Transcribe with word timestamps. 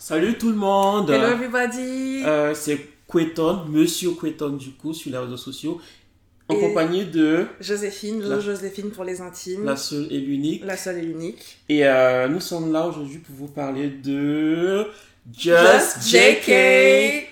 Salut 0.00 0.38
tout 0.38 0.48
le 0.48 0.56
monde. 0.56 1.10
Hello 1.10 1.26
everybody. 1.26 2.22
Euh, 2.24 2.54
c'est 2.54 2.80
Queton, 3.06 3.66
Monsieur 3.68 4.12
Queton 4.12 4.56
du 4.56 4.70
coup 4.70 4.94
sur 4.94 5.10
les 5.12 5.18
réseaux 5.18 5.36
sociaux, 5.36 5.78
en 6.48 6.54
compagnie 6.54 7.04
de 7.04 7.44
Joséphine, 7.60 8.22
la... 8.22 8.40
Joséphine 8.40 8.92
pour 8.92 9.04
les 9.04 9.20
intimes. 9.20 9.66
La 9.66 9.76
seule 9.76 10.10
et 10.10 10.18
l'unique. 10.18 10.64
La 10.64 10.78
seule 10.78 10.96
et 10.96 11.02
l'unique. 11.02 11.58
Et 11.68 11.86
euh, 11.86 12.28
nous 12.28 12.40
sommes 12.40 12.72
là 12.72 12.86
aujourd'hui 12.86 13.18
pour 13.18 13.34
vous 13.34 13.48
parler 13.48 13.90
de 13.90 14.86
Just, 15.30 16.08
JK 16.08 17.29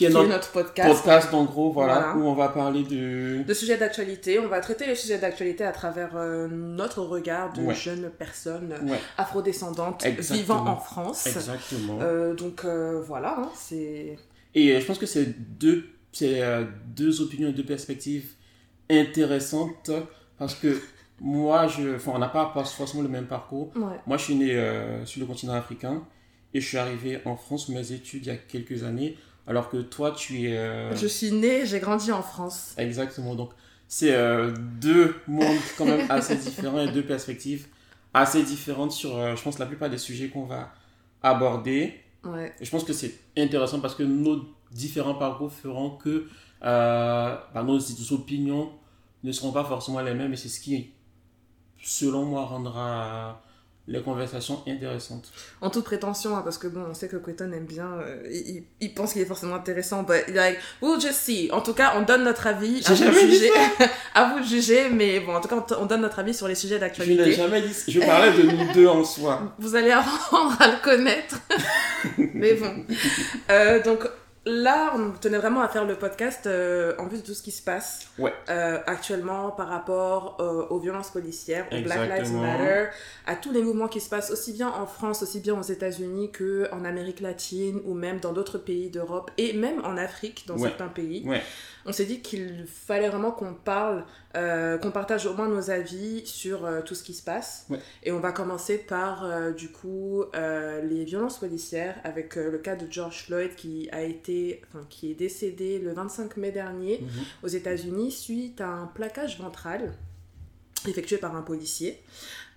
qui 0.00 0.06
est, 0.06 0.28
notre, 0.28 0.50
podcast. 0.50 0.88
podcast 0.88 1.34
en 1.34 1.44
gros, 1.44 1.72
voilà, 1.72 2.14
où 2.16 2.22
on 2.22 2.32
va 2.32 2.48
parler 2.48 2.84
de... 2.84 3.42
De 3.42 3.54
sujets 3.54 3.76
d'actualité. 3.76 4.38
On 4.38 4.48
va 4.48 4.60
traiter 4.60 4.86
les 4.86 4.94
sujets 4.94 5.18
d'actualité 5.18 5.62
à 5.64 5.72
travers 5.72 6.16
euh, 6.16 6.48
notre 6.48 7.02
regard 7.02 7.52
de 7.52 7.70
jeunes 7.72 8.10
personnes 8.18 8.74
afrodescendantes 9.18 10.06
vivant 10.06 10.66
en 10.66 10.76
France. 10.76 11.26
Exactement. 11.26 11.98
Euh, 12.00 12.34
donc 12.34 12.64
euh, 12.64 13.02
voilà, 13.02 13.40
hein, 13.40 13.50
c'est... 13.54 14.18
Et 14.54 14.80
je 14.80 14.86
pense 14.86 14.98
que 14.98 15.06
c'est 15.06 15.26
deux, 15.58 15.84
deux 16.86 17.20
opinions 17.20 17.50
et 17.50 17.52
deux 17.52 17.66
perspectives 17.66 18.32
intéressantes 18.90 19.90
parce 20.38 20.54
que 20.54 20.80
moi, 21.20 21.66
je, 21.66 21.96
enfin, 21.96 22.12
on 22.14 22.18
n'a 22.18 22.28
pas 22.28 22.50
forcément 22.64 23.02
le 23.02 23.10
même 23.10 23.26
parcours. 23.26 23.70
Moi, 24.06 24.16
je 24.16 24.24
suis 24.24 24.34
né 24.34 24.58
sur 25.04 25.20
le 25.20 25.26
continent 25.26 25.52
africain 25.52 26.02
et 26.54 26.60
je 26.62 26.66
suis 26.66 26.78
arrivé 26.78 27.20
en 27.26 27.36
France 27.36 27.66
pour 27.66 27.74
mes 27.74 27.92
études 27.92 28.24
il 28.24 28.28
y 28.28 28.32
a 28.32 28.36
quelques 28.36 28.82
années 28.82 29.18
alors 29.50 29.68
que 29.68 29.78
toi, 29.78 30.12
tu 30.12 30.44
es... 30.48 30.56
Euh, 30.56 30.94
je 30.94 31.08
suis 31.08 31.32
née, 31.32 31.66
j'ai 31.66 31.80
grandi 31.80 32.12
en 32.12 32.22
France. 32.22 32.72
Exactement, 32.78 33.34
donc 33.34 33.50
c'est 33.88 34.14
euh, 34.14 34.54
deux 34.80 35.16
mondes 35.26 35.58
quand 35.76 35.86
même 35.86 36.06
assez 36.08 36.36
différents 36.36 36.78
et 36.78 36.92
deux 36.92 37.02
perspectives 37.02 37.66
assez 38.14 38.44
différentes 38.44 38.92
sur, 38.92 39.16
euh, 39.16 39.34
je 39.34 39.42
pense, 39.42 39.58
la 39.58 39.66
plupart 39.66 39.90
des 39.90 39.98
sujets 39.98 40.28
qu'on 40.28 40.44
va 40.44 40.72
aborder. 41.20 41.98
Ouais. 42.22 42.54
Et 42.60 42.64
je 42.64 42.70
pense 42.70 42.84
que 42.84 42.92
c'est 42.92 43.12
intéressant 43.36 43.80
parce 43.80 43.96
que 43.96 44.04
nos 44.04 44.40
différents 44.70 45.16
parcours 45.16 45.52
feront 45.52 45.96
que 45.96 46.28
bah, 46.60 47.64
nos 47.66 47.80
opinions 48.12 48.70
ne 49.24 49.32
seront 49.32 49.50
pas 49.50 49.64
forcément 49.64 50.00
les 50.00 50.14
mêmes 50.14 50.32
et 50.32 50.36
c'est 50.36 50.48
ce 50.48 50.60
qui, 50.60 50.92
selon 51.82 52.24
moi, 52.24 52.44
rendra 52.44 53.42
les 53.90 54.00
conversations 54.02 54.62
intéressantes. 54.68 55.30
En 55.60 55.68
toute 55.68 55.84
prétention, 55.84 56.36
hein, 56.36 56.42
parce 56.44 56.58
que 56.58 56.68
bon, 56.68 56.84
on 56.88 56.94
sait 56.94 57.08
que 57.08 57.16
Quentin 57.16 57.50
aime 57.50 57.66
bien, 57.66 57.90
euh, 58.00 58.22
il, 58.30 58.62
il, 58.80 58.94
pense 58.94 59.12
qu'il 59.12 59.20
est 59.20 59.26
forcément 59.26 59.56
intéressant, 59.56 60.04
but 60.04 60.28
like, 60.28 60.58
we'll 60.80 61.00
just 61.00 61.14
see. 61.14 61.50
En 61.50 61.60
tout 61.60 61.74
cas, 61.74 61.94
on 61.96 62.02
donne 62.02 62.22
notre 62.22 62.46
avis. 62.46 62.82
À 62.90 62.94
vous, 62.94 63.18
juger, 63.18 63.50
à 64.14 64.24
vous 64.32 64.40
de 64.40 64.44
juger, 64.44 64.88
mais 64.90 65.20
bon, 65.20 65.34
en 65.34 65.40
tout 65.40 65.48
cas, 65.48 65.64
on, 65.78 65.86
donne 65.86 66.02
notre 66.02 66.18
avis 66.18 66.34
sur 66.34 66.46
les 66.46 66.54
sujets 66.54 66.78
d'actualité. 66.78 67.24
Je 67.24 67.28
n'ai 67.30 67.36
jamais 67.36 67.62
dit, 67.62 67.74
je 67.88 68.00
parlais 68.00 68.32
de 68.32 68.42
nous 68.42 68.72
deux 68.72 68.86
en 68.86 69.04
soi. 69.04 69.54
Vous 69.58 69.74
allez 69.74 69.90
apprendre 69.90 70.56
à 70.60 70.68
le 70.68 70.82
connaître. 70.82 71.40
mais 72.18 72.54
bon. 72.54 72.84
Euh, 73.50 73.82
donc, 73.82 74.06
là, 74.46 74.92
on 74.96 75.12
tenait 75.12 75.38
vraiment 75.38 75.60
à 75.60 75.68
faire 75.68 75.84
le 75.84 75.94
podcast 75.96 76.46
euh, 76.46 76.94
en 76.98 77.06
vue 77.06 77.18
de 77.18 77.22
tout 77.22 77.34
ce 77.34 77.42
qui 77.42 77.50
se 77.50 77.62
passe 77.62 78.08
euh, 78.18 78.78
actuellement 78.86 79.50
par 79.50 79.68
rapport 79.68 80.38
euh, 80.40 80.66
aux 80.70 80.78
violences 80.78 81.10
policières, 81.10 81.66
au 81.72 81.80
Black 81.82 82.08
Lives 82.08 82.32
Matter, 82.32 82.86
à 83.26 83.36
tous 83.36 83.52
les 83.52 83.62
mouvements 83.62 83.88
qui 83.88 84.00
se 84.00 84.08
passent 84.08 84.30
aussi 84.30 84.52
bien 84.52 84.68
en 84.68 84.86
France, 84.86 85.22
aussi 85.22 85.40
bien 85.40 85.58
aux 85.58 85.62
États-Unis 85.62 86.30
qu'en 86.32 86.84
Amérique 86.84 87.20
latine 87.20 87.80
ou 87.84 87.94
même 87.94 88.20
dans 88.20 88.32
d'autres 88.32 88.58
pays 88.58 88.88
d'Europe 88.88 89.30
et 89.36 89.52
même 89.52 89.84
en 89.84 89.96
Afrique, 89.96 90.44
dans 90.46 90.58
certains 90.58 90.88
pays. 90.88 91.26
On 91.86 91.92
s'est 91.92 92.04
dit 92.04 92.20
qu'il 92.20 92.66
fallait 92.66 93.08
vraiment 93.08 93.30
qu'on 93.30 93.54
parle, 93.54 94.04
qu'on 94.34 94.90
partage 94.90 95.26
au 95.26 95.34
moins 95.34 95.48
nos 95.48 95.70
avis 95.70 96.26
sur 96.26 96.68
tout 96.84 96.94
ce 96.94 97.02
qui 97.02 97.14
se 97.14 97.22
passe. 97.22 97.66
Et 98.02 98.12
on 98.12 98.20
va 98.20 98.32
commencer 98.32 98.78
par, 98.78 99.52
du 99.52 99.70
coup, 99.70 100.24
les 100.34 101.04
violences 101.04 101.38
policières 101.38 101.96
avec 102.04 102.36
le 102.36 102.58
cas 102.58 102.76
de 102.76 102.90
George 102.90 103.24
Floyd 103.24 103.54
qui 103.54 103.88
a 103.92 104.02
été 104.02 104.62
qui 104.88 105.10
est 105.10 105.14
décédé 105.14 105.78
le 105.78 105.92
25 105.92 106.36
mai 106.36 106.50
dernier 106.50 107.00
mhm. 107.00 107.08
aux 107.42 107.48
États-Unis 107.48 108.12
suite 108.12 108.60
à 108.60 108.68
un 108.68 108.86
plaquage 108.86 109.38
ventral 109.38 109.92
effectué 110.86 111.18
par 111.18 111.36
un 111.36 111.42
policier. 111.42 112.02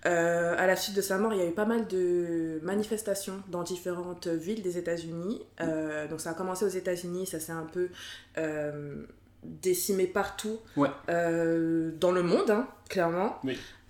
Euh, 0.06 0.54
à 0.58 0.66
la 0.66 0.76
suite 0.76 0.96
de 0.96 1.00
sa 1.00 1.18
mort, 1.18 1.32
il 1.32 1.38
y 1.38 1.42
a 1.42 1.46
eu 1.46 1.52
pas 1.52 1.64
mal 1.64 1.86
de 1.86 2.60
manifestations 2.62 3.42
dans 3.48 3.62
différentes 3.62 4.26
villes 4.26 4.62
des 4.62 4.76
États-Unis. 4.76 5.40
Euh, 5.60 6.06
donc 6.08 6.20
ça 6.20 6.30
a 6.30 6.34
commencé 6.34 6.64
aux 6.64 6.68
États-Unis, 6.68 7.26
ça 7.26 7.40
s'est 7.40 7.52
un 7.52 7.66
peu 7.72 7.88
euh, 8.36 9.04
décimé 9.44 10.06
partout 10.06 10.58
euh, 11.08 11.92
dans 11.98 12.12
le 12.12 12.22
monde, 12.22 12.50
hein, 12.50 12.68
clairement. 12.88 13.40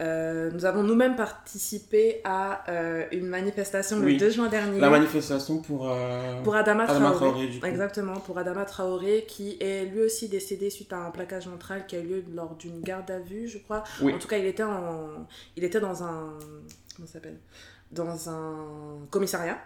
Euh, 0.03 0.51
nous 0.51 0.65
avons 0.65 0.83
nous-mêmes 0.83 1.17
participé 1.17 2.21
à 2.25 2.69
euh, 2.71 3.05
une 3.13 3.27
manifestation 3.27 4.01
le 4.01 4.17
2 4.17 4.31
juin 4.31 4.49
dernier. 4.49 4.81
La 4.81 4.91
manifestation 4.91 5.59
pour, 5.59 5.91
pour 6.43 6.57
Adama, 6.57 6.87
Traoré. 6.87 7.61
Exactement, 7.65 8.15
pour 8.21 8.39
Adama 8.39 8.65
Traoré, 8.65 9.25
qui 9.27 9.57
est 9.61 9.85
lui 9.85 10.03
aussi 10.03 10.29
décédé 10.29 10.71
suite 10.71 10.93
à 10.93 10.99
un 10.99 11.11
plaquage 11.11 11.49
ventral 11.49 11.87
qui 11.87 11.97
a 11.97 12.01
eu 12.01 12.07
lieu 12.07 12.25
lors 12.35 12.57
d'une 12.57 12.81
garde 12.81 13.11
à 13.11 13.19
vue, 13.19 13.49
je 13.49 13.59
crois. 13.59 13.85
En 14.03 14.19
tout 14.19 14.29
cas, 14.29 14.39
il 14.39 14.47
était, 14.47 14.63
en, 14.63 15.27
il 15.57 15.65
était 15.65 15.81
dans 15.81 16.03
un... 16.03 16.39
Comment 16.97 17.09
s'appelle? 17.09 17.39
Dans 17.91 18.29
un 18.29 19.07
commissariat. 19.11 19.59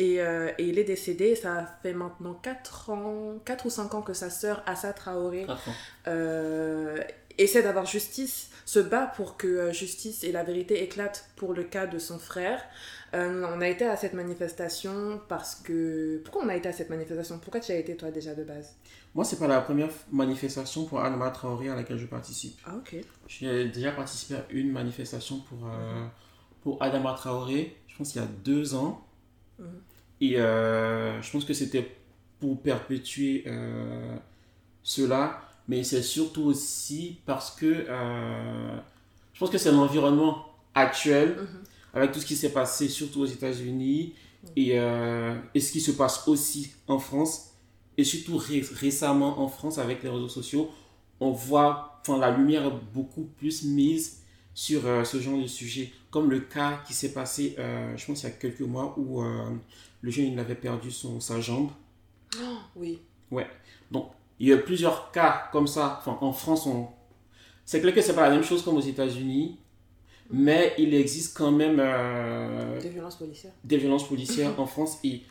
Euh, 0.00 0.52
et, 0.58 0.68
il 0.68 0.78
est 0.78 0.84
décédé, 0.84 1.34
ça 1.34 1.78
fait 1.82 1.94
maintenant 1.94 2.34
4 2.34 2.90
ans, 2.90 3.38
4 3.44 3.66
ou 3.66 3.70
5 3.70 3.94
ans 3.94 4.02
que 4.02 4.12
sa 4.12 4.30
sœur 4.30 4.62
Assa 4.66 4.92
Traoré 4.92 5.46
euh, 6.06 7.02
essaie 7.38 7.62
d'avoir 7.62 7.86
justice, 7.86 8.50
se 8.64 8.78
bat 8.78 9.06
pour 9.16 9.36
que 9.36 9.46
euh, 9.46 9.72
justice 9.72 10.22
et 10.24 10.32
la 10.32 10.42
vérité 10.42 10.82
éclatent 10.82 11.28
pour 11.36 11.54
le 11.54 11.64
cas 11.64 11.86
de 11.86 11.98
son 11.98 12.18
frère. 12.18 12.60
on 13.14 13.60
a 13.60 13.68
été 13.68 13.86
à 13.86 13.96
cette 13.96 14.12
manifestation 14.12 15.20
parce 15.28 15.54
que... 15.54 16.20
Pourquoi 16.24 16.44
on 16.44 16.48
a 16.50 16.56
été 16.56 16.68
à 16.68 16.72
cette 16.72 16.90
manifestation? 16.90 17.38
Pourquoi 17.38 17.60
tu 17.60 17.72
as 17.72 17.76
été 17.76 17.96
toi 17.96 18.10
déjà 18.10 18.34
de 18.34 18.44
base? 18.44 18.74
Moi, 19.14 19.24
c'est 19.24 19.38
pas 19.38 19.48
la 19.48 19.62
première 19.62 19.88
manifestation 20.12 20.84
pour 20.84 21.00
Adama 21.00 21.30
Traoré 21.30 21.70
à 21.70 21.74
laquelle 21.74 21.96
je 21.96 22.04
participe. 22.04 22.58
Ah 22.66 22.74
ok. 22.76 22.96
J'ai 23.26 23.68
déjà 23.68 23.92
participé 23.92 24.34
à 24.34 24.44
une 24.50 24.70
manifestation 24.70 25.40
pour, 25.40 25.70
pour 26.62 26.82
Adama 26.82 27.14
Traoré, 27.14 27.78
je 27.88 27.96
pense 27.96 28.12
qu'il 28.12 28.20
y 28.20 28.24
a 28.24 28.28
deux 28.44 28.74
ans. 28.74 29.05
Mhm. 29.58 29.66
Et 30.20 30.38
euh, 30.38 31.20
je 31.20 31.30
pense 31.30 31.44
que 31.44 31.54
c'était 31.54 31.96
pour 32.40 32.60
perpétuer 32.60 33.44
euh, 33.46 34.16
cela, 34.82 35.40
mais 35.68 35.82
c'est 35.84 36.02
surtout 36.02 36.44
aussi 36.44 37.18
parce 37.26 37.50
que 37.50 37.86
euh, 37.88 38.76
je 39.32 39.38
pense 39.38 39.50
que 39.50 39.58
c'est 39.58 39.72
l'environnement 39.72 40.46
actuel, 40.74 41.36
mhm. 41.36 41.46
avec 41.94 42.12
tout 42.12 42.20
ce 42.20 42.26
qui 42.26 42.36
s'est 42.36 42.52
passé, 42.52 42.88
surtout 42.88 43.22
aux 43.22 43.26
États-Unis, 43.26 44.14
et, 44.54 44.76
et, 44.76 45.60
ce 45.60 45.72
qui 45.72 45.80
se 45.80 45.90
passe 45.90 46.28
aussi 46.28 46.72
en 46.86 47.00
France, 47.00 47.50
et 47.98 48.04
surtout 48.04 48.40
récemment 48.80 49.40
en 49.40 49.48
France 49.48 49.78
avec 49.78 50.04
les 50.04 50.08
réseaux 50.08 50.28
sociaux, 50.28 50.70
on 51.18 51.32
voit 51.32 52.00
enfin, 52.02 52.16
la 52.18 52.30
lumière 52.30 52.64
est 52.64 52.94
beaucoup 52.94 53.24
plus 53.24 53.64
mise 53.64 54.18
sur 54.54 54.82
ce 55.04 55.20
genre 55.20 55.42
de 55.42 55.48
sujet, 55.48 55.90
comme 56.16 56.30
le 56.30 56.40
cas 56.40 56.80
qui 56.86 56.94
s'est 56.94 57.12
passé, 57.12 57.56
je 57.58 58.06
pense, 58.06 58.22
il 58.22 58.24
y 58.24 58.28
a 58.28 58.30
quelques 58.30 58.62
mois, 58.62 58.94
où 58.96 59.22
le 60.00 60.10
jeune, 60.10 60.32
il 60.32 60.38
avait 60.38 60.54
perdu 60.54 60.90
son, 60.90 61.20
sa 61.20 61.42
jambe. 61.42 61.68
Oh, 62.40 62.56
oui. 62.76 63.00
Ouais. 63.30 63.46
Donc, 63.90 64.10
il 64.38 64.48
y 64.48 64.52
a 64.52 64.56
plusieurs 64.56 65.10
cas 65.10 65.48
comme 65.52 65.66
ça. 65.66 65.98
Enfin, 65.98 66.18
en 66.20 66.32
France, 66.32 66.66
on... 66.66 66.88
c'est 67.64 67.80
clair 67.80 67.94
que 67.94 68.00
c'est 68.00 68.14
pas 68.14 68.28
la 68.28 68.34
même 68.34 68.44
chose 68.44 68.62
comme 68.62 68.76
aux 68.76 68.80
États-Unis, 68.80 69.58
mm. 70.30 70.42
mais 70.42 70.74
il 70.78 70.94
existe 70.94 71.36
quand 71.36 71.50
même 71.50 71.78
euh, 71.80 72.80
des 72.80 72.90
violences 72.90 73.16
policières. 73.16 73.52
Des 73.64 73.78
violences 73.78 74.08
policières 74.08 74.52
en 74.60 74.66
France 74.66 74.98
et 75.04 75.22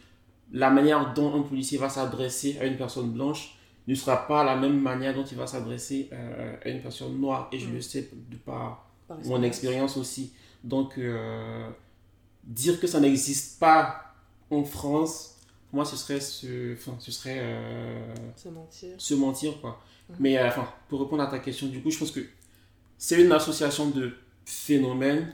la 0.51 0.69
manière 0.69 1.13
dont 1.13 1.33
un 1.33 1.41
policier 1.41 1.77
va 1.77 1.89
s'adresser 1.89 2.57
à 2.59 2.65
une 2.65 2.77
personne 2.77 3.11
blanche 3.11 3.57
ne 3.87 3.95
sera 3.95 4.27
pas 4.27 4.43
la 4.43 4.55
même 4.55 4.79
manière 4.79 5.13
dont 5.15 5.23
il 5.23 5.37
va 5.37 5.47
s'adresser 5.47 6.09
euh, 6.11 6.55
à 6.63 6.69
une 6.69 6.81
personne 6.81 7.19
noire. 7.19 7.49
Et 7.51 7.59
je 7.59 7.67
mm. 7.67 7.73
le 7.73 7.81
sais 7.81 8.09
de 8.29 8.37
par, 8.37 8.89
mon 9.25 9.43
expérience 9.43 9.97
aussi. 9.97 10.33
Donc, 10.65 10.97
euh, 10.97 11.69
dire 12.43 12.79
que 12.79 12.87
ça 12.87 12.99
n'existe 12.99 13.59
pas 13.59 14.13
en 14.49 14.63
France, 14.63 15.37
pour 15.69 15.77
moi, 15.77 15.85
ce 15.85 15.95
serait 15.95 16.19
se, 16.19 16.73
enfin, 16.73 16.95
ce 16.99 17.11
serait 17.11 17.39
euh, 17.39 18.15
se 18.35 18.49
mentir. 18.49 18.89
Se 18.97 19.13
mentir 19.13 19.61
quoi. 19.61 19.81
Mhm. 20.09 20.15
Mais 20.19 20.37
euh, 20.37 20.47
enfin, 20.47 20.67
pour 20.87 21.01
répondre 21.01 21.23
à 21.23 21.27
ta 21.27 21.39
question, 21.39 21.67
du 21.67 21.81
coup, 21.81 21.91
je 21.91 21.97
pense 21.97 22.11
que 22.11 22.21
c'est 22.97 23.21
une 23.21 23.31
association 23.31 23.89
de 23.89 24.13
phénomènes 24.45 25.33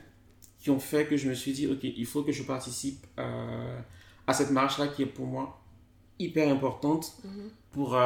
qui 0.59 0.69
ont 0.69 0.79
fait 0.79 1.05
que 1.05 1.17
je 1.17 1.27
me 1.27 1.33
suis 1.33 1.53
dit, 1.53 1.67
ok, 1.67 1.83
il 1.83 2.05
faut 2.05 2.23
que 2.23 2.31
je 2.31 2.43
participe 2.43 3.05
euh, 3.19 3.79
à 4.27 4.33
cette 4.33 4.51
marche-là 4.51 4.87
qui 4.87 5.03
est 5.03 5.07
pour 5.07 5.25
moi 5.25 5.59
hyper 6.19 6.51
importante 6.53 7.13
mhm. 7.23 7.49
pour 7.71 7.97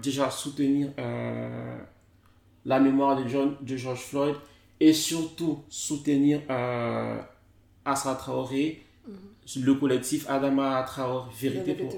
déjà 0.00 0.30
soutenir 0.30 0.92
la 2.64 2.78
mémoire 2.78 3.20
de, 3.20 3.28
John, 3.28 3.56
de 3.60 3.76
George 3.76 4.02
Floyd 4.02 4.36
et 4.80 4.92
surtout 4.92 5.62
soutenir 5.68 6.40
Asra 7.84 8.14
Traoré 8.16 8.82
Mhm. 9.06 9.64
le 9.64 9.74
collectif 9.74 10.28
Adama 10.28 10.82
Traoré, 10.86 11.30
vérité, 11.38 11.74
pour, 11.74 11.88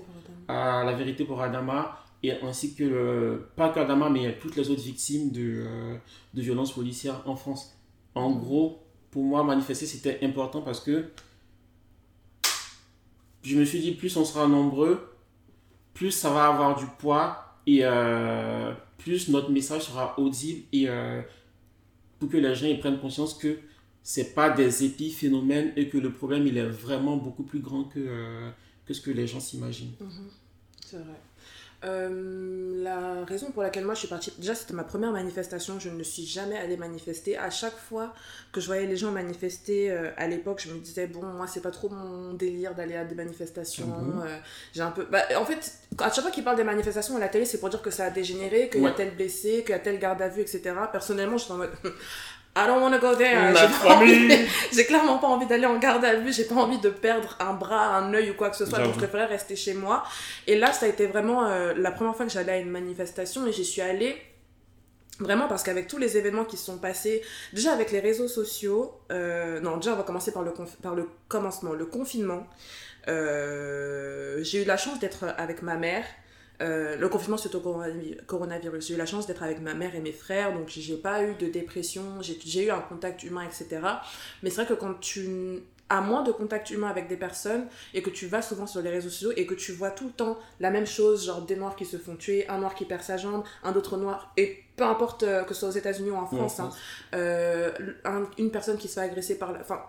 Adama. 0.49 0.85
la 0.85 0.93
vérité 0.93 1.25
pour 1.25 1.41
Adama, 1.41 1.99
et 2.23 2.33
ainsi 2.43 2.75
que, 2.75 2.85
le, 2.85 3.49
pas 3.57 3.71
qu'Adama, 3.71 4.09
mais 4.09 4.39
toutes 4.39 4.57
les 4.57 4.71
autres 4.71 4.83
victimes 4.83 5.31
de, 5.31 5.65
euh, 5.67 5.97
de 6.35 6.43
violences 6.43 6.73
policières 6.73 7.21
en 7.27 7.37
France. 7.37 7.77
En 8.15 8.31
mhm. 8.31 8.41
gros, 8.41 8.83
pour 9.11 9.25
moi, 9.25 9.43
manifester, 9.43 9.87
c'était 9.87 10.25
important 10.25 10.63
parce 10.63 10.81
que 10.81 11.07
je 13.43 13.59
me 13.59 13.65
suis 13.65 13.81
dit, 13.81 13.93
plus 13.93 14.17
on 14.17 14.25
sera 14.25 14.47
nombreux, 14.47 15.17
plus 15.95 16.13
ça 16.13 16.31
va 16.31 16.47
avoir 16.47 16.77
du 16.77 16.87
poids 16.99 17.57
et 17.67 17.81
euh, 17.83 18.73
plus 18.99 19.29
notre 19.29 19.51
message 19.51 19.83
sera 19.83 20.19
audible 20.19 20.63
et 20.73 20.89
euh, 20.89 21.21
pour 22.23 22.31
que 22.31 22.37
les 22.37 22.55
gens 22.55 22.69
ils 22.69 22.79
prennent 22.79 23.01
conscience 23.01 23.35
que 23.35 23.59
c'est 24.05 24.33
pas 24.33 24.49
des 24.49 24.85
épiphénomènes 24.85 25.73
et 25.75 25.89
que 25.89 25.99
le 25.99 26.13
problème 26.13 26.47
il 26.47 26.57
est 26.57 26.69
vraiment 26.69 27.17
beaucoup 27.17 27.43
plus 27.43 27.59
grand 27.59 27.83
que, 27.83 27.99
euh, 27.99 28.49
que 28.87 28.95
ce 28.95 29.01
que 29.01 29.11
les 29.11 29.27
gens 29.27 29.41
s'imaginent. 29.41 29.97
Mhm. 30.01 30.31
C'est 30.87 30.99
vrai. 30.99 31.19
Euh, 31.85 32.83
la 32.83 33.25
raison 33.25 33.51
pour 33.51 33.63
laquelle 33.63 33.85
moi 33.85 33.95
je 33.95 34.01
suis 34.01 34.09
partie, 34.09 34.33
déjà 34.39 34.55
c'était 34.55 34.75
ma 34.75 34.85
première 34.85 35.11
manifestation, 35.11 35.81
je 35.81 35.89
ne 35.89 36.03
suis 36.03 36.25
jamais 36.25 36.57
allée 36.57 36.77
manifester. 36.77 37.37
À 37.37 37.51
chaque 37.51 37.77
fois 37.77 38.13
que 38.53 38.61
je 38.61 38.67
voyais 38.67 38.87
les 38.87 38.97
gens 38.97 39.11
manifester 39.11 39.91
euh, 39.91 40.11
à 40.17 40.29
l'époque, 40.29 40.63
je 40.65 40.73
me 40.73 40.79
disais, 40.79 41.07
bon, 41.07 41.23
moi 41.23 41.47
c'est 41.47 41.61
pas 41.61 41.71
trop 41.71 41.89
mon 41.89 42.35
délire 42.35 42.75
d'aller 42.75 42.95
à 42.95 43.05
des 43.05 43.15
manifestations. 43.15 43.89
Ah 43.93 44.27
euh, 44.27 44.39
j'ai 44.73 44.83
un 44.83 44.91
peu. 44.91 45.07
Bah, 45.11 45.23
en 45.37 45.45
fait, 45.45 45.73
à 45.99 46.11
chaque 46.11 46.23
fois 46.23 46.31
qu'ils 46.31 46.45
parlent 46.45 46.57
des 46.57 46.65
manifestations 46.65 47.17
à 47.17 47.21
la 47.21 47.29
télé, 47.29 47.45
c'est 47.45 47.59
pour 47.59 47.69
dire 47.69 47.83
que 47.83 47.91
ça 47.91 48.07
a 48.07 48.11
dégénéré, 48.11 48.69
qu'il 48.69 48.83
y 48.83 48.87
a 48.87 48.93
tel 48.93 49.15
blessé, 49.15 49.63
qu'il 49.63 49.71
y 49.71 49.75
a 49.75 49.81
tel 49.81 49.99
garde 49.99 50.23
à 50.23 50.29
vue, 50.29 50.43
etc. 50.43 50.75
Personnellement, 50.91 51.39
je 51.39 51.45
suis 51.45 51.53
en 51.53 51.59
mode. 51.59 51.73
I 52.55 52.67
don't 52.67 52.83
want 52.83 52.93
to 52.93 52.99
go 52.99 53.15
there. 53.15 53.55
J'ai 54.73 54.85
clairement 54.85 55.19
pas 55.19 55.27
envie 55.27 55.47
d'aller 55.47 55.65
en 55.65 55.79
garde 55.79 56.05
à 56.05 56.17
vue. 56.17 56.33
J'ai 56.33 56.45
pas 56.45 56.57
envie 56.57 56.79
de 56.79 56.91
perdre 56.91 57.37
un 57.41 57.55
bras, 57.55 57.97
un 57.97 58.13
œil 58.13 58.31
ou 58.31 58.35
quoi 58.35 58.51
que 58.51 58.57
ce 58.57 58.67
soit. 58.67 58.79
Donc 58.79 58.93
je 58.93 58.99
préférais 58.99 59.25
rester 59.25 59.57
chez 59.57 59.73
moi. 59.73 60.05
Et 60.47 60.59
là, 60.59 60.73
ça 60.73 60.87
a 60.87 60.89
été 60.91 61.07
vraiment 61.07 61.47
euh, 61.47 61.73
la 61.77 61.91
première 61.91 62.15
fois 62.15 62.27
que 62.27 62.33
j'allais 62.33 62.53
à 62.53 62.59
une 62.59 62.71
manifestation 62.71 63.47
et 63.47 63.53
j'y 63.53 63.65
suis 63.65 63.81
allée 63.81 64.17
Vraiment 65.19 65.47
parce 65.47 65.63
qu'avec 65.63 65.87
tous 65.87 65.99
les 65.99 66.17
événements 66.17 66.45
qui 66.45 66.57
se 66.57 66.65
sont 66.65 66.79
passés, 66.79 67.23
déjà 67.53 67.73
avec 67.73 67.93
les 67.93 68.01
réseaux 68.01 68.29
sociaux, 68.29 68.93
euh, 69.13 69.61
non, 69.61 69.77
déjà 69.77 69.93
on 69.93 69.97
va 69.97 70.03
commencer 70.03 70.33
par 70.33 70.43
le, 70.43 70.53
par 70.83 70.95
le 70.95 71.09
commencement, 71.29 71.73
le 71.73 71.85
confinement. 71.85 72.47
Euh, 73.09 74.43
j'ai 74.43 74.63
eu 74.63 74.65
la 74.65 74.77
chance 74.77 74.99
d'être 75.01 75.25
avec 75.37 75.63
ma 75.63 75.77
mère 75.77 76.05
euh, 76.63 76.97
le 76.97 77.09
confinement 77.09 77.37
suite 77.37 77.55
au 77.55 77.83
coronavirus. 78.27 78.87
J'ai 78.87 78.95
eu 78.95 78.97
la 78.97 79.07
chance 79.07 79.27
d'être 79.27 79.43
avec 79.43 79.61
ma 79.61 79.75
mère 79.75 79.95
et 79.95 80.01
mes 80.01 80.13
frères, 80.13 80.53
donc 80.53 80.69
j'ai 80.69 80.97
pas 80.97 81.25
eu 81.25 81.35
de 81.35 81.49
dépression, 81.49 82.03
j'ai 82.21 82.65
eu 82.65 82.71
un 82.71 82.81
contact 82.81 83.23
humain, 83.25 83.43
etc. 83.43 83.81
Mais 84.43 84.51
c'est 84.51 84.63
vrai 84.63 84.67
que 84.67 84.79
quand 84.79 84.95
tu 85.01 85.63
as 85.89 86.01
moins 86.01 86.23
de 86.23 86.33
contact 86.33 86.71
humain 86.71 86.89
avec 86.89 87.09
des 87.09 87.17
personnes 87.17 87.67
et 87.93 88.01
que 88.01 88.09
tu 88.09 88.27
vas 88.27 88.41
souvent 88.41 88.67
sur 88.67 88.81
les 88.81 88.91
réseaux 88.91 89.11
sociaux 89.11 89.33
et 89.37 89.45
que 89.45 89.55
tu 89.55 89.73
vois 89.73 89.91
tout 89.91 90.07
le 90.07 90.13
temps 90.13 90.39
la 90.61 90.71
même 90.71 90.87
chose, 90.87 91.27
genre 91.27 91.43
des 91.43 91.57
noirs 91.57 91.77
qui 91.77 91.85
se 91.85 91.99
font 91.99 92.17
tuer, 92.17 92.49
un 92.49 92.59
noir 92.59 92.75
qui 92.75 92.87
perd 92.87 93.03
sa 93.03 93.19
jambe, 93.19 93.45
un 93.63 93.75
autre 93.75 93.99
noir, 93.99 94.33
et 94.37 94.63
peu 94.77 94.85
importe 94.85 95.23
euh, 95.23 95.45
que 95.45 95.53
ce 95.53 95.61
soit 95.61 95.69
aux 95.69 95.73
États-Unis 95.73 96.11
ou 96.11 96.17
en 96.17 96.27
France, 96.27 96.61
hein, 96.61 96.71
euh, 97.15 97.73
une 98.39 98.51
personne 98.51 98.79
qui 98.79 98.89
se 98.89 98.95
fait 98.95 99.01
agresser 99.01 99.39
par 99.39 99.53
la. 99.53 99.61
Enfin, 99.61 99.83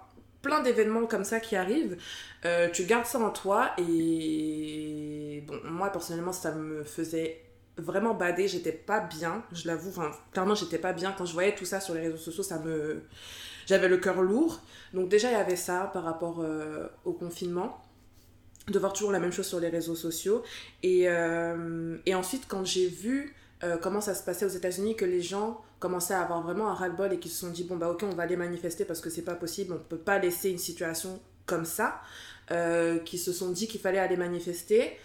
plein 0.43 0.61
d'événements 0.61 1.07
comme 1.07 1.23
ça 1.23 1.39
qui 1.39 1.55
arrivent, 1.55 1.97
euh, 2.45 2.69
tu 2.69 2.83
gardes 2.83 3.07
ça 3.07 3.17
en 3.17 3.31
toi 3.31 3.71
et 3.79 5.43
bon, 5.47 5.59
moi 5.63 5.89
personnellement 5.89 6.33
ça 6.33 6.51
me 6.51 6.83
faisait 6.83 7.41
vraiment 7.77 8.13
bader, 8.13 8.47
j'étais 8.47 8.73
pas 8.73 8.99
bien, 8.99 9.43
je 9.51 9.67
l'avoue, 9.67 9.89
enfin, 9.89 10.11
clairement 10.31 10.53
j'étais 10.53 10.77
pas 10.77 10.93
bien. 10.93 11.11
Quand 11.17 11.25
je 11.25 11.33
voyais 11.33 11.55
tout 11.55 11.65
ça 11.65 11.79
sur 11.79 11.95
les 11.95 12.01
réseaux 12.01 12.17
sociaux, 12.17 12.43
ça 12.43 12.59
me 12.59 13.01
j'avais 13.65 13.87
le 13.87 13.97
cœur 13.97 14.21
lourd. 14.21 14.61
Donc 14.93 15.09
déjà 15.09 15.29
il 15.29 15.33
y 15.33 15.37
avait 15.37 15.55
ça 15.55 15.89
par 15.93 16.03
rapport 16.03 16.41
euh, 16.41 16.87
au 17.05 17.13
confinement 17.13 17.81
de 18.67 18.77
voir 18.77 18.93
toujours 18.93 19.11
la 19.11 19.19
même 19.19 19.31
chose 19.31 19.47
sur 19.47 19.61
les 19.61 19.69
réseaux 19.69 19.95
sociaux. 19.95 20.43
Et, 20.83 21.09
euh, 21.09 21.97
et 22.05 22.13
ensuite 22.13 22.43
quand 22.47 22.63
j'ai 22.65 22.87
vu 22.87 23.33
comment 23.81 24.01
ça 24.01 24.13
se 24.13 24.23
passait 24.23 24.43
aux 24.43 24.49
États-Unis 24.49 24.97
que 24.97 25.05
les 25.05 25.21
gens 25.21 25.63
commençaient 25.83 26.13
à 26.13 26.21
avoir 26.21 26.41
vraiment 26.41 26.69
un 26.69 26.73
ras-le-bol 26.73 27.11
et 27.11 27.19
qui 27.19 27.27
se 27.27 27.41
sont 27.41 27.49
dit 27.49 27.65
bon 27.65 27.75
bah 27.75 27.89
ok 27.89 28.03
on 28.03 28.15
va 28.15 28.23
aller 28.23 28.37
manifester 28.37 28.85
parce 28.85 29.01
que 29.01 29.09
c'est 29.09 29.21
pas 29.21 29.35
possible, 29.35 29.73
on 29.73 29.77
peut 29.77 29.97
pas 29.97 30.17
laisser 30.17 30.49
une 30.49 30.57
situation 30.57 31.19
comme 31.45 31.65
ça, 31.65 32.01
euh, 32.51 32.99
qui 32.99 33.17
se 33.17 33.33
sont 33.33 33.51
dit 33.51 33.67
qu'il 33.67 33.81
fallait 33.81 33.99
aller 33.99 34.15
manifester 34.15 34.97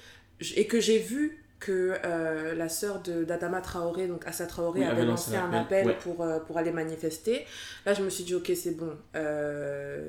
et 0.54 0.68
que 0.68 0.78
j'ai 0.78 1.00
vu 1.00 1.44
que 1.58 1.96
euh, 2.04 2.54
la 2.54 2.68
sœur 2.68 3.00
d'Adama 3.00 3.60
Traoré, 3.60 4.06
donc 4.06 4.24
Assa 4.24 4.46
Traoré, 4.46 4.84
avait 4.84 5.04
lancé 5.04 5.34
un 5.34 5.52
appel 5.52 5.96
pour, 5.98 6.22
euh, 6.22 6.38
pour 6.38 6.58
aller 6.58 6.70
manifester. 6.70 7.44
Là, 7.84 7.94
je 7.94 8.04
me 8.04 8.10
suis 8.10 8.22
dit, 8.22 8.36
ok, 8.36 8.52
c'est 8.54 8.76
bon. 8.76 8.96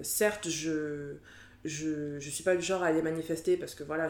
certes, 0.04 0.50
je, 0.50 1.16
je 1.66 2.16
ne 2.16 2.20
suis 2.20 2.44
pas 2.44 2.56
du 2.56 2.62
genre 2.62 2.84
à 2.84 2.88
aller 2.88 3.02
manifester 3.02 3.58
parce 3.58 3.76
que 3.76 3.84
voilà, 3.84 4.08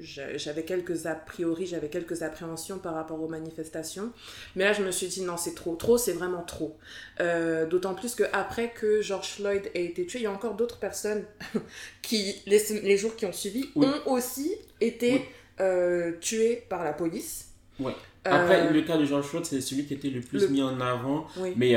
j'avais 0.00 0.62
quelques 0.62 1.06
a 1.06 1.14
priori, 1.14 1.66
j'avais 1.66 1.88
quelques 1.88 2.22
appréhensions 2.22 2.78
par 2.78 2.94
rapport 2.94 3.20
aux 3.20 3.28
manifestations. 3.28 4.12
Mais 4.54 4.64
là, 4.64 4.72
je 4.72 4.82
me 4.82 4.92
suis 4.92 5.08
dit 5.08 5.22
non, 5.22 5.36
c'est 5.36 5.54
trop. 5.54 5.74
Trop, 5.74 5.98
c'est 5.98 6.12
vraiment 6.12 6.42
trop. 6.42 6.78
Euh, 7.20 7.66
d'autant 7.66 7.94
plus 7.94 8.14
qu'après 8.14 8.70
que 8.70 9.02
George 9.02 9.28
Floyd 9.28 9.70
ait 9.74 9.86
été 9.86 10.06
tué, 10.06 10.20
il 10.20 10.22
y 10.22 10.26
a 10.26 10.30
encore 10.30 10.54
d'autres 10.54 10.78
personnes 10.78 11.24
qui, 12.02 12.36
les, 12.46 12.62
les, 12.82 12.96
jours 12.96 13.16
qui 13.16 13.26
ont 13.26 13.32
suivi, 13.32 13.68
ont 13.74 13.94
aussi 14.06 14.54
été 14.80 15.28
euh, 15.60 16.12
tuées 16.20 16.64
par 16.68 16.84
la 16.84 16.92
police. 16.92 17.48
Ouais. 17.80 17.94
Après, 18.24 18.68
euh, 18.68 18.70
le 18.70 18.82
cas 18.82 18.96
de 18.98 19.04
George 19.04 19.26
Floyd, 19.26 19.44
c'est 19.44 19.60
celui 19.60 19.84
qui 19.84 19.94
était 19.94 20.10
le 20.10 20.20
plus 20.20 20.48
mis 20.48 20.62
en 20.62 20.80
avant. 20.80 21.26
Mais 21.56 21.74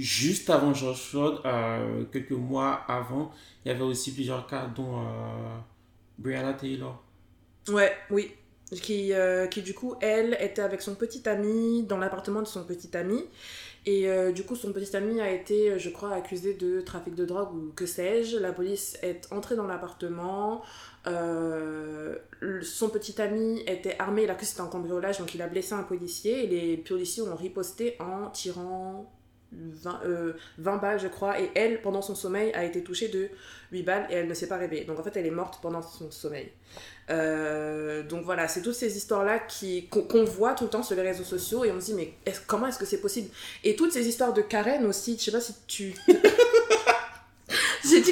juste 0.00 0.50
avant 0.50 0.74
George 0.74 1.00
Floyd, 1.00 1.38
quelques 2.12 2.30
mois 2.32 2.72
avant, 2.88 3.32
il 3.68 3.72
y 3.72 3.74
avait 3.74 3.84
aussi 3.84 4.14
plusieurs 4.14 4.46
cas, 4.46 4.66
dont 4.74 5.00
euh, 5.00 5.58
Brianna 6.16 6.54
Taylor. 6.54 7.02
Ouais, 7.68 7.92
oui. 8.10 8.32
Qui, 8.82 9.12
euh, 9.12 9.46
qui, 9.46 9.60
du 9.60 9.74
coup, 9.74 9.94
elle 10.00 10.38
était 10.40 10.62
avec 10.62 10.80
son 10.80 10.94
petit 10.94 11.28
ami 11.28 11.82
dans 11.82 11.98
l'appartement 11.98 12.40
de 12.40 12.46
son 12.46 12.64
petit 12.64 12.96
ami. 12.96 13.24
Et 13.84 14.08
euh, 14.08 14.32
du 14.32 14.42
coup, 14.42 14.56
son 14.56 14.72
petit 14.72 14.96
ami 14.96 15.20
a 15.20 15.30
été, 15.30 15.78
je 15.78 15.90
crois, 15.90 16.14
accusé 16.14 16.54
de 16.54 16.80
trafic 16.80 17.14
de 17.14 17.26
drogue 17.26 17.54
ou 17.54 17.72
que 17.76 17.84
sais-je. 17.84 18.38
La 18.38 18.52
police 18.52 18.98
est 19.02 19.30
entrée 19.32 19.54
dans 19.54 19.66
l'appartement. 19.66 20.62
son 21.04 22.88
petit 22.90 23.20
ami 23.20 23.62
était 23.66 23.96
armé, 23.98 24.22
il 24.24 24.30
a 24.30 24.34
cru 24.34 24.44
que 24.44 24.46
c'était 24.46 24.62
un 24.62 24.66
cambriolage, 24.66 25.18
donc 25.18 25.34
il 25.34 25.42
a 25.42 25.46
blessé 25.46 25.74
un 25.74 25.82
policier. 25.82 26.44
Et 26.44 26.46
les 26.46 26.76
policiers 26.78 27.22
ont 27.22 27.36
riposté 27.36 27.96
en 28.00 28.30
tirant 28.30 29.12
20, 29.52 30.00
20, 30.58 30.74
euh, 30.74 30.76
balles, 30.78 31.00
je 31.00 31.08
crois, 31.08 31.40
et 31.40 31.50
elle, 31.54 31.80
pendant 31.80 32.02
son 32.02 32.14
sommeil, 32.14 32.52
a 32.52 32.64
été 32.64 32.82
touchée 32.82 33.08
de 33.08 33.30
8 33.72 33.82
balles 33.82 34.06
et 34.10 34.14
elle 34.14 34.28
ne 34.28 34.34
s'est 34.34 34.48
pas 34.48 34.56
réveillée. 34.56 34.84
Donc 34.84 34.98
en 34.98 35.02
fait, 35.02 35.16
elle 35.16 35.26
est 35.26 35.30
morte 35.30 35.60
pendant 35.62 35.82
son 35.82 36.10
sommeil. 36.10 36.50
Euh, 37.10 38.02
donc 38.02 38.24
voilà, 38.24 38.48
c'est 38.48 38.60
toutes 38.60 38.74
ces 38.74 38.96
histoires-là 38.96 39.40
qu'on 39.90 40.24
voit 40.24 40.54
tout 40.54 40.64
le 40.64 40.70
temps 40.70 40.82
sur 40.82 40.96
les 40.96 41.02
réseaux 41.02 41.24
sociaux 41.24 41.64
et 41.64 41.72
on 41.72 41.80
se 41.80 41.86
dit, 41.86 41.94
mais 41.94 42.14
comment 42.46 42.66
est-ce 42.66 42.78
que 42.78 42.86
c'est 42.86 43.00
possible? 43.00 43.30
Et 43.64 43.74
toutes 43.76 43.92
ces 43.92 44.06
histoires 44.06 44.34
de 44.34 44.42
Karen 44.42 44.84
aussi, 44.86 45.16
je 45.18 45.24
sais 45.24 45.32
pas 45.32 45.40
si 45.40 45.54
tu. 45.66 45.94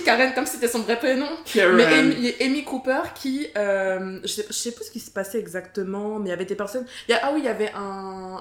Karen 0.02 0.32
comme 0.34 0.46
si 0.46 0.52
c'était 0.52 0.68
son 0.68 0.80
vrai 0.80 0.98
prénom. 0.98 1.28
Mais 1.54 1.84
Amy, 1.84 2.34
Amy 2.40 2.64
Cooper 2.64 3.00
qui. 3.14 3.46
Euh, 3.56 4.20
je, 4.22 4.28
sais, 4.28 4.46
je 4.48 4.52
sais 4.52 4.72
plus 4.72 4.84
ce 4.84 4.90
qui 4.90 5.00
se 5.00 5.10
passait 5.10 5.38
exactement, 5.38 6.18
mais 6.18 6.28
il 6.28 6.30
y 6.30 6.34
avait 6.34 6.44
des 6.44 6.54
personnes. 6.54 6.86
Il 7.08 7.12
y 7.12 7.14
a, 7.14 7.20
ah 7.22 7.30
oui, 7.32 7.40
il 7.42 7.44
y 7.44 7.48
avait 7.48 7.72
un, 7.74 7.80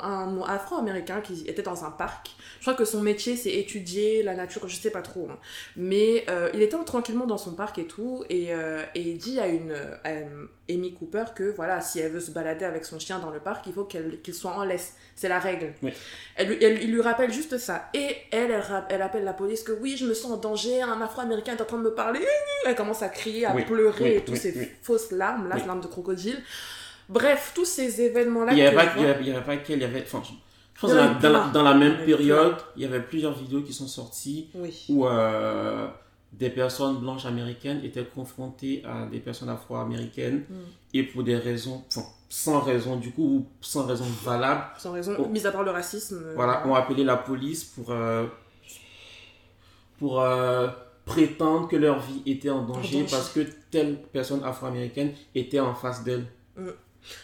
un 0.04 0.42
afro-américain 0.44 1.22
qui 1.22 1.46
était 1.48 1.62
dans 1.62 1.84
un 1.86 1.92
parc. 1.92 2.32
Je 2.60 2.66
crois 2.66 2.74
que 2.74 2.86
son 2.86 3.02
métier 3.02 3.36
c'est 3.36 3.54
étudier 3.54 4.24
la 4.24 4.34
nature, 4.34 4.68
je 4.68 4.76
sais 4.76 4.90
pas 4.90 5.02
trop. 5.02 5.28
Hein. 5.32 5.38
Mais 5.76 6.26
euh, 6.30 6.50
il 6.54 6.62
était 6.62 6.78
tranquillement 6.84 7.28
dans 7.28 7.38
son 7.38 7.54
parc 7.54 7.78
et 7.78 7.86
tout. 7.86 8.24
Et, 8.30 8.54
euh, 8.54 8.82
et 8.96 9.02
il 9.02 9.18
dit 9.18 9.40
à 9.40 9.48
une. 9.48 9.76
À 10.04 10.12
Amy 10.70 10.94
Cooper 10.94 11.26
que 11.36 11.44
voilà, 11.56 11.82
si 11.82 12.00
elle 12.00 12.12
veut 12.12 12.20
se 12.20 12.32
balader 12.32 12.66
avec 12.66 12.86
son 12.86 13.00
chien 13.00 13.20
dans 13.20 13.30
le 13.30 13.40
parc, 13.40 13.68
il 13.68 13.74
faut 13.74 13.86
qu'il 13.86 14.34
soit 14.34 14.52
en 14.52 14.64
laisse. 14.64 14.96
C'est 15.16 15.30
la 15.30 15.40
règle. 15.40 15.74
Elle, 16.36 16.58
elle, 16.62 16.84
il 16.84 16.92
lui 16.92 17.02
rappelle 17.02 17.32
juste 17.32 17.58
ça. 17.58 17.90
Et 17.94 18.16
elle, 18.32 18.52
elle, 18.52 18.64
elle, 18.90 19.02
appelle 19.02 19.24
la 19.24 19.34
police 19.34 19.64
que 19.64 19.72
oui, 19.72 19.96
je 19.98 20.06
me 20.06 20.14
sens 20.14 20.32
en 20.32 20.38
danger, 20.38 20.82
un 20.82 21.00
afro-américain 21.02 21.56
est 21.56 21.62
en 21.62 21.66
train 21.66 21.78
de 21.78 21.84
me 21.84 21.94
parler. 21.94 22.22
Elle 22.66 22.76
commence 22.76 23.04
à 23.04 23.10
crier, 23.10 23.46
à 23.46 23.54
pleurer, 23.54 24.18
et 24.18 24.22
toutes 24.22 24.38
ces 24.38 24.76
fausses 24.82 25.12
larmes, 25.12 25.48
là, 25.48 25.58
larmes 25.58 25.82
de 25.82 25.88
crocodile. 25.88 26.42
Bref, 27.08 27.52
tous 27.54 27.66
ces 27.66 28.02
événements-là. 28.02 28.52
Il 28.54 28.56
n'y 28.56 28.62
avait, 28.64 28.78
avait, 28.78 29.42
pas 29.42 29.58
qu'elle, 29.58 29.78
il 29.78 29.82
y 29.82 29.86
avait. 29.86 30.02
Enfin, 30.02 30.24
je 30.26 30.82
pense 30.82 30.90
dans, 30.90 31.30
la, 31.30 31.48
dans, 31.54 31.64
la, 31.64 31.74
même 31.74 32.04
période, 32.04 32.56
il 32.76 32.84
y 32.84 32.86
avait 32.86 33.02
plusieurs 33.02 33.34
vidéos 33.34 33.62
qui 33.62 33.74
sont 33.74 33.88
sorties 33.88 34.50
où 34.90 35.06
euh, 35.06 35.88
des 36.38 36.50
personnes 36.50 36.98
blanches 36.98 37.26
américaines 37.26 37.82
étaient 37.84 38.06
confrontées 38.06 38.84
à 38.86 39.06
des 39.06 39.20
personnes 39.20 39.50
afro-américaines 39.50 40.44
mm. 40.50 40.54
et 40.94 41.04
pour 41.04 41.24
des 41.24 41.38
raisons, 41.38 41.84
enfin, 41.88 42.08
sans 42.30 42.60
raison 42.60 42.98
du 42.98 43.12
coup, 43.12 43.24
ou 43.24 43.46
sans 43.62 43.86
raison 43.86 44.06
valable. 44.24 44.64
Sans 44.78 44.92
raison, 44.92 45.28
mis 45.30 45.46
à 45.46 45.52
part 45.52 45.64
le 45.64 45.72
racisme. 45.72 46.22
Euh, 46.24 46.34
voilà, 46.36 46.68
ont 46.68 46.76
appelé 46.76 47.04
la 47.04 47.18
police 47.18 47.64
pour, 47.64 47.92
euh, 47.92 48.26
pour 49.98 50.24
prétendre 51.06 51.68
que 51.68 51.76
leur 51.76 52.00
vie 52.00 52.22
était 52.26 52.50
en 52.50 52.64
danger, 52.64 53.06
parce 53.10 53.30
que 53.30 53.42
telle 53.72 54.02
personne 54.12 54.44
afro-américaine 54.44 55.14
était 55.34 55.60
en 55.60 55.74
face 55.74 56.04
d'elle. 56.04 56.26
Mm. 56.58 56.70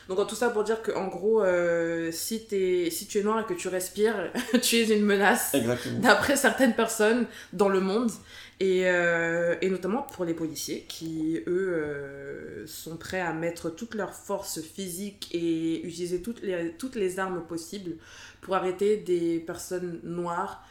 Donc 0.08 0.28
tout 0.28 0.36
ça 0.36 0.50
pour 0.50 0.64
dire 0.64 0.82
qu'en 0.82 1.08
gros, 1.08 1.42
euh, 1.42 2.12
si, 2.12 2.46
es, 2.52 2.90
si 2.90 3.08
tu 3.08 3.20
es 3.20 3.24
noir 3.24 3.40
et 3.40 3.46
que 3.46 3.58
tu 3.58 3.68
respires, 3.68 4.32
tu 4.62 4.78
es 4.78 4.98
une 4.98 5.06
menace 5.06 5.56
d'après 6.00 6.36
certaines 6.36 6.74
personnes 6.74 7.26
dans 7.54 7.70
le 7.70 7.80
monde. 7.80 8.12
Et, 8.60 8.84
euh, 8.86 9.56
et, 9.62 9.72
notamment 9.72 10.04
pour 10.04 10.24
les 10.24 10.36
policiers 10.36 10.86
qui, 10.88 11.40
eux, 11.48 11.74
euh, 11.74 12.68
sont 12.68 12.96
prêts 12.96 13.20
à 13.20 13.34
mettre 13.34 13.72
toute 13.72 13.96
leur 13.96 14.14
force 14.14 14.62
physique 14.62 15.30
et 15.32 15.84
utiliser 15.84 16.22
toutes 16.22 16.44
les, 16.44 16.72
toutes 16.78 16.96
les 16.96 17.18
armes 17.18 17.42
possibles 17.48 17.96
pour 18.40 18.54
arrêter 18.54 18.98
des 18.98 19.40
personnes 19.40 20.00
noires. 20.04 20.64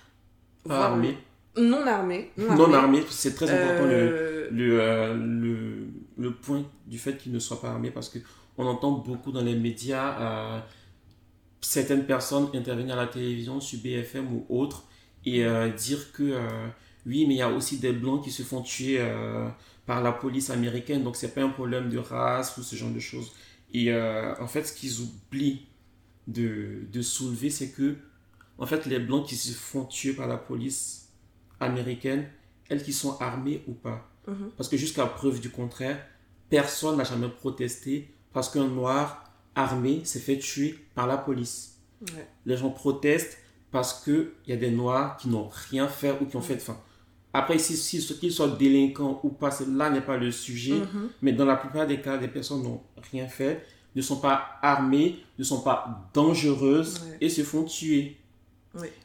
Armées 0.69 1.19
non 1.57 1.87
armé. 1.87 2.31
Non 2.37 2.73
armé, 2.73 3.05
c'est 3.11 3.35
très 3.35 3.51
important 3.51 3.87
le, 3.87 4.49
le, 4.53 5.15
le, 5.17 5.87
le 6.19 6.33
point 6.33 6.65
du 6.87 6.99
fait 6.99 7.17
qu'ils 7.17 7.33
ne 7.33 7.39
soient 7.39 7.61
pas 7.61 7.71
armés 7.71 7.91
parce 7.91 8.09
que 8.09 8.19
on 8.61 8.67
entend 8.67 8.93
beaucoup 8.93 9.33
dans 9.33 9.43
les 9.43 9.55
médias 9.55 10.21
euh, 10.21 10.61
certaines 11.61 12.05
personnes 12.05 12.49
intervenir 12.55 12.99
à 12.99 13.03
la 13.05 13.07
télévision 13.07 13.61
sur 13.61 13.81
BFM 13.81 14.33
ou 14.33 14.47
autre 14.49 14.85
et 15.25 15.45
euh, 15.45 15.71
dire 15.71 16.13
que 16.13 16.23
euh, 16.23 16.69
oui, 17.07 17.27
mais 17.27 17.35
il 17.35 17.39
y 17.39 17.43
a 17.43 17.51
aussi 17.51 17.79
des 17.79 17.93
blancs 17.93 18.23
qui 18.23 18.31
se 18.31 18.43
font 18.43 18.61
tuer 18.61 19.01
par 19.87 20.03
la 20.03 20.13
police 20.13 20.51
américaine, 20.51 21.03
donc 21.03 21.17
c'est 21.17 21.33
pas 21.35 21.43
un 21.43 21.49
problème 21.49 21.89
de 21.89 21.97
race 21.97 22.59
ou 22.59 22.63
ce 22.63 22.77
genre 22.77 22.91
de 22.91 23.01
choses. 23.01 23.33
Et 23.73 23.91
en 23.95 24.47
fait, 24.47 24.65
ce 24.65 24.75
qu'ils 24.75 25.01
oublient 25.01 25.67
de, 26.27 26.83
de 26.93 27.01
soulever, 27.01 27.49
c'est 27.49 27.71
que 27.71 27.97
en 28.59 28.67
fait, 28.67 28.85
les 28.85 28.99
blancs 28.99 29.27
qui 29.27 29.37
se 29.37 29.53
font 29.53 29.87
tuer 29.87 30.13
par 30.13 30.29
la 30.29 30.37
police 30.37 31.09
américaine, 31.59 32.29
elles 32.69 32.83
qui 32.83 32.93
sont 32.93 33.17
armées 33.19 33.65
ou 33.67 33.73
pas. 33.73 34.11
Mhm. 34.29 34.51
Parce 34.59 34.69
que 34.69 34.77
jusqu'à 34.77 35.07
preuve 35.07 35.41
du 35.41 35.49
contraire, 35.49 36.07
personne 36.51 36.99
n'a 36.99 37.05
jamais 37.05 37.31
protesté 37.31 38.13
parce 38.33 38.49
qu'un 38.49 38.69
noir 38.69 39.25
armé 39.55 40.05
s'est 40.05 40.21
fait 40.21 40.39
tuer 40.39 40.79
par 40.95 41.07
la 41.07 41.17
police. 41.17 41.79
Les 42.47 42.57
gens 42.57 42.71
protestent 42.71 43.39
parce 43.71 44.03
qu'il 44.03 44.31
y 44.47 44.53
a 44.53 44.57
des 44.57 44.71
noirs 44.71 45.17
qui 45.17 45.29
n'ont 45.29 45.51
rien 45.71 45.87
fait 45.87 46.17
ou 46.21 46.27
qui 46.27 46.37
ont 46.37 46.43
fait 46.43 46.57
de 46.57 46.61
faim. 46.61 46.79
Après, 47.33 47.59
si, 47.59 47.77
si, 47.77 48.05
qu'ils 48.19 48.33
soient 48.33 48.49
délinquants 48.49 49.21
ou 49.23 49.29
pas, 49.29 49.51
là 49.69 49.91
n'est 49.91 50.01
pas 50.01 50.17
le 50.17 50.33
sujet. 50.33 50.81
Mhm. 50.81 51.11
Mais 51.23 51.33
dans 51.33 51.45
la 51.45 51.57
plupart 51.57 51.87
des 51.87 52.01
cas, 52.01 52.19
des 52.19 52.29
personnes 52.29 52.63
n'ont 52.63 52.81
rien 53.13 53.29
fait, 53.29 53.65
ne 53.95 54.03
sont 54.03 54.21
pas 54.21 54.59
armées, 54.63 55.19
ne 55.39 55.45
sont 55.45 55.61
pas 55.61 56.09
dangereuses 56.13 57.01
et 57.21 57.29
se 57.29 57.43
font 57.43 57.65
tuer. 57.65 58.17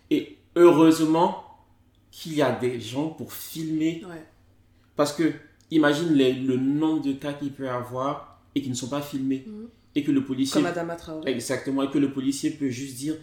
Et 0.09 0.37
heureusement 0.55 1.43
qu'il 2.09 2.33
y 2.33 2.41
a 2.41 2.51
des 2.51 2.79
gens 2.79 3.09
pour 3.09 3.33
filmer. 3.33 4.03
Parce 4.95 5.11
que, 5.11 5.33
imagine 5.69 6.15
le 6.15 6.55
nombre 6.55 7.03
de 7.03 7.13
cas 7.13 7.33
qu'il 7.33 7.51
peut 7.51 7.65
y 7.65 7.67
avoir 7.67 8.34
et 8.55 8.61
qui 8.61 8.69
ne 8.69 8.75
sont 8.75 8.87
pas 8.87 9.01
filmés. 9.01 9.43
Mhm. 9.45 9.67
Et 9.95 10.03
que 10.03 10.11
le 10.11 10.23
policier. 10.23 10.55
Comme 10.55 10.63
Madame 10.63 10.95
Traoré. 10.97 11.31
Exactement. 11.31 11.83
Et 11.83 11.89
que 11.89 11.97
le 11.97 12.11
policier 12.11 12.51
peut 12.51 12.69
juste 12.69 12.95
dire 12.95 13.15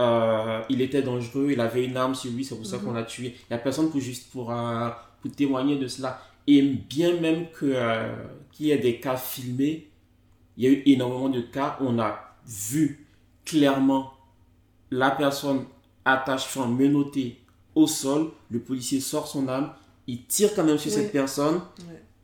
euh, 0.00 0.62
il 0.70 0.80
était 0.80 1.02
dangereux, 1.02 1.50
il 1.52 1.60
avait 1.60 1.84
une 1.84 1.96
arme 1.96 2.14
sur 2.14 2.30
lui, 2.30 2.44
c'est 2.44 2.56
pour 2.56 2.66
ça 2.66 2.78
mhm. 2.78 2.84
qu'on 2.84 2.92
l'a 2.92 3.04
tué. 3.04 3.26
Il 3.26 3.52
n'y 3.52 3.56
a 3.56 3.58
personne 3.58 3.90
pour, 3.90 4.00
juste 4.00 4.30
pour, 4.30 4.50
euh, 4.50 4.88
pour 5.20 5.30
témoigner 5.30 5.76
de 5.76 5.86
cela. 5.86 6.22
Et 6.46 6.62
bien 6.62 7.20
même 7.20 7.48
que, 7.50 7.66
euh, 7.66 8.12
qu'il 8.50 8.66
y 8.66 8.70
ait 8.70 8.78
des 8.78 8.98
cas 8.98 9.16
filmés, 9.16 9.88
il 10.56 10.64
y 10.64 10.66
a 10.66 10.70
eu 10.70 10.82
énormément 10.86 11.28
de 11.28 11.40
cas 11.40 11.76
où 11.80 11.84
on 11.86 11.98
a 11.98 12.18
vu 12.46 13.06
clairement 13.44 14.12
la 14.90 15.10
personne 15.10 15.64
attachée, 16.04 16.60
menottée 16.66 17.38
au 17.74 17.86
sol, 17.86 18.30
le 18.50 18.58
policier 18.58 19.00
sort 19.00 19.28
son 19.28 19.48
arme, 19.48 19.70
il 20.06 20.24
tire 20.24 20.54
quand 20.54 20.64
même 20.64 20.78
sur 20.78 20.90
cette 20.90 21.12
personne. 21.12 21.60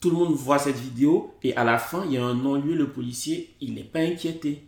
Tout 0.06 0.12
le 0.12 0.18
monde 0.18 0.34
voit 0.34 0.60
cette 0.60 0.76
vidéo 0.76 1.34
et 1.42 1.56
à 1.56 1.64
la 1.64 1.78
fin, 1.78 2.04
il 2.04 2.12
y 2.12 2.16
a 2.16 2.24
un 2.24 2.34
non-lieu, 2.34 2.76
le 2.76 2.90
policier, 2.90 3.52
il 3.60 3.74
n'est 3.74 3.82
pas 3.82 3.98
inquiété. 3.98 4.64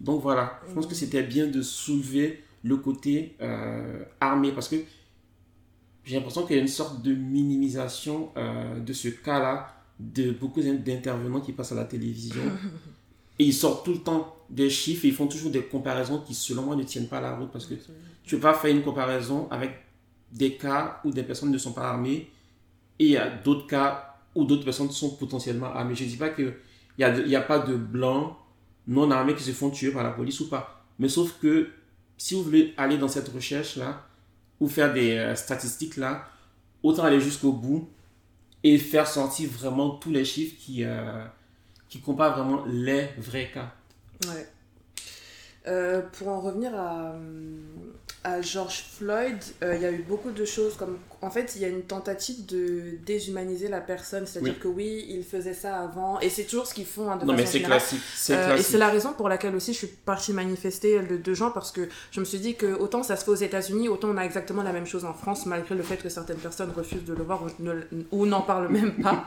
Donc 0.00 0.22
voilà, 0.22 0.62
je 0.66 0.72
pense 0.72 0.86
que 0.86 0.94
c'était 0.94 1.22
bien 1.22 1.46
de 1.46 1.60
soulever 1.60 2.42
le 2.62 2.78
côté 2.78 3.36
euh, 3.42 4.02
armé 4.18 4.52
parce 4.52 4.68
que 4.68 4.76
j'ai 6.04 6.16
l'impression 6.16 6.46
qu'il 6.46 6.56
y 6.56 6.58
a 6.58 6.62
une 6.62 6.68
sorte 6.68 7.02
de 7.02 7.12
minimisation 7.12 8.30
euh, 8.38 8.80
de 8.80 8.94
ce 8.94 9.08
cas-là 9.08 9.74
de 9.98 10.30
beaucoup 10.30 10.62
d'intervenants 10.62 11.42
qui 11.42 11.52
passent 11.52 11.72
à 11.72 11.74
la 11.74 11.84
télévision. 11.84 12.40
et 13.38 13.44
ils 13.44 13.52
sortent 13.52 13.84
tout 13.84 13.92
le 13.92 14.00
temps 14.00 14.36
des 14.48 14.70
chiffres 14.70 15.04
et 15.04 15.08
ils 15.08 15.14
font 15.14 15.26
toujours 15.26 15.50
des 15.50 15.64
comparaisons 15.64 16.22
qui, 16.22 16.32
selon 16.32 16.62
moi, 16.62 16.76
ne 16.76 16.84
tiennent 16.84 17.08
pas 17.08 17.20
la 17.20 17.36
route 17.36 17.50
parce 17.52 17.66
que 17.66 17.74
tu 18.24 18.38
pas 18.38 18.54
faire 18.54 18.74
une 18.74 18.82
comparaison 18.82 19.48
avec 19.50 19.72
des 20.32 20.54
cas 20.56 20.98
où 21.04 21.10
des 21.10 21.24
personnes 21.24 21.50
ne 21.50 21.58
sont 21.58 21.72
pas 21.72 21.90
armées 21.90 22.30
et 22.98 23.04
il 23.04 23.10
y 23.10 23.18
a 23.18 23.28
d'autres 23.28 23.66
cas 23.66 24.09
où 24.34 24.44
d'autres 24.44 24.64
personnes 24.64 24.90
sont 24.90 25.16
potentiellement 25.16 25.66
armées. 25.66 25.94
Je 25.94 26.04
ne 26.04 26.08
dis 26.08 26.16
pas 26.16 26.30
qu'il 26.30 26.54
n'y 26.98 27.04
a, 27.04 27.38
a 27.38 27.42
pas 27.42 27.58
de 27.58 27.76
blancs 27.76 28.36
non 28.86 29.10
armés 29.10 29.34
qui 29.34 29.42
se 29.42 29.52
font 29.52 29.70
tuer 29.70 29.90
par 29.90 30.02
la 30.02 30.10
police 30.10 30.40
ou 30.40 30.48
pas. 30.48 30.84
Mais 30.98 31.08
sauf 31.08 31.38
que 31.40 31.68
si 32.16 32.34
vous 32.34 32.42
voulez 32.42 32.74
aller 32.76 32.98
dans 32.98 33.08
cette 33.08 33.28
recherche-là 33.28 34.06
ou 34.60 34.68
faire 34.68 34.92
des 34.92 35.16
euh, 35.16 35.34
statistiques-là, 35.34 36.28
autant 36.82 37.04
aller 37.04 37.20
jusqu'au 37.20 37.52
bout 37.52 37.88
et 38.62 38.78
faire 38.78 39.06
sortir 39.06 39.48
vraiment 39.50 39.90
tous 39.90 40.10
les 40.10 40.24
chiffres 40.24 40.56
qui, 40.58 40.84
euh, 40.84 41.24
qui 41.88 42.00
comparent 42.00 42.36
vraiment 42.36 42.64
les 42.66 43.08
vrais 43.16 43.50
cas. 43.50 43.72
Ouais. 44.26 44.46
Euh, 45.66 46.02
pour 46.12 46.28
en 46.28 46.40
revenir 46.40 46.74
à, 46.74 47.14
à 48.22 48.42
George 48.42 48.84
Floyd, 48.98 49.38
euh, 49.62 49.74
il 49.76 49.82
y 49.82 49.86
a 49.86 49.90
eu 49.90 50.04
beaucoup 50.06 50.30
de 50.30 50.44
choses 50.44 50.76
comme 50.76 50.98
en 51.22 51.30
fait 51.30 51.52
il 51.56 51.62
y 51.62 51.64
a 51.64 51.68
une 51.68 51.82
tentative 51.82 52.44
de 52.44 52.98
déshumaniser 53.06 53.68
la 53.68 53.80
personne, 53.80 54.26
c'est-à-dire 54.26 54.58
que 54.58 54.68
oui 54.68 55.06
il 55.08 55.24
faisait 55.24 55.54
ça 55.54 55.78
avant 55.80 56.20
et 56.20 56.28
c'est 56.28 56.44
toujours 56.44 56.66
ce 56.66 56.74
qu'ils 56.74 56.84
font 56.84 57.10
hein, 57.10 57.16
de 57.16 57.24
non 57.24 57.32
mais 57.32 57.46
c'est 57.46 57.62
classique, 57.62 58.02
euh, 58.28 58.56
et 58.56 58.62
c'est 58.62 58.76
la 58.76 58.88
raison 58.88 59.14
pour 59.14 59.30
laquelle 59.30 59.54
aussi 59.56 59.72
je 59.72 59.78
suis 59.78 59.86
partie 59.86 60.34
manifester 60.34 61.00
le 61.00 61.16
2 61.16 61.32
juin 61.32 61.50
parce 61.50 61.72
que 61.72 61.88
je 62.10 62.20
me 62.20 62.26
suis 62.26 62.38
dit 62.38 62.56
que 62.56 62.66
autant 62.78 63.02
ça 63.02 63.16
se 63.16 63.24
fait 63.24 63.30
aux 63.30 63.34
États-Unis 63.34 63.88
autant 63.88 64.08
on 64.08 64.18
a 64.18 64.24
exactement 64.24 64.62
la 64.62 64.72
même 64.72 64.86
chose 64.86 65.06
en 65.06 65.14
France 65.14 65.46
malgré 65.46 65.74
le 65.74 65.82
fait 65.82 65.96
que 65.96 66.10
certaines 66.10 66.38
personnes 66.38 66.72
refusent 66.76 67.04
de 67.04 67.14
le 67.14 67.22
voir 67.22 67.44
ou 68.12 68.26
n'en 68.26 68.42
parlent 68.42 68.68
même 68.70 69.02
pas, 69.02 69.24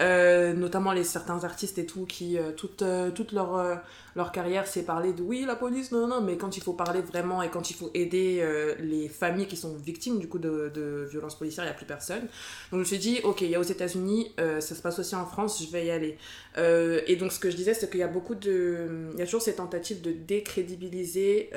euh, 0.00 0.52
notamment 0.52 0.92
les 0.92 1.04
certains 1.04 1.42
artistes 1.42 1.78
et 1.78 1.86
tout 1.86 2.06
qui 2.06 2.38
toute 2.56 2.84
toute 3.14 3.32
leur 3.32 3.80
leur 4.14 4.30
carrière 4.30 4.68
c'est 4.68 4.82
parler 4.82 5.12
de 5.12 5.22
oui 5.22 5.44
la 5.44 5.56
police 5.56 5.90
non 5.90 6.06
non 6.06 6.20
mais 6.20 6.36
quand 6.36 6.56
il 6.56 6.62
faut 6.62 6.74
parler 6.74 7.00
vraiment 7.00 7.42
et 7.42 7.48
quand 7.48 7.70
il 7.70 7.74
faut 7.74 7.90
aider 7.92 8.35
euh, 8.42 8.74
les 8.80 9.08
familles 9.08 9.46
qui 9.46 9.56
sont 9.56 9.76
victimes 9.76 10.18
du 10.18 10.28
coup 10.28 10.38
de, 10.38 10.70
de 10.74 11.06
violences 11.10 11.38
policières, 11.38 11.64
il 11.64 11.68
n'y 11.68 11.74
a 11.74 11.76
plus 11.76 11.86
personne. 11.86 12.22
Donc 12.22 12.72
je 12.72 12.76
me 12.76 12.84
suis 12.84 12.98
dit, 12.98 13.20
ok, 13.24 13.40
il 13.42 13.50
y 13.50 13.54
a 13.54 13.60
aux 13.60 13.64
États-Unis, 13.64 14.32
euh, 14.40 14.60
ça 14.60 14.74
se 14.74 14.82
passe 14.82 14.98
aussi 14.98 15.14
en 15.14 15.26
France, 15.26 15.62
je 15.62 15.70
vais 15.70 15.86
y 15.86 15.90
aller. 15.90 16.18
Euh, 16.58 17.00
et 17.06 17.16
donc 17.16 17.32
ce 17.32 17.38
que 17.38 17.50
je 17.50 17.56
disais, 17.56 17.74
c'est 17.74 17.90
qu'il 17.90 18.00
y 18.00 18.04
a 18.04 18.08
beaucoup 18.08 18.34
de. 18.34 19.10
Il 19.14 19.18
y 19.18 19.22
a 19.22 19.24
toujours 19.24 19.42
cette 19.42 19.56
tentative 19.56 20.00
de 20.00 20.12
décrédibiliser, 20.12 21.50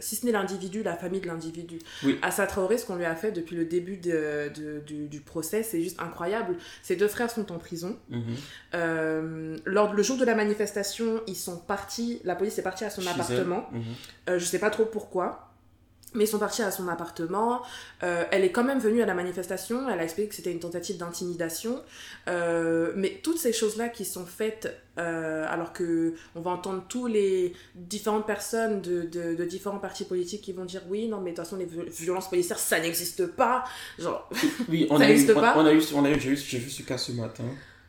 si 0.00 0.16
ce 0.16 0.26
n'est 0.26 0.32
l'individu, 0.32 0.82
la 0.82 0.96
famille 0.96 1.20
de 1.20 1.26
l'individu. 1.26 1.78
Oui. 2.04 2.18
À 2.22 2.30
Traoré, 2.46 2.78
ce 2.78 2.84
qu'on 2.84 2.96
lui 2.96 3.04
a 3.04 3.14
fait 3.14 3.32
depuis 3.32 3.56
le 3.56 3.64
début 3.64 3.96
de, 3.96 4.50
du, 4.84 5.08
du, 5.08 5.20
procès, 5.20 5.62
c'est 5.62 5.82
juste 5.82 6.00
incroyable. 6.00 6.56
Ses 6.82 6.96
deux 6.96 7.08
frères 7.08 7.30
sont 7.30 7.50
en 7.52 7.58
prison. 7.58 7.96
Mhm. 8.10 9.60
lors, 9.64 9.94
le 9.94 10.02
jour 10.02 10.16
de 10.16 10.24
la 10.24 10.34
manifestation, 10.34 11.22
ils 11.26 11.36
sont 11.36 11.56
partis, 11.56 12.20
la 12.24 12.34
police 12.36 12.58
est 12.58 12.62
partie 12.62 12.84
à 12.84 12.90
son 12.90 13.06
appartement. 13.06 13.68
Mhm. 13.72 14.38
je 14.38 14.44
sais 14.44 14.58
pas 14.58 14.70
trop 14.70 14.84
pourquoi 14.84 15.53
mais 16.14 16.24
ils 16.24 16.28
sont 16.28 16.38
partis 16.38 16.62
à 16.62 16.70
son 16.70 16.88
appartement. 16.88 17.62
Euh, 18.02 18.24
elle 18.30 18.44
est 18.44 18.52
quand 18.52 18.64
même 18.64 18.78
venue 18.78 19.02
à 19.02 19.06
la 19.06 19.14
manifestation. 19.14 19.88
Elle 19.88 20.00
a 20.00 20.04
expliqué 20.04 20.28
que 20.28 20.34
c'était 20.34 20.52
une 20.52 20.60
tentative 20.60 20.96
d'intimidation. 20.96 21.82
Euh, 22.28 22.92
mais 22.96 23.20
toutes 23.22 23.38
ces 23.38 23.52
choses-là 23.52 23.88
qui 23.88 24.04
sont 24.04 24.24
faites, 24.24 24.74
euh, 24.98 25.44
alors 25.48 25.72
que 25.72 26.14
on 26.34 26.40
va 26.40 26.52
entendre 26.52 26.84
tous 26.88 27.06
les 27.06 27.52
différentes 27.74 28.26
personnes 28.26 28.80
de, 28.80 29.02
de, 29.02 29.44
différents 29.44 29.78
partis 29.78 30.04
politiques 30.04 30.42
qui 30.42 30.52
vont 30.52 30.64
dire 30.64 30.82
oui, 30.88 31.08
non, 31.08 31.20
mais 31.20 31.32
de 31.32 31.36
toute 31.36 31.44
façon, 31.44 31.56
les 31.56 31.68
violences 31.90 32.30
policières, 32.30 32.58
ça 32.58 32.78
n'existe 32.80 33.26
pas. 33.26 33.64
Genre, 33.98 34.28
oui, 34.68 34.86
on 34.90 34.98
ça 34.98 35.06
n'existe 35.06 35.34
pas. 35.34 35.54
On 35.56 35.66
a 35.66 35.72
eu, 35.72 35.82
on 35.94 36.04
a 36.04 36.10
eu, 36.10 36.20
j'ai 36.20 36.58
vu 36.58 36.70
ce 36.70 36.82
cas 36.82 36.98
ce 36.98 37.12
matin. 37.12 37.44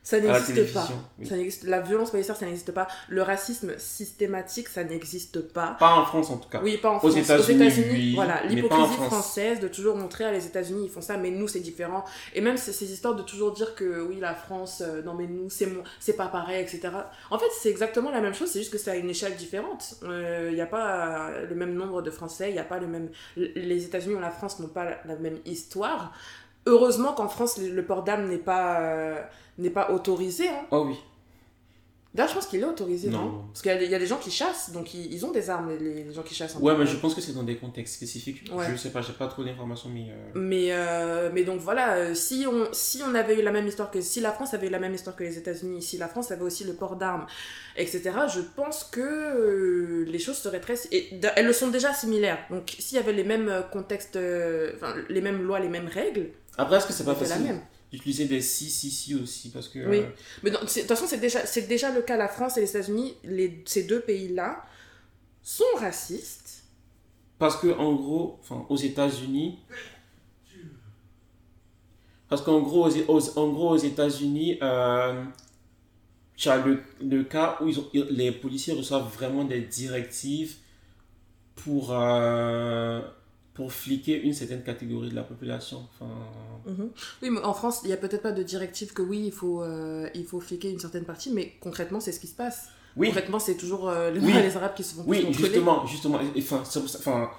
Ça 0.05 0.19
n'existe 0.19 0.71
pas. 0.71 0.87
Ça 1.23 1.35
la 1.63 1.81
violence 1.81 2.11
policière, 2.11 2.35
ça 2.35 2.45
n'existe 2.45 2.71
pas. 2.71 2.87
Le 3.09 3.23
racisme 3.23 3.71
systématique, 3.79 4.67
ça 4.67 4.83
n'existe 4.83 5.41
pas. 5.41 5.75
Pas 5.79 5.95
en 5.95 6.05
France, 6.05 6.29
en 6.29 6.37
tout 6.37 6.47
cas. 6.47 6.61
Oui, 6.63 6.77
pas 6.77 6.91
en 6.91 6.99
France. 6.99 7.11
Aux 7.11 7.17
États-Unis, 7.17 8.13
voilà. 8.13 8.43
L'hypocrisie 8.43 8.97
française 9.07 9.59
de 9.59 9.67
toujours 9.67 9.95
montrer 9.95 10.23
à 10.23 10.31
les 10.31 10.45
États-Unis, 10.45 10.83
ils 10.85 10.91
font 10.91 11.01
ça, 11.01 11.17
mais 11.17 11.31
nous, 11.31 11.47
c'est 11.47 11.59
différent. 11.59 12.05
Et 12.35 12.41
même 12.41 12.55
ces, 12.55 12.93
histoires 12.93 13.15
de 13.15 13.23
toujours 13.23 13.51
dire 13.53 13.73
que 13.73 14.03
oui, 14.03 14.19
la 14.19 14.35
France, 14.35 14.83
euh, 14.85 15.01
non, 15.01 15.15
mais 15.15 15.25
nous, 15.25 15.49
c'est 15.49 15.67
c'est 15.99 16.15
pas 16.15 16.27
pareil, 16.27 16.61
etc. 16.61 16.89
En 17.31 17.39
fait, 17.39 17.49
c'est 17.59 17.71
exactement 17.71 18.11
la 18.11 18.21
même 18.21 18.35
chose, 18.35 18.51
c'est 18.51 18.59
juste 18.59 18.71
que 18.71 18.77
c'est 18.77 18.91
à 18.91 18.95
une 18.95 19.09
échelle 19.09 19.35
différente. 19.35 19.95
Il 20.03 20.07
euh, 20.07 20.51
n'y 20.51 20.61
a 20.61 20.67
pas 20.67 21.31
le 21.49 21.55
même 21.55 21.73
nombre 21.73 22.03
de 22.03 22.11
Français, 22.11 22.49
il 22.49 22.53
n'y 22.53 22.59
a 22.59 22.63
pas 22.63 22.77
le 22.77 22.85
même. 22.85 23.09
Les 23.35 23.83
États-Unis 23.85 24.13
ou 24.13 24.19
la 24.19 24.29
France 24.29 24.59
n'ont 24.59 24.67
pas 24.67 24.85
la, 25.03 25.15
même 25.15 25.39
histoire. 25.45 26.13
Heureusement 26.65 27.13
qu'en 27.13 27.27
France, 27.27 27.57
le, 27.57 27.85
port 27.85 28.03
d'âme 28.03 28.27
n'est 28.27 28.37
pas. 28.37 28.79
Euh, 28.81 29.21
n'est 29.57 29.69
pas 29.69 29.91
autorisé. 29.91 30.49
Hein. 30.49 30.65
Oh 30.71 30.85
oui. 30.87 30.97
D'ailleurs, 32.15 32.29
je 32.29 32.35
pense 32.35 32.47
qu'il 32.47 32.61
est 32.61 32.65
autorisé, 32.65 33.09
non, 33.09 33.43
Parce 33.51 33.61
qu'il 33.61 33.91
y, 33.91 33.93
a 33.93 33.99
des 33.99 34.07
gens 34.07 34.15
qui 34.15 34.31
chassent, 34.31 34.71
donc 34.71 34.93
ils, 34.93 35.25
ont 35.25 35.31
des 35.31 35.49
armes, 35.49 35.75
les, 35.77 36.13
gens 36.13 36.23
qui 36.23 36.33
chassent. 36.33 36.55
ouais, 36.55 36.73
mais 36.77 36.85
je 36.85 36.95
pense 36.95 37.13
que 37.13 37.19
c'est 37.19 37.33
dans 37.33 37.43
des 37.43 37.57
contextes 37.57 37.95
spécifiques. 37.95 38.49
Je 38.49 38.71
Je 38.71 38.77
sais 38.77 38.91
pas, 38.91 39.01
j'ai 39.01 39.11
pas 39.11 39.27
trop 39.27 39.43
d'informations, 39.43 39.89
mais. 39.89 40.07
Euh, 40.09 40.31
mais, 40.33 40.67
euh, 40.71 41.29
mais 41.33 41.43
donc 41.43 41.59
voilà, 41.59 42.15
si 42.15 42.45
on, 42.49 42.69
si 42.71 43.01
on 43.05 43.13
avait 43.15 43.37
eu 43.37 43.41
la 43.41 43.51
même 43.51 43.67
histoire 43.67 43.91
que. 43.91 43.99
Si 43.99 44.21
la 44.21 44.31
France 44.31 44.53
avait 44.53 44.67
eu 44.67 44.69
la 44.69 44.79
même 44.79 44.93
histoire 44.93 45.13
que 45.13 45.25
les 45.25 45.37
États-Unis, 45.37 45.81
si 45.81 45.97
la 45.97 46.07
France 46.07 46.31
avait 46.31 46.43
aussi 46.43 46.63
le 46.63 46.71
port 46.71 46.95
d'armes, 46.95 47.25
etc., 47.75 48.11
je 48.33 48.39
pense 48.39 48.85
que 48.85 50.05
les 50.07 50.19
choses 50.19 50.37
seraient 50.37 50.61
très. 50.61 50.75
Et, 50.93 51.19
elles 51.35 51.45
le 51.45 51.53
sont 51.53 51.67
déjà 51.67 51.93
similaires. 51.93 52.39
Donc 52.49 52.77
s'il 52.79 52.95
y 52.95 52.99
avait 52.99 53.11
les 53.11 53.25
mêmes 53.25 53.51
contextes, 53.73 54.17
enfin, 54.75 54.95
les 55.09 55.21
mêmes 55.21 55.41
lois, 55.43 55.59
les 55.59 55.69
mêmes 55.69 55.89
règles. 55.89 56.29
Après, 56.57 56.77
est-ce 56.77 56.87
que 56.87 56.93
c'est 56.93 57.05
pas 57.05 57.15
facile 57.15 57.59
d'utiliser 57.91 58.25
des 58.25 58.41
si, 58.41 58.69
si, 58.69 58.89
si 58.91 59.15
aussi. 59.15 59.49
Parce 59.51 59.69
que, 59.69 59.79
oui. 59.87 59.99
Euh, 59.99 60.09
Mais 60.43 60.51
de 60.51 60.57
toute 60.57 60.67
façon, 60.67 61.05
c'est 61.07 61.19
déjà, 61.19 61.45
c'est 61.45 61.67
déjà 61.67 61.91
le 61.93 62.01
cas. 62.01 62.17
La 62.17 62.27
France 62.27 62.57
et 62.57 62.61
les 62.61 62.69
États-Unis, 62.69 63.15
les, 63.23 63.63
ces 63.65 63.83
deux 63.83 64.01
pays-là, 64.01 64.65
sont 65.43 65.63
racistes. 65.77 66.63
Parce 67.37 67.57
que, 67.57 67.67
en 67.67 67.93
gros, 67.93 68.39
enfin, 68.41 68.65
aux 68.69 68.77
États-Unis. 68.77 69.59
Parce 72.27 72.41
qu'en 72.41 72.61
gros, 72.61 72.89
aux, 72.89 73.39
en 73.39 73.49
gros, 73.49 73.69
aux 73.71 73.77
États-Unis, 73.77 74.57
euh, 74.61 75.23
tu 76.35 76.49
as 76.49 76.57
le, 76.57 76.81
le 77.01 77.23
cas 77.23 77.57
où 77.61 77.67
ils 77.67 77.79
ont, 77.79 77.87
les 77.93 78.31
policiers 78.31 78.73
reçoivent 78.73 79.13
vraiment 79.13 79.43
des 79.43 79.61
directives 79.61 80.55
pour, 81.55 81.93
euh, 81.93 82.99
pour 83.55 83.71
fliquer 83.71 84.21
une 84.21 84.33
certaine 84.33 84.63
catégorie 84.63 85.09
de 85.09 85.15
la 85.15 85.23
population. 85.23 85.87
Enfin... 85.93 86.11
Mhm. 86.67 86.89
Oui, 87.23 87.29
mais 87.31 87.39
en 87.39 87.53
France, 87.53 87.79
il 87.83 87.87
n'y 87.87 87.93
a 87.93 87.97
peut-être 87.97 88.21
pas 88.21 88.33
de 88.33 88.43
directive 88.43 88.93
que 88.93 89.01
oui, 89.01 89.23
il 89.25 89.31
faut, 89.31 89.63
euh, 89.63 90.09
il 90.13 90.25
faut 90.25 90.41
fliquer 90.41 90.69
une 90.69 90.79
certaine 90.79 91.05
partie, 91.05 91.31
mais 91.31 91.53
concrètement, 91.61 92.01
c'est 92.01 92.11
ce 92.11 92.19
qui 92.19 92.27
se 92.27 92.35
passe. 92.35 92.67
Oui. 92.97 93.07
Concrètement, 93.07 93.39
c'est 93.39 93.55
toujours 93.55 93.89
euh, 93.89 94.11
les, 94.11 94.19
les, 94.43 94.57
Arabes 94.57 94.75
qui 94.75 94.83
se 94.83 94.95
font 94.95 95.03
Oui, 95.07 95.25
justement, 95.31 95.85
justement. 95.87 96.19
Enfin, 96.37 96.63
c'est 96.65 96.79
pour 96.81 96.89
ça, 96.89 96.99
enfin, 96.99 97.31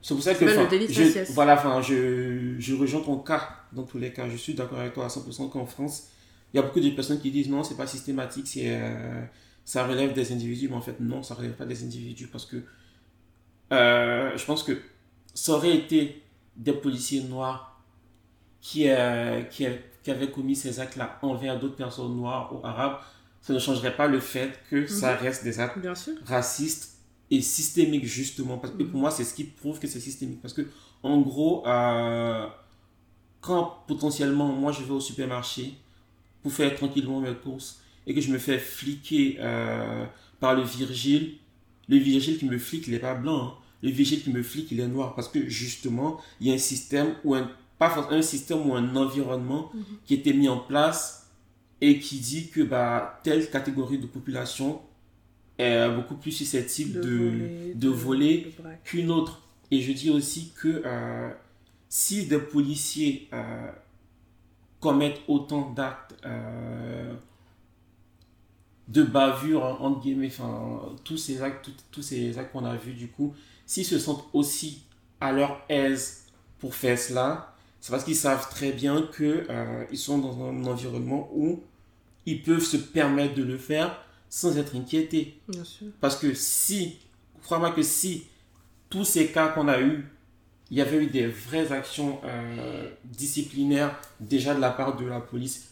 c'est 0.00 0.14
pour 0.14 0.22
ça 0.22 0.34
que. 0.34 0.46
je, 0.46 1.32
voilà, 1.32 1.54
enfin, 1.54 1.82
je, 1.82 2.54
je 2.58 2.74
rejoins 2.74 3.00
ton 3.00 3.18
cas 3.18 3.48
dans 3.72 3.82
tous 3.82 3.98
les 3.98 4.12
cas. 4.12 4.28
Je 4.28 4.36
suis 4.36 4.54
d'accord 4.54 4.78
avec 4.78 4.94
toi 4.94 5.06
à 5.06 5.08
100% 5.08 5.50
qu'en 5.50 5.66
France, 5.66 6.08
il 6.54 6.56
y 6.56 6.60
a 6.60 6.62
beaucoup 6.62 6.80
de 6.80 6.90
personnes 6.90 7.20
qui 7.20 7.32
disent 7.32 7.48
non, 7.48 7.64
c'est 7.64 7.76
pas 7.76 7.86
systématique, 7.86 8.46
c'est, 8.46 8.80
ça 9.64 9.86
relève 9.86 10.12
des 10.12 10.32
individus. 10.32 10.68
Mais 10.68 10.76
en 10.76 10.80
fait, 10.80 11.00
non, 11.00 11.24
ça 11.24 11.34
relève 11.34 11.52
pas 11.52 11.66
des 11.66 11.82
individus 11.82 12.28
parce 12.28 12.46
que 12.46 12.62
euh, 13.72 14.36
je 14.36 14.44
pense 14.44 14.62
que 14.62 14.72
ça 15.34 15.52
aurait 15.52 15.76
été 15.76 16.22
des 16.56 16.72
policiers 16.72 17.22
noirs 17.22 17.80
qui, 18.60 18.88
euh, 18.88 19.42
qui, 19.42 19.66
qui, 20.02 20.10
avaient 20.10 20.30
commis 20.30 20.54
ces 20.54 20.80
actes-là 20.80 21.18
envers 21.22 21.58
d'autres 21.58 21.76
personnes 21.76 22.14
noires 22.16 22.52
ou 22.54 22.64
arabes, 22.64 22.98
ça 23.40 23.52
ne 23.54 23.58
changerait 23.58 23.96
pas 23.96 24.06
le 24.06 24.20
fait 24.20 24.58
que 24.70 24.86
ça 24.86 25.14
mhm. 25.14 25.20
reste 25.20 25.44
des 25.44 25.60
actes 25.60 25.78
racistes 26.26 26.98
et 27.30 27.40
systémiques, 27.40 28.04
justement. 28.04 28.58
Parce 28.58 28.74
que 28.74 28.82
pour 28.82 28.94
mhm. 28.94 29.00
moi, 29.00 29.10
c'est 29.10 29.24
ce 29.24 29.34
qui 29.34 29.44
prouve 29.44 29.78
que 29.78 29.86
c'est 29.86 30.00
systémique. 30.00 30.42
Parce 30.42 30.52
que, 30.52 30.66
en 31.02 31.20
gros, 31.20 31.66
euh, 31.66 32.46
quand 33.40 33.78
potentiellement, 33.86 34.48
moi, 34.48 34.72
je 34.72 34.82
vais 34.82 34.92
au 34.92 35.00
supermarché 35.00 35.74
pour 36.42 36.52
faire 36.52 36.74
tranquillement 36.74 37.20
mes 37.20 37.34
courses 37.34 37.80
et 38.06 38.14
que 38.14 38.20
je 38.20 38.30
me 38.30 38.38
fais 38.38 38.58
fliquer 38.58 39.38
par 40.40 40.54
le 40.54 40.62
Virgile, 40.62 41.36
le 41.88 41.96
Virgile 41.96 42.38
qui 42.38 42.46
me 42.46 42.58
flique, 42.58 42.86
il 42.86 42.92
n'est 42.92 42.98
pas 42.98 43.14
blanc. 43.14 43.46
Hein 43.46 43.59
le 43.82 43.90
vigile 43.90 44.22
qui 44.22 44.30
me 44.30 44.42
flique, 44.42 44.70
il 44.70 44.80
est 44.80 44.88
noir. 44.88 45.14
Parce 45.14 45.28
que 45.28 45.48
justement, 45.48 46.20
il 46.40 46.48
y 46.48 46.50
a 46.50 46.54
un 46.54 46.58
système 46.58 47.14
ou 47.24 47.34
un, 47.34 47.50
pas 47.78 48.08
un 48.10 48.22
système 48.22 48.68
ou 48.68 48.74
un 48.74 48.94
environnement 48.96 49.70
mhm. 49.74 49.84
qui 50.04 50.14
était 50.14 50.32
mis 50.32 50.48
en 50.48 50.58
place 50.58 51.30
et 51.80 51.98
qui 51.98 52.18
dit 52.18 52.50
que 52.50 52.60
bah, 52.60 53.20
telle 53.22 53.48
catégorie 53.50 53.98
de 53.98 54.06
population 54.06 54.80
est 55.58 55.90
beaucoup 55.94 56.16
plus 56.16 56.32
susceptible 56.32 57.00
de, 57.00 57.72
de, 57.74 57.88
voler, 57.88 58.54
qu'une 58.84 59.10
autre. 59.10 59.42
Et 59.70 59.80
je 59.80 59.92
dis 59.92 60.10
aussi 60.10 60.52
que 60.56 60.82
euh, 60.84 61.30
si 61.88 62.26
des 62.26 62.38
policiers 62.38 63.28
euh, 63.32 63.70
commettent 64.80 65.20
autant 65.28 65.70
d'actes 65.70 66.16
euh, 66.24 67.14
de 68.88 69.02
bavure, 69.02 69.62
entre 69.62 70.00
guillemets, 70.00 70.28
enfin, 70.28 70.80
tous 71.04 71.16
ces 71.16 71.42
actes, 71.42 71.70
tous 71.90 72.02
ces 72.02 72.38
actes 72.38 72.52
qu'on 72.52 72.64
a 72.64 72.76
vus, 72.76 72.94
du 72.94 73.08
coup, 73.08 73.34
s'ils 73.70 73.86
se 73.86 74.00
sentent 74.00 74.24
aussi 74.32 74.82
à 75.20 75.30
leur 75.30 75.62
aise 75.68 76.24
pour 76.58 76.74
faire 76.74 76.98
cela, 76.98 77.54
c'est 77.80 77.92
parce 77.92 78.02
qu'ils 78.02 78.16
savent 78.16 78.48
très 78.50 78.72
bien 78.72 79.08
qu'ils 79.16 79.46
euh, 79.48 79.84
sont 79.94 80.18
dans 80.18 80.44
un 80.44 80.64
environnement 80.64 81.30
où 81.32 81.62
ils 82.26 82.42
peuvent 82.42 82.64
se 82.64 82.76
permettre 82.76 83.36
de 83.36 83.44
le 83.44 83.56
faire 83.56 84.04
sans 84.28 84.58
être 84.58 84.74
inquiétés. 84.74 85.38
Bien 85.46 85.62
sûr. 85.62 85.86
Parce 86.00 86.16
que 86.16 86.34
si, 86.34 86.98
crois-moi 87.44 87.70
que 87.70 87.84
si 87.84 88.24
tous 88.88 89.04
ces 89.04 89.28
cas 89.28 89.46
qu'on 89.46 89.68
a 89.68 89.80
eus, 89.80 90.04
il 90.72 90.76
y 90.76 90.80
avait 90.80 91.04
eu 91.04 91.06
des 91.06 91.28
vraies 91.28 91.70
actions 91.70 92.18
euh, 92.24 92.90
disciplinaires 93.04 94.00
déjà 94.18 94.52
de 94.52 94.60
la 94.60 94.70
part 94.70 94.96
de 94.96 95.06
la 95.06 95.20
police 95.20 95.68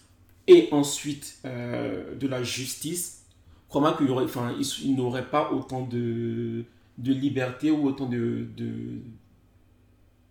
et 0.46 0.68
ensuite 0.70 1.38
euh, 1.44 2.14
de 2.14 2.28
la 2.28 2.44
justice, 2.44 3.24
crois-moi 3.68 3.96
qu'il 3.98 4.08
enfin, 4.12 4.54
n'auraient 4.84 5.28
pas 5.28 5.50
autant 5.50 5.80
de, 5.80 6.64
de 6.98 7.12
liberté 7.12 7.70
ou 7.70 7.86
autant 7.86 8.06
de, 8.06 8.46
de, 8.56 9.00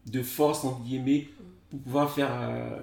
de 0.06 0.22
force, 0.22 0.64
entre 0.64 0.82
guillemets, 0.82 1.28
pour 1.70 1.80
pouvoir 1.80 2.14
faire 2.14 2.30
euh, 2.32 2.80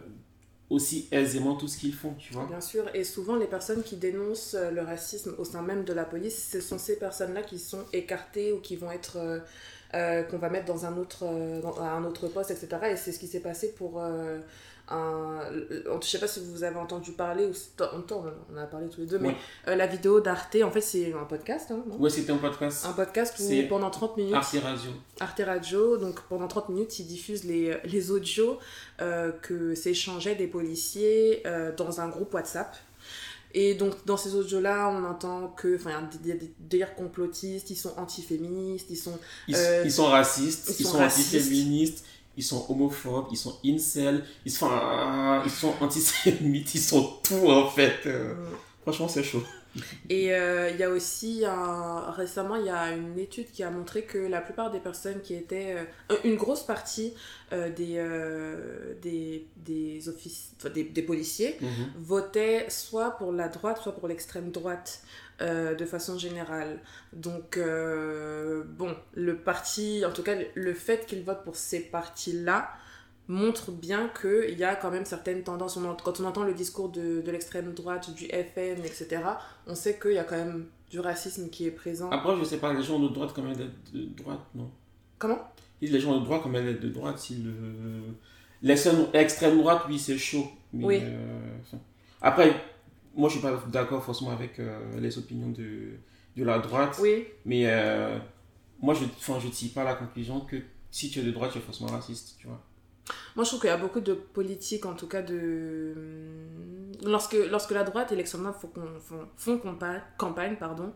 aussi 0.70 1.08
aisément 1.12 1.54
tout 1.54 1.68
ce 1.68 1.78
qu'ils 1.78 1.94
font, 1.94 2.14
tu 2.18 2.32
vois. 2.32 2.46
Bien 2.46 2.60
sûr, 2.60 2.84
et 2.94 3.04
souvent 3.04 3.36
les 3.36 3.46
personnes 3.46 3.82
qui 3.82 3.96
dénoncent 3.96 4.54
euh, 4.54 4.70
le 4.70 4.82
racisme 4.82 5.34
au 5.38 5.44
sein 5.44 5.62
même 5.62 5.84
de 5.84 5.92
la 5.92 6.04
police, 6.04 6.50
ce 6.52 6.60
sont 6.60 6.78
ces 6.78 6.98
personnes-là 6.98 7.42
qui 7.42 7.58
sont 7.58 7.84
écartées 7.92 8.52
ou 8.52 8.60
qui 8.60 8.76
vont 8.76 8.90
être... 8.90 9.18
Euh, 9.18 9.40
qu'on 10.24 10.38
va 10.38 10.50
mettre 10.50 10.66
dans 10.66 10.86
un 10.86 10.96
autre, 10.96 11.24
dans 11.62 11.80
un 11.80 12.04
autre 12.04 12.26
poste, 12.26 12.50
etc. 12.50 12.66
Et 12.90 12.96
c'est 12.96 13.12
ce 13.12 13.20
qui 13.20 13.28
s'est 13.28 13.38
passé 13.38 13.72
pour 13.74 14.02
un, 14.88 15.40
je 16.02 16.06
sais 16.06 16.18
pas 16.18 16.26
si 16.26 16.40
vous 16.44 16.62
avez 16.62 16.76
entendu 16.76 17.12
parler 17.12 17.46
ou 17.46 17.52
on 17.80 18.56
a 18.56 18.66
parlé 18.66 18.88
tous 18.88 19.00
les 19.00 19.06
deux 19.06 19.18
mais 19.18 19.34
euh, 19.66 19.76
la 19.76 19.86
vidéo 19.86 20.20
d'Arte 20.20 20.56
en 20.62 20.70
fait 20.70 20.82
c'est 20.82 21.12
un 21.14 21.24
podcast 21.24 21.70
hein, 21.70 21.82
ouais 21.98 22.10
c'était 22.10 22.32
un 22.32 22.38
podcast. 22.38 22.84
Un 22.84 22.92
podcast 22.92 23.34
où 23.40 23.68
pendant 23.68 23.90
30 23.90 24.16
minutes 24.18 24.34
Arte 24.34 24.56
Radio. 24.62 24.90
Arte 25.20 25.42
Radio 25.46 25.96
donc 25.96 26.20
pendant 26.22 26.48
30 26.48 26.68
minutes 26.68 26.98
ils 26.98 27.06
diffusent 27.06 27.44
les, 27.44 27.78
les 27.84 28.10
audios 28.10 28.58
euh, 29.00 29.32
que 29.42 29.74
s'échangeaient 29.74 30.34
des 30.34 30.46
policiers 30.46 31.42
euh, 31.46 31.74
dans 31.74 32.00
un 32.00 32.08
groupe 32.08 32.32
WhatsApp. 32.34 32.76
Et 33.56 33.74
donc, 33.74 34.04
dans 34.04 34.16
ces 34.16 34.34
audios-là, 34.34 34.88
on 34.88 35.04
entend 35.04 35.46
que, 35.48 35.76
enfin, 35.76 35.90
il 36.24 36.28
y 36.28 36.32
a 36.32 36.34
des 36.34 36.52
délires 36.58 36.96
complotistes, 36.96 37.70
ils 37.70 37.76
sont 37.76 37.96
antiféministes, 37.96 38.88
ils 38.90 38.96
sont. 38.96 39.16
Ils, 39.46 39.56
ils 39.84 39.92
sont 39.92 40.06
racistes, 40.06 40.74
ils, 40.80 40.84
sont, 40.84 40.98
sont 40.98 41.02
antiféministes, 41.04 42.04
ils 42.36 42.42
sont 42.42 42.66
homophobes, 42.68 43.26
ils 43.30 43.36
sont 43.36 43.58
incels, 43.64 44.24
ils 44.44 44.52
sont, 44.52 44.70
ils 45.44 45.50
sont 45.50 45.74
antisémites, 45.80 46.74
ils 46.74 46.80
sont 46.80 47.18
tout 47.22 47.48
en 47.48 47.68
fait. 47.68 48.06
Euh. 48.06 48.34
Franchement, 48.82 49.08
c'est 49.08 49.22
chaud. 49.22 49.42
Et 50.08 50.32
euh, 50.32 50.70
il 50.70 50.76
y 50.76 50.84
a 50.84 50.90
aussi, 50.90 51.44
un... 51.44 52.10
récemment, 52.12 52.54
il 52.54 52.66
y 52.66 52.70
a 52.70 52.92
une 52.92 53.18
étude 53.18 53.50
qui 53.50 53.64
a 53.64 53.70
montré 53.70 54.04
que 54.04 54.18
la 54.18 54.40
plupart 54.40 54.70
des 54.70 54.78
personnes 54.78 55.20
qui 55.20 55.34
étaient, 55.34 55.84
euh, 56.12 56.16
une 56.22 56.36
grosse 56.36 56.62
partie 56.62 57.14
des, 57.50 58.04
des, 59.02 59.46
des, 59.56 60.08
office... 60.08 60.52
des, 60.74 60.84
des, 60.84 61.02
policiers 61.02 61.56
mm-hmm. 61.60 61.98
votaient 61.98 62.66
soit 62.68 63.12
pour 63.12 63.32
la 63.32 63.48
droite, 63.48 63.80
soit 63.82 63.94
pour 63.94 64.06
l'extrême 64.06 64.50
droite. 64.50 65.02
Euh, 65.40 65.74
de 65.74 65.84
façon 65.84 66.16
générale. 66.16 66.78
Donc, 67.12 67.56
euh, 67.56 68.62
bon, 68.64 68.94
le 69.14 69.36
parti, 69.36 70.04
en 70.06 70.12
tout 70.12 70.22
cas, 70.22 70.36
le 70.54 70.74
fait 70.74 71.06
qu'il 71.06 71.24
vote 71.24 71.42
pour 71.42 71.56
ces 71.56 71.80
partis-là 71.80 72.70
montre 73.26 73.72
bien 73.72 74.08
qu'il 74.20 74.56
y 74.56 74.62
a 74.62 74.76
quand 74.76 74.92
même 74.92 75.04
certaines 75.04 75.42
tendances. 75.42 75.76
quand 76.04 76.20
on 76.20 76.24
entend 76.24 76.44
le 76.44 76.54
discours 76.54 76.88
de, 76.88 77.20
de 77.20 77.30
l'extrême 77.32 77.74
droite, 77.74 78.14
du 78.14 78.26
FN, 78.26 78.84
etc., 78.84 79.22
on 79.66 79.74
sait 79.74 79.98
qu'il 79.98 80.12
y 80.12 80.18
a 80.18 80.24
quand 80.24 80.36
même 80.36 80.66
du 80.88 81.00
racisme 81.00 81.50
qui 81.50 81.66
est 81.66 81.72
présent. 81.72 82.10
Après, 82.10 82.36
je 82.38 82.44
sais 82.44 82.58
pas, 82.58 82.72
les 82.72 82.84
gens 82.84 83.00
de 83.00 83.08
droite, 83.08 83.32
quand 83.34 83.42
même, 83.42 83.56
de 83.56 84.04
droite, 84.16 84.40
non? 84.54 84.70
Comment? 85.18 85.50
Les 85.80 85.98
gens 85.98 86.16
de 86.20 86.24
droite, 86.24 86.42
quand 86.44 86.48
même, 86.48 86.78
de 86.78 86.88
droite, 86.88 87.18
si 87.18 87.42
le... 87.42 87.52
L'extrême 88.62 89.58
droite, 89.58 89.82
oui, 89.88 89.98
c'est 89.98 90.16
chaud. 90.16 90.46
Mais, 90.72 90.84
oui. 90.84 91.00
Euh, 91.02 91.76
après, 92.22 92.54
moi, 93.16 93.28
je 93.28 93.34
suis 93.34 93.42
pas 93.42 93.62
d'accord 93.68 94.04
forcément 94.04 94.30
avec 94.30 94.58
euh, 94.58 94.78
les 94.98 95.18
opinions 95.18 95.50
de, 95.50 95.92
de 96.36 96.44
la 96.44 96.58
droite. 96.58 96.98
Oui. 97.00 97.26
Mais 97.44 97.64
euh, 97.66 98.18
moi, 98.80 98.94
je 98.94 99.04
ne 99.04 99.40
je 99.40 99.48
tire 99.48 99.72
pas 99.72 99.84
la 99.84 99.94
conclusion 99.94 100.40
que 100.40 100.56
si 100.90 101.10
tu 101.10 101.20
es 101.20 101.22
de 101.22 101.30
droite, 101.30 101.52
tu 101.52 101.58
es 101.58 101.60
forcément 101.60 101.90
raciste, 101.90 102.36
tu 102.38 102.46
vois. 102.46 102.60
Moi, 103.36 103.44
je 103.44 103.50
trouve 103.50 103.60
qu'il 103.60 103.70
y 103.70 103.72
a 103.72 103.76
beaucoup 103.76 104.00
de 104.00 104.14
politiques, 104.14 104.86
en 104.86 104.94
tout 104.94 105.06
cas, 105.06 105.22
de... 105.22 105.94
Lorsque, 107.04 107.36
lorsque 107.50 107.72
la 107.72 107.84
droite 107.84 108.12
et 108.12 108.16
l'extrême 108.16 108.42
droite 108.42 108.56
font, 108.60 109.28
font, 109.36 109.60
campagne, 110.16 110.56
pardon, 110.58 110.92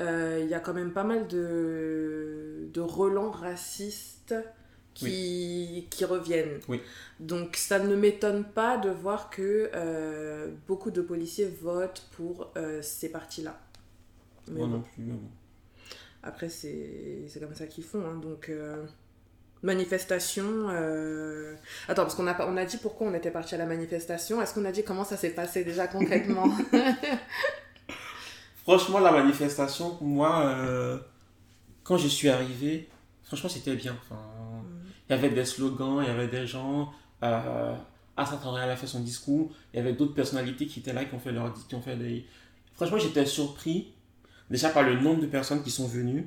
euh, 0.00 0.40
il 0.42 0.48
y 0.48 0.54
a 0.54 0.60
quand 0.60 0.74
même 0.74 0.92
pas 0.92 1.04
mal 1.04 1.26
de, 1.28 2.68
de 2.72 2.80
relents 2.80 3.30
racistes 3.30 4.34
qui, 4.96 5.86
qui 5.90 6.04
reviennent. 6.04 6.60
Oui. 6.68 6.80
Donc 7.20 7.56
ça 7.56 7.78
ne 7.78 7.94
m'étonne 7.94 8.44
pas 8.44 8.78
de 8.78 8.90
voir 8.90 9.30
que 9.30 9.70
euh, 9.74 10.48
beaucoup 10.66 10.90
de 10.90 11.00
policiers 11.00 11.46
votent 11.62 12.08
pour 12.12 12.52
euh, 12.56 12.80
ces 12.82 13.10
partis-là. 13.10 13.58
Moi 14.50 14.66
non 14.66 14.82
plus. 14.94 15.04
Après, 16.22 16.48
c'est 16.48 17.28
comme 17.38 17.54
ça 17.54 17.66
qu'ils 17.66 17.84
font. 17.84 18.04
Hein. 18.04 18.18
Donc, 18.20 18.48
euh, 18.48 18.84
manifestation. 19.62 20.68
Attends, 21.88 22.02
parce 22.02 22.14
qu'on 22.14 22.26
a, 22.26 22.46
on 22.46 22.56
a 22.56 22.64
dit 22.64 22.78
pourquoi 22.78 23.06
on 23.06 23.14
était 23.14 23.30
parti 23.30 23.54
à 23.54 23.58
la 23.58 23.66
manifestation. 23.66 24.42
Est-ce 24.42 24.54
qu'on 24.54 24.64
a 24.64 24.72
dit 24.72 24.82
comment 24.82 25.04
ça 25.04 25.16
s'est 25.16 25.30
passé 25.30 25.64
déjà 25.64 25.86
concrètement? 25.86 26.48
Franchement, 28.64 28.98
la 28.98 29.12
manifestation, 29.12 29.98
moi, 30.00 31.00
quand 31.84 31.96
je 31.96 32.08
suis 32.08 32.28
arrivé, 32.28 32.88
franchement, 33.22 33.48
c'était 33.48 33.76
bien. 33.76 33.96
Enfin, 34.02 34.20
il 35.08 35.12
y 35.12 35.18
avait 35.18 35.30
des 35.30 35.44
slogans, 35.44 36.02
il 36.02 36.08
y 36.08 36.10
avait 36.10 36.28
des 36.28 36.46
gens. 36.46 36.92
Euh, 37.22 37.74
Assa 38.16 38.40
elle 38.62 38.70
a 38.70 38.76
fait 38.76 38.86
son 38.86 39.00
discours. 39.00 39.50
Il 39.72 39.76
y 39.76 39.80
avait 39.80 39.92
d'autres 39.92 40.14
personnalités 40.14 40.66
qui 40.66 40.80
étaient 40.80 40.92
là, 40.92 41.04
qui 41.04 41.14
ont 41.14 41.18
fait 41.18 41.32
leur 41.32 41.52
qui 41.68 41.74
ont 41.74 41.82
fait 41.82 41.96
des... 41.96 42.24
Franchement, 42.74 42.98
j'étais 42.98 43.26
surpris 43.26 43.92
déjà 44.50 44.70
par 44.70 44.82
le 44.82 44.98
nombre 44.98 45.20
de 45.20 45.26
personnes 45.26 45.62
qui 45.62 45.70
sont 45.70 45.86
venues. 45.86 46.26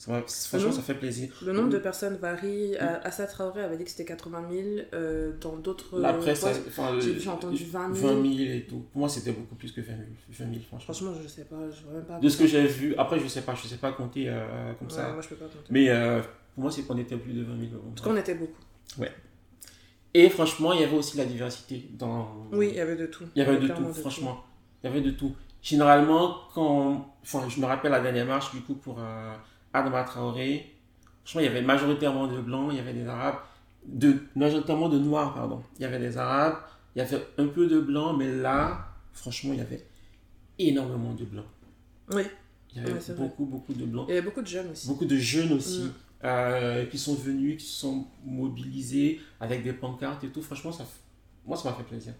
franchement, 0.00 0.72
ça 0.72 0.82
fait 0.82 0.94
plaisir. 0.94 1.30
Le 1.44 1.52
nombre 1.52 1.68
de 1.68 1.78
personnes 1.78 2.16
varie. 2.16 2.76
Assa 2.76 3.26
Traoré 3.26 3.62
avait 3.62 3.76
dit 3.76 3.84
que 3.84 3.90
c'était 3.90 4.06
80 4.06 4.48
000. 4.50 5.34
dans 5.40 5.56
d'autres. 5.56 6.00
La 6.00 6.14
presse, 6.14 6.44
j'ai 7.00 7.28
entendu 7.28 7.64
20 7.64 7.94
000. 7.94 8.14
20 8.14 8.36
000 8.36 8.50
et 8.50 8.66
tout. 8.68 8.84
Pour 8.92 9.00
moi, 9.00 9.08
c'était 9.08 9.32
beaucoup 9.32 9.54
plus 9.54 9.70
que 9.72 9.82
20 9.82 9.86
000, 9.86 9.98
20 10.30 10.36
000 10.38 10.50
franchement. 10.66 10.94
Franchement, 10.94 11.12
je 11.22 11.28
sais 11.28 11.44
pas. 11.44 11.70
Je 11.70 11.94
même 11.94 12.04
pas 12.04 12.18
de 12.18 12.28
ce 12.28 12.38
que 12.38 12.46
j'ai 12.46 12.66
vu, 12.66 12.94
après, 12.96 13.20
je 13.20 13.28
sais 13.28 13.42
pas, 13.42 13.54
je 13.54 13.66
sais 13.66 13.76
pas 13.76 13.92
compter 13.92 14.28
euh, 14.28 14.72
comme 14.78 14.90
ça. 14.90 15.12
Moi, 15.12 15.20
je 15.20 15.28
peux 15.28 15.36
pas 15.36 15.44
compter. 15.44 15.68
Mais 15.70 15.90
euh, 15.90 16.20
pour 16.56 16.62
moi, 16.62 16.72
c'est 16.72 16.84
qu'on 16.84 16.96
était 16.96 17.18
plus 17.18 17.34
de 17.34 17.42
20 17.42 17.58
000 17.68 17.82
Parce 17.94 18.00
qu'on 18.00 18.16
était 18.16 18.34
beaucoup. 18.34 18.62
Ouais. 18.96 19.12
Et 20.14 20.30
franchement, 20.30 20.72
il 20.72 20.80
y 20.80 20.84
avait 20.84 20.96
aussi 20.96 21.18
la 21.18 21.26
diversité 21.26 21.86
dans. 21.92 22.48
Oui, 22.50 22.68
il 22.70 22.76
y 22.76 22.80
avait 22.80 22.96
de 22.96 23.04
tout. 23.04 23.24
Il 23.34 23.40
y 23.40 23.42
avait 23.42 23.58
de 23.58 23.68
tout, 23.68 23.92
franchement. 23.92 24.42
Il 24.82 24.86
y 24.86 24.90
avait 24.90 25.02
de 25.02 25.10
tout. 25.10 25.36
Généralement, 25.60 26.38
quand. 26.54 27.14
Enfin, 27.22 27.46
je 27.50 27.60
me 27.60 27.66
rappelle 27.66 27.90
la 27.90 28.00
dernière 28.00 28.24
marche, 28.24 28.54
du 28.54 28.62
coup, 28.62 28.74
pour 28.74 28.96
euh, 29.00 29.34
Adama 29.74 30.02
Traoré. 30.04 30.74
Franchement, 31.24 31.42
il 31.42 31.44
y 31.44 31.48
avait 31.48 31.60
majoritairement 31.60 32.26
de 32.26 32.40
blancs, 32.40 32.68
il 32.70 32.78
y 32.78 32.80
avait 32.80 32.94
des 32.94 33.06
arabes. 33.06 33.36
De, 33.84 34.16
majoritairement 34.34 34.88
de 34.88 34.98
noirs, 34.98 35.34
pardon. 35.34 35.62
Il 35.76 35.82
y 35.82 35.84
avait 35.84 35.98
des 35.98 36.16
arabes, 36.16 36.56
il 36.94 37.00
y 37.00 37.02
avait 37.02 37.22
un 37.36 37.48
peu 37.48 37.66
de 37.66 37.80
blancs, 37.80 38.16
mais 38.18 38.32
là, 38.32 38.88
franchement, 39.12 39.52
il 39.52 39.58
y 39.58 39.62
avait 39.62 39.84
énormément 40.58 41.12
de 41.12 41.24
blancs. 41.26 41.44
Oui. 42.12 42.22
Il 42.74 42.82
y 42.82 42.86
avait 42.86 43.14
beaucoup, 43.14 43.44
beaucoup 43.44 43.74
de 43.74 43.84
blancs. 43.84 44.06
Il 44.08 44.14
y 44.14 44.16
avait 44.16 44.24
beaucoup 44.26 44.40
de 44.40 44.46
jeunes 44.46 44.70
aussi. 44.70 44.88
Beaucoup 44.88 45.04
de 45.04 45.16
jeunes 45.16 45.52
aussi. 45.52 45.82
Mm. 45.82 45.92
Euh, 46.26 46.86
qui 46.86 46.98
sont 46.98 47.14
venus, 47.14 47.62
qui 47.62 47.68
se 47.68 47.82
sont 47.82 48.04
mobilisés 48.24 49.20
avec 49.38 49.62
des 49.62 49.72
pancartes 49.72 50.24
et 50.24 50.28
tout. 50.28 50.42
Franchement, 50.42 50.72
ça, 50.72 50.84
moi, 51.46 51.56
ça 51.56 51.70
m'a 51.70 51.76
fait 51.76 51.84
plaisir. 51.84 52.14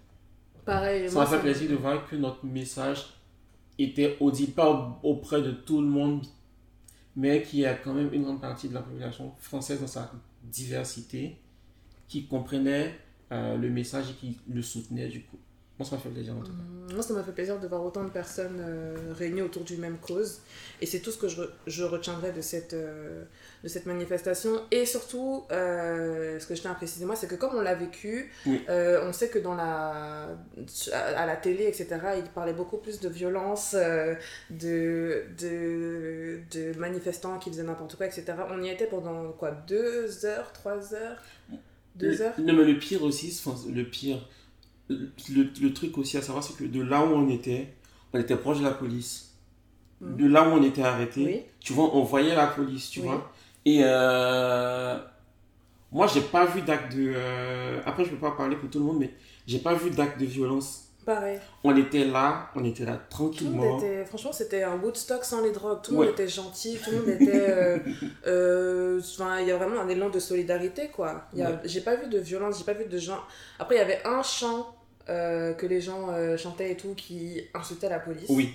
Pareil. 0.63 1.09
Ça 1.09 1.19
m'a 1.19 1.25
fait 1.25 1.41
plaisir 1.41 1.69
de 1.69 1.75
voir 1.75 2.07
que 2.07 2.15
notre 2.15 2.45
message 2.45 3.05
était 3.77 4.15
audible, 4.21 4.53
pas 4.53 4.97
auprès 5.03 5.41
de 5.41 5.51
tout 5.51 5.81
le 5.81 5.87
monde, 5.87 6.25
mais 7.17 7.41
qu'il 7.41 7.59
y 7.59 7.65
a 7.65 7.73
quand 7.73 7.93
même 7.93 8.13
une 8.13 8.23
grande 8.23 8.39
partie 8.39 8.69
de 8.69 8.75
la 8.75 8.81
population 8.81 9.33
française 9.39 9.81
dans 9.81 9.87
sa 9.87 10.09
diversité 10.41 11.35
qui 12.07 12.27
comprenait 12.27 12.97
euh, 13.33 13.57
le 13.57 13.69
message 13.69 14.11
et 14.11 14.13
qui 14.13 14.37
le 14.47 14.61
soutenait 14.61 15.09
du 15.09 15.23
coup. 15.23 15.37
Moi, 15.79 15.87
ça 15.87 15.95
m'a 15.95 16.01
fait 16.01 16.09
plaisir 16.09 16.33
en 16.35 16.39
tout 16.39 16.51
cas. 16.51 16.57
Mmh, 16.57 16.93
moi, 16.93 17.03
ça 17.03 17.13
m'a 17.13 17.21
fait 17.21 17.31
plaisir 17.31 17.59
de 17.59 17.67
voir 17.67 17.85
autant 17.85 18.03
de 18.03 18.09
personnes 18.09 18.59
euh, 18.59 19.13
réunies 19.15 19.43
autour 19.43 19.63
d'une 19.63 19.79
même 19.79 19.97
cause. 19.99 20.39
Et 20.81 20.87
c'est 20.87 21.01
tout 21.01 21.11
ce 21.11 21.19
que 21.19 21.27
je, 21.27 21.43
je 21.67 21.83
retiendrai 21.83 22.31
de 22.31 22.41
cette, 22.41 22.73
euh, 22.73 23.23
de 23.63 23.67
cette 23.67 23.85
manifestation. 23.85 24.59
Et 24.71 24.87
surtout, 24.87 25.43
euh, 25.51 26.39
ce 26.39 26.47
que 26.47 26.55
je 26.55 26.61
tiens 26.61 26.71
à 26.71 26.75
préciser, 26.75 27.05
moi, 27.05 27.15
c'est 27.15 27.27
que 27.27 27.35
comme 27.35 27.55
on 27.55 27.61
l'a 27.61 27.75
vécu, 27.75 28.31
on 28.47 29.13
sait 29.13 29.29
que 29.29 29.37
dans 29.37 29.53
la, 29.53 30.29
à, 30.93 31.25
la 31.27 31.35
télé, 31.35 31.65
etc., 31.65 31.87
il 32.17 32.23
parlait 32.23 32.53
beaucoup 32.53 32.77
plus 32.77 32.99
de 32.99 33.09
violence, 33.09 33.75
de, 33.75 35.25
de, 35.37 36.39
de 36.51 36.79
manifestants 36.79 37.37
qui 37.37 37.51
faisaient 37.51 37.63
n'importe 37.63 37.97
quoi, 37.97 38.07
etc. 38.07 38.33
On 38.49 38.63
y 38.63 38.69
était 38.69 38.87
pendant 38.87 39.31
quoi 39.33 39.51
Deux 39.51 40.25
heures, 40.25 40.51
trois 40.53 40.95
heures? 40.95 41.21
Deux 41.95 42.21
heures? 42.21 42.33
Non, 42.39 42.53
mais 42.53 42.63
le 42.63 42.79
pire 42.79 43.03
aussi, 43.03 43.39
le 43.71 43.83
pire 43.83 44.27
le, 44.89 45.73
truc 45.73 45.97
aussi 45.97 46.17
à 46.17 46.21
savoir, 46.21 46.43
c'est 46.43 46.55
que 46.55 46.63
de 46.63 46.81
là 46.81 47.03
où 47.03 47.09
on 47.09 47.29
était, 47.29 47.73
on 48.13 48.19
était 48.19 48.37
proche 48.37 48.59
de 48.59 48.63
la 48.63 48.71
police. 48.71 49.35
Mm. 50.01 50.15
De 50.15 50.27
là 50.27 50.47
où 50.47 50.51
on 50.51 50.63
était 50.63 50.83
arrêté, 50.83 51.47
tu 51.59 51.73
vois, 51.73 51.95
on 51.95 52.03
voyait 52.03 52.35
la 52.35 52.47
police, 52.47 52.89
tu 52.89 53.01
vois. 53.01 53.31
Et 53.65 53.81
euh, 53.83 54.97
moi, 55.91 56.07
j'ai 56.07 56.21
pas 56.21 56.45
vu 56.45 56.61
d'acte 56.61 56.95
de. 56.95 57.13
Euh, 57.15 57.81
après, 57.85 58.05
je 58.05 58.11
peux 58.11 58.17
pas 58.17 58.31
parler 58.31 58.55
pour 58.55 58.69
tout 58.69 58.79
le 58.79 58.85
monde, 58.85 58.99
mais 58.99 59.13
j'ai 59.45 59.59
pas 59.59 59.73
vu 59.73 59.89
d'acte 59.89 60.19
de 60.19 60.25
violence. 60.25 60.83
Pareil. 61.05 61.39
On 61.63 61.75
était 61.77 62.03
là, 62.03 62.49
on 62.55 62.65
était 62.65 62.83
là 62.83 62.99
tranquillement. 63.09 63.77
Était, 63.77 64.03
franchement, 64.03 64.33
c'était 64.33 64.63
un 64.63 64.75
Woodstock 64.77 65.23
sans 65.23 65.41
les 65.41 65.51
drogues. 65.51 65.81
Tout 65.81 65.91
le 65.91 65.97
monde 65.99 66.07
était 66.09 66.27
gentil, 66.27 66.77
tout 66.83 66.91
le 66.91 66.97
monde 66.97 67.09
était. 67.09 67.81
Euh, 68.27 68.99
enfin, 68.99 69.39
il 69.39 69.47
y 69.47 69.51
a 69.51 69.57
vraiment 69.57 69.79
un 69.79 69.87
élan 69.87 70.09
de 70.09 70.19
solidarité, 70.19 70.89
quoi. 70.89 71.29
J'ai 71.63 71.79
pas 71.79 71.95
vu 71.95 72.09
de 72.09 72.19
violence, 72.19 72.57
j'ai 72.57 72.65
pas 72.65 72.73
vu 72.73 72.85
de 72.85 72.97
gens. 72.97 73.19
Après, 73.57 73.75
il 73.75 73.77
y 73.77 73.81
avait 73.81 74.01
un 74.05 74.21
chant 74.21 74.76
euh, 75.09 75.53
que 75.53 75.65
les 75.65 75.81
gens 75.81 76.09
euh, 76.09 76.37
chantaient 76.37 76.71
et 76.71 76.77
tout, 76.77 76.93
qui 76.95 77.41
insultaient 77.53 77.89
la 77.89 77.99
police. 77.99 78.29
Oui. 78.29 78.53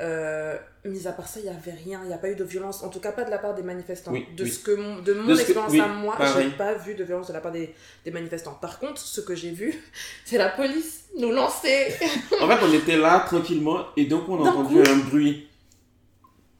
Euh, 0.00 0.56
mis 0.84 1.06
à 1.06 1.12
part 1.12 1.28
ça, 1.28 1.38
il 1.38 1.44
n'y 1.44 1.48
avait 1.48 1.70
rien, 1.70 2.00
il 2.02 2.08
n'y 2.08 2.14
a 2.14 2.18
pas 2.18 2.28
eu 2.28 2.34
de 2.34 2.42
violence, 2.42 2.82
en 2.82 2.88
tout 2.88 2.98
cas 2.98 3.12
pas 3.12 3.22
de 3.22 3.30
la 3.30 3.38
part 3.38 3.54
des 3.54 3.62
manifestants. 3.62 4.12
de, 4.36 4.44
Ce 4.44 4.58
que 4.58 4.72
mon, 4.72 5.00
de 5.00 5.12
mon 5.12 5.32
expérience 5.32 5.72
à 5.78 5.86
moi, 5.86 6.16
j'ai 6.36 6.50
pas 6.50 6.74
vu 6.74 6.94
de 6.96 7.04
violence 7.04 7.28
de 7.28 7.32
la 7.32 7.40
part 7.40 7.52
des, 7.52 7.72
des 8.04 8.10
manifestants. 8.10 8.58
Par 8.60 8.80
contre, 8.80 9.00
ce 9.00 9.20
que 9.20 9.36
j'ai 9.36 9.52
vu, 9.52 9.72
c'est 10.24 10.38
la 10.38 10.48
police 10.48 11.04
nous 11.16 11.30
lancer. 11.30 11.94
en 12.40 12.48
fait, 12.48 12.58
on 12.64 12.72
était 12.72 12.96
là 12.96 13.20
tranquillement 13.20 13.86
et 13.96 14.06
donc 14.06 14.28
on 14.28 14.44
a 14.44 14.50
entendu 14.50 14.80
un 14.80 14.96
bruit. 14.96 15.46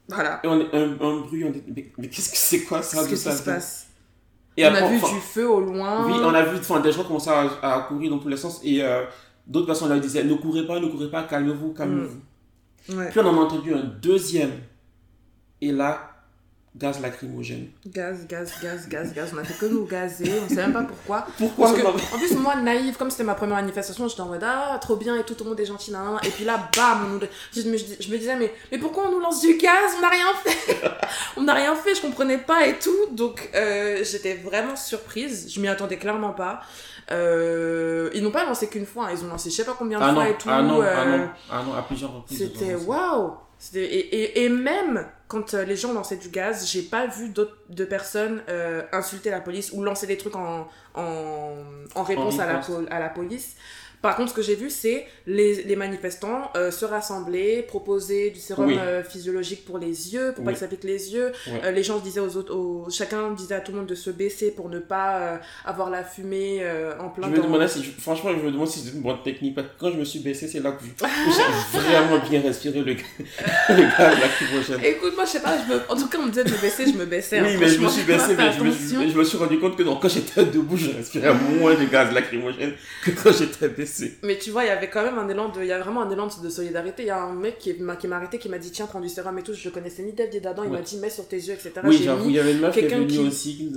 Voilà. 0.09 0.41
Et 0.45 0.47
on, 0.47 0.61
un, 0.73 1.01
un 1.01 1.21
bruit, 1.21 1.45
on 1.45 1.51
dit, 1.51 1.65
mais, 1.99 2.09
qu'est-ce 2.09 2.31
que 2.31 2.37
c'est 2.37 2.63
quoi 2.63 2.81
ça 2.81 3.05
Qu'est-ce 3.09 3.29
qui 3.29 3.37
se 3.37 3.43
passe? 3.43 3.89
Et 4.57 4.67
on 4.67 4.75
a 4.75 4.87
vu 4.87 4.99
du 4.99 5.21
feu 5.21 5.49
au 5.49 5.61
loin. 5.61 6.07
Oui, 6.07 6.13
on 6.23 6.35
a 6.35 6.43
vu 6.43 6.59
des 6.83 6.93
gens 6.93 7.03
commencer 7.03 7.31
à, 7.31 7.49
à, 7.63 7.81
courir 7.89 8.11
dans 8.11 8.19
tous 8.19 8.29
les 8.29 8.37
sens 8.37 8.61
et 8.63 8.85
D'autres 9.47 9.67
personnes 9.67 9.89
leur 9.89 10.01
disaient 10.01 10.25
ne 10.25 10.35
courez 10.35 10.67
pas, 10.67 10.79
ne 10.79 10.87
courez 10.87 11.11
pas, 11.11 11.25
calmez-vous, 11.25 11.73
calmez-vous. 11.73 12.95
Mm. 12.95 13.09
Puis 13.11 13.21
on 13.21 13.27
en 13.27 13.37
a 13.39 13.41
entendu 13.41 13.75
un 13.75 13.83
deuxième. 13.83 14.53
Et 15.61 15.73
là, 15.73 16.12
gaz 16.75 17.01
lacrymogène. 17.01 17.69
Gaz, 17.87 18.27
gaz, 18.27 18.53
gaz, 18.63 18.89
gaz, 18.89 19.13
gaz. 19.13 19.31
On 19.35 19.39
a 19.39 19.45
fait 19.45 19.55
que 19.55 19.67
nous 19.67 19.85
gazer, 19.85 20.33
on 20.45 20.49
sait 20.49 20.57
même 20.57 20.73
pas 20.73 20.85
pourquoi. 20.85 21.27
Pourquoi 21.37 21.71
En 21.71 22.19
plus, 22.19 22.35
moi, 22.37 22.57
naïve, 22.57 22.97
comme 22.97 23.11
c'était 23.11 23.25
ma 23.25 23.35
première 23.35 23.57
manifestation, 23.57 24.09
j'étais 24.09 24.23
en 24.23 24.29
mode 24.29 24.45
ah, 24.45 24.79
trop 24.81 24.97
bien 24.97 25.17
et 25.17 25.23
tout, 25.23 25.35
tout 25.35 25.45
le 25.45 25.51
monde 25.51 25.61
est 25.61 25.67
gentil. 25.67 25.93
Et 26.25 26.31
puis 26.31 26.45
là, 26.45 26.71
bam, 26.75 27.21
je, 27.55 27.63
me, 27.63 27.77
je, 27.77 28.11
me, 28.11 28.17
disais, 28.17 28.37
mais, 28.37 28.53
mais 28.71 28.79
pourquoi 28.79 29.09
on 29.09 29.13
nous 29.13 29.21
lance 29.21 29.41
du 29.41 29.57
gaz? 29.59 29.93
On 29.99 30.01
n'a 30.01 30.09
rien 30.09 30.27
fait. 30.45 30.77
on 31.37 31.43
n'a 31.43 31.55
rien 31.55 31.75
fait, 31.75 31.95
je 31.95 32.01
comprenais 32.01 32.39
pas 32.39 32.67
et 32.67 32.79
tout. 32.79 33.07
Donc, 33.13 33.51
euh, 33.55 34.03
j'étais 34.03 34.35
vraiment 34.35 34.77
surprise. 34.77 35.53
Je 35.55 35.61
m'y 35.61 35.69
attendais 35.69 35.99
clairement 35.99 36.33
pas. 36.33 36.63
Euh, 37.11 38.11
ils 38.15 38.23
n'ont 38.23 38.31
pas 38.31 38.45
lancé 38.45 38.69
qu'une 38.69 38.87
fois, 38.87 39.09
hein. 39.09 39.11
ils 39.13 39.25
ont 39.25 39.29
lancé 39.29 39.51
je 39.51 39.57
sais 39.57 39.65
pas 39.65 39.75
combien 39.77 39.99
de 39.99 40.05
ah 40.05 40.15
fois 40.15 40.29
et 40.29 40.35
tout. 40.39 40.49
Ah 40.51 40.63
non, 40.63 40.81
ah 40.81 41.05
non, 41.05 41.29
ah 41.51 41.63
non, 41.67 41.75
à 41.75 41.83
plusieurs 41.83 42.15
reprises. 42.15 42.39
C'était 42.39 42.75
waouh! 42.75 43.33
Et, 43.75 43.79
et, 43.79 44.45
et, 44.45 44.49
même 44.49 45.07
quand 45.29 45.55
euh, 45.55 45.65
les 45.65 45.77
gens 45.77 45.93
lançaient 45.93 46.17
du 46.17 46.29
gaz, 46.29 46.69
j'ai 46.71 46.83
pas 46.83 47.07
vu 47.07 47.29
d'autres 47.29 47.57
de 47.69 47.85
personnes 47.85 48.43
euh, 48.49 48.83
insulter 48.93 49.31
la 49.31 49.41
police 49.41 49.71
ou 49.73 49.83
lancer 49.83 50.07
des 50.07 50.17
trucs 50.17 50.37
en, 50.37 50.69
en, 50.95 51.55
en 51.95 52.03
réponse 52.03 52.39
à 52.39 52.47
la, 52.47 52.61
à 52.91 52.99
la 52.99 53.09
police. 53.09 53.57
Par 54.03 54.17
contre, 54.17 54.31
ce 54.31 54.35
que 54.35 54.43
j'ai 54.43 54.57
vu, 54.57 54.69
c'est 54.69 55.07
les, 55.27 55.63
les, 55.63 55.77
manifestants 55.77 56.51
euh, 56.57 56.71
se 56.71 56.85
rassembler, 56.85 57.63
proposer 57.63 58.31
du 58.31 58.41
sérum 58.41 58.71
euh, 58.71 59.05
physiologique 59.05 59.65
pour 59.65 59.79
les 59.79 60.13
yeux, 60.13 60.33
pour 60.35 60.45
pas 60.45 60.53
que 60.53 60.59
ça 60.59 60.67
pique 60.67 60.85
les 60.85 61.15
yeux. 61.15 61.33
Euh, 61.49 61.71
les 61.71 61.85
gens 61.85 61.99
disaient 62.01 62.21
aux 62.21 62.37
autres, 62.37 62.91
chacun 62.91 63.31
disait 63.31 63.55
à 63.55 63.61
tout 63.61 63.73
le 63.73 63.79
monde 63.79 63.87
de 63.87 63.95
se 63.95 64.11
baisser 64.11 64.51
pour 64.51 64.69
ne 64.69 64.81
pas 64.81 65.41
avoir 65.65 65.89
la 65.89 66.03
fumée 66.03 66.63
en 66.99 67.09
plein 67.09 67.33
je 67.35 67.41
me 67.41 67.67
si, 67.67 67.83
franchement, 67.99 68.31
je 68.31 68.45
me 68.45 68.51
demande 68.51 68.69
si 68.69 68.81
c'est 68.81 68.93
une 68.95 69.03
bonne 69.03 69.23
technique. 69.23 69.55
Parce 69.55 69.69
que 69.69 69.73
quand 69.79 69.91
je 69.91 69.97
me 69.97 70.05
suis 70.05 70.19
baissé, 70.21 70.49
c'est 70.49 70.61
là 70.61 70.73
que 70.73 70.85
j'ai 70.85 71.79
vraiment 71.79 72.19
bien 72.29 72.41
respiré 72.41 72.81
le, 72.81 72.95
le 73.69 73.99
gaz 73.99 74.19
lacrymogène. 74.21 74.81
Écoute, 74.85 75.13
moi, 75.15 75.25
je 75.25 75.31
sais 75.31 75.41
pas, 75.41 75.57
je 75.59 75.73
me... 75.73 75.81
en 75.89 75.97
tout 75.97 76.09
cas, 76.09 76.19
on 76.21 76.27
me 76.27 76.31
disait 76.31 76.45
de 76.45 76.51
me 76.51 76.59
baisser, 76.61 76.87
je 76.87 76.97
me 76.97 77.07
baissais. 77.07 77.41
Oui, 77.41 77.49
hein, 77.55 77.59
mais 77.61 77.69
je 77.69 77.81
me 77.81 77.89
suis 77.89 78.03
baissé, 78.03 78.35
mais 78.37 78.53
je 78.53 78.63
me, 78.63 78.71
suis, 78.73 79.13
je 79.13 79.19
me, 79.19 79.25
suis 79.25 79.39
rendu 79.39 79.59
compte 79.59 79.77
que 79.77 79.83
non, 79.83 79.97
quand 79.97 80.09
j'étais 80.09 80.45
debout, 80.45 80.77
je 80.77 80.91
respirais 80.91 81.35
moins 81.35 81.75
de 81.75 81.85
gaz 81.85 82.13
lacrymogène 82.13 82.73
que 83.05 83.11
quand 83.11 83.33
j'étais 83.33 83.69
baissé. 83.69 83.92
Mais 84.23 84.39
tu 84.39 84.51
vois, 84.51 84.65
il 84.65 84.69
y 84.69 84.71
avait 84.71 84.89
quand 84.91 85.03
même 85.03 85.19
un 85.19 85.29
élan 85.29 85.49
de. 85.49 85.61
Il 85.61 85.67
y 85.67 85.73
a 85.73 85.79
vraiment 85.79 86.03
un 86.03 86.11
élan 86.11 86.29
de 86.43 86.49
solidarité. 86.49 87.03
Il 87.03 87.07
y 87.07 87.11
a 87.11 87.23
un 87.23 87.35
mec 87.35 87.59
qui 87.59 87.75
m'a 87.81 88.17
arrêté 88.17 88.39
qui 88.39 88.49
m'a 88.49 88.59
dit 88.59 88.71
Tiens, 88.71 88.87
prends 88.87 89.01
du 89.01 89.09
sérum 89.09 89.39
et 89.39 89.43
tout. 89.43 89.55
Je 89.55 89.69
connaissais 89.69 90.03
ni 90.03 90.13
Dave 90.13 90.31
ni 90.33 90.41
d'Adam. 90.41 90.65
Il 90.65 90.71
m'a 90.71 90.81
dit 90.81 90.97
Mets 90.99 91.11
sur 91.11 91.27
tes 91.27 91.37
yeux, 91.37 91.55
etc. 91.55 91.73
Oui, 91.85 91.99
il 92.01 92.33
y 92.33 92.39
avait 92.39 92.53
une 92.53 92.61
meuf 92.61 92.75
qui 92.75 92.81
est 92.81 92.89
venue 92.89 93.19
aussi. 93.19 93.73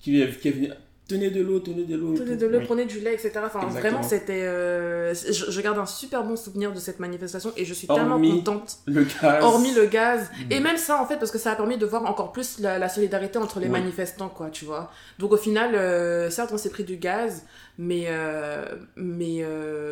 Qui, 0.00 0.26
qui 0.40 0.48
est 0.48 0.52
venue 0.52 0.70
tenez 1.12 1.30
de 1.30 1.42
l'eau, 1.42 1.60
tenez 1.60 1.84
de 1.84 1.96
l'eau. 1.96 2.14
Tenez 2.16 2.36
de 2.36 2.46
l'eau, 2.46 2.60
prenez 2.64 2.84
du 2.84 3.00
lait, 3.00 3.14
etc. 3.14 3.32
Enfin, 3.44 3.66
vraiment, 3.66 4.02
c'était. 4.02 4.42
Euh, 4.42 5.14
je, 5.14 5.60
garde 5.60 5.78
un 5.78 5.86
super 5.86 6.24
bon 6.24 6.36
souvenir 6.36 6.72
de 6.72 6.78
cette 6.78 6.98
manifestation 6.98 7.52
et 7.56 7.64
je 7.64 7.74
suis 7.74 7.86
tellement 7.86 8.20
contente. 8.20 8.78
Le 8.86 9.04
gaz. 9.04 9.42
Hormis 9.42 9.74
le 9.74 9.86
gaz. 9.86 10.30
Mm. 10.30 10.52
Et 10.52 10.60
même 10.60 10.76
ça, 10.76 11.00
en 11.00 11.06
fait, 11.06 11.16
parce 11.16 11.30
que 11.30 11.38
ça 11.38 11.52
a 11.52 11.56
permis 11.56 11.76
de 11.76 11.86
voir 11.86 12.04
encore 12.06 12.32
plus 12.32 12.58
la, 12.58 12.88
solidarité 12.88 13.38
entre 13.38 13.60
les 13.60 13.68
manifestants, 13.68 14.28
quoi, 14.28 14.50
tu 14.50 14.64
vois. 14.64 14.90
Donc, 15.18 15.32
au 15.32 15.36
final, 15.36 15.74
euh, 15.74 16.30
certes, 16.30 16.50
on 16.52 16.58
s'est 16.58 16.70
pris 16.70 16.84
du 16.84 16.96
gaz, 16.96 17.44
mais, 17.78 18.04
euh, 18.08 18.64
mais 18.96 19.44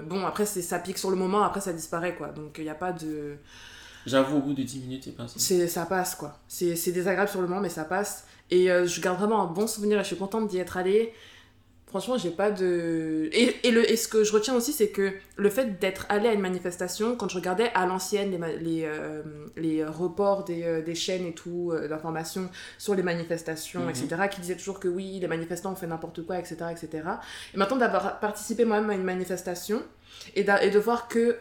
bon, 0.03 0.25
après, 0.27 0.47
ça 0.47 0.79
pique 0.79 0.99
sur 0.99 1.11
le 1.11 1.17
moment, 1.17 1.43
après, 1.43 1.61
ça 1.61 1.73
disparaît, 1.73 2.15
quoi. 2.15 2.29
Donc, 2.29 2.57
il 2.59 2.65
n'y 2.65 2.71
a 2.71 2.75
pas 2.75 2.93
de. 2.93 3.37
J'avoue, 4.07 4.39
au 4.39 4.41
bout 4.41 4.55
de 4.55 4.63
10 4.63 4.81
minutes, 4.81 5.05
c'est 5.05 5.17
passé. 5.17 5.69
Ça 5.69 5.87
passe, 5.87 6.15
quoi. 6.15 6.39
C'est 6.49 6.93
désagréable 6.93 7.31
sur 7.31 7.41
le 7.41 7.49
moment, 7.49 7.61
mais 7.61 7.69
ça 7.69 7.85
passe. 7.85 8.27
Et 8.51 8.71
euh, 8.71 8.87
je 8.87 9.01
garde 9.01 9.19
vraiment 9.19 9.43
un 9.43 9.47
bon 9.47 9.67
souvenir 9.67 9.99
et 9.99 10.03
je 10.03 10.09
suis 10.09 10.17
contente 10.17 10.49
d'y 10.49 10.59
être 10.59 10.77
allée. 10.77 11.13
Franchement, 11.91 12.17
j'ai 12.17 12.31
pas 12.31 12.53
de. 12.53 13.29
Et, 13.33 13.67
et, 13.67 13.73
le, 13.73 13.91
et 13.91 13.97
ce 13.97 14.07
que 14.07 14.23
je 14.23 14.33
retiens 14.33 14.55
aussi, 14.55 14.73
c'est 14.73 14.91
que 14.91 15.13
le 15.35 15.51
fait 15.51 15.81
d'être 15.81 16.07
allé 16.09 16.29
à 16.29 16.33
une 16.33 16.41
manifestation, 16.41 17.17
quand 17.17 17.29
je 17.29 17.35
regardais 17.35 17.73
à 17.75 17.85
l'ancienne 17.85 18.31
les, 18.31 18.59
les, 18.59 18.85
euh, 18.85 19.23
les 19.57 19.85
reports 19.85 20.45
des, 20.45 20.63
euh, 20.63 20.83
des, 20.83 20.95
chaînes 20.95 21.27
et 21.27 21.33
tout, 21.33 21.73
euh, 21.73 21.89
d'informations 21.89 22.49
sur 22.79 22.95
les 22.95 23.03
manifestations, 23.03 23.91
etc., 23.91 24.07
mhm. 24.13 24.29
qui 24.29 24.41
disaient 24.41 24.55
toujours 24.55 24.79
que 24.79 24.87
oui, 24.87 25.19
les 25.21 25.27
manifestants 25.27 25.73
ont 25.73 25.77
fait 25.77 25.89
n'importe 25.89 26.25
quoi, 26.25 26.39
etc., 26.39 26.59
etc. 26.71 27.03
Et 27.55 27.57
maintenant 27.57 27.77
d'avoir 27.77 28.21
participé 28.21 28.65
moi-même 28.65 28.91
à 28.91 28.95
une 28.95 29.03
manifestation, 29.03 29.83
et, 30.37 30.47
et 30.63 30.71
de 30.71 30.79
voir 30.79 31.09
que, 31.09 31.39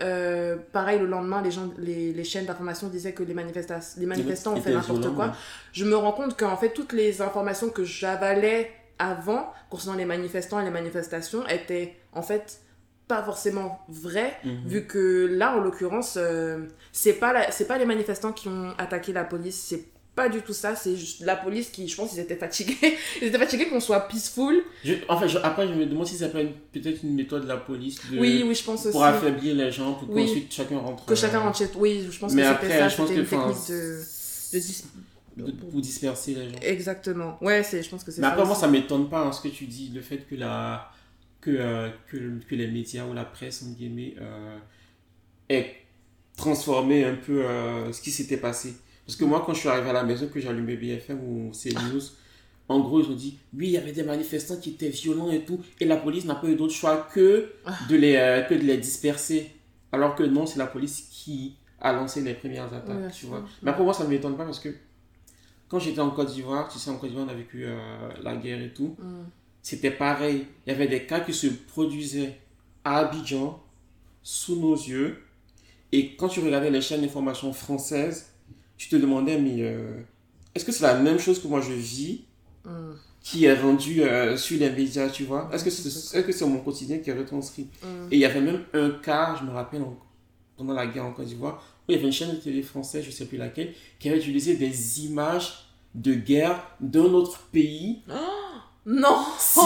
pareil, 0.72 0.98
le 0.98 1.06
lendemain, 1.06 1.44
les, 1.44 1.52
gens, 1.52 1.70
les, 1.78 2.12
les 2.12 2.24
chaînes 2.24 2.46
d'information 2.46 2.88
disaient 2.88 3.14
que 3.14 3.22
les, 3.22 3.36
les 3.36 4.06
manifestants 4.08 4.54
ont 4.54 4.62
fait 4.62 4.74
n'importe 4.74 5.14
quoi, 5.14 5.34
je 5.74 5.86
me 5.86 5.96
rends 5.96 6.14
compte 6.14 6.36
qu'en 6.36 6.58
fait, 6.58 6.70
toutes 6.70 6.94
les 6.94 7.22
informations 7.22 7.70
que 7.70 7.84
j'avalais 7.84 8.72
avant, 9.00 9.52
concernant 9.70 9.98
les 9.98 10.06
manifestants 10.06 10.60
et 10.60 10.66
les 10.66 10.70
manifestations, 10.70 11.48
étaient 11.48 11.96
en 12.14 12.22
fait 12.22 12.62
pas 13.08 13.24
forcément 13.24 13.80
vraies, 13.90 14.38
mhm. 14.46 14.68
vu 14.68 14.86
que 14.86 15.26
là, 15.32 15.58
en 15.58 15.62
l'occurrence, 15.62 16.16
euh, 16.18 16.68
c'est 16.92 17.14
pas, 17.14 17.52
c'est 17.52 17.68
pas 17.68 17.80
les 17.80 17.86
manifestants 17.86 18.32
qui 18.32 18.48
ont 18.48 18.72
attaqué 18.78 19.14
la 19.14 19.24
police, 19.24 19.56
c'est 19.56 19.86
pas 20.16 20.30
du 20.30 20.42
tout 20.42 20.54
ça, 20.54 20.76
c'est 20.76 20.96
juste 20.96 21.22
la 21.22 21.36
police 21.36 21.70
qui, 21.70 21.88
je 21.88 21.96
pense, 21.96 22.14
ils 22.14 22.20
étaient 22.20 22.36
fatigués. 22.36 22.76
ils 23.22 23.30
étaient 23.30 23.40
fatigués 23.40 23.68
qu'on 23.68 23.80
soit 23.80 24.02
peaceful. 24.02 24.64
en 25.08 25.18
fait, 25.18 25.38
après, 25.42 25.68
je 25.68 25.74
me 25.74 25.86
demande 25.86 26.06
si 26.06 26.18
ça 26.18 26.28
peut 26.28 26.40
être 26.40 26.54
peut-être 26.72 27.04
une 27.04 27.16
méthode 27.16 27.44
de 27.44 27.48
la 27.48 27.58
police 27.58 28.00
oui, 28.12 28.44
oui, 28.46 28.54
je 28.54 28.64
pense 28.64 28.86
aussi. 28.86 28.92
pour 28.92 29.04
affaiblir 29.04 29.56
les 29.56 29.72
gens, 29.72 29.94
pour 29.94 30.14
qu'ensuite 30.14 30.54
chacun 30.54 30.78
rentre. 30.78 31.06
Que 31.06 31.16
chacun 31.16 31.40
rentre 31.40 31.58
chez 31.58 31.70
Oui, 31.78 32.06
je 32.12 32.20
pense 32.20 32.36
que 32.36 32.42
c'était 32.42 32.80
ça, 32.80 32.90
c'était 32.90 33.16
une 33.16 33.26
technique 33.26 33.70
de, 33.70 34.02
de 34.54 34.60
pour 35.44 35.82
disperser 35.82 36.36
les 36.36 36.50
gens. 36.50 36.60
Exactement. 36.62 37.38
Ouais, 37.42 37.64
c'est, 37.64 37.84
je 37.84 37.90
pense 37.90 38.04
que 38.04 38.12
c'est 38.12 38.22
Mais 38.22 38.28
après, 38.28 38.46
moi, 38.46 38.56
ça 38.56 38.68
m'étonne 38.68 39.10
pas 39.10 39.26
hein, 39.26 39.32
ce 39.32 39.42
que 39.42 39.48
tu 39.48 39.66
dis, 39.66 39.92
le 39.94 40.02
fait 40.02 40.28
que, 40.28 40.36
la, 40.36 40.92
que, 41.42 41.52
euh, 41.52 41.90
que, 42.08 42.40
que, 42.48 42.56
les 42.56 42.68
médias 42.68 43.06
ou 43.06 43.14
la 43.14 43.26
presse, 43.26 43.64
en 43.64 43.72
guillemets, 43.72 44.16
euh, 44.20 44.58
aient 45.50 45.76
transformé 46.38 47.04
un 47.04 47.16
peu 47.16 47.44
euh, 47.44 47.92
ce 47.92 48.02
qui 48.02 48.12
s'était 48.12 48.38
passé. 48.38 48.74
Parce 49.06 49.18
que 49.18 49.26
moi, 49.26 49.44
quand 49.46 49.54
je 49.54 49.60
suis 49.60 49.70
arrivé 49.70 49.90
à 49.90 49.94
la 49.94 50.04
maison, 50.04 50.28
que 50.28 50.40
j'ai 50.40 50.50
allumé 50.50 50.76
BFM 50.76 51.20
ou 51.20 51.52
CNews, 51.52 52.02
en 52.68 52.80
gros, 52.82 53.02
ils 53.02 53.10
ont 53.10 53.16
dit, 53.16 53.40
oui, 53.58 53.68
il 53.68 53.72
y 53.72 53.78
avait 53.78 53.92
des 53.92 54.04
manifestants 54.04 54.58
qui 54.58 54.72
étaient 54.72 54.90
violents 54.90 55.32
et 55.32 55.44
tout, 55.44 55.60
et 55.80 55.86
la 55.86 55.98
police 55.98 56.26
n'a 56.26 56.36
pas 56.36 56.48
eu 56.48 56.56
d'autre 56.56 56.74
choix 56.74 57.08
que 57.12 57.54
ah. 57.66 57.74
de, 57.90 57.96
les, 57.96 58.46
que 58.48 58.54
de 58.54 58.62
les 58.62 58.78
disperser. 58.78 59.52
Alors 59.92 60.14
que 60.14 60.22
non, 60.22 60.46
c'est 60.46 60.60
la 60.60 60.68
police 60.68 61.08
qui 61.12 61.56
a 61.82 61.94
lancé 61.94 62.22
les 62.22 62.34
premières 62.34 62.74
attaques, 62.74 63.12
tu 63.14 63.26
vois. 63.26 63.44
Mais 63.62 63.72
après, 63.72 63.84
moi, 63.84 63.94
ça 63.94 64.04
ne 64.04 64.10
m'étonne 64.10 64.36
pas 64.38 64.46
parce 64.46 64.60
que 64.60 64.70
quand 65.70 65.80
j'étais 65.80 66.02
en 66.02 66.10
Côte 66.10 66.34
d'Ivoire, 66.34 66.68
tu 66.68 66.80
sais, 66.80 66.90
en 66.90 66.98
Côte 66.98 67.10
d'Ivoire, 67.10 67.28
on 67.28 67.32
a 67.32 67.36
vécu 67.36 67.64
euh, 67.64 68.10
la 68.24 68.36
guerre 68.36 68.62
et 68.62 68.74
tout. 68.74 68.96
Mm. 69.00 69.24
C'était 69.62 69.92
pareil. 69.92 70.48
Il 70.66 70.72
y 70.72 70.76
avait 70.76 70.88
des 70.88 71.06
cas 71.06 71.20
qui 71.20 71.34
se 71.34 71.48
produisaient 71.48 72.38
à 72.84 72.98
Abidjan, 72.98 73.62
sous 74.24 74.60
nos 74.60 74.76
yeux. 74.76 75.22
Et 75.92 76.16
quand 76.16 76.28
tu 76.28 76.40
regardais 76.40 76.72
les 76.72 76.82
chaînes 76.82 77.02
d'information 77.02 77.54
françaises, 77.54 78.32
tu 78.78 78.90
te 78.90 78.96
demandais, 78.96 79.40
mais 79.40 79.58
euh, 79.60 80.02
est-ce 80.56 80.66
que 80.66 80.72
c'est 80.72 80.84
la 80.84 80.96
même 80.96 81.20
chose 81.20 81.42
que 81.42 81.48
moi 81.48 81.62
je 81.62 81.74
vis 81.74 82.26
mm. 82.66 82.70
qui 83.22 83.46
est 83.46 83.54
rendu 83.54 84.02
euh, 84.02 84.36
sur 84.38 84.60
les 84.60 84.72
médias, 84.72 85.10
tu 85.10 85.26
vois? 85.26 85.50
Est-ce 85.54 85.64
que 85.64 85.70
c'est 85.70 86.18
est 86.18 86.32
-ce 86.32 86.46
mon 86.46 86.62
quotidien 86.62 86.98
qui 86.98 87.12
est 87.12 87.18
retranscrit? 87.18 87.68
Mm. 87.84 88.08
Et 88.12 88.16
il 88.16 88.20
y 88.20 88.26
avait 88.26 88.42
même 88.42 88.64
un 88.74 88.90
cas, 88.90 89.36
je 89.40 89.46
me 89.46 89.52
rappelle, 89.52 89.84
pendant 90.58 90.74
la 90.74 90.88
guerre 90.88 91.06
en 91.06 91.12
Côte 91.12 91.28
d'Ivoire, 91.28 91.64
il 91.90 91.96
y 91.96 91.98
avait 91.98 92.08
une 92.08 92.14
chaîne 92.14 92.32
de 92.32 92.36
télé 92.36 92.62
française, 92.62 93.04
je 93.04 93.10
ne 93.10 93.14
sais 93.14 93.26
plus 93.26 93.38
laquelle, 93.38 93.74
qui 94.00 94.10
avait 94.10 94.20
utilisé 94.20 94.56
des 94.56 95.06
images 95.06 95.66
de 95.96 96.14
guerre 96.14 96.64
d'un 96.80 97.06
autre 97.06 97.48
pays. 97.52 98.04
non 98.86 99.26
Si 99.38 99.60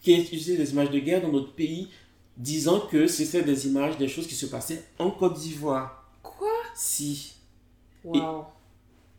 Qui 0.00 0.14
a 0.14 0.18
utilisé 0.18 0.56
des 0.56 0.72
images 0.72 0.90
de 0.90 0.98
guerre 0.98 1.22
dans 1.22 1.32
notre 1.32 1.52
pays, 1.52 1.88
disant 2.36 2.80
que 2.80 3.06
c'était 3.06 3.42
des 3.42 3.66
images 3.66 3.96
des 3.96 4.08
choses 4.08 4.26
qui 4.26 4.34
se 4.34 4.46
passaient 4.46 4.82
en 4.98 5.10
Côte 5.10 5.38
d'Ivoire. 5.38 6.10
Quoi? 6.22 6.48
Si. 6.74 7.34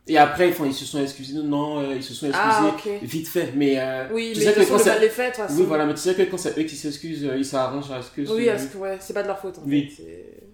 Et, 0.07 0.17
après, 0.17 0.49
ils, 0.65 0.73
se 0.73 0.85
sont 0.85 0.99
excusés. 0.99 1.35
Non, 1.35 1.79
euh, 1.79 1.95
ils 1.95 2.03
se 2.03 2.15
sont 2.15 2.27
ah, 2.33 2.71
excusés 2.73 2.99
vite 3.03 3.27
fait. 3.27 3.53
Mais, 3.55 3.75
euh, 3.77 4.07
oui, 4.11 4.31
tu 4.33 4.39
mais 4.39 4.45
sais 4.45 4.53
que 4.53 4.67
quand 4.67 4.79
c'est... 4.79 5.09
fait, 5.09 5.39
Oui, 5.51 5.63
voilà, 5.67 5.85
mais 5.85 5.93
tu 5.93 5.99
sais 5.99 6.15
que 6.15 6.23
quand 6.23 6.37
c'est 6.37 6.57
eux 6.57 6.63
qui 6.63 6.75
s'excusent, 6.75 7.25
euh, 7.25 7.37
ils 7.37 7.45
s'arrangent 7.45 7.91
à 7.91 8.01
ce 8.01 8.09
que... 8.09 8.21
Oui, 8.21 8.45
que, 8.45 8.77
ouais, 8.79 8.97
c'est 8.99 9.13
pas 9.13 9.21
de 9.21 9.27
leur 9.27 9.37
faute. 9.37 9.59
En 9.59 9.67
oui. 9.67 9.87
Fait. 9.95 10.48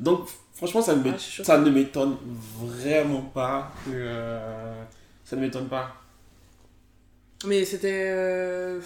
Donc, 0.00 0.28
franchement, 0.54 0.82
ça, 0.82 0.94
me, 0.94 1.10
ah, 1.10 1.16
ça 1.18 1.58
ne 1.58 1.70
m'étonne 1.70 2.16
vraiment 2.58 3.22
pas 3.22 3.72
que. 3.84 3.90
Euh, 3.92 4.82
ça 5.24 5.36
ne 5.36 5.40
m'étonne 5.40 5.68
pas. 5.68 5.94
Mais 7.44 7.64
c'était. 7.64 8.10
Euh, 8.10 8.80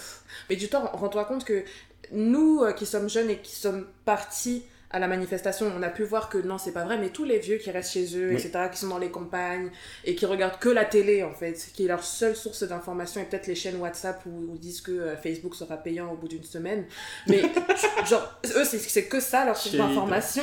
mais 0.49 0.57
du 0.57 0.69
temps, 0.69 0.91
rends-toi 0.93 1.25
compte 1.25 1.45
que 1.45 1.65
nous 2.13 2.63
euh, 2.63 2.73
qui 2.73 2.87
sommes 2.87 3.09
jeunes 3.09 3.31
et 3.31 3.39
qui 3.39 3.55
sommes 3.55 3.87
partis 4.05 4.65
à 4.93 4.99
la 4.99 5.07
manifestation, 5.07 5.73
on 5.77 5.83
a 5.83 5.89
pu 5.89 6.03
voir 6.03 6.29
que 6.29 6.39
non, 6.39 6.59
c'est 6.59 6.73
pas 6.73 6.85
vrai, 6.85 6.99
mais 6.99 7.11
tous 7.11 7.25
les 7.25 7.39
vieux 7.39 7.59
qui 7.59 7.71
restent 7.71 7.93
chez 7.93 8.17
eux, 8.17 8.33
etc., 8.33 8.69
qui 8.73 8.79
sont 8.79 8.89
dans 8.89 8.99
les 8.99 9.11
campagnes 9.11 9.71
et 10.05 10.17
qui 10.17 10.27
regardent 10.27 10.59
que 10.59 10.69
la 10.69 10.85
télé, 10.85 11.23
en 11.23 11.33
fait, 11.33 11.71
qui 11.73 11.85
est 11.85 11.89
leur 11.89 12.03
seule 12.03 12.35
source 12.35 12.65
d'information, 12.65 13.21
et 13.21 13.25
peut-être 13.25 13.47
les 13.47 13.55
chaînes 13.55 13.77
WhatsApp 13.77 14.21
où, 14.27 14.55
ils 14.55 14.59
disent 14.59 14.81
que 14.81 14.91
euh, 14.91 15.17
Facebook 15.17 15.55
sera 15.55 15.77
payant 15.77 16.13
au 16.13 16.17
bout 16.17 16.27
d'une 16.27 16.43
semaine. 16.43 16.87
Mais, 17.29 17.43
genre, 18.09 18.41
eux, 18.57 18.65
c'est 18.65 19.05
que 19.05 19.21
ça, 19.21 19.45
leur 19.45 19.57
source 19.57 19.77
d'information. 19.77 20.43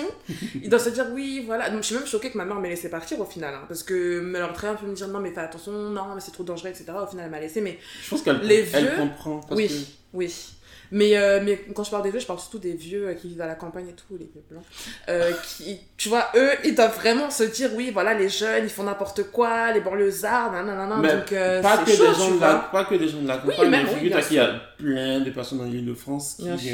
Ils 0.56 0.70
doivent 0.70 0.84
se 0.84 0.92
dire, 0.92 1.08
oui, 1.14 1.44
voilà. 1.46 1.70
Donc, 1.70 1.82
je 1.82 1.88
suis 1.88 1.96
même 1.96 2.08
choquée 2.08 2.32
que 2.32 2.38
ma 2.38 2.46
mère 2.46 2.60
m'ait 2.62 2.70
laissé 2.70 2.90
partir 2.90 3.20
au 3.20 3.26
final, 3.26 3.54
hein, 3.54 3.66
parce 3.68 3.84
que 3.84 4.22
me 4.22 4.40
leur 4.40 4.54
très 4.54 4.68
un 4.68 4.76
peu 4.76 4.88
me 4.88 4.96
dire, 4.96 5.10
non, 5.10 5.20
mais 5.20 5.32
fais 5.32 5.42
attention, 5.42 5.74
non, 5.74 6.16
mais 6.16 6.22
c'est 6.22 6.32
trop 6.32 6.44
dangereux, 6.44 6.70
etc. 6.70 6.86
Au 7.04 7.08
final, 7.08 7.26
elle 7.26 7.32
m'a 7.32 7.42
laissé, 7.42 7.60
mais. 7.60 7.78
Je 8.02 8.10
pense 8.10 8.22
qu'elle 8.22 8.40
vieux... 8.40 8.96
comprend. 8.98 9.42
oui, 9.52 9.88
oui. 10.14 10.57
Mais, 10.91 11.17
euh, 11.17 11.41
mais 11.43 11.58
quand 11.73 11.84
je 11.84 11.91
parle 11.91 12.04
des 12.04 12.12
vieux, 12.12 12.19
je 12.19 12.26
parle 12.26 12.39
surtout 12.39 12.60
des 12.60 12.73
vieux 12.73 13.08
euh, 13.08 13.13
qui 13.13 13.30
vivent 13.30 13.41
à 13.41 13.47
la 13.47 13.56
campagne 13.56 13.88
et 13.89 13.93
tout, 13.93 14.06
les 14.12 14.30
vieux 14.32 14.43
blancs. 14.50 14.63
Euh, 15.10 15.32
qui, 15.43 15.80
tu 15.97 16.10
vois, 16.10 16.28
eux, 16.36 16.52
ils 16.63 16.76
doivent 16.76 16.95
vraiment 16.95 17.30
se 17.30 17.43
dire, 17.43 17.71
oui, 17.76 17.91
voilà, 17.91 18.13
les 18.13 18.30
jeunes, 18.30 18.63
ils 18.63 18.69
font 18.69 18.84
n'importe 18.84 19.32
quoi, 19.32 19.71
les 19.71 19.82
banlieusards, 19.82 20.52
nanana, 20.52 20.97
mais 20.97 21.13
donc 21.13 21.62
pas, 21.62 21.78
que 21.78 21.89
des 21.89 21.95
gens 21.95 22.36
de 22.36 22.41
la, 22.41 22.56
pas 22.71 22.86
que 22.86 22.95
des 22.95 23.08
gens 23.08 23.21
de 23.21 23.28
la 23.28 23.38
campagne, 23.38 23.56
oui, 23.60 23.69
mais 23.69 23.84
oui, 23.84 24.13
il 24.30 24.36
y 24.36 24.39
a 24.39 24.62
plein 24.78 25.19
de 25.19 25.30
personnes 25.32 25.60
dans 25.60 25.65
l'île 25.65 25.86
de 25.86 25.93
France 25.93 26.38
qui, 26.39 26.69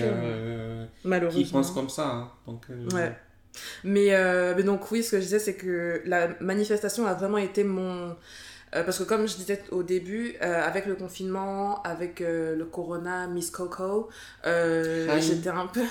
qui 1.32 1.45
pensent 1.45 1.71
comme 1.71 1.89
ça. 1.89 2.08
Hein. 2.08 2.32
donc, 2.47 2.65
ouais. 2.93 3.12
Mais, 3.84 4.10
mais 4.56 4.63
donc, 4.63 4.91
oui, 4.91 5.04
ce 5.04 5.12
que 5.12 5.17
je 5.17 5.23
disais, 5.23 5.39
c'est 5.39 5.56
que 5.56 6.02
la 6.06 6.30
manifestation 6.39 7.06
a 7.06 7.13
vraiment 7.13 7.38
été 7.38 7.63
mon 7.63 8.15
euh, 8.76 8.84
parce 8.84 8.98
que 8.98 9.04
comme 9.04 9.28
je 9.28 9.36
disais 9.36 9.62
au 9.72 9.84
début, 9.84 10.36
euh, 10.42 10.66
avec 10.66 10.86
le 10.86 10.96
confinement, 10.96 11.82
avec 11.84 12.22
euh, 12.22 12.56
le 12.56 12.66
corona, 12.66 13.28
Miss 13.28 13.52
Coco, 13.52 14.10
j'étais 14.44 15.50
un 15.50 15.68
peu 15.68 15.82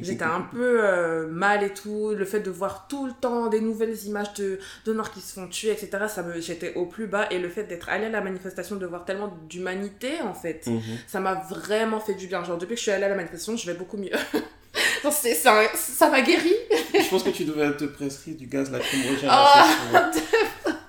j'étais 0.00 0.24
un 0.24 0.40
peu 0.52 1.26
mal 1.26 1.64
et 1.64 1.72
tout. 1.72 2.12
Le 2.16 2.24
fait 2.24 2.40
de 2.40 2.50
voir 2.50 2.86
tout 2.88 3.06
le 3.06 3.12
temps 3.12 3.48
des 3.48 3.60
nouvelles 3.60 3.96
images 4.04 4.34
de, 4.34 4.58
de 4.84 4.92
Noirs 4.92 5.10
qui 5.10 5.20
se 5.20 5.34
font 5.34 5.48
tuer, 5.48 5.70
etc., 5.70 5.90
ça 6.08 6.22
me, 6.22 6.40
j'étais 6.40 6.74
au 6.74 6.86
plus 6.86 7.06
bas. 7.06 7.26
Et 7.30 7.38
le 7.38 7.48
fait 7.48 7.64
d'être 7.64 7.88
allée 7.88 8.06
à 8.06 8.10
la 8.10 8.20
manifestation, 8.20 8.76
de 8.76 8.86
voir 8.86 9.04
tellement 9.04 9.34
d'humanité, 9.48 10.20
en 10.22 10.34
fait, 10.34 10.66
mhm. 10.66 10.80
ça 11.06 11.20
m'a 11.20 11.34
vraiment 11.34 12.00
fait 12.00 12.14
du 12.14 12.26
bien. 12.28 12.44
Genre, 12.44 12.58
depuis 12.58 12.74
que 12.74 12.78
je 12.78 12.82
suis 12.82 12.92
allée 12.92 13.04
à 13.04 13.08
la 13.08 13.16
manifestation, 13.16 13.56
je 13.56 13.66
vais 13.66 13.76
beaucoup 13.76 13.96
mieux. 13.96 14.10
ça, 15.10 15.74
ça 15.74 16.10
m'a 16.10 16.20
guéri. 16.20 16.54
je 16.70 17.08
pense 17.10 17.24
que 17.24 17.30
tu 17.30 17.44
devrais 17.44 17.76
te 17.76 17.84
prescrire 17.84 18.36
du 18.36 18.46
gaz 18.46 18.70
lacrymogène. 18.70 19.30
Oh, 19.32 20.68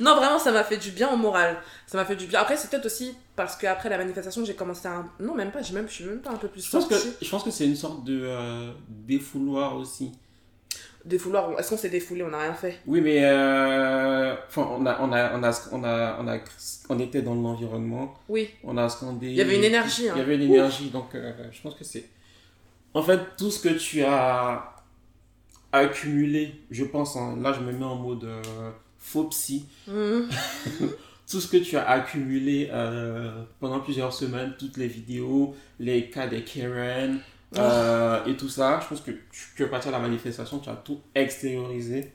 non, 0.00 0.16
vraiment, 0.16 0.38
ça 0.38 0.52
m'a 0.52 0.64
fait 0.64 0.76
du 0.76 0.90
bien 0.90 1.12
au 1.12 1.16
moral. 1.16 1.56
Ça 1.86 1.98
m'a 1.98 2.04
fait 2.04 2.16
du 2.16 2.26
bien. 2.26 2.40
Après, 2.40 2.56
c'est 2.56 2.70
peut-être 2.70 2.86
aussi 2.86 3.14
parce 3.36 3.56
qu'après 3.56 3.88
la 3.88 3.98
manifestation, 3.98 4.44
j'ai 4.44 4.54
commencé 4.54 4.86
à. 4.88 5.04
Non, 5.20 5.34
même 5.34 5.50
pas, 5.50 5.62
j'ai 5.62 5.74
même, 5.74 5.88
je 5.88 5.94
suis 5.94 6.04
même 6.04 6.20
pas 6.20 6.30
un 6.30 6.36
peu 6.36 6.48
plus 6.48 6.64
je 6.64 6.70
pense 6.70 6.86
que 6.86 6.94
Je 7.20 7.30
pense 7.30 7.44
que 7.44 7.50
c'est 7.50 7.66
une 7.66 7.76
sorte 7.76 8.04
de 8.04 8.20
euh, 8.24 8.72
défouloir 8.88 9.76
aussi. 9.76 10.12
Défouloir, 11.04 11.58
est-ce 11.58 11.68
qu'on 11.68 11.76
s'est 11.76 11.90
défoulé 11.90 12.22
On 12.22 12.30
n'a 12.30 12.38
rien 12.38 12.54
fait? 12.54 12.80
Oui, 12.86 13.00
mais. 13.00 13.20
Euh, 13.22 14.34
enfin, 14.48 14.68
on 14.70 14.86
a, 14.86 14.98
on, 15.00 15.12
a, 15.12 15.38
on, 15.38 15.42
a, 15.42 15.52
on, 15.72 15.84
a, 15.84 16.18
on, 16.20 16.28
a, 16.28 16.38
on 16.88 16.98
était 16.98 17.22
dans 17.22 17.34
l'environnement. 17.34 18.14
Oui. 18.28 18.48
On 18.64 18.76
a 18.78 18.88
scandé. 18.88 19.26
Il 19.28 19.34
y 19.34 19.40
avait 19.42 19.56
une 19.56 19.64
énergie. 19.64 20.06
Il 20.14 20.18
y 20.18 20.20
avait 20.20 20.36
une 20.36 20.42
énergie, 20.42 20.90
donc 20.90 21.14
euh, 21.14 21.32
je 21.52 21.60
pense 21.60 21.74
que 21.74 21.84
c'est. 21.84 22.08
En 22.94 23.02
fait, 23.02 23.20
tout 23.36 23.50
ce 23.50 23.60
que 23.60 23.74
tu 23.74 24.02
as 24.02 24.72
accumulé, 25.72 26.54
je 26.70 26.84
pense, 26.84 27.16
hein, 27.16 27.36
là 27.42 27.52
je 27.52 27.60
me 27.60 27.72
mets 27.72 27.84
en 27.84 27.96
mode 27.96 28.28
faux 29.04 29.24
psy. 29.24 29.66
Mm. 29.86 30.22
Tout 31.30 31.40
ce 31.40 31.46
que 31.46 31.56
tu 31.58 31.76
as 31.76 31.88
accumulé 31.88 32.68
euh, 32.72 33.30
pendant 33.60 33.80
plusieurs 33.80 34.12
semaines, 34.12 34.54
toutes 34.58 34.76
les 34.76 34.88
vidéos, 34.88 35.54
les 35.80 36.10
cas 36.10 36.26
des 36.26 36.44
Karen 36.44 37.18
euh, 37.56 38.22
et 38.26 38.36
tout 38.36 38.50
ça, 38.50 38.80
je 38.82 38.88
pense 38.88 39.00
que 39.00 39.10
tu, 39.56 39.62
es 39.62 39.66
parti 39.66 39.88
à 39.88 39.90
la 39.90 40.00
manifestation, 40.00 40.58
tu 40.58 40.68
as 40.68 40.74
tout 40.74 41.00
extériorisé. 41.14 42.12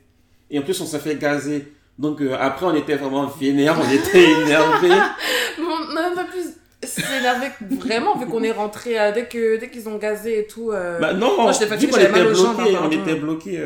Et 0.52 0.60
en 0.60 0.62
plus, 0.62 0.80
on 0.80 0.86
s'est 0.86 1.00
fait 1.00 1.16
gazer. 1.16 1.74
Donc 1.98 2.22
euh, 2.22 2.38
après, 2.40 2.68
on 2.68 2.76
était 2.76 2.98
vraiment 2.98 3.26
vénère, 3.26 3.80
on 3.80 3.92
était 3.92 4.32
énervé. 4.44 4.90
on 5.60 5.94
n'a 5.94 6.12
pas 6.16 6.26
plus 6.26 6.54
s'énervé 6.84 7.48
vraiment 7.72 8.16
vu 8.16 8.28
qu'on 8.28 8.44
est 8.44 8.52
rentré 8.52 8.96
dès 9.14 9.26
que 9.26 9.60
dès 9.60 9.70
qu'ils 9.70 9.90
ont 9.90 9.98
gazé 9.98 10.40
et 10.40 10.48
tout 10.48 10.72
bah 10.72 11.14
non 11.14 11.42
moi, 11.42 11.52
j'étais 11.52 11.68
fatiguée 11.68 11.92
j'avais 11.94 12.10
mal 12.10 12.28
aux 12.28 12.34
jambes 12.34 12.58
on 12.58 12.90
était 12.90 13.16
bloqué 13.16 13.62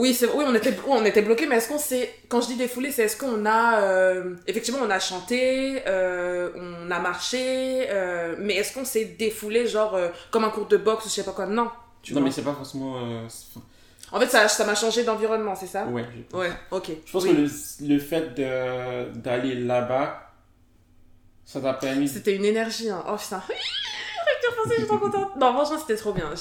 Oui, 0.00 0.14
c'est 0.14 0.26
oui, 0.26 0.44
on 0.46 0.54
était 0.54 0.72
on 0.86 1.04
était 1.04 1.22
bloqué, 1.22 1.48
mais 1.48 1.56
est-ce 1.56 1.68
qu'on 1.68 1.76
s'est 1.76 2.08
quand 2.28 2.40
je 2.40 2.46
dis 2.46 2.56
défoulé, 2.56 2.92
c'est 2.92 3.02
est-ce 3.02 3.16
qu'on 3.16 3.44
a 3.44 3.80
euh, 3.80 4.36
effectivement 4.46 4.78
on 4.80 4.90
a 4.90 5.00
chanté, 5.00 5.82
euh, 5.88 6.50
on 6.54 6.88
a 6.88 7.00
marché, 7.00 7.86
euh, 7.90 8.36
mais 8.38 8.54
est-ce 8.54 8.72
qu'on 8.72 8.84
s'est 8.84 9.06
défoulé 9.18 9.66
genre 9.66 9.98
comme 10.30 10.44
un 10.44 10.50
cours 10.50 10.66
de 10.66 10.76
boxe 10.76 11.06
ou 11.06 11.08
je 11.08 11.14
sais 11.14 11.24
pas 11.24 11.32
quoi? 11.32 11.46
Non. 11.46 11.68
Tu 12.00 12.14
non, 12.14 12.20
mais 12.20 12.30
c'est 12.30 12.44
pas 12.44 12.54
forcément. 12.54 12.94
En 14.12 14.20
fait, 14.20 14.28
ça 14.28 14.64
m'a 14.64 14.76
changé 14.76 15.02
d'environnement, 15.02 15.56
c'est 15.56 15.66
ça? 15.66 15.84
Ouais. 15.86 16.06
Ouais, 16.32 16.52
ok. 16.70 16.92
Je 17.04 17.10
pense 17.12 17.24
que 17.24 17.30
le, 17.30 17.48
le 17.88 17.98
fait 17.98 18.34
d'aller 19.20 19.56
là-bas, 19.56 20.30
ça 21.44 21.60
t'a 21.60 21.74
permis. 21.74 22.06
C'était 22.06 22.36
une 22.36 22.44
énergie, 22.44 22.88
hein. 22.88 23.04
Oh 23.08 23.16
putain 23.16 23.42
je 24.68 24.74
suis 24.74 24.86
trop 24.86 24.98
contente. 24.98 25.36
Non, 25.36 25.52
franchement, 25.52 25.78
c'était 25.78 25.96
trop 25.96 26.12
bien. 26.12 26.32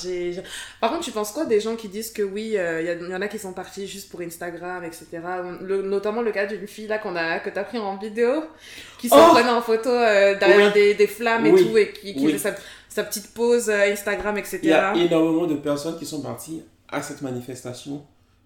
Par 0.80 0.92
contre, 0.92 1.04
tu 1.04 1.12
penses 1.12 1.32
quoi 1.32 1.46
des 1.46 1.60
gens 1.60 1.76
qui 1.76 1.90
disent 1.90 2.12
que 2.12 2.22
oui, 2.22 2.52
il 2.54 2.58
euh, 2.58 3.10
y, 3.10 3.16
en 3.16 3.22
a 3.22 3.28
qui 3.28 3.40
sont 3.40 3.54
partis 3.54 3.88
juste 3.88 4.10
pour 4.10 4.22
Instagram, 4.22 4.84
etc. 4.84 5.08
notamment 5.62 6.22
le 6.22 6.32
cas 6.32 6.46
d'une 6.46 6.68
fille 6.68 6.88
là 6.88 6.98
qu'on 6.98 7.16
a, 7.16 7.40
que 7.40 7.50
t'as 7.50 7.64
pris 7.64 7.78
en 7.78 7.98
vidéo, 7.98 8.44
qui 9.00 9.10
se 9.10 9.16
oh 9.16 9.34
prenait 9.34 9.50
en 9.50 9.62
photo 9.62 9.90
euh, 9.90 10.38
derrière 10.38 10.74
des, 10.74 10.94
des, 10.94 11.08
flammes 11.08 11.46
et 11.46 11.56
tout, 11.56 11.78
et 11.78 11.92
qui, 11.92 12.14
qui 12.14 12.32
faisait 12.32 12.56
sa, 12.90 13.04
petite 13.04 13.34
pause 13.34 13.70
euh, 13.70 13.92
Instagram, 13.92 14.38
etc. 14.38 14.60
Il 14.64 14.70
y 14.70 14.74
a 14.74 14.96
énormément 14.96 15.46
de 15.46 15.56
personnes 15.56 15.98
qui 15.98 16.06
sont 16.06 16.22
parties 16.22 16.64
à 16.90 17.02
cette 17.02 17.22
manifestation 17.22 18.06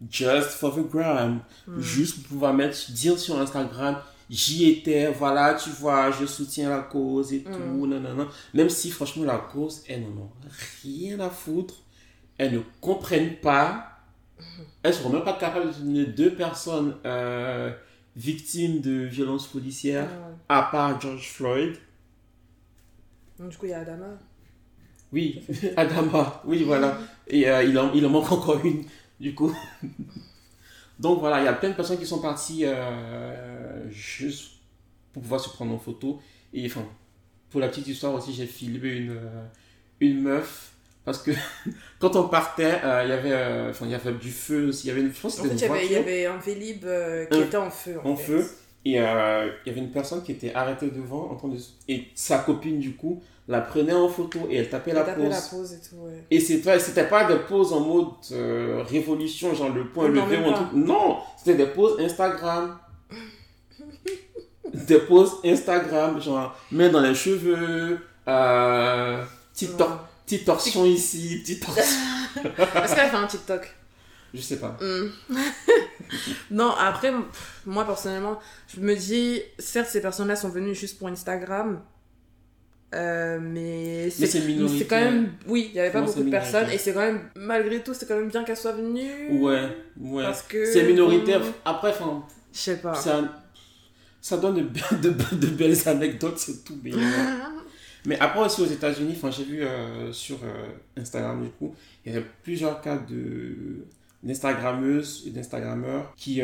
just 0.09 0.49
for 0.49 0.75
the 0.75 0.89
gram. 0.89 1.41
Hmm. 1.67 1.79
Juste 1.79 2.21
pour 2.21 2.29
pouvoir 2.29 2.53
mettre, 2.53 2.91
dire 2.91 3.19
sur 3.19 3.39
Instagram 3.39 3.97
j'y 4.31 4.69
étais, 4.69 5.11
voilà, 5.11 5.55
tu 5.55 5.69
vois, 5.69 6.09
je 6.09 6.25
soutiens 6.25 6.69
la 6.69 6.79
cause 6.79 7.33
et 7.33 7.39
mm. 7.39 7.43
tout, 7.43 7.85
non, 7.85 7.99
non, 7.99 8.13
non. 8.13 8.27
Même 8.53 8.69
si, 8.69 8.89
franchement, 8.89 9.25
la 9.25 9.37
cause, 9.37 9.83
elles 9.87 10.01
n'en 10.01 10.21
ont 10.21 10.31
rien 10.83 11.19
à 11.19 11.29
foutre. 11.29 11.75
Elles 12.37 12.53
ne 12.53 12.61
comprennent 12.79 13.35
pas. 13.35 13.99
Elles 14.81 14.91
ne 14.91 14.95
sont 14.95 15.09
même 15.09 15.23
pas 15.23 15.33
capables 15.33 15.67
de 15.67 15.79
donner 15.79 16.05
deux 16.05 16.33
personnes 16.33 16.95
euh, 17.05 17.71
victimes 18.15 18.79
de 18.79 19.03
violences 19.03 19.47
policières, 19.47 20.09
à 20.49 20.63
part 20.63 20.99
George 20.99 21.29
Floyd. 21.29 21.75
du 23.37 23.57
coup, 23.57 23.65
il 23.65 23.69
y 23.69 23.73
a 23.73 23.79
Adama. 23.79 24.17
Oui, 25.11 25.41
Adama, 25.77 26.41
oui, 26.45 26.63
voilà. 26.63 26.97
Et 27.27 27.49
euh, 27.49 27.63
il, 27.63 27.77
en, 27.77 27.91
il 27.93 28.05
en 28.05 28.09
manque 28.09 28.31
encore 28.31 28.65
une, 28.65 28.85
du 29.19 29.35
coup. 29.35 29.53
Donc 31.01 31.19
voilà, 31.19 31.39
il 31.39 31.45
y 31.45 31.47
a 31.47 31.53
plein 31.53 31.69
de 31.69 31.73
personnes 31.73 31.97
qui 31.97 32.05
sont 32.05 32.21
parties 32.21 32.63
euh, 32.63 33.89
juste 33.89 34.51
pour 35.11 35.23
pouvoir 35.23 35.41
se 35.41 35.49
prendre 35.49 35.73
en 35.73 35.79
photo. 35.79 36.21
Et 36.53 36.63
enfin, 36.67 36.85
pour 37.49 37.59
la 37.59 37.69
petite 37.69 37.87
histoire 37.87 38.13
aussi, 38.13 38.31
j'ai 38.33 38.45
filmé 38.45 38.89
une, 38.89 39.09
euh, 39.09 39.45
une 39.99 40.21
meuf. 40.21 40.73
Parce 41.03 41.23
que 41.23 41.31
quand 41.99 42.15
on 42.15 42.27
partait, 42.27 42.79
euh, 42.83 43.01
il 43.03 43.09
y 43.09 43.13
avait, 43.13 43.69
enfin, 43.71 43.87
il 43.87 43.91
y 43.91 43.95
avait 43.95 44.13
du 44.13 44.29
feu 44.29 44.67
aussi. 44.67 44.85
Il 44.85 44.87
y 44.89 44.91
avait 44.91 45.01
une, 45.01 45.11
je 45.11 45.19
pense 45.19 45.39
en 45.39 45.43
fait, 45.43 45.55
il 45.55 45.91
y, 45.91 45.95
avait, 45.95 46.27
un 46.27 46.37
Vélib 46.37 46.85
qui 47.31 47.39
était 47.39 47.57
en 47.57 47.71
feu. 47.71 47.97
En, 48.03 48.15
feu. 48.15 48.47
Et 48.83 48.93
il 48.93 48.95
y 48.95 48.99
avait 48.99 49.79
une 49.79 49.91
personne 49.91 50.23
qui 50.23 50.31
était 50.31 50.53
arrêtée 50.53 50.89
devant 50.89 51.29
en 51.31 51.35
train 51.35 51.49
de... 51.49 51.57
Et 51.87 52.07
sa 52.15 52.39
copine, 52.39 52.79
du 52.79 52.95
coup, 52.95 53.21
la 53.47 53.61
prenait 53.61 53.93
en 53.93 54.07
photo 54.07 54.47
et 54.49 54.57
elle 54.57 54.69
tapait, 54.69 54.93
la, 54.93 55.03
pose. 55.03 55.29
la 55.29 55.41
pose. 55.41 55.73
et 55.73 55.79
tout, 55.81 55.95
ouais. 55.95 56.23
Et 56.31 56.39
c'était 56.39 57.07
pas 57.07 57.25
des 57.25 57.39
poses 57.39 57.73
en 57.73 57.81
mode 57.81 58.07
euh, 58.31 58.83
révolution, 58.87 59.53
genre 59.53 59.69
le 59.69 59.89
point 59.89 60.07
levé 60.07 60.37
ou 60.37 60.49
un 60.49 60.53
truc. 60.53 60.67
Non, 60.73 61.17
c'était 61.37 61.57
des 61.57 61.65
poses 61.65 61.99
Instagram. 61.99 62.77
des 64.73 64.99
poses 64.99 65.33
Instagram, 65.43 66.21
genre 66.21 66.55
main 66.71 66.89
dans 66.89 67.01
les 67.01 67.15
cheveux, 67.15 67.99
euh, 68.27 69.23
petite, 69.53 70.45
torsion 70.45 70.85
ici, 70.85 71.39
petite 71.41 71.65
torsion. 71.65 71.83
Est-ce 72.35 72.95
qu'elle 72.95 73.09
fait 73.09 73.17
un 73.17 73.27
TikTok 73.27 73.75
Je 74.33 74.41
sais 74.41 74.57
pas. 74.59 74.77
Hmm. 74.81 75.09
non, 76.51 76.71
après, 76.71 77.11
moi 77.65 77.85
personnellement, 77.85 78.39
je 78.73 78.79
me 78.79 78.95
dis, 78.95 79.41
certes, 79.59 79.89
ces 79.89 80.01
personnes-là 80.01 80.35
sont 80.35 80.49
venues 80.49 80.75
juste 80.75 80.97
pour 80.97 81.07
Instagram, 81.09 81.81
euh, 82.93 83.39
mais 83.41 84.09
c'est 84.09 84.85
quand 84.85 84.99
même 84.99 85.31
oui 85.47 85.69
il 85.71 85.77
y 85.77 85.79
avait 85.79 85.91
pas 85.91 86.01
beaucoup 86.01 86.23
de 86.23 86.29
personnes 86.29 86.69
et 86.71 86.77
c'est 86.77 86.91
quand 86.93 86.99
même 86.99 87.21
malgré 87.35 87.81
tout 87.81 87.93
c'est 87.93 88.05
quand 88.05 88.17
même 88.17 88.27
bien 88.27 88.43
qu'elle 88.43 88.57
soit 88.57 88.73
venue 88.73 89.39
ouais 89.39 89.69
ouais. 89.97 90.23
parce 90.23 90.43
que 90.43 90.65
c'est 90.65 90.83
minoritaire. 90.83 91.39
après 91.63 91.91
enfin 91.91 92.25
je 92.51 92.59
sais 92.59 92.77
pas. 92.79 92.93
ça, 92.93 93.21
ça 94.19 94.35
donne 94.35 94.55
de, 94.55 94.97
de, 94.97 95.35
de 95.37 95.47
belles 95.47 95.87
anecdotes 95.87 96.37
c'est 96.37 96.65
tout 96.65 96.77
mais, 96.83 96.91
mais 98.05 98.19
après 98.19 98.41
aussi 98.41 98.61
aux 98.61 98.65
états 98.65 98.91
unis 98.91 99.13
enfin 99.15 99.31
j'ai 99.31 99.45
vu 99.45 99.63
euh, 99.63 100.11
sur 100.11 100.39
euh, 100.43 100.67
instagram 100.97 101.41
du 101.41 101.49
coup 101.51 101.73
il 102.05 102.13
y 102.13 102.17
a 102.17 102.21
plusieurs 102.43 102.81
cas 102.81 102.97
de 102.97 103.85
d'instagrammeuses 104.23 105.23
et 105.27 105.31
d'instagrammeurs 105.31 106.13
qui, 106.15 106.41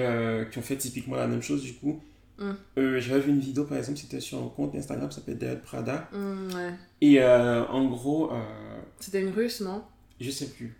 qui 0.52 0.58
ont 0.60 0.62
fait 0.62 0.78
typiquement 0.78 1.16
la 1.16 1.28
même 1.28 1.42
chose 1.42 1.62
du 1.62 1.74
coup 1.74 2.02
Mm. 2.38 2.52
Euh, 2.78 3.00
j'avais 3.00 3.22
vu 3.22 3.32
une 3.32 3.40
vidéo, 3.40 3.64
par 3.64 3.78
exemple, 3.78 3.98
c'était 3.98 4.20
sur 4.20 4.38
un 4.44 4.50
compte 4.50 4.76
Instagram, 4.76 5.10
ça 5.12 5.18
s'appelle 5.18 5.38
Dead 5.38 5.62
Prada. 5.62 6.10
Mm, 6.12 6.56
ouais. 6.56 6.74
Et 7.02 7.22
euh, 7.22 7.66
en 7.68 7.86
gros. 7.86 8.32
Euh, 8.32 8.80
c'était 9.00 9.22
une 9.22 9.32
russe, 9.32 9.62
non? 9.62 9.84
Je 10.20 10.32
sais 10.32 10.50
plus. 10.50 10.76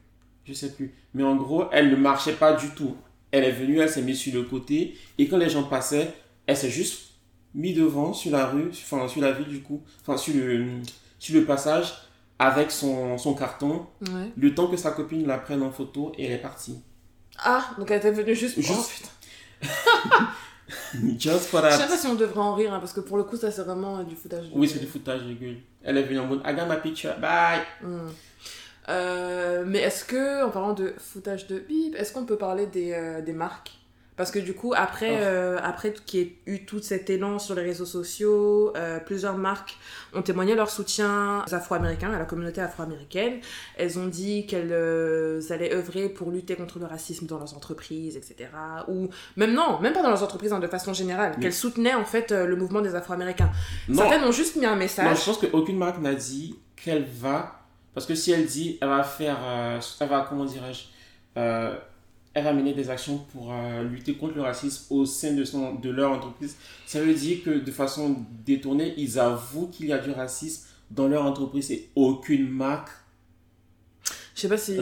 Je 0.46 0.54
sais 0.54 0.72
plus. 0.72 0.94
Mais 1.14 1.24
en 1.24 1.36
gros, 1.36 1.66
elle 1.72 1.90
ne 1.90 1.96
marchait 1.96 2.34
pas 2.34 2.54
du 2.54 2.70
tout. 2.70 2.96
Elle 3.32 3.44
est 3.44 3.52
venue, 3.52 3.80
elle 3.80 3.90
s'est 3.90 4.02
mise 4.02 4.20
sur 4.20 4.34
le 4.34 4.44
côté. 4.44 4.96
Et 5.18 5.28
quand 5.28 5.38
les 5.38 5.50
gens 5.50 5.64
passaient, 5.64 6.14
elle 6.46 6.56
s'est 6.56 6.70
juste 6.70 7.12
mise 7.54 7.76
devant, 7.76 8.14
sur 8.14 8.32
la 8.32 8.46
rue, 8.48 8.70
enfin, 8.70 9.08
sur 9.08 9.22
la 9.22 9.32
ville, 9.32 9.48
du 9.48 9.62
coup. 9.62 9.82
Enfin, 10.02 10.18
sur 10.18 10.34
le, 10.36 10.66
sur 11.20 11.36
le 11.36 11.46
passage, 11.46 11.94
avec 12.40 12.72
son, 12.72 13.18
son 13.18 13.34
carton. 13.34 13.88
Ouais. 14.02 14.32
Le 14.38 14.56
temps 14.56 14.68
que 14.68 14.78
sa 14.78 14.92
copine 14.92 15.28
la 15.28 15.38
prenne 15.38 15.64
en 15.64 15.72
photo 15.72 16.14
et 16.18 16.26
elle 16.26 16.34
est 16.34 16.42
partie. 16.42 16.78
Ah, 17.40 17.70
donc 17.78 17.92
elle 17.92 17.98
était 17.98 18.12
venue 18.12 18.36
juste. 18.36 18.60
Juste. 18.60 19.12
Oh, 19.64 19.66
putain. 20.90 21.18
Just 21.18 21.46
for 21.46 21.62
that. 21.62 21.72
Je 21.72 21.78
sais 21.78 21.88
pas 21.88 21.98
si 21.98 22.08
on 22.08 22.16
devrait 22.16 22.40
en 22.40 22.54
rire, 22.54 22.74
hein, 22.74 22.80
parce 22.80 22.94
que 22.94 23.00
pour 23.00 23.18
le 23.18 23.24
coup, 23.24 23.38
ça 23.38 23.52
c'est 23.52 23.64
vraiment 23.64 24.00
euh, 24.00 24.04
du 24.04 24.16
foutage 24.16 24.50
de 24.50 24.52
Oui, 24.54 24.68
c'est 24.68 24.80
du 24.80 24.88
foutage 24.88 25.24
de 25.24 25.34
gueule. 25.34 25.58
Elle 25.84 25.98
est 25.98 26.04
venue 26.04 26.20
en 26.20 26.26
mode 26.26 26.42
I 26.46 26.54
got 26.54 26.66
my 26.66 26.80
picture, 26.82 27.18
bye. 27.20 27.62
Hmm. 27.82 28.10
Euh, 28.90 29.64
mais 29.66 29.80
est-ce 29.80 30.06
que, 30.06 30.46
en 30.46 30.50
parlant 30.50 30.74
de 30.74 30.94
foutage 30.98 31.48
de 31.48 31.60
bip, 31.60 31.96
est-ce 31.96 32.14
qu'on 32.14 32.26
peut 32.26 32.38
parler 32.38 32.68
des, 32.68 32.94
euh, 32.94 33.22
des 33.22 33.34
marques? 33.34 33.72
Parce 34.18 34.32
que 34.32 34.40
du 34.40 34.56
coup, 34.56 34.74
après, 34.76 35.12
oh. 35.12 35.24
euh, 35.24 35.60
après 35.64 35.94
qu'il 35.94 36.20
y 36.20 36.24
ait 36.24 36.36
eu 36.48 36.66
tout 36.66 36.80
cet 36.80 37.12
élan 37.12 37.38
sur 37.38 37.54
les 37.54 37.62
réseaux 37.62 37.86
sociaux, 37.86 38.74
euh, 38.76 39.00
plusieurs 39.00 39.38
marques 39.38 39.78
ont 40.16 40.24
témoigné 40.24 40.56
leur 40.56 40.72
soutien 40.72 41.46
aux 41.48 41.54
Afro-Américains, 41.54 42.12
à 42.12 42.18
la 42.18 42.26
communauté 42.26 42.60
afro-américaine. 42.60 43.40
Elles 43.78 44.00
ont 44.00 44.08
dit 44.08 44.48
qu'elles 44.48 44.72
euh, 44.72 45.40
allaient 45.52 45.72
œuvrer 45.72 46.10
pour 46.10 46.32
lutter 46.32 46.56
contre 46.56 46.80
le 46.80 46.88
racisme 46.88 47.28
dans 47.28 47.38
leurs 47.38 47.56
entreprises, 47.56 48.18
etc. 48.18 48.50
Ou 48.88 49.10
même 49.36 49.54
non, 49.54 49.80
même 49.80 49.94
pas 49.94 50.02
dans 50.02 50.10
leurs 50.10 50.24
entreprises, 50.24 50.52
hein, 50.52 50.60
de 50.60 50.68
façon 50.68 50.94
générale. 50.94 51.38
Qu'elles 51.40 51.54
soutenaient 51.54 51.94
en 51.94 52.06
fait 52.06 52.32
le 52.32 52.56
mouvement 52.56 52.82
des 52.82 52.96
Afro-Américains. 52.96 53.52
Certaines 53.94 54.24
ont 54.24 54.32
juste 54.32 54.56
mis 54.56 54.66
un 54.66 54.76
message. 54.76 55.06
Non, 55.06 55.16
je 55.16 55.26
pense 55.26 55.38
qu'aucune 55.38 55.78
marque 55.78 56.02
n'a 56.02 56.16
dit 56.16 56.56
qu'elle 56.76 57.06
va... 57.06 57.54
Parce 57.94 58.08
que 58.08 58.16
si 58.16 58.32
elle 58.32 58.46
dit, 58.48 58.80
elle 58.82 58.90
va 58.90 59.04
faire... 59.04 59.38
elle 60.00 60.08
va, 60.08 60.26
comment 60.28 60.46
dirais-je 60.46 60.86
elle 62.38 62.44
va 62.44 62.54
mener 62.54 62.74
des 62.74 62.92
actions 62.92 63.18
pour 63.32 63.52
euh, 63.52 63.84
lutter 63.84 64.14
contre 64.14 64.36
le 64.36 64.44
racisme 64.44 64.94
au 64.94 65.06
sein 65.06 65.34
de, 65.34 65.44
son, 65.44 65.74
de 65.74 65.90
leur 65.90 66.12
entreprise. 66.12 66.56
Ça 66.86 67.02
veut 67.02 67.16
dire 67.16 67.44
que 67.44 67.50
de 67.50 67.72
façon 67.72 68.16
détournée, 68.46 68.94
ils 68.96 69.18
avouent 69.18 69.68
qu'il 69.68 69.88
y 69.88 69.94
a 69.94 69.98
du 69.98 70.12
racisme 70.12 70.68
dans 70.92 71.08
leur 71.08 71.26
entreprise 71.26 71.72
et 71.72 71.90
aucune 71.96 72.48
marque 72.48 72.90
je 74.36 74.42
sais 74.42 74.50
pas 74.50 74.58
si 74.58 74.78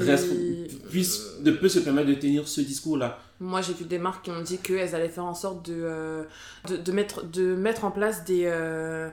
puisse 0.89 1.39
de 1.41 1.50
peut 1.50 1.70
se 1.70 1.80
permettre 1.80 2.10
de 2.10 2.13
tenir 2.13 2.48
ce 2.48 2.62
discours 2.62 2.98
là 2.98 3.20
moi 3.39 3.62
j'ai 3.62 3.74
vu 3.74 3.86
des 3.86 3.98
marques 3.98 4.26
qui 4.26 4.32
ont 4.32 4.41
dit 4.41 4.60
qu'elles 4.60 4.94
allaient 4.94 5.10
faire 5.10 5.26
en 5.26 5.34
sorte 5.34 5.65
de, 5.68 5.74
euh, 5.76 6.24
de, 6.70 6.78
de, 6.78 6.91
mettre, 6.91 7.26
de 7.26 7.56
mettre 7.56 7.86
en 7.86 7.91
place 7.91 8.24
des, 8.26 8.44
euh, 8.46 9.10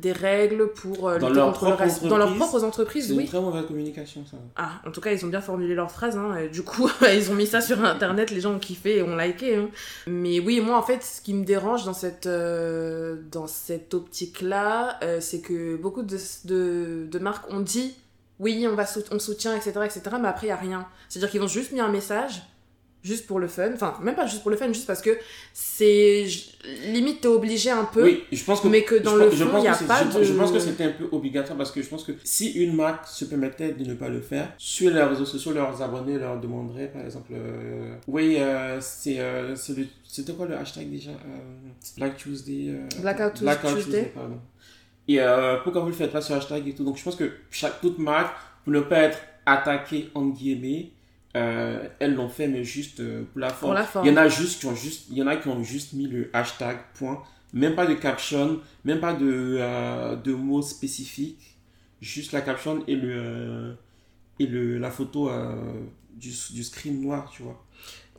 des 0.00 0.12
règles 0.12 0.72
pour 0.72 1.08
euh, 1.08 1.18
dans 1.18 1.28
lutter 1.28 1.40
contre 1.40 1.64
le 1.66 1.74
racisme. 1.74 2.08
Dans 2.08 2.16
leurs 2.16 2.34
propres 2.34 2.64
entreprises, 2.64 3.10
oui. 3.10 3.16
C'est 3.16 3.22
une 3.22 3.28
très 3.28 3.40
mauvaise 3.40 3.66
communication, 3.66 4.24
ça. 4.30 4.36
Ah, 4.56 4.80
en 4.86 4.90
tout 4.90 5.00
cas, 5.00 5.12
ils 5.12 5.24
ont 5.24 5.28
bien 5.28 5.40
formulé 5.40 5.74
leur 5.74 5.90
phrase. 5.90 6.16
Hein, 6.16 6.46
du 6.52 6.62
coup, 6.62 6.88
ils 7.12 7.30
ont 7.30 7.34
mis 7.34 7.46
ça 7.46 7.60
sur 7.60 7.82
Internet, 7.84 8.30
les 8.30 8.40
gens 8.40 8.54
ont 8.54 8.58
kiffé 8.58 8.98
et 8.98 9.02
ont 9.02 9.16
liké. 9.16 9.56
Hein. 9.56 9.68
Mais 10.06 10.40
oui, 10.40 10.60
moi, 10.60 10.78
en 10.78 10.82
fait, 10.82 11.02
ce 11.02 11.20
qui 11.20 11.34
me 11.34 11.44
dérange 11.44 11.84
dans 11.84 11.92
cette, 11.92 12.26
euh, 12.26 13.16
dans 13.30 13.46
cette 13.46 13.94
optique-là, 13.94 14.98
euh, 15.02 15.18
c'est 15.20 15.40
que 15.40 15.76
beaucoup 15.76 16.02
de, 16.02 16.16
de, 16.44 17.06
de, 17.10 17.18
marques 17.18 17.50
ont 17.50 17.60
dit 17.60 17.94
oui, 18.38 18.66
on, 18.70 18.74
va 18.74 18.84
on 19.10 19.18
soutient, 19.18 19.56
etc., 19.56 19.72
etc., 19.84 20.00
mais 20.20 20.28
après, 20.28 20.46
il 20.46 20.50
n'y 20.50 20.52
a 20.52 20.56
rien. 20.56 20.86
C'est-à-dire 21.08 21.30
qu'ils 21.30 21.42
ont 21.42 21.48
juste 21.48 21.72
mis 21.72 21.80
un 21.80 21.88
message 21.88 22.42
juste 23.02 23.26
pour 23.26 23.38
le 23.38 23.48
fun. 23.48 23.70
Enfin 23.74 23.98
même 24.02 24.14
pas 24.14 24.26
juste 24.26 24.42
pour 24.42 24.50
le 24.50 24.56
fun 24.56 24.68
juste 24.72 24.86
parce 24.86 25.02
que 25.02 25.16
c'est 25.52 26.26
limite 26.86 27.20
t'es 27.20 27.28
obligé 27.28 27.70
un 27.70 27.84
peu. 27.84 28.04
Oui 28.04 28.24
je 28.32 28.44
pense 28.44 28.60
que 28.60 28.68
mais 28.68 28.82
que 28.82 28.96
dans 28.96 29.14
le 29.14 29.30
fond 29.30 29.58
il 29.58 29.62
n'y 29.62 29.68
a 29.68 29.74
pas 29.74 30.04
je, 30.10 30.18
de 30.18 30.24
je 30.24 30.32
pense 30.34 30.52
que 30.52 30.58
c'était 30.58 30.84
un 30.84 30.92
peu 30.92 31.08
obligatoire 31.12 31.56
parce 31.56 31.70
que 31.70 31.82
je 31.82 31.88
pense 31.88 32.04
que 32.04 32.12
si 32.24 32.52
une 32.52 32.74
marque 32.74 33.06
se 33.06 33.24
permettait 33.24 33.72
de 33.72 33.84
ne 33.84 33.94
pas 33.94 34.08
le 34.08 34.20
faire 34.20 34.52
sur 34.58 34.90
les 34.90 35.02
réseaux 35.02 35.24
sociaux 35.24 35.52
leurs 35.52 35.80
abonnés 35.80 36.18
leur 36.18 36.40
demanderaient 36.40 36.88
par 36.88 37.04
exemple 37.04 37.32
euh, 37.34 37.94
oui 38.06 38.36
euh, 38.38 38.78
c'est 38.80 39.20
euh, 39.20 39.54
c'était 39.56 40.32
quoi 40.32 40.46
le 40.46 40.56
hashtag 40.56 40.90
déjà 40.90 41.10
Black 41.96 42.16
Tuesday 42.16 42.74
Blackout, 43.00 43.40
Blackout 43.40 43.74
Tuesday, 43.74 44.12
pardon. 44.14 44.38
Et 45.06 45.18
pourquoi 45.62 45.82
vous 45.82 45.88
le 45.88 45.94
faites 45.94 46.12
pas 46.12 46.20
sur 46.20 46.34
hashtag 46.34 46.68
et 46.68 46.74
tout? 46.74 46.84
Donc 46.84 46.98
je 46.98 47.02
pense 47.02 47.16
que 47.16 47.30
chaque 47.50 47.80
toute 47.80 47.98
marque 47.98 48.36
pour 48.64 48.72
ne 48.72 48.80
pas 48.80 48.98
être 49.04 49.18
attaquée 49.46 50.10
en 50.14 50.26
guillemets 50.26 50.90
elles 51.98 52.14
l'ont 52.14 52.28
fait, 52.28 52.48
mais 52.48 52.64
juste 52.64 53.02
pour 53.30 53.40
la, 53.40 53.50
forme. 53.50 54.06
Il 54.06 54.08
y 54.08 54.12
en 54.12 54.16
a 54.16 54.28
juste 54.28 54.60
qui 54.60 54.66
ont 54.66 54.74
juste, 54.74 55.06
il 55.10 55.18
y 55.18 55.22
en 55.22 55.26
a 55.26 55.36
qui 55.36 55.48
ont 55.48 55.62
juste 55.62 55.92
mis 55.92 56.06
le 56.06 56.30
hashtag 56.32 56.78
point, 56.94 57.22
même 57.52 57.74
pas 57.74 57.86
de 57.86 57.94
caption, 57.94 58.60
même 58.84 59.00
pas 59.00 59.14
de, 59.14 60.16
de 60.22 60.32
mots 60.32 60.62
spécifiques, 60.62 61.56
juste 62.00 62.32
la 62.32 62.40
caption 62.40 62.84
et 62.86 62.96
le 62.96 63.76
et 64.38 64.46
le 64.46 64.78
la 64.78 64.90
photo 64.90 65.30
du, 66.14 66.30
du 66.50 66.62
screen 66.64 67.00
noir, 67.00 67.30
tu 67.30 67.42
vois. 67.42 67.64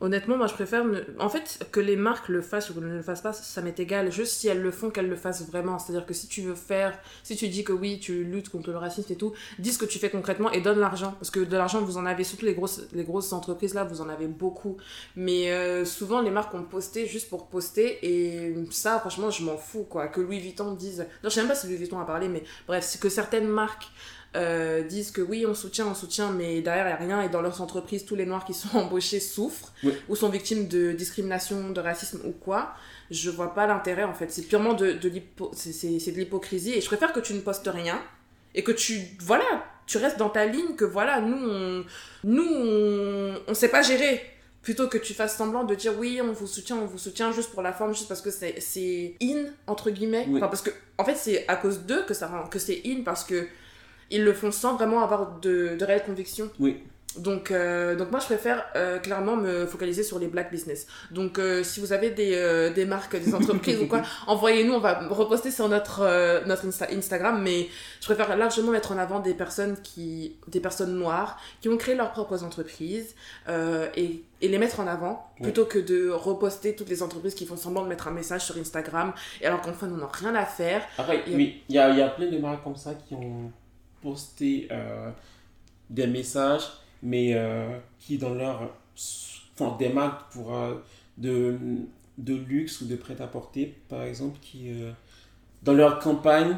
Honnêtement, 0.00 0.36
moi 0.36 0.46
je 0.46 0.54
préfère. 0.54 0.84
En 1.18 1.28
fait, 1.28 1.66
que 1.72 1.80
les 1.80 1.96
marques 1.96 2.28
le 2.28 2.40
fassent 2.40 2.70
ou 2.70 2.80
ne 2.80 2.86
le 2.86 3.02
fassent 3.02 3.20
pas, 3.20 3.32
ça 3.32 3.60
m'est 3.60 3.78
égal. 3.78 4.10
Juste 4.10 4.32
si 4.32 4.48
elles 4.48 4.62
le 4.62 4.70
font, 4.70 4.90
qu'elles 4.90 5.08
le 5.08 5.16
fassent 5.16 5.46
vraiment. 5.46 5.78
C'est-à-dire 5.78 6.06
que 6.06 6.14
si 6.14 6.26
tu 6.26 6.40
veux 6.40 6.54
faire, 6.54 6.98
si 7.22 7.36
tu 7.36 7.48
dis 7.48 7.64
que 7.64 7.72
oui, 7.72 7.98
tu 8.00 8.24
luttes 8.24 8.48
contre 8.48 8.70
le 8.70 8.78
racisme 8.78 9.12
et 9.12 9.16
tout, 9.16 9.34
dis 9.58 9.72
ce 9.72 9.78
que 9.78 9.84
tu 9.84 9.98
fais 9.98 10.08
concrètement 10.08 10.50
et 10.52 10.60
donne 10.62 10.78
l'argent. 10.78 11.12
Parce 11.18 11.30
que 11.30 11.40
de 11.40 11.56
l'argent, 11.56 11.82
vous 11.82 11.98
en 11.98 12.06
avez, 12.06 12.24
surtout 12.24 12.46
les 12.46 12.54
grosses, 12.54 12.82
les 12.92 13.04
grosses 13.04 13.32
entreprises 13.32 13.74
là, 13.74 13.84
vous 13.84 14.00
en 14.00 14.08
avez 14.08 14.26
beaucoup. 14.26 14.78
Mais 15.16 15.52
euh, 15.52 15.84
souvent, 15.84 16.22
les 16.22 16.30
marques 16.30 16.54
ont 16.54 16.62
posté 16.62 17.06
juste 17.06 17.28
pour 17.28 17.48
poster 17.48 17.98
et 18.02 18.54
ça, 18.70 18.98
franchement, 19.00 19.30
je 19.30 19.44
m'en 19.44 19.58
fous 19.58 19.86
quoi. 19.88 20.08
Que 20.08 20.20
Louis 20.22 20.40
Vuitton 20.40 20.72
dise. 20.72 21.00
Non, 21.22 21.28
je 21.28 21.28
sais 21.28 21.40
même 21.40 21.48
pas 21.48 21.54
si 21.54 21.66
Louis 21.66 21.76
Vuitton 21.76 21.98
a 22.00 22.06
parlé, 22.06 22.28
mais 22.28 22.42
bref, 22.66 22.84
c'est 22.84 23.00
que 23.00 23.10
certaines 23.10 23.48
marques 23.48 23.90
euh, 24.36 24.82
disent 24.82 25.10
que 25.10 25.20
oui, 25.20 25.44
on 25.46 25.54
soutient, 25.54 25.86
on 25.86 25.94
soutient, 25.94 26.30
mais 26.30 26.60
derrière, 26.60 26.86
il 27.00 27.06
n'y 27.06 27.12
a 27.12 27.16
rien. 27.16 27.26
Et 27.26 27.28
dans 27.28 27.42
leurs 27.42 27.60
entreprises, 27.60 28.04
tous 28.04 28.14
les 28.14 28.26
Noirs 28.26 28.44
qui 28.44 28.54
sont 28.54 28.68
embauchés 28.78 29.20
souffrent 29.20 29.72
ou 30.08 30.16
sont 30.16 30.28
victimes 30.28 30.68
de 30.68 30.92
discrimination, 30.92 31.70
de 31.70 31.80
racisme 31.80 32.20
ou 32.24 32.32
quoi. 32.32 32.72
Je 33.10 33.30
vois 33.30 33.54
pas 33.54 33.66
l'intérêt, 33.66 34.04
en 34.04 34.14
fait. 34.14 34.30
C'est 34.30 34.42
purement 34.42 34.74
de, 34.74 34.92
de 34.92 35.08
l'hypocrisie. 35.08 36.74
Et 36.74 36.80
je 36.80 36.86
préfère 36.86 37.12
que 37.12 37.20
tu 37.20 37.34
ne 37.34 37.40
postes 37.40 37.68
rien 37.72 38.00
et 38.54 38.62
que 38.62 38.72
tu, 38.72 39.00
voilà, 39.20 39.64
tu 39.86 39.98
restes 39.98 40.18
dans 40.18 40.30
ta 40.30 40.46
ligne, 40.46 40.74
que 40.76 40.84
voilà, 40.84 41.20
nous, 41.20 41.36
on, 41.36 41.84
nous, 42.24 42.46
on, 42.48 43.34
on 43.48 43.54
sait 43.54 43.68
pas 43.68 43.82
gérer 43.82 44.22
plutôt 44.62 44.88
que 44.88 44.98
tu 44.98 45.14
fasses 45.14 45.36
semblant 45.36 45.64
de 45.64 45.74
dire 45.74 45.94
oui 45.98 46.20
on 46.22 46.32
vous 46.32 46.46
soutient 46.46 46.76
on 46.76 46.84
vous 46.84 46.98
soutient 46.98 47.32
juste 47.32 47.50
pour 47.50 47.62
la 47.62 47.72
forme 47.72 47.94
juste 47.94 48.08
parce 48.08 48.20
que 48.20 48.30
c'est 48.30 49.16
in 49.22 49.46
entre 49.66 49.90
guillemets 49.90 50.26
enfin, 50.34 50.48
parce 50.48 50.60
que 50.60 50.70
en 50.98 51.04
fait 51.04 51.14
c'est 51.16 51.48
à 51.48 51.56
cause 51.56 51.80
d'eux 51.80 52.02
que 52.02 52.12
ça 52.12 52.46
que 52.50 52.58
c'est 52.58 52.82
in 52.84 53.02
parce 53.02 53.24
que 53.24 53.48
ils 54.10 54.24
le 54.24 54.32
font 54.32 54.50
sans 54.50 54.74
vraiment 54.74 55.02
avoir 55.02 55.40
de, 55.40 55.76
de 55.76 55.84
réelle 55.84 56.04
conviction. 56.04 56.50
Oui. 56.58 56.82
Donc, 57.18 57.50
euh, 57.50 57.96
donc 57.96 58.10
moi, 58.10 58.20
je 58.20 58.26
préfère 58.26 58.64
euh, 58.76 58.98
clairement 58.98 59.36
me 59.36 59.66
focaliser 59.66 60.02
sur 60.02 60.18
les 60.18 60.28
black 60.28 60.50
business. 60.50 60.86
Donc, 61.10 61.38
euh, 61.38 61.64
si 61.64 61.80
vous 61.80 61.92
avez 61.92 62.10
des, 62.10 62.70
des 62.74 62.84
marques, 62.84 63.16
des 63.16 63.34
entreprises 63.34 63.78
ou 63.82 63.86
quoi, 63.86 64.02
envoyez-nous, 64.26 64.74
on 64.74 64.78
va 64.78 65.00
reposter 65.08 65.50
sur 65.50 65.68
notre, 65.68 66.46
notre 66.46 66.66
Instagram. 66.92 67.42
Mais 67.42 67.68
je 68.00 68.06
préfère 68.06 68.36
largement 68.36 68.70
mettre 68.70 68.92
en 68.92 68.98
avant 68.98 69.20
des 69.20 69.34
personnes, 69.34 69.76
qui, 69.82 70.36
des 70.48 70.60
personnes 70.60 70.96
noires 70.96 71.38
qui 71.60 71.68
ont 71.68 71.76
créé 71.76 71.94
leurs 71.94 72.12
propres 72.12 72.44
entreprises 72.44 73.14
et, 73.96 74.22
et 74.40 74.48
les 74.48 74.58
mettre 74.58 74.80
en 74.80 74.86
avant 74.86 75.30
plutôt 75.42 75.64
que 75.64 75.78
de 75.78 76.10
reposter 76.10 76.76
toutes 76.76 76.88
les 76.88 77.02
entreprises 77.02 77.34
qui 77.34 77.46
font 77.46 77.56
semblant 77.56 77.82
de 77.82 77.88
mettre 77.88 78.06
un 78.08 78.12
message 78.12 78.44
sur 78.44 78.56
Instagram 78.56 79.12
et 79.40 79.46
alors 79.46 79.60
qu'en 79.60 79.72
fait, 79.72 79.86
on 79.86 79.96
n'a 79.96 80.08
rien 80.12 80.34
à 80.34 80.44
faire. 80.44 80.82
Après, 80.96 81.24
oui, 81.28 81.62
il 81.68 81.74
y 81.74 81.78
a, 81.78 81.90
y 81.90 82.02
a 82.02 82.08
plein 82.08 82.30
de 82.30 82.38
marques 82.38 82.62
comme 82.62 82.76
ça 82.76 82.92
qui 82.94 83.14
ont 83.14 83.50
poster 84.00 84.68
euh, 84.70 85.10
des 85.88 86.06
messages, 86.06 86.68
mais 87.02 87.34
euh, 87.34 87.78
qui 87.98 88.18
dans 88.18 88.34
leur 88.34 88.70
font 89.56 89.76
des 89.76 89.90
marques 89.90 90.32
pour 90.32 90.54
euh, 90.54 90.74
de, 91.18 91.58
de 92.18 92.34
luxe 92.34 92.80
ou 92.80 92.86
de 92.86 92.96
prêt-à-porter, 92.96 93.74
par 93.88 94.02
exemple, 94.02 94.38
qui 94.40 94.70
dans 95.62 95.74
leur 95.74 95.98
campagne 95.98 96.56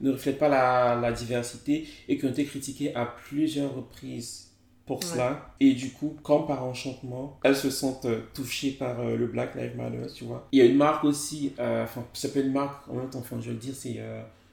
ne 0.00 0.10
reflètent 0.10 0.38
pas 0.38 0.48
la, 0.48 0.98
la, 1.00 1.12
diversité 1.12 1.86
et 2.08 2.18
qui 2.18 2.26
ont 2.26 2.30
été 2.30 2.44
critiquées 2.44 2.94
à 2.94 3.06
plusieurs 3.06 3.74
reprises 3.74 4.50
pour 4.86 5.02
cela. 5.02 5.54
Et 5.60 5.72
du 5.72 5.92
coup, 5.92 6.16
comme 6.22 6.46
par 6.46 6.64
enchantement, 6.64 7.38
elles 7.44 7.56
se 7.56 7.70
sentent 7.70 8.08
touchées 8.34 8.72
par 8.72 9.02
le 9.04 9.26
Black 9.26 9.54
Lives 9.54 9.76
Matter, 9.76 10.12
tu 10.12 10.24
vois. 10.24 10.46
Il 10.50 10.58
y 10.58 10.62
a 10.62 10.64
une 10.64 10.76
marque 10.76 11.04
aussi, 11.04 11.52
enfin, 11.58 12.04
ça 12.12 12.28
peut 12.28 12.40
être 12.40 12.46
une 12.46 12.52
marque 12.52 12.88
en 12.88 12.94
même 12.94 13.08
temps, 13.08 13.20
enfin, 13.20 13.36
je 13.40 13.50
veux 13.50 13.56
dire, 13.56 13.74
c'est 13.74 14.00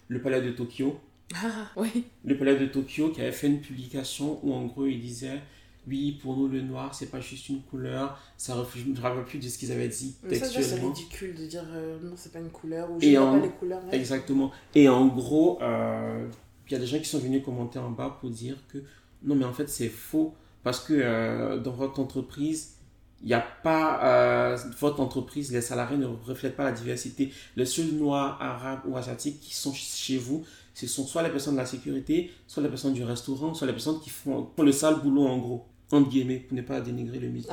le 0.08 0.22
Palais 0.22 0.42
de 0.42 0.52
Tokyo 0.52 1.00
ah, 1.36 1.68
oui. 1.78 2.06
Le 2.26 2.38
palais 2.38 2.58
de 2.58 2.66
Tokyo 2.66 3.10
qui 3.10 3.22
avait 3.22 3.32
fait 3.32 3.48
une 3.48 3.62
publication 3.62 4.40
où 4.44 4.54
en 4.54 4.66
gros 4.66 4.86
il 4.86 5.00
disait 5.00 5.42
oui, 5.88 6.20
pour 6.22 6.38
nous 6.38 6.48
le 6.48 6.62
noir 6.62 6.94
c'est 6.94 7.08
pas 7.08 7.20
juste 7.20 7.50
une 7.50 7.62
couleur, 7.62 8.20
ça 8.38 8.54
reflète, 8.56 8.86
je 8.86 8.92
me 8.92 9.00
rappelle 9.00 9.24
plus 9.24 9.40
de 9.40 9.48
ce 9.48 9.58
qu'ils 9.58 9.72
avaient 9.72 9.88
dit 9.88 10.16
textuellement. 10.28 10.70
Ça, 10.70 10.76
c'est 10.76 10.82
ridicule 10.82 11.36
de 11.36 11.46
dire 11.48 11.66
euh, 11.74 11.98
non, 12.04 12.14
c'est 12.16 12.32
pas 12.32 12.40
une 12.40 12.52
couleur 12.52 12.92
ou 12.92 13.00
je 13.02 13.16
pas 13.16 13.40
les 13.40 13.50
couleurs. 13.50 13.82
Exactement. 13.92 14.52
Et 14.76 14.90
en 14.90 15.08
gros, 15.08 15.60
euh, 15.62 16.28
il 16.68 16.74
y 16.74 16.76
a 16.76 16.80
des 16.80 16.86
gens 16.86 17.00
qui 17.00 17.06
sont 17.06 17.20
venus 17.20 17.44
commenter 17.44 17.80
en 17.80 17.90
bas 17.90 18.18
pour 18.20 18.30
dire 18.30 18.58
que 18.72 18.80
non, 19.24 19.36
mais 19.36 19.46
en 19.46 19.54
fait 19.54 19.70
c'est 19.70 19.90
faux 19.90 20.36
parce 20.64 20.80
que 20.80 20.94
euh, 20.94 21.60
dans 21.60 21.72
votre 21.72 22.00
entreprise, 22.00 22.76
il 23.24 23.28
n'y 23.28 23.34
a 23.34 23.46
pas, 23.64 24.56
votre 24.80 25.00
entreprise, 25.00 25.52
les 25.52 25.62
salariés 25.62 25.98
ne 25.98 26.08
reflètent 26.08 26.56
pas 26.56 26.64
la 26.64 26.72
diversité. 26.72 27.32
Les 27.56 27.68
seuls 27.68 27.92
noirs, 27.94 28.42
arabes 28.42 28.82
ou 28.88 28.98
asiatiques 28.98 29.40
qui 29.40 29.54
sont 29.54 29.74
chez 29.74 30.18
vous, 30.18 30.44
ce 30.74 30.88
sont 30.88 31.06
soit 31.06 31.24
les 31.24 31.30
personnes 31.30 31.56
de 31.56 31.60
la 31.60 31.66
sécurité, 31.66 32.32
soit 32.48 32.64
les 32.64 32.70
personnes 32.70 32.94
du 32.94 33.04
restaurant, 33.04 33.54
soit 33.54 33.68
les 33.68 33.74
personnes 33.74 34.00
qui 34.00 34.10
font, 34.10 34.50
le 34.58 34.72
sale 34.72 35.02
boulot 35.02 35.28
en 35.28 35.38
gros 35.38 35.66
entre 35.94 36.10
guillemets, 36.10 36.38
pour 36.38 36.56
ne 36.56 36.62
pas 36.62 36.80
dénigrer 36.80 37.20
le, 37.20 37.30
métier 37.30 37.52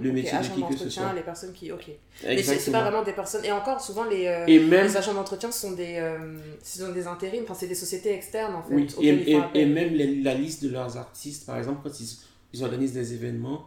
le 0.00 0.12
métier 0.12 0.38
de 0.38 0.54
qui 0.54 0.62
que 0.62 0.76
ce 0.76 0.90
soit. 0.90 1.12
les 1.12 1.22
personnes 1.22 1.52
qui, 1.52 1.70
ok. 1.70 1.90
Mais 2.24 2.42
c'est 2.42 2.70
pas 2.70 2.82
vraiment 2.82 3.04
des 3.04 3.12
personnes, 3.12 3.44
et 3.44 3.52
encore 3.52 3.80
souvent 3.80 4.04
les, 4.04 4.26
euh, 4.26 4.46
les 4.46 4.96
agents 4.96 5.14
d'entretien 5.14 5.50
sont 5.50 5.72
des, 5.72 5.96
euh, 5.96 6.36
sont 6.62 6.92
des 6.92 7.06
intérims, 7.06 7.44
enfin 7.44 7.54
c'est 7.54 7.68
des 7.68 7.74
sociétés 7.74 8.12
externes 8.12 8.54
en 8.54 8.62
fait. 8.62 8.74
Oui. 8.74 8.88
Et, 9.00 9.38
et, 9.54 9.66
même 9.66 9.94
la 10.22 10.34
liste 10.34 10.64
de 10.64 10.70
leurs 10.70 10.96
artistes, 10.96 11.46
par 11.46 11.58
exemple, 11.58 11.80
quand 11.82 12.00
ils, 12.00 12.18
ils 12.52 12.64
organisent 12.64 12.94
des 12.94 13.14
événements, 13.14 13.66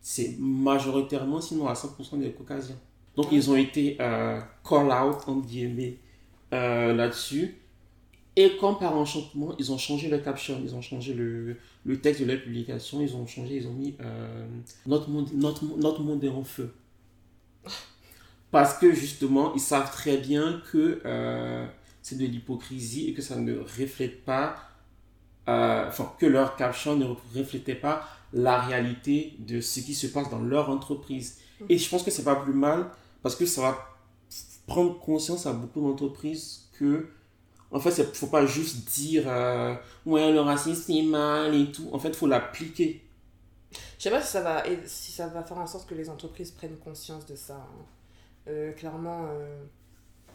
c'est 0.00 0.36
majoritairement, 0.38 1.40
sinon 1.40 1.66
à 1.66 1.74
100% 1.74 2.18
des 2.20 2.32
caucasiens. 2.32 2.78
Donc 3.16 3.28
ils 3.32 3.50
ont 3.50 3.56
été 3.56 3.96
euh, 4.00 4.38
call 4.68 4.86
out, 4.86 5.22
entre 5.26 5.46
guillemets, 5.46 5.96
là-dessus. 6.52 7.54
Et 8.38 8.56
comme 8.58 8.78
par 8.78 8.94
enchantement, 8.94 9.54
ils 9.58 9.72
ont 9.72 9.78
changé 9.78 10.08
le 10.08 10.18
caption, 10.18 10.60
ils 10.62 10.74
ont 10.74 10.82
changé 10.82 11.14
le, 11.14 11.56
le 11.86 12.00
texte 12.00 12.20
de 12.20 12.26
la 12.26 12.36
publication, 12.36 13.00
ils 13.00 13.16
ont 13.16 13.26
changé, 13.26 13.56
ils 13.56 13.66
ont 13.66 13.72
mis 13.72 13.96
euh, 14.00 14.46
notre, 14.86 15.08
monde, 15.08 15.30
notre, 15.32 15.64
notre 15.78 16.02
monde 16.02 16.22
est 16.22 16.28
en 16.28 16.44
feu. 16.44 16.74
Parce 18.50 18.76
que 18.78 18.92
justement, 18.92 19.54
ils 19.54 19.60
savent 19.60 19.90
très 19.90 20.18
bien 20.18 20.62
que 20.70 21.00
euh, 21.06 21.66
c'est 22.02 22.18
de 22.18 22.26
l'hypocrisie 22.26 23.08
et 23.08 23.14
que 23.14 23.22
ça 23.22 23.36
ne 23.36 23.58
reflète 23.58 24.24
pas, 24.24 24.56
euh, 25.48 25.88
enfin, 25.88 26.12
que 26.18 26.26
leur 26.26 26.56
caption 26.56 26.94
ne 26.94 27.06
reflétait 27.34 27.74
pas 27.74 28.06
la 28.34 28.60
réalité 28.60 29.34
de 29.38 29.62
ce 29.62 29.80
qui 29.80 29.94
se 29.94 30.08
passe 30.08 30.28
dans 30.28 30.40
leur 30.40 30.68
entreprise. 30.68 31.38
Et 31.70 31.78
je 31.78 31.88
pense 31.88 32.02
que 32.02 32.10
c'est 32.10 32.24
pas 32.24 32.36
plus 32.36 32.52
mal 32.52 32.90
parce 33.22 33.34
que 33.34 33.46
ça 33.46 33.62
va 33.62 33.96
prendre 34.66 34.98
conscience 34.98 35.46
à 35.46 35.54
beaucoup 35.54 35.80
d'entreprises 35.80 36.68
que 36.78 37.08
en 37.70 37.80
fait, 37.80 37.90
il 37.98 38.08
ne 38.08 38.12
faut 38.12 38.28
pas 38.28 38.46
juste 38.46 38.88
dire 38.88 39.24
euh, 39.26 39.74
ouais, 40.04 40.32
le 40.32 40.40
racisme 40.40 40.82
c'est 40.86 41.02
mal 41.02 41.54
et 41.54 41.72
tout. 41.72 41.88
En 41.92 41.98
fait, 41.98 42.08
il 42.08 42.14
faut 42.14 42.26
l'appliquer. 42.26 43.02
Je 43.98 44.04
sais 44.04 44.10
pas 44.10 44.22
si 44.22 44.28
ça, 44.28 44.40
va, 44.40 44.62
si 44.84 45.12
ça 45.12 45.26
va 45.26 45.42
faire 45.42 45.58
en 45.58 45.66
sorte 45.66 45.88
que 45.88 45.94
les 45.94 46.08
entreprises 46.08 46.50
prennent 46.50 46.76
conscience 46.76 47.26
de 47.26 47.34
ça. 47.34 47.54
Hein. 47.54 47.84
Euh, 48.48 48.72
clairement, 48.72 49.26
euh, 49.30 49.64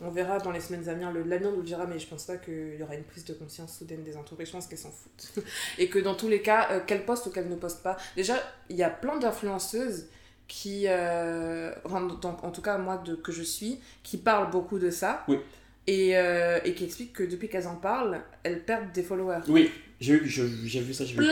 on 0.02 0.10
verra 0.10 0.40
dans 0.40 0.52
les 0.52 0.60
semaines 0.60 0.88
à 0.90 0.94
venir. 0.94 1.12
L'avenir 1.12 1.52
nous 1.52 1.58
le 1.58 1.64
dira, 1.64 1.86
mais 1.86 2.00
je 2.00 2.08
pense 2.08 2.26
pas 2.26 2.38
qu'il 2.38 2.76
y 2.78 2.84
aura 2.84 2.96
une 2.96 3.04
prise 3.04 3.24
de 3.24 3.34
conscience 3.34 3.78
soudaine 3.78 4.04
des 4.04 4.18
entreprises. 4.18 4.48
Je 4.48 4.54
pense 4.54 4.68
qu'elles 4.68 4.78
s'en 4.78 4.92
foutent. 4.92 5.46
et 5.78 5.88
que 5.90 6.00
dans 6.00 6.16
tous 6.16 6.28
les 6.28 6.42
cas, 6.42 6.82
qu'elles 6.82 7.06
postent 7.06 7.28
ou 7.28 7.30
qu'elles 7.30 7.50
ne 7.50 7.56
postent 7.56 7.84
pas. 7.84 7.96
Déjà, 8.16 8.36
il 8.70 8.76
y 8.76 8.84
a 8.84 8.90
plein 8.90 9.18
d'influenceuses 9.18 10.10
qui, 10.48 10.86
en 10.90 12.52
tout 12.52 12.62
cas 12.62 12.78
moi 12.78 12.98
de, 12.98 13.16
que 13.16 13.32
je 13.32 13.44
suis, 13.44 13.80
qui 14.04 14.18
parlent 14.18 14.52
beaucoup 14.52 14.80
de 14.80 14.90
ça. 14.90 15.24
Oui 15.30 15.40
et, 15.88 16.18
euh, 16.18 16.60
et 16.64 16.74
qui 16.74 16.86
explique 16.86 17.14
que 17.14 17.24
depuis 17.24 17.50
qu'elles 17.50 17.68
en 17.68 17.76
parlent, 17.76 18.22
elles 18.44 18.64
perdent 18.64 18.92
des 18.92 19.04
followers. 19.04 19.42
Oui, 19.48 19.72
j'ai 20.00 20.18
vu, 20.18 20.26
vu 20.26 20.94
ça, 20.94 21.06
j'ai 21.06 21.14
vu 21.16 21.28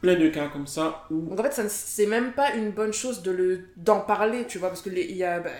plein. 0.00 0.14
de 0.16 0.28
cas 0.28 0.48
comme 0.48 0.66
ça. 0.66 1.04
Où... 1.10 1.28
Donc 1.28 1.40
en 1.40 1.42
fait, 1.42 1.68
c'est 1.68 2.06
même 2.06 2.32
pas 2.32 2.54
une 2.54 2.70
bonne 2.70 2.92
chose 2.92 3.22
de 3.22 3.30
le 3.30 3.60
d'en 3.76 4.00
parler, 4.00 4.46
tu 4.46 4.58
vois, 4.58 4.68
parce 4.68 4.82
qu'il 4.82 4.98
y 4.98 5.24
a 5.24 5.40
bah, 5.40 5.50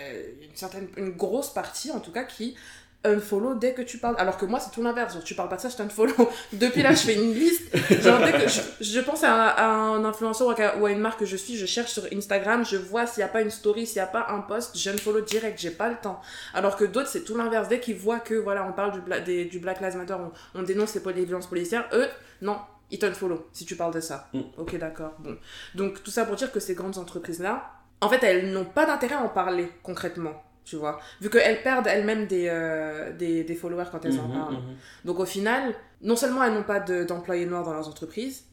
une 0.43 0.55
certaine, 0.55 0.89
une 0.97 1.11
grosse 1.11 1.53
partie 1.53 1.91
en 1.91 2.01
tout 2.01 2.13
cas 2.13 2.25
qui 2.25 2.57
unfollow 3.05 3.55
dès 3.55 3.75
que 3.75 3.83
tu 3.83 3.99
parles. 3.99 4.15
Alors 4.19 4.37
que 4.37 4.45
moi, 4.45 4.61
c'est 4.61 4.71
tout 4.71 4.83
l'inverse. 4.83 5.17
tu 5.25 5.35
parles 5.35 5.49
pas 5.49 5.57
de 5.57 5.61
ça, 5.61 5.69
je 5.69 5.77
t'unfollow. 5.77 6.15
Depuis 6.53 6.83
là, 6.83 6.93
je 6.93 6.99
fais 7.03 7.15
une 7.15 7.35
liste. 7.35 7.75
Genre, 8.03 8.21
dès 8.21 8.33
que 8.33 8.49
je, 8.81 9.01
pense 9.01 9.25
à, 9.25 9.63
un 9.65 10.05
influenceur 10.05 10.55
ou 10.79 10.87
à, 10.87 10.91
une 10.91 11.01
marque 11.01 11.21
que 11.21 11.27
je 11.27 11.37
suis, 11.37 11.57
je 11.57 11.67
cherche 11.67 11.91
sur 11.91 12.05
Instagram, 12.13 12.65
je 12.65 12.77
vois 12.77 13.07
s'il 13.07 13.19
n'y 13.19 13.25
a 13.25 13.33
pas 13.33 13.43
une 13.43 13.51
story, 13.51 13.87
s'il 13.87 13.97
n'y 13.97 14.01
a 14.03 14.07
pas 14.07 14.27
un 14.31 14.41
post, 14.41 14.77
j'unfollow 14.77 15.21
direct, 15.23 15.59
j'ai 15.59 15.71
pas 15.71 15.89
le 15.89 15.97
temps. 15.97 16.21
Alors 16.55 16.77
que 16.77 16.85
d'autres, 16.85 17.09
c'est 17.09 17.25
tout 17.25 17.37
l'inverse. 17.37 17.69
Dès 17.69 17.81
qu'ils 17.81 17.97
voient 17.97 18.21
que, 18.21 18.35
voilà, 18.35 18.67
on 18.67 18.73
parle 18.73 19.03
du, 19.25 19.45
du 19.47 19.59
Black 19.59 19.81
Lives 19.81 19.97
Matter, 19.97 20.17
on, 20.55 20.63
dénonce 20.63 20.95
les, 20.95 21.25
violences 21.25 21.47
policières, 21.47 21.89
eux, 21.93 22.09
non, 22.41 22.59
ils 22.91 22.99
t'unfollow 22.99 23.49
si 23.53 23.65
tu 23.65 23.77
parles 23.77 23.95
de 23.95 24.01
ça. 24.01 24.29
Mm. 24.33 24.41
Ok, 24.59 24.79
d'accord. 24.79 25.15
Bon. 25.19 25.37
Donc, 25.75 26.03
tout 26.03 26.11
ça 26.11 26.25
pour 26.25 26.37
dire 26.37 26.53
que 26.53 26.61
ces 26.61 26.75
grandes 26.75 26.99
entreprises-là, 26.99 27.71
en 28.01 28.09
fait, 28.09 28.23
elles 28.23 28.53
n'ont 28.53 28.65
pas 28.65 28.85
d'intérêt 28.85 29.15
à 29.15 29.21
en 29.23 29.29
parler 29.29 29.71
concrètement 29.83 30.43
tu 30.65 30.77
vois. 30.77 31.01
Vu 31.21 31.31
qu'elles 31.31 31.63
perdent 31.63 31.87
elles-mêmes 31.87 32.27
des, 32.27 32.47
euh, 32.49 33.13
des, 33.17 33.45
des, 33.45 33.55
followers 33.55 33.87
quand 33.91 34.05
elles 34.05 34.19
en 34.19 34.29
mhm, 34.29 34.35
parlent. 34.35 34.55
Mhm. 34.55 34.77
Donc 35.05 35.19
au 35.21 35.27
final, 35.27 35.75
non 36.01 36.17
seulement 36.17 36.43
elles 36.45 36.55
n'ont 36.55 36.63
pas 36.63 36.81
d'employés 36.81 37.47
noirs 37.47 37.65
dans 37.65 37.73
leurs 37.73 37.89
entreprises, 37.89 38.45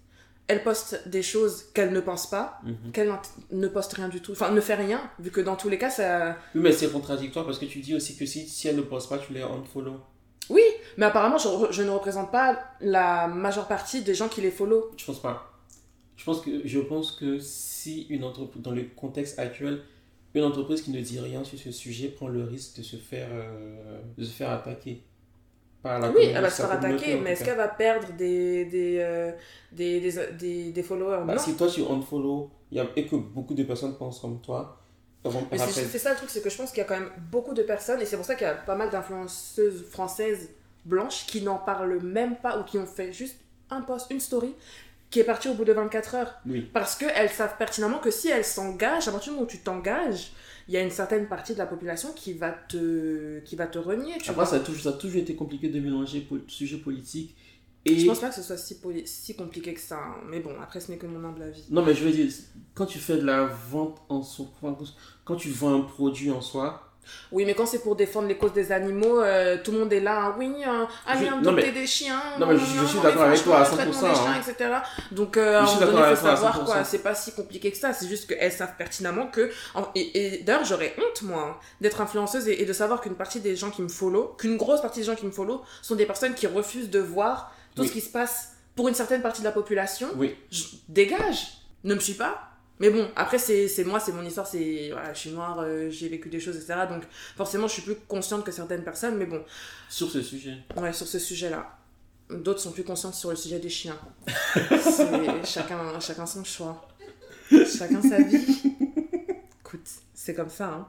elle 0.48 0.64
poste 0.64 1.08
des 1.08 1.22
choses 1.22 1.66
qu'elle 1.76 1.94
ne 1.94 2.00
pense 2.00 2.28
pas, 2.28 2.60
Mhm. 2.64 2.92
qu'elle 2.92 3.12
ne 3.52 3.68
poste 3.68 3.94
rien 3.94 4.10
du 4.10 4.22
tout, 4.22 4.32
enfin 4.32 4.50
ne 4.52 4.62
fait 4.62 4.76
rien, 4.76 5.00
vu 5.20 5.30
que 5.30 5.42
dans 5.42 5.56
tous 5.56 5.70
les 5.70 5.78
cas, 5.78 5.92
ça... 5.92 6.36
Oui, 6.56 6.62
mais 6.62 6.72
c'est 6.72 6.92
contradictoire 6.92 7.46
parce 7.46 7.60
que 7.60 7.66
tu 7.66 7.80
dis 7.80 7.94
aussi 7.96 8.18
que 8.18 8.26
si, 8.26 8.48
si 8.48 8.68
elle 8.68 8.76
ne 8.76 8.82
poste 8.82 9.10
pas, 9.10 9.20
tu 9.20 9.34
les 9.34 9.44
unfollow. 9.44 9.98
Oui, 10.50 10.64
mais 10.98 11.06
apparemment, 11.06 11.38
je, 11.38 11.48
je 11.72 11.84
ne 11.84 11.92
représente 11.92 12.32
pas 12.32 12.60
la 12.82 13.28
majeure 13.28 13.68
partie 13.68 14.02
des 14.02 14.16
gens 14.16 14.28
qui 14.28 14.42
les 14.42 14.50
follow. 14.50 14.90
Je 14.98 15.06
pense 15.06 15.22
pas. 15.22 15.54
Je 16.18 16.26
pense 16.26 16.42
que, 16.42 16.50
je 16.66 16.80
pense 16.80 17.12
que 17.12 17.38
si 17.40 18.08
une 18.10 18.24
entreprise, 18.24 18.62
dans 18.64 18.72
le 18.72 18.84
contexte 18.96 19.38
actuel, 19.38 19.84
une 20.36 20.44
entreprise 20.44 20.82
qui 20.82 20.92
ne 20.92 21.02
dit 21.02 21.20
rien 21.20 21.44
sur 21.44 21.58
ce 21.58 21.72
sujet 21.72 22.10
prend 22.10 22.28
le 22.28 22.44
risque 22.44 22.78
de 22.78 22.84
se 22.84 22.98
faire, 22.98 23.30
euh, 23.32 24.00
de 24.18 24.24
se 24.24 24.32
faire 24.32 24.52
attaquer. 24.52 25.04
Par 25.82 26.00
la 26.00 26.12
Oui, 26.12 26.26
elle 26.26 26.42
va 26.42 26.50
se 26.50 26.62
faire 26.62 26.72
attaquer, 26.72 27.18
mais 27.20 27.32
est-ce 27.32 27.44
qu'elle 27.46 27.58
va 27.58 27.70
perdre 27.70 28.08
des, 28.14 28.66
des, 28.66 28.98
euh, 29.00 29.32
des, 29.72 30.02
des, 30.02 30.12
des, 30.38 30.72
des 30.72 30.84
followers? 30.84 31.24
Bah, 31.26 31.34
Non. 31.36 31.40
Si 31.40 31.56
toi 31.56 31.68
tu 31.68 31.82
unfollow 31.82 32.52
y 32.72 32.80
a, 32.80 32.86
et 32.96 33.06
que 33.08 33.16
beaucoup 33.16 33.54
de 33.54 33.64
personnes 33.64 33.98
pensent 33.98 34.20
comme 34.20 34.42
toi, 34.42 34.78
Mais 35.52 35.58
c'est 35.58 35.98
ça 35.98 36.12
le 36.12 36.18
truc, 36.18 36.30
c'est 36.30 36.42
que 36.42 36.50
je 36.50 36.58
pense 36.58 36.70
qu'il 36.72 36.80
y 36.80 36.82
a 36.82 36.86
quand 36.86 37.00
même 37.00 37.10
beaucoup 37.32 37.54
de 37.54 37.64
personnes, 37.64 38.02
et 38.02 38.06
c'est 38.06 38.18
pour 38.18 38.26
ça 38.26 38.36
qu'il 38.36 38.46
y 38.46 38.50
a 38.50 38.56
pas 38.56 38.76
mal 38.76 38.90
d'influenceuses 38.90 39.86
françaises 39.90 40.50
blanches 40.86 41.26
qui 41.28 41.42
n'en 41.42 41.58
parlent 41.58 42.02
même 42.02 42.36
pas 42.38 42.60
ou 42.60 42.64
qui 42.64 42.78
ont 42.78 42.86
fait 42.86 43.12
juste 43.12 43.38
un 43.70 43.82
post, 43.82 44.08
une 44.12 44.20
story, 44.20 44.56
qui 45.10 45.20
est 45.20 45.24
partie 45.24 45.48
au 45.50 45.54
bout 45.56 45.66
de 45.66 45.74
24 45.74 46.16
heures. 46.16 46.34
Oui. 46.46 46.62
Parce 46.74 46.96
qu'elles 46.96 47.30
savent 47.30 47.58
pertinemment 47.58 48.00
que 48.00 48.12
si 48.12 48.30
elles 48.30 48.46
s'engagent, 48.46 49.08
à 49.08 49.12
partir 49.12 49.32
du 49.34 49.36
moment 49.40 49.48
où 49.48 49.50
tu 49.52 49.60
t'engages, 49.60 50.32
il 50.68 50.74
y 50.74 50.78
a 50.78 50.82
une 50.82 50.92
certaine 50.92 51.28
partie 51.28 51.54
de 51.54 51.58
la 51.58 51.66
population 51.66 52.14
qui 52.14 52.34
va 52.34 52.52
te, 52.52 53.40
qui 53.40 53.56
va 53.56 53.66
te 53.66 53.80
renier. 53.80 54.14
Tu 54.20 54.30
Après, 54.30 54.34
vois. 54.34 54.46
ça 54.46 54.58
a, 54.58 54.60
toujours, 54.60 54.84
ça 54.84 54.90
a 54.90 54.94
toujours 54.94 55.22
été 55.22 55.36
compliqué 55.36 55.70
de 55.70 55.80
mélanger 55.80 56.22
po- 56.22 56.38
sujet 56.48 56.78
politique 56.78 57.36
et. 57.86 57.98
Je 57.98 58.06
pense 58.06 58.20
pas 58.20 58.30
que 58.30 58.36
ce 58.36 58.44
soit 58.44 58.58
si 58.58 59.36
compliqué 59.36 59.74
que 59.74 59.80
ça, 59.80 59.98
hein. 59.98 60.16
mais 60.30 60.42
bon, 60.42 60.52
après 60.62 60.80
ce 60.80 60.92
n'est 60.92 60.98
que 60.98 61.08
mon 61.08 61.24
humble 61.28 61.42
avis. 61.42 61.66
Non, 61.72 61.84
mais 61.84 61.96
je 61.96 62.04
veux 62.06 62.12
dire, 62.12 62.32
quand 62.76 62.86
tu 62.86 63.00
fais 63.00 63.18
de 63.18 63.26
la 63.26 63.46
vente 63.46 64.00
en 64.10 64.22
soi, 64.22 64.48
quand 65.26 65.36
tu 65.38 65.50
vends 65.50 65.74
un 65.76 65.82
produit 65.82 66.30
en 66.30 66.42
soi, 66.42 66.89
Oui, 67.32 67.44
mais 67.46 67.54
quand 67.56 67.66
c'est 67.66 67.80
pour 67.84 67.96
défendre 67.96 68.28
les 68.28 68.38
causes 68.38 68.54
des 68.54 68.72
animaux, 68.72 69.20
euh, 69.22 69.58
tout 69.64 69.72
le 69.72 69.80
monde 69.80 69.94
est 69.94 70.00
là. 70.00 70.26
hein. 70.26 70.36
Oui, 70.38 70.54
euh, 70.68 70.86
allez 71.08 71.30
non, 71.30 71.38
adopter 71.40 71.72
des 71.72 71.88
chiens. 71.88 72.22
non, 72.40 72.46
mais 72.48 72.58
je- 72.58 72.66
je 72.82 72.86
suis 72.86 73.00
d'accord 73.00 73.24
avec 73.24 73.44
toi 73.44 73.60
à 73.60 73.66
franchement, 73.66 73.86
le 73.86 73.92
100%, 73.92 74.00
traitement 74.00 74.10
des 74.10 74.42
chiens, 74.44 74.54
etc. 74.54 74.70
Donc, 75.12 75.38
euh, 75.38 75.62
Je 75.62 75.68
suis 75.68 75.80
d'accord 75.80 76.00
il 76.00 76.04
avec 76.04 76.18
faut 76.18 76.22
toi 76.24 76.32
à 76.32 76.36
savoir 76.36 76.54
100%. 76.58 76.66
quoi. 76.66 76.84
C'est 76.84 77.00
pas 77.00 77.16
si 77.16 77.32
compliqué 77.34 77.72
que 77.72 77.78
ça. 77.78 77.94
C'est 77.94 78.08
juste 78.08 78.28
qu'elles 78.28 78.52
savent 78.52 78.76
pertinemment 78.78 79.28
que. 79.28 79.50
Et, 79.96 80.36
et 80.38 80.44
d'ailleurs, 80.44 80.66
j'aurais 80.66 80.96
honte, 81.00 81.22
moi, 81.24 81.48
hein, 81.52 81.56
d'être 81.82 82.00
influenceuse 82.02 82.48
et, 82.48 82.62
et 82.62 82.66
de 82.66 82.74
savoir 82.74 83.02
qu'une 83.02 83.16
partie 83.16 83.40
des 83.40 83.56
gens 83.56 83.70
qui 83.72 83.82
me 83.82 83.90
follow, 83.90 84.36
qu'une 84.38 84.58
grosse 84.58 84.82
partie 84.82 85.00
des 85.00 85.06
gens 85.06 85.16
qui 85.16 85.26
me 85.26 85.32
follow, 85.32 85.62
sont 85.82 85.96
des 85.96 86.06
personnes 86.06 86.34
qui 86.36 86.48
refusent 86.48 86.90
de 86.90 87.00
voir 87.00 87.54
tout 87.76 87.82
Oui. 87.84 87.88
ce 87.88 87.94
qui 87.94 88.02
se 88.02 88.10
passe 88.10 88.54
pour 88.76 88.88
une 88.88 88.96
certaine 88.96 89.22
partie 89.22 89.42
de 89.42 89.46
la 89.46 89.52
population. 89.52 90.10
oui. 90.16 90.36
Je- 90.52 90.66
dégage, 90.88 91.48
ne 91.84 91.96
me 91.96 92.00
suis 92.00 92.14
pas. 92.14 92.49
Mais 92.80 92.90
bon, 92.90 93.10
après, 93.16 93.38
c'est 93.38 93.84
moi, 93.86 94.00
c'est 94.00 94.12
mon 94.14 94.24
histoire, 94.24 94.48
c'est. 94.48 94.90
Voilà, 94.92 95.14
je 95.14 95.20
suis 95.20 95.32
noire, 95.32 95.60
euh, 95.60 95.90
j'ai 95.90 96.08
vécu 96.08 96.30
des 96.30 96.40
choses, 96.40 96.56
etc. 96.56 96.80
Donc, 96.90 97.04
forcément, 97.36 97.68
je 97.68 97.74
suis 97.74 97.82
plus 97.82 97.96
consciente 98.08 98.46
que 98.46 98.52
certaines 98.52 98.84
personnes, 98.84 99.18
mais 99.18 99.26
bon, 99.26 99.44
Sur 99.90 100.10
ce 100.10 100.22
sujet. 100.22 100.54
ouais, 100.78 100.94
sur 100.94 101.08
ce 101.08 101.20
sujet-là. 101.20 101.76
D'autres 102.30 102.60
sont 102.60 102.72
plus 102.72 102.84
conscientes 102.84 103.16
sur 103.16 103.32
le 103.32 103.36
sujet 103.36 103.60
des 103.60 103.70
chiens. 103.70 103.98
Chacun, 105.44 106.00
chacun 106.00 106.26
son 106.28 106.44
choix. 106.44 106.88
Chacun 107.50 108.02
sa 108.02 108.22
vie. 108.22 108.62
Écoute, 109.62 109.88
c'est 110.14 110.36
comme 110.36 110.50
ça, 110.50 110.68
hein. 110.68 110.88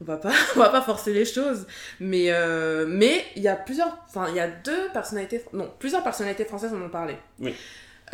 On 0.00 0.04
va 0.04 0.16
pas, 0.16 0.32
on 0.56 0.58
va 0.58 0.70
pas 0.70 0.82
forcer 0.82 1.12
les 1.12 1.24
choses. 1.26 1.66
Mais 2.00 2.32
euh, 2.32 2.86
mais 2.88 3.24
il 3.36 3.42
y 3.42 3.48
a 3.48 3.54
plusieurs. 3.56 3.98
Enfin, 4.08 4.28
il 4.30 4.36
y 4.36 4.40
a 4.40 4.48
deux 4.48 4.88
personnalités. 4.92 5.44
Non, 5.52 5.70
plusieurs 5.78 6.02
personnalités 6.02 6.44
françaises 6.44 6.72
en 6.72 6.80
ont 6.82 6.88
parlé. 6.88 7.14
Oui. 7.38 7.54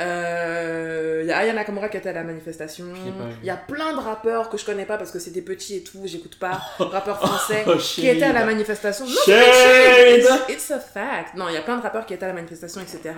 Euh, 0.00 1.20
Il 1.24 1.28
y 1.28 1.32
a 1.32 1.38
Aya 1.38 1.52
Nakamura 1.52 1.88
qui 1.88 1.96
était 1.96 2.08
à 2.10 2.12
la 2.12 2.22
manifestation. 2.24 2.86
Il 3.42 3.46
y 3.46 3.50
a 3.50 3.56
plein 3.56 3.92
de 3.94 3.98
rappeurs 3.98 4.48
que 4.48 4.56
je 4.56 4.64
connais 4.64 4.84
pas 4.86 4.96
parce 4.96 5.10
que 5.10 5.18
c'est 5.18 5.30
des 5.32 5.42
petits 5.42 5.76
et 5.76 5.82
tout, 5.82 6.00
j'écoute 6.04 6.38
pas. 6.38 6.60
Rappeurs 6.78 7.18
français 7.18 7.64
Oh, 7.66 7.74
qui 7.76 8.08
étaient 8.08 8.24
à 8.24 8.32
la 8.32 8.44
manifestation. 8.44 9.04
Non, 9.06 9.12
Shade. 9.26 10.22
shade, 10.22 10.40
It's 10.50 10.70
a 10.70 10.78
fact. 10.80 11.34
Non, 11.34 11.48
il 11.48 11.54
y 11.54 11.56
a 11.56 11.62
plein 11.62 11.76
de 11.76 11.82
rappeurs 11.82 12.06
qui 12.06 12.14
étaient 12.14 12.24
à 12.24 12.28
la 12.28 12.34
manifestation, 12.34 12.80
etc. 12.80 13.14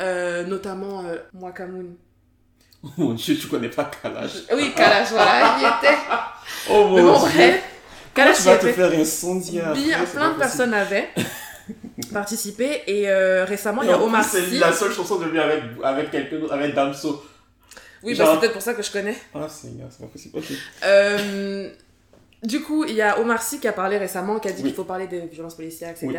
Euh, 0.00 0.44
notamment 0.44 1.04
euh, 1.04 1.16
Mwakamoun. 1.34 1.94
Mon 2.96 3.12
dieu, 3.12 3.36
tu 3.36 3.46
connais 3.46 3.68
pas 3.68 3.90
Kalash. 4.02 4.30
Oui, 4.54 4.72
Kalash, 4.74 5.10
voilà, 5.10 5.56
il 5.58 5.86
était. 5.88 5.96
Oh 6.68 6.88
Mais 6.94 7.02
mon 7.02 7.12
bon, 7.12 7.18
dieu. 7.26 7.28
bref, 7.36 7.62
Kalash 8.14 8.36
tu 8.38 8.42
vas 8.42 8.56
te 8.56 8.66
était. 8.66 8.72
faire 8.74 8.92
incendier 9.00 9.62
Bien, 9.74 10.04
plein 10.04 10.30
de 10.30 10.38
personnes 10.38 10.74
avaient 10.74 11.08
participé 12.12 12.82
et 12.86 13.08
euh, 13.08 13.44
récemment, 13.44 13.82
il 13.82 13.88
y 13.88 13.92
a 13.92 14.00
Omar 14.00 14.22
plus, 14.22 14.30
c'est 14.30 14.46
Sy. 14.46 14.58
la 14.58 14.72
seule 14.72 14.92
chanson 14.92 15.18
de 15.18 15.26
lui 15.26 15.38
avec, 15.38 15.62
avec 15.82 16.10
quelqu'un 16.10 16.48
avec 16.50 16.74
Damso. 16.74 17.24
Oui, 18.02 18.14
bah, 18.16 18.24
c'est 18.26 18.40
peut-être 18.40 18.52
pour 18.52 18.62
ça 18.62 18.74
que 18.74 18.82
je 18.82 18.90
connais. 18.90 19.16
Ah, 19.34 19.46
c'est 19.48 19.68
c'est 19.90 20.00
pas 20.00 20.06
possible. 20.06 20.38
Euh, 20.84 21.70
du 22.42 22.62
coup, 22.62 22.84
il 22.84 22.94
y 22.94 23.02
a 23.02 23.20
Omar 23.20 23.42
Sy 23.42 23.60
qui 23.60 23.68
a 23.68 23.72
parlé 23.72 23.98
récemment, 23.98 24.38
qui 24.38 24.48
a 24.48 24.52
dit 24.52 24.62
Oui. 24.62 24.68
qu'il 24.68 24.76
faut 24.76 24.84
parler 24.84 25.06
des 25.06 25.20
violences 25.20 25.54
policières, 25.54 25.90
etc. 25.90 26.06
Oui. 26.08 26.18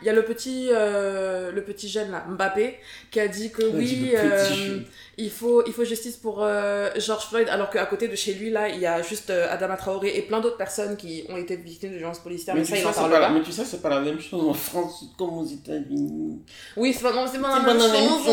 Il 0.00 0.06
y 0.06 0.08
a 0.08 0.14
le 0.14 0.24
petit, 0.24 0.68
euh, 0.72 1.52
le 1.52 1.62
petit 1.62 1.88
jeune 1.88 2.10
là, 2.10 2.24
Mbappé, 2.26 2.78
qui 3.10 3.20
a 3.20 3.28
dit 3.28 3.50
que 3.50 3.62
Il 3.62 3.76
oui, 3.76 4.12
euh, 4.16 4.80
il, 5.18 5.30
faut, 5.30 5.62
il 5.66 5.74
faut 5.74 5.84
justice 5.84 6.16
pour 6.16 6.42
euh, 6.42 6.88
George 6.96 7.26
Floyd, 7.26 7.48
alors 7.50 7.68
qu'à 7.68 7.84
côté 7.84 8.08
de 8.08 8.16
chez 8.16 8.32
lui, 8.32 8.48
là, 8.48 8.70
il 8.70 8.80
y 8.80 8.86
a 8.86 9.02
juste 9.02 9.28
euh, 9.28 9.52
Adama 9.52 9.76
Traoré 9.76 10.16
et 10.16 10.22
plein 10.22 10.40
d'autres 10.40 10.56
personnes 10.56 10.96
qui 10.96 11.24
ont 11.28 11.36
été 11.36 11.56
victimes 11.56 11.92
de 11.92 11.98
violences 11.98 12.20
policières, 12.20 12.54
mais, 12.54 12.62
Mais, 12.62 12.66
ça, 12.66 12.78
il 12.78 12.86
en 12.86 12.92
parle 12.92 13.10
pas, 13.10 13.28
mais 13.28 13.42
tu 13.42 13.52
sais, 13.52 13.64
c'est 13.66 13.82
pas 13.82 13.90
la 13.90 14.00
même 14.00 14.20
chose 14.20 14.48
en 14.48 14.54
France 14.54 15.04
comme 15.18 15.36
aux 15.38 15.46
États-Unis. 15.46 16.40
Oui, 16.78 16.94
c'est 16.94 17.02
pas, 17.02 17.12
non, 17.12 17.26
c'est 17.30 17.40
pas 17.40 17.58
la 17.58 17.66
même 17.66 17.76
la 17.76 17.88
même 17.88 18.08
chose. 18.08 18.28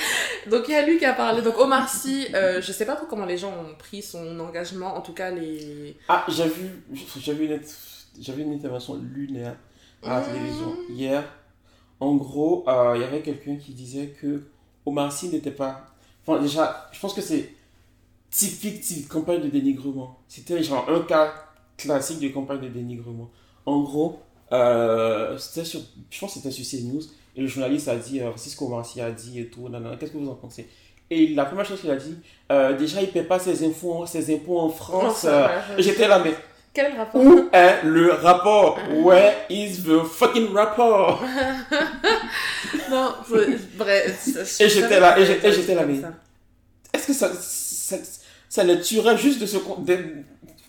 Donc 0.50 0.64
il 0.68 0.72
y 0.72 0.74
a 0.74 0.86
lui 0.86 0.98
qui 0.98 1.04
a 1.04 1.12
parlé. 1.12 1.42
Donc 1.42 1.58
Omar 1.58 1.88
Sy, 1.88 2.28
euh, 2.34 2.60
je 2.60 2.72
sais 2.72 2.86
pas 2.86 2.96
trop 2.96 3.06
comment 3.06 3.26
les 3.26 3.38
gens 3.38 3.50
ont 3.50 3.74
pris 3.78 4.02
son 4.02 4.38
engagement, 4.40 4.96
en 4.96 5.00
tout 5.00 5.12
cas 5.12 5.30
les... 5.30 5.96
Ah, 6.08 6.24
j'ai 6.28 6.48
vu, 6.48 6.82
j'ai 7.18 7.34
vu 7.34 7.46
une, 7.46 7.60
j'ai 8.18 8.32
vu 8.32 8.42
une 8.42 8.54
intervention 8.54 8.96
lunaire 8.96 9.56
à 10.02 10.14
la 10.14 10.20
Mmh. 10.20 10.24
télévision 10.32 10.76
hier. 10.88 11.24
En 12.00 12.14
gros, 12.16 12.64
euh, 12.68 12.94
il 12.96 13.02
y 13.02 13.04
avait 13.04 13.20
quelqu'un 13.20 13.56
qui 13.56 13.72
disait 13.74 14.08
que 14.20 14.42
Omar 14.86 15.12
Sy 15.12 15.28
n'était 15.28 15.50
pas. 15.50 15.86
Enfin, 16.26 16.40
déjà, 16.40 16.88
je 16.92 17.00
pense 17.00 17.12
que 17.12 17.20
c'est 17.20 17.54
typique, 18.30 18.80
typique 18.80 19.08
campagne 19.08 19.42
de 19.42 19.48
dénigrement. 19.48 20.18
C'était 20.28 20.62
genre 20.62 20.88
un 20.88 21.00
cas 21.02 21.32
classique 21.76 22.20
de 22.20 22.28
campagne 22.28 22.60
de 22.60 22.68
dénigrement. 22.68 23.30
En 23.66 23.80
gros, 23.82 24.20
euh, 24.52 25.36
c'était 25.38 25.64
sur, 25.64 25.80
je 26.10 26.18
pense 26.20 26.34
que 26.34 26.40
c'était 26.40 26.50
sur 26.50 26.64
CNews, 26.64 27.02
et 27.36 27.40
le 27.42 27.46
journaliste 27.46 27.88
a 27.88 27.96
dit, 27.96 28.20
euh, 28.20 28.30
qu'Omar 28.58 28.84
Sy 28.84 29.00
a 29.00 29.10
dit 29.10 29.40
et 29.40 29.46
tout, 29.46 29.68
qu'est-ce 29.98 30.12
que 30.12 30.18
vous 30.18 30.28
en 30.30 30.34
pensez? 30.34 30.68
Et 31.10 31.28
la 31.34 31.44
première 31.44 31.64
chose 31.66 31.80
qu'il 31.80 31.90
a 31.90 31.96
dit, 31.96 32.16
euh, 32.52 32.76
déjà, 32.76 33.00
il 33.00 33.06
ne 33.08 33.12
paie 33.12 33.22
pas 33.24 33.38
ses 33.38 33.64
impôts, 33.66 34.06
ses 34.06 34.32
impôts 34.34 34.58
en 34.60 34.68
France. 34.68 35.24
euh, 35.28 35.48
J'étais 35.78 36.06
là, 36.06 36.20
mais 36.20 36.32
Quel 36.72 36.96
rapport? 36.96 37.20
où 37.20 37.48
est 37.52 37.82
le 37.82 38.12
rapport? 38.12 38.78
Where 39.02 39.34
is 39.48 39.82
the 39.82 40.04
fucking 40.04 40.52
rapport? 40.54 41.20
Non, 42.90 43.14
bref. 43.76 44.28
Et 44.60 44.68
j'étais 44.68 45.00
là, 45.00 45.18
et 45.18 45.24
j'étais- 45.26 45.74
là, 45.74 45.84
mais-. 45.84 46.00
Est-ce 46.92 47.06
que 47.08 47.12
ça, 47.12 47.30
ça, 47.40 47.96
ça 48.48 48.64
le 48.64 48.80
tuerait 48.80 49.16
juste 49.16 49.40
de 49.40 49.46
se... 49.46 49.56
de- 49.78 50.24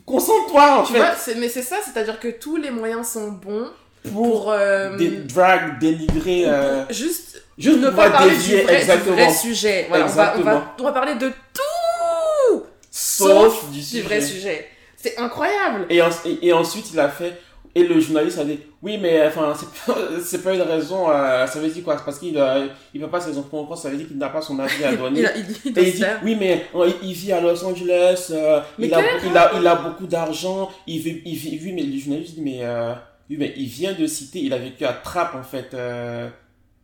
Concentre-toi, 0.06 0.80
en 0.80 0.84
Tu 0.84 0.94
fait, 0.94 1.00
vois, 1.00 1.12
mais 1.38 1.50
c'est 1.50 1.62
ça, 1.62 1.78
c'est-à-dire 1.84 2.20
que 2.20 2.28
tous 2.30 2.58
les 2.58 2.72
moyens 2.72 3.08
sont 3.08 3.32
bons 3.32 3.70
pour 4.12 4.52
euh, 4.52 4.98
des 4.98 5.10
drags, 5.10 5.80
dénigrer... 5.80 6.46
euh, 6.48 6.84
juste 6.90 7.42
juste 7.58 7.80
ne 7.80 7.90
pas 7.92 8.10
parler 8.10 8.36
du 8.36 8.56
vrai, 8.62 8.84
du 8.86 9.10
vrai 9.12 9.30
sujet. 9.32 9.86
Voilà, 9.90 10.06
on 10.06 10.08
va, 10.10 10.34
on, 10.38 10.42
va, 10.42 10.76
on 10.80 10.84
va 10.84 10.92
parler 10.92 11.16
de 11.16 11.30
tout 11.54 12.64
Sauf 12.90 13.70
du 13.72 13.78
du 13.80 13.84
sujet. 13.84 14.02
vrai 14.04 14.22
sujet. 14.22 14.68
C'est 14.98 15.18
incroyable 15.18 15.86
Et, 15.90 16.02
en- 16.02 16.10
et, 16.26 16.48
et 16.48 16.54
ensuite, 16.54 16.92
il 16.94 17.00
a 17.00 17.10
fait... 17.10 17.38
Et 17.74 17.84
le 17.86 17.98
journaliste 18.02 18.38
a 18.38 18.44
dit, 18.44 18.60
oui, 18.82 18.98
mais 19.02 19.26
enfin, 19.26 19.54
c'est 19.58 19.70
pas, 19.94 19.98
c'est 20.26 20.44
pas 20.44 20.54
une 20.54 20.62
raison, 20.62 21.10
euh, 21.10 21.48
ça 21.48 21.58
veut 21.60 21.70
dire 21.70 21.86
quoi? 21.86 21.96
Parce 22.04 22.20
qu'il 22.20 22.34
ne 22.34 22.68
il 22.94 23.00
veut 23.00 23.08
pas 23.10 23.22
ses 23.22 23.38
enfants 23.38 23.60
en 23.60 23.66
France, 23.66 23.84
ça 23.84 23.90
veut 23.90 23.96
dire 23.96 24.08
qu'il 24.08 24.18
n'a 24.18 24.28
pas 24.28 24.42
son 24.42 24.60
avis 24.60 24.84
à 24.84 24.94
donner. 24.98 25.22
il, 25.22 25.26
a- 25.26 25.38
il, 25.38 25.46
il 25.64 25.80
Et 25.80 25.88
il 25.88 25.94
dit, 25.96 26.04
oui, 26.24 26.36
mais 26.38 26.66
euh, 26.76 26.92
il- 27.02 27.14
vit 27.14 27.32
à 27.32 27.40
Los 27.40 27.64
Angeles, 27.64 28.28
euh, 28.32 28.60
il, 28.78 28.94
a, 28.94 29.00
il, 29.26 29.38
a, 29.38 29.52
il 29.58 29.66
a 29.66 29.76
beaucoup 29.76 30.06
d'argent, 30.06 30.70
il 30.86 31.00
vit, 31.00 31.22
il 31.24 31.36
vit, 31.36 31.62
oui, 31.64 31.72
mais 31.72 31.84
le 31.84 31.98
journaliste 31.98 32.36
dit, 32.36 32.42
mais, 32.42 32.60
euh, 32.62 32.94
oui, 33.32 33.38
mais 33.40 33.54
il 33.58 33.66
vient 33.68 33.94
de 33.94 34.06
citer, 34.06 34.40
il 34.40 34.54
a 34.54 34.58
vécu 34.58 34.86
à 34.86 34.94
Trappes, 34.94 35.36
en 35.36 35.44
fait. 35.44 35.74
euh, 35.74 36.30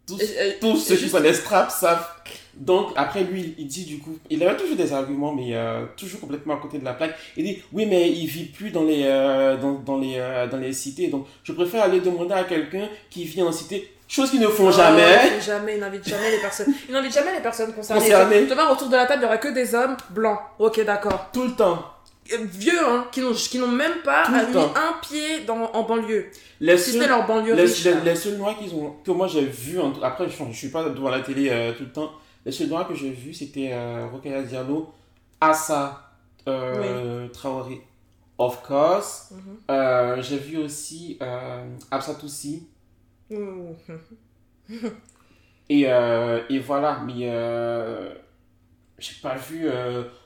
tous, 0.08 0.22
Euh, 0.22 0.26
euh, 0.40 0.52
tous 0.62 0.78
ceux 0.78 0.96
qui 0.96 1.02
juste- 1.02 1.14
connaissent 1.14 1.44
Trappes 1.44 1.70
savent. 1.72 2.08
Donc, 2.56 2.88
après, 2.96 3.24
lui, 3.24 3.54
il 3.60 3.68
dit, 3.68 3.84
du 3.86 4.00
coup, 4.00 4.18
il 4.30 4.42
avait 4.42 4.58
toujours 4.58 4.76
des 4.78 4.92
arguments, 4.94 5.34
mais 5.34 5.50
euh, 5.56 5.86
toujours 5.96 6.20
complètement 6.22 6.56
à 6.56 6.58
côté 6.58 6.80
de 6.80 6.86
la 6.86 6.94
plaque. 6.94 7.16
Il 7.36 7.44
dit, 7.44 7.62
oui, 7.74 7.86
mais 7.86 8.10
il 8.10 8.26
vit 8.26 8.46
plus 8.46 8.72
dans 8.72 8.84
les, 8.84 9.04
dans, 9.62 9.74
dans, 9.74 9.98
les, 10.00 10.18
dans 10.50 10.58
les 10.58 10.74
cités, 10.74 11.08
donc 11.10 11.28
je 11.44 11.52
préfère 11.52 11.84
aller 11.84 12.00
demander 12.00 12.34
à 12.34 12.46
quelqu'un 12.46 12.88
qui 13.12 13.26
vit 13.26 13.44
en 13.44 13.52
cité, 13.52 13.94
chose 14.08 14.32
qu'ils 14.32 14.40
ne 14.40 14.48
font 14.48 14.70
Oh, 14.70 14.72
jamais. 14.72 15.18
ils 15.38 15.44
jamais, 15.44 15.76
ils 15.76 15.80
n'invitent 15.82 16.08
jamais 16.08 16.32
les 16.32 16.40
personnes. 16.40 16.74
Ils 16.88 16.94
n'invitent 16.94 17.14
jamais 17.14 17.34
les 17.36 17.42
personnes 17.42 17.74
concernées. 17.74 18.02
Concernées. 18.02 18.48
Tu 18.48 18.54
vois, 18.56 18.72
autour 18.72 18.88
de 18.88 18.96
la 18.96 19.06
table, 19.06 19.22
il 19.22 19.26
y 19.26 19.28
aura 19.28 19.38
que 19.38 19.50
des 19.50 19.76
hommes 19.76 19.98
blancs. 20.12 20.40
Ok, 20.58 20.84
d'accord. 20.86 21.30
Tout 21.34 21.44
le 21.44 21.52
temps. 21.52 21.84
Vieux, 22.52 22.86
hein, 22.86 23.08
qui 23.12 23.22
n'ont, 23.22 23.34
qui 23.34 23.60
n'ont 23.60 23.68
même 23.68 24.02
pas 24.04 24.30
mis 24.30 24.58
un 24.58 24.94
pied 25.02 25.42
dans, 25.46 25.72
en 25.74 25.84
banlieue. 25.84 26.28
Les 26.60 26.78
si 26.78 26.92
c'était 26.92 27.08
leur 27.08 27.26
banlieue 27.28 27.54
les, 27.56 27.64
riche, 27.64 27.88
les, 28.04 28.16
seuls 28.16 28.38
noirs 28.38 28.58
qu'ils 28.58 28.74
ont, 28.74 28.96
que 29.04 29.12
moi 29.12 29.28
j'ai 29.28 29.46
vu, 29.46 29.80
après 30.02 30.28
je, 30.30 30.44
ne 30.44 30.54
suis 30.54 30.70
pas 30.70 30.84
devant 30.90 31.10
la 31.10 31.22
télé 31.22 31.50
euh, 31.52 31.74
tout 31.74 31.84
le 31.84 31.92
temps, 31.92 32.12
les 32.46 32.52
seuls 32.52 32.68
noirs 32.68 32.88
que 32.88 32.96
j'ai 32.96 33.12
vu 33.12 33.34
c'était 33.34 33.70
euh, 33.72 34.08
Rokaya 34.12 34.42
Diallo, 34.42 34.92
Assa 35.40 36.08
euh, 36.48 37.28
Traoré, 37.30 37.82
of 38.38 38.64
course. 38.64 39.32
Mhm. 39.32 39.58
Euh, 39.70 40.22
j'ai 40.22 40.38
vu 40.38 40.58
aussi 40.58 41.18
euh, 41.22 41.66
Absatoussi. 41.92 42.68
et, 45.70 45.82
et 45.82 46.60
voilà, 46.60 47.02
mais 47.06 47.30
j'ai 49.00 49.16
pas 49.22 49.36
vu 49.36 49.68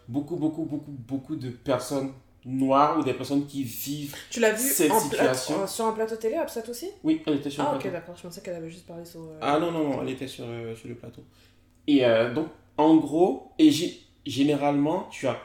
beaucoup, 0.08 0.36
beaucoup, 0.36 0.64
beaucoup, 0.66 0.92
beaucoup 0.92 1.36
de 1.36 1.50
personnes 1.50 2.14
noires 2.46 2.98
ou 2.98 3.04
des 3.04 3.14
personnes 3.14 3.46
qui 3.46 3.64
vivent 3.64 4.16
tu 4.30 4.40
l'as 4.40 4.54
vu 4.54 4.68
cette 4.68 4.94
situation. 4.94 5.68
sur 5.68 5.86
un 5.86 5.92
plateau 5.92 6.16
télé, 6.16 6.36
Absat 6.36 6.64
aussi? 6.70 6.90
Oui, 7.04 7.22
elle 7.26 7.36
était 7.36 7.50
sur 7.50 7.64
ah, 7.64 7.74
le 7.74 7.80
plateau. 7.80 7.86
Ah, 7.86 7.90
ok, 7.90 7.94
d'accord. 7.94 8.16
Je 8.18 8.22
pensais 8.24 8.42
qu'elle 8.42 8.56
avait 8.56 8.70
juste 8.70 8.88
parlé 8.88 9.06
sur. 9.06 9.22
Euh, 9.22 9.38
ah 9.42 9.60
non, 9.60 9.72
non, 9.72 9.90
non, 9.90 10.02
elle 10.02 10.10
était 10.10 10.28
sur, 10.28 10.46
euh, 10.48 10.76
sur 10.76 10.88
le 10.88 10.96
plateau. 10.96 11.24
Et 11.88 12.06
euh, 12.06 12.34
donc, 12.34 12.48
en 12.78 12.96
gros, 12.98 13.52
et 13.60 13.70
généralement, 14.26 15.08
tu 15.12 15.28
as 15.28 15.38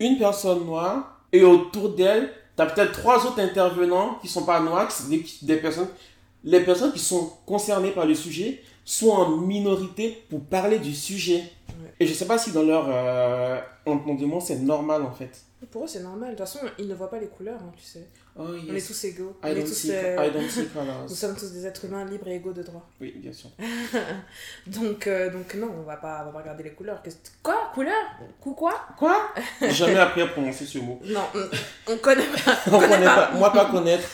une 0.00 0.18
personne 0.18 0.64
noire 0.64 1.24
et 1.32 1.44
autour 1.44 1.90
d'elle, 1.90 2.32
tu 2.56 2.62
as 2.62 2.66
peut-être 2.66 2.92
trois 2.92 3.24
autres 3.26 3.40
intervenants 3.40 4.18
qui 4.20 4.28
sont 4.28 4.44
pas 4.44 4.60
noirs, 4.60 4.88
des, 5.08 5.24
des 5.42 5.56
personnes. 5.56 5.88
Les 6.44 6.60
personnes 6.60 6.92
qui 6.92 6.98
sont 6.98 7.32
concernées 7.46 7.90
par 7.90 8.06
le 8.06 8.14
sujet 8.14 8.62
sont 8.84 9.10
en 9.10 9.36
minorité 9.36 10.24
pour 10.30 10.40
parler 10.40 10.78
du 10.78 10.94
sujet. 10.94 11.44
Et 11.98 12.06
je 12.06 12.14
sais 12.14 12.26
pas 12.26 12.38
si 12.38 12.52
dans 12.52 12.62
leur 12.62 12.86
euh, 12.88 13.60
entendement 13.86 14.40
c'est 14.40 14.58
normal 14.58 15.02
en 15.02 15.12
fait. 15.12 15.42
Pour 15.70 15.84
eux 15.84 15.86
c'est 15.86 16.02
normal. 16.02 16.30
De 16.30 16.36
toute 16.36 16.46
façon 16.46 16.60
ils 16.78 16.88
ne 16.88 16.94
voient 16.94 17.10
pas 17.10 17.18
les 17.18 17.28
couleurs, 17.28 17.60
hein, 17.62 17.72
tu 17.76 17.84
sais. 17.84 18.08
Oh, 18.36 18.44
On 18.46 18.74
est 18.74 18.86
tous 18.86 19.04
égaux. 19.04 19.36
I 19.44 19.52
On 19.56 19.60
tous, 19.62 19.86
euh, 19.90 20.30
Nous 21.08 21.14
sommes 21.14 21.36
tous 21.36 21.52
des 21.52 21.66
êtres 21.66 21.84
humains 21.84 22.04
libres 22.04 22.28
et 22.28 22.36
égaux 22.36 22.52
de 22.52 22.62
droit. 22.62 22.88
Oui, 23.00 23.12
bien 23.16 23.32
sûr. 23.32 23.50
donc, 24.66 25.06
euh, 25.06 25.30
donc 25.30 25.54
non, 25.54 25.70
on 25.78 25.82
va 25.82 25.96
pas, 25.96 26.20
on 26.22 26.26
va 26.26 26.32
pas 26.32 26.38
regarder 26.40 26.64
les 26.64 26.70
couleurs. 26.70 27.02
Quoi? 27.42 27.70
Couleur? 27.74 27.92
Coup 28.40 28.54
quoi? 28.54 28.74
Quoi? 28.96 29.32
Jamais 29.68 29.98
appris 29.98 30.22
à 30.22 30.28
prononcer 30.28 30.64
ce 30.64 30.78
mot. 30.78 31.00
Non, 31.04 31.26
on, 31.88 31.96
connaît 31.96 32.22
pas. 32.22 32.56
On, 32.68 32.78
connaît, 32.78 33.04
pas. 33.04 33.32
Moi 33.32 33.52
pas 33.52 33.64
connaître. 33.66 34.08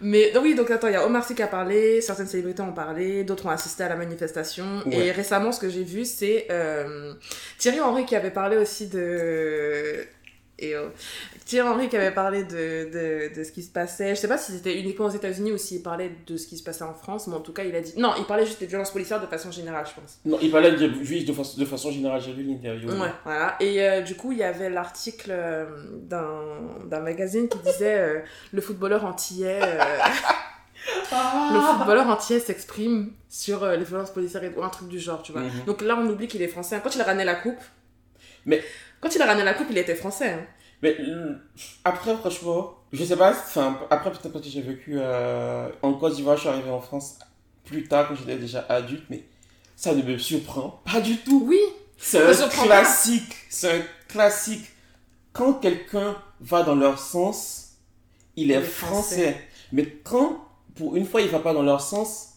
Mais 0.00 0.32
oui, 0.38 0.54
donc 0.54 0.70
attends, 0.70 0.86
il 0.86 0.92
y 0.92 0.96
a 0.96 1.04
Omar 1.04 1.24
Sy 1.24 1.34
qui 1.34 1.42
a 1.42 1.48
parlé, 1.48 2.00
certaines 2.00 2.28
célébrités 2.28 2.62
ont 2.62 2.72
parlé, 2.72 3.24
d'autres 3.24 3.46
ont 3.46 3.50
assisté 3.50 3.82
à 3.82 3.88
la 3.88 3.96
manifestation. 3.96 4.82
Et 4.90 5.10
récemment, 5.10 5.50
ce 5.50 5.58
que 5.58 5.68
j'ai 5.68 5.82
vu, 5.82 6.04
c'est 6.04 6.46
euh, 6.50 7.14
Thierry 7.58 7.80
Henry 7.80 8.04
qui 8.04 8.14
avait 8.14 8.30
parlé 8.30 8.56
aussi 8.56 8.86
de 8.86 10.06
et 10.58 10.76
oh. 10.76 10.88
Thierry 11.44 11.68
Henry 11.68 11.88
qui 11.88 11.96
avait 11.96 12.10
parlé 12.10 12.44
de, 12.44 12.90
de, 12.90 13.34
de, 13.34 13.44
ce 13.44 13.52
qui 13.52 13.62
se 13.62 13.70
passait, 13.70 14.14
je 14.14 14.20
sais 14.20 14.28
pas 14.28 14.36
si 14.36 14.52
c'était 14.52 14.78
uniquement 14.78 15.06
aux 15.06 15.10
États-Unis 15.10 15.52
ou 15.52 15.56
s'il 15.56 15.82
parlait 15.82 16.12
de 16.26 16.36
ce 16.36 16.46
qui 16.46 16.58
se 16.58 16.62
passait 16.62 16.84
en 16.84 16.94
France, 16.94 17.26
mais 17.26 17.34
en 17.34 17.40
tout 17.40 17.52
cas, 17.52 17.64
il 17.64 17.74
a 17.74 17.80
dit. 17.80 17.94
Non, 17.96 18.12
il 18.18 18.24
parlait 18.24 18.44
juste 18.44 18.60
des 18.60 18.66
violences 18.66 18.90
policières 18.90 19.20
de 19.20 19.26
façon 19.26 19.50
générale, 19.50 19.86
je 19.88 19.98
pense. 19.98 20.18
Non, 20.24 20.38
il 20.42 20.50
parlait 20.50 20.72
de, 20.72 20.86
de, 20.88 21.32
façon, 21.32 21.58
de 21.58 21.64
façon 21.64 21.90
générale, 21.90 22.20
j'ai 22.20 22.32
vu 22.32 22.42
l'interview. 22.42 22.90
Ouais, 22.90 23.12
voilà. 23.24 23.56
Et 23.60 23.82
euh, 23.82 24.02
du 24.02 24.14
coup, 24.14 24.32
il 24.32 24.38
y 24.38 24.42
avait 24.42 24.68
l'article 24.68 25.30
euh, 25.30 25.64
d'un 26.02 27.00
magazine 27.00 27.48
qui 27.48 27.58
disait 27.58 27.98
euh, 27.98 28.20
le 28.52 28.60
footballeur 28.60 29.04
antillais. 29.04 29.60
Ah. 31.10 31.50
le 31.52 31.60
footballeur 31.60 32.08
antillais 32.08 32.40
s'exprime 32.40 33.12
sur 33.28 33.66
les 33.66 33.84
violences 33.84 34.10
policières 34.10 34.42
ou 34.56 34.62
un 34.62 34.68
truc 34.68 34.88
du 34.88 34.98
genre, 34.98 35.22
tu 35.22 35.32
vois. 35.32 35.42
Mhm. 35.42 35.64
Donc 35.66 35.82
là, 35.82 35.98
on 35.98 36.06
oublie 36.08 36.28
qu'il 36.28 36.42
est 36.42 36.48
français. 36.48 36.80
Quand 36.82 36.94
il 36.94 37.00
a 37.00 37.04
ramené 37.04 37.24
la 37.24 37.34
coupe. 37.34 37.60
Mais 38.46 38.62
quand 39.00 39.14
il 39.14 39.22
a 39.22 39.26
ramené 39.26 39.44
la 39.44 39.54
coupe, 39.54 39.68
il 39.70 39.78
était 39.78 39.94
français. 39.94 40.30
Hein. 40.30 40.46
Mais 40.82 40.96
après, 41.84 42.14
franchement, 42.16 42.74
je 42.92 43.04
sais 43.04 43.16
pas, 43.16 43.30
enfin, 43.30 43.78
après 43.90 44.10
peut-être 44.10 44.32
parce 44.32 44.44
que 44.44 44.50
j'ai 44.50 44.62
vécu 44.62 44.94
euh, 44.96 45.68
en 45.82 45.94
Côte 45.94 46.14
d'Ivoire, 46.14 46.36
je 46.36 46.42
suis 46.42 46.48
arrivé 46.48 46.70
en 46.70 46.80
France 46.80 47.18
plus 47.64 47.84
tard 47.84 48.08
quand 48.08 48.14
j'étais 48.14 48.36
déjà 48.36 48.64
adulte, 48.68 49.04
mais 49.10 49.24
ça 49.76 49.94
ne 49.94 50.02
me 50.02 50.18
surprend 50.18 50.80
pas 50.90 51.00
du 51.00 51.18
tout. 51.18 51.44
Oui. 51.46 51.60
C'est 51.96 52.24
un 52.24 52.48
classique, 52.48 53.34
c'est 53.48 53.78
un 53.78 53.82
classique. 54.06 54.66
Quand 55.32 55.54
quelqu'un 55.54 56.16
va 56.40 56.62
dans 56.62 56.76
leur 56.76 56.98
sens, 56.98 57.72
il 58.36 58.52
est 58.52 58.62
français. 58.62 59.36
Mais 59.72 59.84
quand, 60.04 60.44
pour 60.76 60.96
une 60.96 61.04
fois, 61.04 61.20
il 61.20 61.28
va 61.28 61.40
pas 61.40 61.52
dans 61.52 61.62
leur 61.62 61.80
sens, 61.80 62.27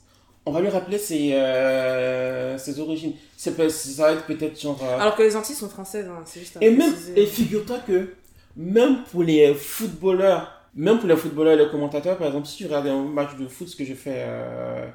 on 0.45 0.51
va 0.51 0.61
lui 0.61 0.69
rappeler 0.69 0.97
ses, 0.97 1.33
euh, 1.33 2.57
ses 2.57 2.79
origines. 2.79 3.13
ça 3.37 3.51
va 3.51 3.65
être 4.13 4.25
peut-être 4.25 4.59
genre. 4.59 4.79
Euh, 4.83 4.99
Alors 4.99 5.15
que 5.15 5.23
les 5.23 5.35
Antilles 5.35 5.55
sont 5.55 5.69
françaises, 5.69 6.07
hein, 6.07 6.21
c'est 6.25 6.39
juste. 6.39 6.57
Et 6.61 6.71
même, 6.71 6.93
et 7.15 7.25
figure-toi 7.25 7.79
que 7.85 8.15
même 8.57 9.03
pour 9.11 9.23
les 9.23 9.53
footballeurs, 9.53 10.51
même 10.75 10.97
pour 10.99 11.07
les 11.07 11.15
footballeurs 11.15 11.53
et 11.53 11.63
les 11.63 11.69
commentateurs, 11.69 12.17
par 12.17 12.27
exemple, 12.27 12.47
si 12.47 12.57
tu 12.57 12.65
regardes 12.65 12.87
un 12.87 13.03
match 13.03 13.35
de 13.39 13.47
foot, 13.47 13.67
ce 13.67 13.75
que 13.75 13.85
je 13.85 13.93
fais 13.93 14.25
euh, 14.25 14.87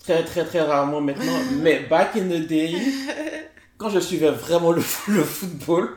très 0.00 0.24
très 0.24 0.44
très 0.44 0.60
rarement 0.60 1.00
maintenant, 1.00 1.38
mais 1.62 1.80
back 1.88 2.16
in 2.16 2.28
the 2.28 2.46
day, 2.46 2.74
quand 3.78 3.90
je 3.90 4.00
suivais 4.00 4.30
vraiment 4.30 4.72
le, 4.72 4.82
le 5.08 5.22
football, 5.22 5.90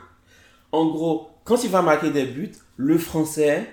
en 0.71 0.85
gros, 0.87 1.29
quand 1.43 1.63
il 1.63 1.71
va 1.71 1.81
marquer 1.81 2.11
des 2.11 2.25
buts, 2.25 2.51
le 2.77 2.97
français 2.99 3.65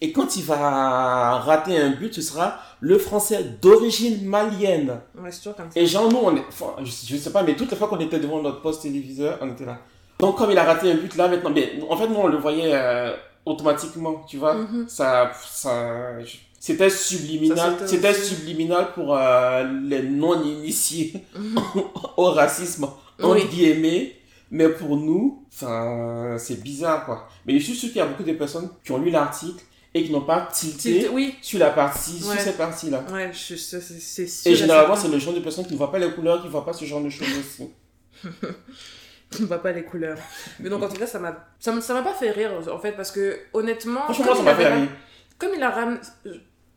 et 0.00 0.12
quand 0.12 0.36
il 0.36 0.44
va 0.44 1.38
rater 1.38 1.78
un 1.78 1.90
but, 1.90 2.12
ce 2.12 2.20
sera 2.20 2.58
le 2.80 2.98
français 2.98 3.42
d'origine 3.62 4.26
malienne. 4.26 5.00
Ouais, 5.18 5.30
c'est 5.30 5.44
comme 5.56 5.70
ça. 5.70 5.80
Et 5.80 5.86
genre, 5.86 6.10
nous, 6.10 6.18
on 6.22 6.36
est, 6.36 6.44
enfin, 6.48 6.74
je, 6.84 7.14
ne 7.14 7.18
sais 7.18 7.32
pas, 7.32 7.42
mais 7.42 7.56
toutes 7.56 7.70
les 7.70 7.76
fois 7.76 7.88
qu'on 7.88 8.00
était 8.00 8.18
devant 8.18 8.42
notre 8.42 8.60
poste 8.60 8.82
téléviseur, 8.82 9.38
on 9.40 9.50
était 9.50 9.64
là. 9.64 9.78
Donc, 10.18 10.36
comme 10.36 10.50
il 10.50 10.58
a 10.58 10.64
raté 10.64 10.92
un 10.92 10.96
but 10.96 11.16
là, 11.16 11.28
maintenant, 11.28 11.50
mais 11.50 11.80
en 11.88 11.96
fait, 11.96 12.08
nous, 12.08 12.16
on 12.16 12.26
le 12.26 12.36
voyait 12.36 12.72
euh, 12.74 13.14
automatiquement, 13.46 14.22
tu 14.28 14.36
vois. 14.36 14.54
Mm-hmm. 14.56 14.88
Ça, 14.88 15.32
ça, 15.42 16.12
c'était 16.60 16.90
subliminal. 16.90 17.76
C'était 17.86 18.12
subliminal 18.12 18.92
pour 18.92 19.16
euh, 19.16 19.64
les 19.82 20.02
non-initiés 20.02 21.24
mm-hmm. 21.34 21.84
au 22.18 22.30
racisme, 22.32 22.84
entre 23.22 23.34
oui. 23.34 23.46
guillemets. 23.48 24.12
Mais 24.50 24.68
pour 24.68 24.96
nous, 24.96 25.44
c'est 25.50 26.62
bizarre, 26.62 27.06
quoi. 27.06 27.28
Mais 27.46 27.58
je 27.58 27.64
suis 27.64 27.74
sûr 27.74 27.88
qu'il 27.88 27.98
y 27.98 28.00
a 28.00 28.06
beaucoup 28.06 28.22
de 28.22 28.32
personnes 28.32 28.68
qui 28.84 28.92
ont 28.92 28.98
lu 28.98 29.10
l'article 29.10 29.64
et 29.96 30.04
qui 30.04 30.12
n'ont 30.12 30.20
pas 30.20 30.46
tilté 30.52 31.08
oui. 31.10 31.34
sur 31.40 31.58
la 31.58 31.70
partie, 31.70 32.20
sur 32.20 32.38
cette 32.38 32.58
partie-là. 32.58 33.02
Ouais, 33.10 33.30
c'est 33.32 33.56
sûr. 33.56 34.52
Et 34.52 34.54
généralement, 34.54 34.94
c'est 34.94 35.08
le 35.08 35.18
genre 35.18 35.32
de 35.32 35.40
personne 35.40 35.64
qui 35.64 35.72
ne 35.72 35.78
voit 35.78 35.90
pas 35.90 35.98
les 35.98 36.10
couleurs, 36.10 36.40
qui 36.40 36.46
ne 36.46 36.52
voit 36.52 36.66
pas 36.66 36.74
ce 36.74 36.84
genre 36.84 37.00
de 37.00 37.08
choses 37.08 37.28
aussi. 37.38 37.70
qui 39.30 39.42
ne 39.42 39.46
voit 39.46 39.62
pas 39.62 39.72
les 39.72 39.84
couleurs. 39.84 40.18
Mais 40.60 40.68
donc, 40.68 40.82
en 40.82 40.88
tout 40.88 40.96
cas, 40.96 41.06
ça 41.06 41.18
m'a 41.18 41.48
ça 41.58 41.72
m'a 41.72 42.02
pas 42.02 42.12
fait 42.12 42.30
rire, 42.30 42.52
en 42.70 42.78
fait, 42.78 42.92
parce 42.92 43.10
que, 43.10 43.38
honnêtement... 43.54 44.02
Franchement, 44.04 44.34
ça 44.34 44.42
m'a 44.42 44.54
fait 44.54 44.68
rire. 44.68 44.88
Comme 45.38 45.52
il 45.56 45.62
a 45.62 45.70
ramené... 45.70 45.98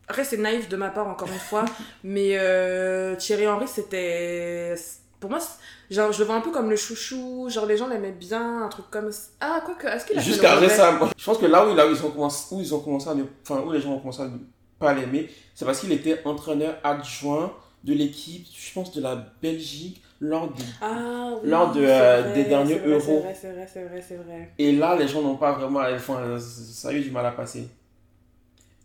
Après, 0.08 0.24
c'est 0.24 0.38
naïf 0.38 0.70
de 0.70 0.76
ma 0.76 0.88
part, 0.88 1.06
encore 1.06 1.28
une 1.28 1.38
fois, 1.38 1.66
mais 2.04 2.38
euh, 2.38 3.16
Thierry 3.16 3.46
Henry, 3.46 3.68
c'était... 3.68 4.74
Pour 5.20 5.28
moi, 5.28 5.38
Genre, 5.90 6.12
je 6.12 6.20
le 6.20 6.24
vois 6.24 6.36
un 6.36 6.40
peu 6.40 6.50
comme 6.50 6.70
le 6.70 6.76
chouchou, 6.76 7.48
genre 7.50 7.66
les 7.66 7.76
gens 7.76 7.88
l'aimaient 7.88 8.12
bien, 8.12 8.62
un 8.62 8.68
truc 8.68 8.86
comme 8.90 9.10
ça. 9.10 9.28
Ah, 9.40 9.60
quoi 9.64 9.74
que, 9.74 9.88
est-ce 9.88 10.06
qu'il 10.06 10.16
a 10.16 10.22
Jusqu'à 10.22 10.54
récemment. 10.54 11.08
Je 11.16 11.24
pense 11.24 11.38
que 11.38 11.46
là 11.46 11.66
où, 11.66 11.74
là 11.74 11.86
où, 11.86 11.90
ils 11.90 12.06
ont 12.06 12.10
commencé, 12.10 12.54
où 12.54 12.60
ils 12.60 12.74
ont 12.74 12.80
commencé 12.80 13.08
à 13.08 13.14
enfin, 13.42 13.60
où 13.60 13.72
les 13.72 13.80
gens 13.80 13.92
ont 13.94 13.98
commencé 13.98 14.22
à 14.22 14.26
ne 14.26 14.38
pas 14.78 14.94
l'aimer, 14.94 15.28
c'est 15.54 15.64
parce 15.64 15.80
qu'il 15.80 15.90
était 15.92 16.20
entraîneur 16.24 16.76
adjoint 16.84 17.52
de 17.82 17.92
l'équipe, 17.92 18.46
je 18.56 18.72
pense, 18.72 18.92
de 18.92 19.00
la 19.02 19.16
Belgique 19.42 20.00
lors, 20.20 20.48
de, 20.48 20.62
ah, 20.80 21.32
lors 21.42 21.72
de, 21.72 21.82
euh, 21.82 22.34
des 22.34 22.44
derniers 22.44 22.80
euros. 22.86 23.24
C'est 23.34 23.50
vrai, 23.52 23.66
c'est 23.70 23.84
vrai, 23.84 24.04
c'est 24.06 24.16
vrai, 24.16 24.52
Et 24.58 24.72
là, 24.72 24.94
les 24.94 25.08
gens 25.08 25.22
n'ont 25.22 25.36
pas 25.36 25.52
vraiment, 25.52 25.80
enfin, 25.92 26.38
ça 26.38 26.90
a 26.90 26.92
eu 26.92 27.00
du 27.00 27.10
mal 27.10 27.26
à 27.26 27.32
passer. 27.32 27.68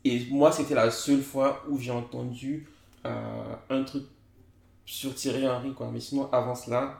Et 0.03 0.25
moi, 0.31 0.51
c'était 0.51 0.75
la 0.75 0.89
seule 0.89 1.21
fois 1.21 1.63
où 1.69 1.77
j'ai 1.77 1.91
entendu 1.91 2.67
euh, 3.05 3.09
un 3.69 3.83
truc 3.83 4.03
sur 4.85 5.15
Thierry 5.15 5.47
Henry, 5.47 5.73
quoi. 5.73 5.89
Mais 5.91 5.99
sinon, 5.99 6.29
avant 6.31 6.55
cela, 6.55 6.99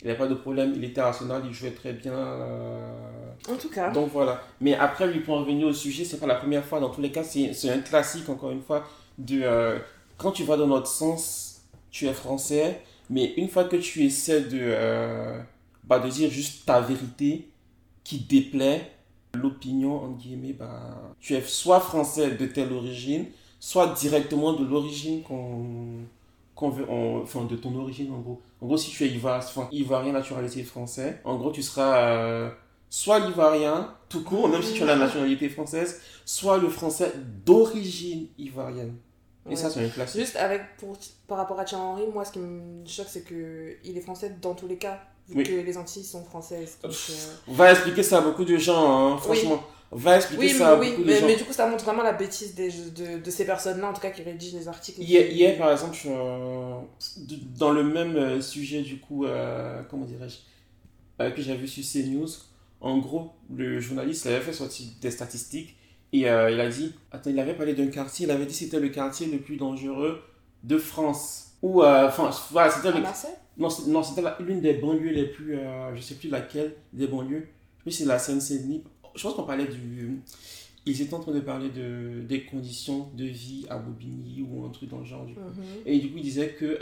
il 0.00 0.04
n'y 0.04 0.10
avait 0.10 0.18
pas 0.18 0.28
de 0.28 0.34
problème. 0.34 0.72
Il 0.76 0.84
était 0.84 1.00
Arsenal, 1.00 1.42
il 1.46 1.52
jouait 1.52 1.72
très 1.72 1.92
bien. 1.92 2.12
Euh. 2.12 3.30
En 3.48 3.56
tout 3.56 3.70
cas. 3.70 3.90
Donc 3.90 4.10
voilà. 4.12 4.42
Mais 4.60 4.74
après, 4.74 5.06
lui, 5.06 5.20
pour 5.20 5.38
revenir 5.38 5.66
au 5.66 5.72
sujet, 5.72 6.04
c'est 6.04 6.18
pas 6.18 6.26
la 6.26 6.36
première 6.36 6.64
fois. 6.64 6.80
Dans 6.80 6.90
tous 6.90 7.00
les 7.00 7.10
cas, 7.10 7.24
c'est 7.24 7.70
un 7.70 7.80
classique, 7.80 8.28
encore 8.28 8.50
une 8.50 8.62
fois, 8.62 8.84
de 9.18 9.40
euh, 9.42 9.78
quand 10.16 10.32
tu 10.32 10.44
vas 10.44 10.56
dans 10.56 10.66
notre 10.66 10.86
sens, 10.86 11.62
tu 11.90 12.06
es 12.06 12.12
français. 12.12 12.82
Mais 13.08 13.34
une 13.36 13.48
fois 13.48 13.64
que 13.64 13.76
tu 13.76 14.04
essaies 14.04 14.42
de, 14.42 14.58
euh, 14.60 15.40
bah, 15.84 15.98
de 15.98 16.08
dire 16.08 16.30
juste 16.30 16.66
ta 16.66 16.80
vérité 16.80 17.48
qui 18.04 18.18
déplaît, 18.18 18.92
l'opinion, 19.34 20.04
entre 20.04 20.18
guillemets, 20.18 20.52
bah, 20.52 21.14
tu 21.20 21.34
es 21.34 21.40
soit 21.42 21.80
français 21.80 22.32
de 22.32 22.46
telle 22.46 22.72
origine, 22.72 23.26
soit 23.60 23.94
directement 23.94 24.52
de 24.52 24.64
l'origine 24.64 25.22
qu'on 25.22 26.04
veut, 26.64 26.86
enfin, 26.88 27.44
de 27.44 27.56
ton 27.56 27.74
origine 27.76 28.12
en 28.12 28.18
gros. 28.18 28.40
En 28.60 28.66
gros, 28.66 28.76
si 28.76 28.90
tu 28.90 29.04
es 29.04 29.08
ivoirien, 29.08 29.44
enfin, 29.44 29.68
ivoirien 29.72 30.12
naturalisé 30.12 30.64
français, 30.64 31.20
en 31.24 31.36
gros, 31.36 31.50
tu 31.50 31.62
seras 31.62 31.98
euh, 31.98 32.50
soit 32.88 33.18
l'ivoirien, 33.18 33.94
tout 34.08 34.24
court, 34.24 34.48
même 34.48 34.62
si 34.62 34.72
tu 34.72 34.82
as 34.82 34.86
la 34.86 34.96
nationalité 34.96 35.48
française, 35.48 36.00
soit 36.24 36.58
le 36.58 36.68
français 36.68 37.12
d'origine 37.44 38.28
ivoirienne. 38.38 38.96
Et 39.48 39.54
ça, 39.54 39.70
c'est 39.70 39.84
un 39.84 39.88
classique. 39.88 40.20
Juste 40.20 40.36
avec, 40.36 40.76
pour, 40.78 40.96
par 41.28 41.38
rapport 41.38 41.60
à 41.60 41.64
Thierry 41.64 41.82
Henry, 41.82 42.02
moi, 42.12 42.24
ce 42.24 42.32
qui 42.32 42.40
me 42.40 42.84
choque, 42.86 43.06
c'est 43.08 43.24
qu'il 43.24 43.96
est 43.96 44.00
français 44.00 44.36
dans 44.42 44.54
tous 44.54 44.66
les 44.66 44.76
cas, 44.76 45.00
vu 45.28 45.42
que 45.42 45.52
les 45.52 45.76
Antilles 45.78 46.04
sont 46.04 46.24
françaises. 46.24 46.78
Donc, 46.82 46.92
euh, 46.92 47.54
Va 47.54 47.70
expliquer 47.70 48.02
ça 48.02 48.18
à 48.18 48.20
beaucoup 48.22 48.44
de 48.44 48.56
gens, 48.56 49.14
hein, 49.14 49.18
franchement. 49.18 49.62
Va 49.92 50.16
expliquer 50.16 50.48
ça 50.48 50.72
à 50.72 50.76
beaucoup 50.76 51.02
de 51.02 51.12
gens. 51.12 51.26
Mais 51.26 51.36
du 51.36 51.44
coup, 51.44 51.52
ça 51.52 51.66
montre 51.68 51.84
vraiment 51.84 52.02
la 52.02 52.12
bêtise 52.12 52.54
des, 52.54 52.70
de, 52.70 53.18
de, 53.18 53.30
ces 53.30 53.44
personnes-là, 53.44 53.88
en 53.88 53.92
tout 53.92 54.00
cas, 54.00 54.10
qui 54.10 54.22
rédigent 54.22 54.58
les 54.58 54.68
articles. 54.68 55.00
Hier, 55.00 55.30
hier 55.30 55.58
par 55.58 55.70
exemple, 55.70 55.96
dans 57.58 57.72
le 57.72 57.84
même 57.84 58.16
euh, 58.16 58.40
sujet, 58.40 58.82
du 58.82 58.98
coup, 58.98 59.24
euh, 59.24 59.82
comment 59.88 60.04
dirais-je, 60.04 61.30
que 61.30 61.42
j'avais 61.42 61.58
vu 61.58 61.68
sur 61.68 61.84
CNews, 61.84 62.28
en 62.80 62.98
gros, 62.98 63.32
le 63.54 63.80
journaliste 63.80 64.26
avait 64.26 64.40
fait 64.40 64.52
sortir 64.52 64.86
des 65.00 65.10
statistiques 65.10 65.76
et 66.12 66.28
euh, 66.28 66.50
il 66.50 66.60
a 66.60 66.68
dit, 66.68 66.94
attends, 67.10 67.30
il 67.30 67.38
avait 67.38 67.54
parlé 67.54 67.74
d'un 67.74 67.88
quartier, 67.88 68.26
il 68.26 68.30
avait 68.30 68.46
dit 68.46 68.52
que 68.52 68.58
c'était 68.58 68.80
le 68.80 68.88
quartier 68.88 69.26
le 69.26 69.38
plus 69.38 69.56
dangereux 69.56 70.22
de 70.62 70.78
France. 70.78 71.56
Ou, 71.62 71.82
euh, 71.82 72.08
enfin, 72.08 72.30
voilà, 72.50 72.70
c'était 72.70 72.92
le... 72.92 73.02
Non, 73.58 73.68
non 73.88 74.02
c'était 74.02 74.22
l'une 74.40 74.60
des 74.60 74.74
banlieues 74.74 75.10
les 75.10 75.26
plus, 75.26 75.56
euh, 75.56 75.94
je 75.94 76.00
sais 76.02 76.14
plus 76.14 76.28
laquelle 76.28 76.74
des 76.92 77.06
banlieues. 77.06 77.48
Sais 77.84 77.90
c'est 77.90 78.04
la 78.04 78.18
Seine-Saint-Denis. 78.18 78.84
Je 79.16 79.22
pense 79.22 79.34
qu'on 79.34 79.44
parlait 79.44 79.66
du... 79.66 80.20
Ils 80.88 81.02
étaient 81.02 81.14
en 81.14 81.20
train 81.20 81.32
de 81.32 81.40
parler 81.40 81.68
de, 81.70 82.20
des 82.20 82.44
conditions 82.44 83.10
de 83.14 83.24
vie 83.24 83.66
à 83.68 83.76
Bobigny 83.76 84.46
ou 84.48 84.64
un 84.64 84.68
truc 84.68 84.88
dans 84.88 84.98
le 84.98 85.04
genre. 85.04 85.24
Du 85.24 85.34
coup. 85.34 85.40
Mhm. 85.40 85.64
Et 85.84 85.98
du 85.98 86.10
coup, 86.10 86.18
il 86.18 86.22
disait 86.22 86.50
que 86.50 86.78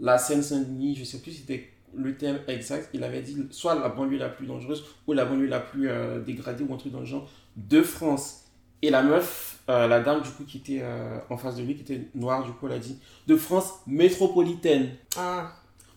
la 0.00 0.18
Seine-Saint-Denis, 0.18 0.94
je 0.94 1.02
sais 1.02 1.18
plus 1.18 1.32
si 1.32 1.38
c'était 1.38 1.68
le 1.94 2.16
terme 2.16 2.38
exact, 2.46 2.90
il 2.94 3.02
avait 3.02 3.20
dit 3.20 3.36
soit 3.50 3.74
la 3.74 3.88
banlieue 3.88 4.18
la 4.18 4.28
plus 4.28 4.46
dangereuse 4.46 4.84
ou 5.08 5.14
la 5.14 5.24
banlieue 5.24 5.48
la 5.48 5.58
plus 5.58 5.90
dégradée 6.24 6.62
ou 6.62 6.72
un 6.72 6.76
truc 6.76 6.92
dans 6.92 7.00
le 7.00 7.06
genre 7.06 7.28
de 7.56 7.82
France. 7.82 8.42
Et 8.82 8.90
la 8.90 9.02
meuf, 9.02 9.60
euh, 9.68 9.86
la 9.86 10.00
dame 10.00 10.22
du 10.22 10.30
coup 10.30 10.42
qui 10.42 10.58
était 10.58 10.80
euh, 10.82 11.18
en 11.30 11.36
face 11.36 11.56
de 11.56 11.62
lui, 11.62 11.76
qui 11.76 11.82
était 11.82 12.08
noire, 12.16 12.44
du 12.44 12.50
coup, 12.50 12.66
elle 12.66 12.74
a 12.74 12.78
dit 12.80 12.98
de 13.28 13.36
France 13.36 13.74
métropolitaine. 13.86 14.90
Ah. 15.16 15.52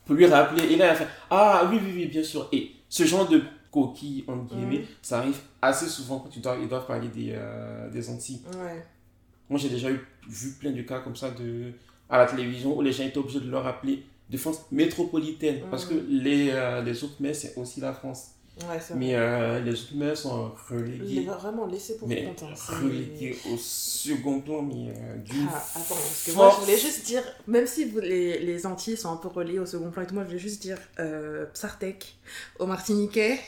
Pour 0.05 0.13
lui 0.13 0.27
rappeler. 0.27 0.71
Et 0.71 0.75
là, 0.75 0.85
elle 0.85 0.91
a 0.91 0.95
fait 0.95 1.07
Ah 1.31 1.67
oui, 1.71 1.79
oui, 1.83 1.91
oui, 1.95 2.05
bien 2.05 2.23
sûr. 2.23 2.47
Et 2.51 2.71
ce 2.87 3.03
genre 3.03 3.27
de 3.27 3.41
coquille, 3.75 4.23
en 4.27 4.37
guillemets, 4.37 4.79
mm. 4.79 4.87
ça 5.01 5.19
arrive 5.19 5.39
assez 5.61 5.87
souvent 5.87 6.19
quand 6.19 6.29
tu 6.29 6.39
dois, 6.39 6.57
ils 6.61 6.69
doivent 6.69 6.87
parler 6.87 7.09
des, 7.09 7.33
euh, 7.33 7.89
des 7.89 8.09
Antilles. 8.09 8.41
Moi, 9.49 9.59
j'ai 9.59 9.69
déjà 9.69 9.91
eu, 9.91 9.99
vu 10.27 10.51
plein 10.53 10.71
de 10.71 10.81
cas 10.81 10.99
comme 10.99 11.15
ça 11.15 11.29
de, 11.29 11.71
à 12.09 12.17
la 12.17 12.25
télévision 12.25 12.77
où 12.77 12.81
les 12.81 12.91
gens 12.91 13.03
étaient 13.03 13.17
obligés 13.17 13.41
de 13.41 13.49
leur 13.49 13.63
rappeler 13.63 14.03
de 14.29 14.37
France 14.37 14.65
métropolitaine. 14.71 15.61
Parce 15.69 15.85
mm. 15.85 15.89
que 15.89 15.95
les, 16.09 16.81
les 16.83 17.03
autres 17.03 17.15
mais 17.19 17.33
c'est 17.33 17.55
aussi 17.57 17.79
la 17.81 17.93
France 17.93 18.34
mais 18.95 19.15
euh, 19.15 19.59
les 19.59 19.73
autres 19.73 19.95
mères 19.95 20.17
sont 20.17 20.51
reléguées. 20.69 21.25
vraiment 21.25 21.65
laissé 21.65 21.97
pour 21.97 22.07
mais 22.07 22.33
Reléguées 22.69 23.37
au 23.51 23.57
second 23.57 24.39
plan, 24.39 24.61
mais 24.61 24.91
euh, 24.91 25.17
ah, 25.51 25.63
attends, 25.75 25.95
parce 25.95 26.23
que 26.25 26.31
moi 26.31 26.55
je 26.55 26.61
voulais 26.63 26.77
juste 26.77 27.05
dire, 27.05 27.21
même 27.47 27.67
si 27.67 27.85
vous, 27.85 27.99
les, 27.99 28.39
les 28.39 28.65
Antilles 28.65 28.97
sont 28.97 29.11
un 29.11 29.17
peu 29.17 29.27
relayées 29.27 29.59
au 29.59 29.65
second 29.65 29.91
plan 29.91 30.03
et 30.03 30.07
tout, 30.07 30.13
moi 30.13 30.23
je 30.23 30.29
voulais 30.29 30.39
juste 30.39 30.61
dire 30.61 30.77
euh, 30.99 31.45
Psartek 31.53 32.15
au 32.59 32.65
Martiniquais 32.65 33.39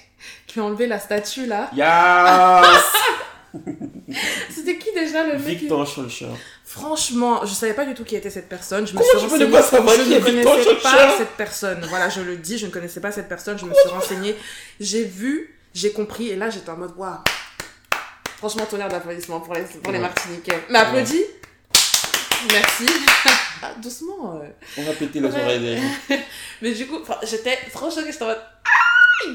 qui 0.45 0.59
a 0.59 0.63
enlevé 0.63 0.87
la 0.87 0.99
statue 0.99 1.45
là. 1.45 1.69
Yes! 1.73 2.83
C'était 4.49 4.77
qui 4.77 4.91
déjà 4.93 5.23
le 5.23 5.33
mec 5.33 5.57
Victor 5.59 5.85
Schulcher. 5.85 6.27
Franchement, 6.63 7.45
je 7.45 7.53
savais 7.53 7.73
pas 7.73 7.85
du 7.85 7.93
tout 7.93 8.03
qui 8.03 8.15
était 8.15 8.29
cette 8.29 8.49
personne. 8.49 8.87
Je 8.87 8.93
me 8.93 9.01
suis 9.01 9.17
renseignée. 9.17 9.45
je 9.45 10.13
ne 10.15 10.43
connaissais 10.43 10.75
pas 10.81 11.17
cette 11.17 11.35
personne. 11.37 11.85
Voilà, 11.89 12.09
je 12.09 12.21
le 12.21 12.37
dis, 12.37 12.57
je 12.57 12.65
ne 12.65 12.71
connaissais 12.71 13.01
pas 13.01 13.11
cette 13.11 13.29
personne. 13.29 13.57
Je 13.57 13.65
me 13.65 13.73
suis 13.73 13.89
renseignée. 13.89 14.35
J'ai 14.79 15.03
vu, 15.03 15.55
j'ai 15.73 15.91
compris, 15.91 16.29
et 16.29 16.35
là 16.35 16.49
j'étais 16.49 16.69
en 16.69 16.77
mode 16.77 16.93
waouh. 16.97 17.17
Franchement, 18.37 18.65
tonnerre 18.69 18.89
d'applaudissements 18.89 19.39
pour 19.39 19.55
les, 19.55 19.63
pour 19.63 19.91
les 19.91 19.99
Martiniquais. 19.99 20.63
Mais 20.69 20.79
applaudis. 20.79 21.23
Merci. 22.51 22.85
Ah, 23.59 23.73
doucement. 23.81 24.39
Euh. 24.39 24.49
On 24.77 24.83
va 24.83 24.93
péter 24.93 25.19
les 25.19 25.27
oreilles 25.29 25.81
Mais 26.61 26.71
du 26.73 26.85
coup, 26.85 26.99
j'étais 27.23 27.57
trop 27.73 27.89
choquée. 27.89 28.11
J'étais 28.11 28.23
en 28.23 28.27
mode 28.27 28.41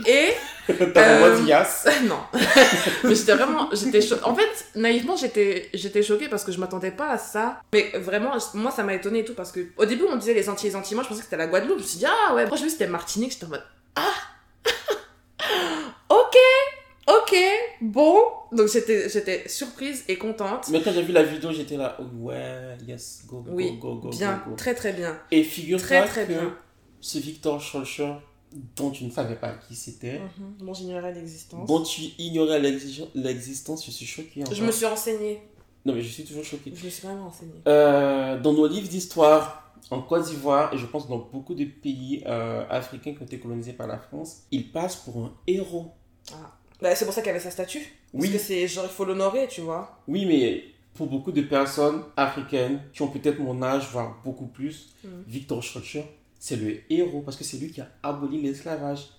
et. 0.07 0.33
T'as 0.95 1.21
euh, 1.21 1.45
Non. 2.09 2.21
mais 3.05 3.15
j'étais 3.15 3.35
vraiment. 3.35 3.69
J'étais 3.73 4.01
En 4.25 4.35
fait, 4.35 4.67
naïvement, 4.77 5.17
j'étais, 5.17 5.69
j'étais 5.75 6.03
choquée 6.03 6.29
parce 6.29 6.45
que 6.45 6.53
je 6.53 6.61
m'attendais 6.61 6.93
pas 6.93 7.11
à 7.11 7.19
ça. 7.19 7.61
Mais 7.73 7.91
vraiment, 7.99 8.33
moi, 8.55 8.71
ça 8.71 8.83
m'a 8.83 8.95
étonnée 8.95 9.21
et 9.21 9.25
tout 9.25 9.35
parce 9.35 9.51
que 9.51 9.61
au 9.77 9.85
début, 9.85 10.05
on 10.09 10.17
disait 10.17 10.35
les 10.35 10.49
Antilles, 10.49 10.71
les 10.71 10.77
Antilles. 10.77 10.95
Moi, 10.95 11.05
je 11.05 11.09
pensais 11.09 11.21
que 11.21 11.25
c'était 11.25 11.37
la 11.37 11.49
Guadeloupe. 11.49 11.79
Je 11.79 11.83
me 11.83 11.89
suis 11.89 11.99
dit, 11.99 12.07
ah 12.07 12.35
ouais. 12.35 12.47
Moi, 12.47 12.57
j'ai 12.57 12.65
vu 12.65 12.71
c'était 12.71 12.87
Martinique. 12.87 13.33
J'étais 13.33 13.47
en 13.47 13.49
mode, 13.49 13.65
ah 13.97 14.13
Ok 16.09 16.37
Ok, 17.09 17.37
bon. 17.81 18.17
Donc 18.53 18.69
j'étais, 18.69 19.09
j'étais 19.09 19.49
surprise 19.49 20.05
et 20.07 20.17
contente. 20.17 20.69
Mais 20.71 20.83
quand 20.83 20.93
j'ai 20.93 21.03
vu 21.03 21.13
la 21.13 21.25
vidéo, 21.25 21.51
j'étais 21.53 21.77
là, 21.77 21.97
oh, 21.99 22.05
ouais, 22.27 22.77
yes, 22.87 23.25
go, 23.27 23.41
go, 23.41 23.51
oui, 23.53 23.77
go, 23.81 23.97
go, 23.97 24.11
bien, 24.11 24.41
go, 24.45 24.51
go. 24.51 24.57
très 24.57 24.75
très 24.75 24.93
bien. 24.93 25.19
Et 25.31 25.43
figure-toi 25.43 25.87
très, 25.87 26.07
très 26.07 26.27
que 26.27 26.33
bien. 26.33 26.57
ce 27.01 27.19
Victor 27.19 27.61
Schulcher 27.61 28.13
dont 28.77 28.91
tu 28.91 29.05
ne 29.05 29.11
savais 29.11 29.37
pas 29.37 29.53
qui 29.55 29.75
c'était. 29.75 30.19
Mhm. 30.19 30.67
dont 30.67 30.75
j'ignorais 30.75 31.13
l'existence. 31.13 31.69
Dont 31.69 31.83
tu 31.83 32.03
ignorais 32.19 32.61
l'existence, 32.61 33.85
je 33.85 33.91
suis 33.91 34.07
choquée. 34.07 34.45
Je 34.51 34.65
me 34.65 34.73
suis 34.73 34.87
renseignée. 34.87 35.43
Non, 35.85 35.95
mais 35.95 36.03
je 36.03 36.09
suis 36.09 36.25
toujours 36.25 36.45
choquée. 36.45 36.73
Je 36.75 36.85
me 36.85 36.91
suis 36.91 37.07
vraiment 37.07 37.25
renseignée. 37.25 37.61
Euh, 37.67 38.41
dans 38.41 38.53
nos 38.53 38.69
livres 38.69 38.89
d'histoire, 38.89 39.75
en 39.91 40.01
Côte 40.01 40.27
d'Ivoire, 40.27 40.73
et 40.73 40.79
je 40.79 40.87
pense 40.87 41.09
dans 41.09 41.19
beaucoup 41.19 41.55
de 41.55 41.65
pays 41.65 42.23
euh, 42.27 42.65
africains 42.71 43.15
qui 43.15 43.23
ont 43.23 43.27
été 43.27 43.39
colonisés 43.39 43.73
par 43.73 43.87
la 43.87 43.99
France, 43.99 44.43
il 44.51 44.71
passe 44.71 44.97
pour 44.97 45.25
un 45.25 45.33
héros. 45.47 45.93
Ah. 46.33 46.57
Bah, 46.81 46.95
c'est 46.95 47.05
pour 47.05 47.15
ça 47.15 47.21
qu'il 47.21 47.31
avait 47.31 47.41
sa 47.41 47.51
statue. 47.51 47.81
Parce 48.13 48.25
oui. 48.25 48.33
que 48.33 48.39
c'est 48.39 48.67
genre, 48.69 48.85
il 48.85 48.91
faut 48.91 49.05
l'honorer, 49.05 49.49
tu 49.49 49.61
vois. 49.61 49.99
Oui, 50.07 50.27
mais 50.27 50.65
pour 50.95 51.07
beaucoup 51.07 51.33
de 51.33 51.43
personnes 51.43 52.03
africaines 52.17 52.81
qui 52.93 53.03
ont 53.03 53.09
peut-être 53.09 53.39
mon 53.39 53.63
âge, 53.63 53.89
voire 53.91 54.21
beaucoup 54.25 54.47
plus, 54.47 54.95
mm. 55.05 55.09
Victor 55.27 55.63
Schroeder, 55.63 56.05
c'est 56.43 56.57
le 56.57 56.81
héros 56.91 57.21
parce 57.21 57.37
que 57.37 57.45
c'est 57.45 57.57
lui 57.57 57.71
qui 57.71 57.81
a 57.81 57.89
aboli 58.03 58.43
l'esclavage. 58.43 59.11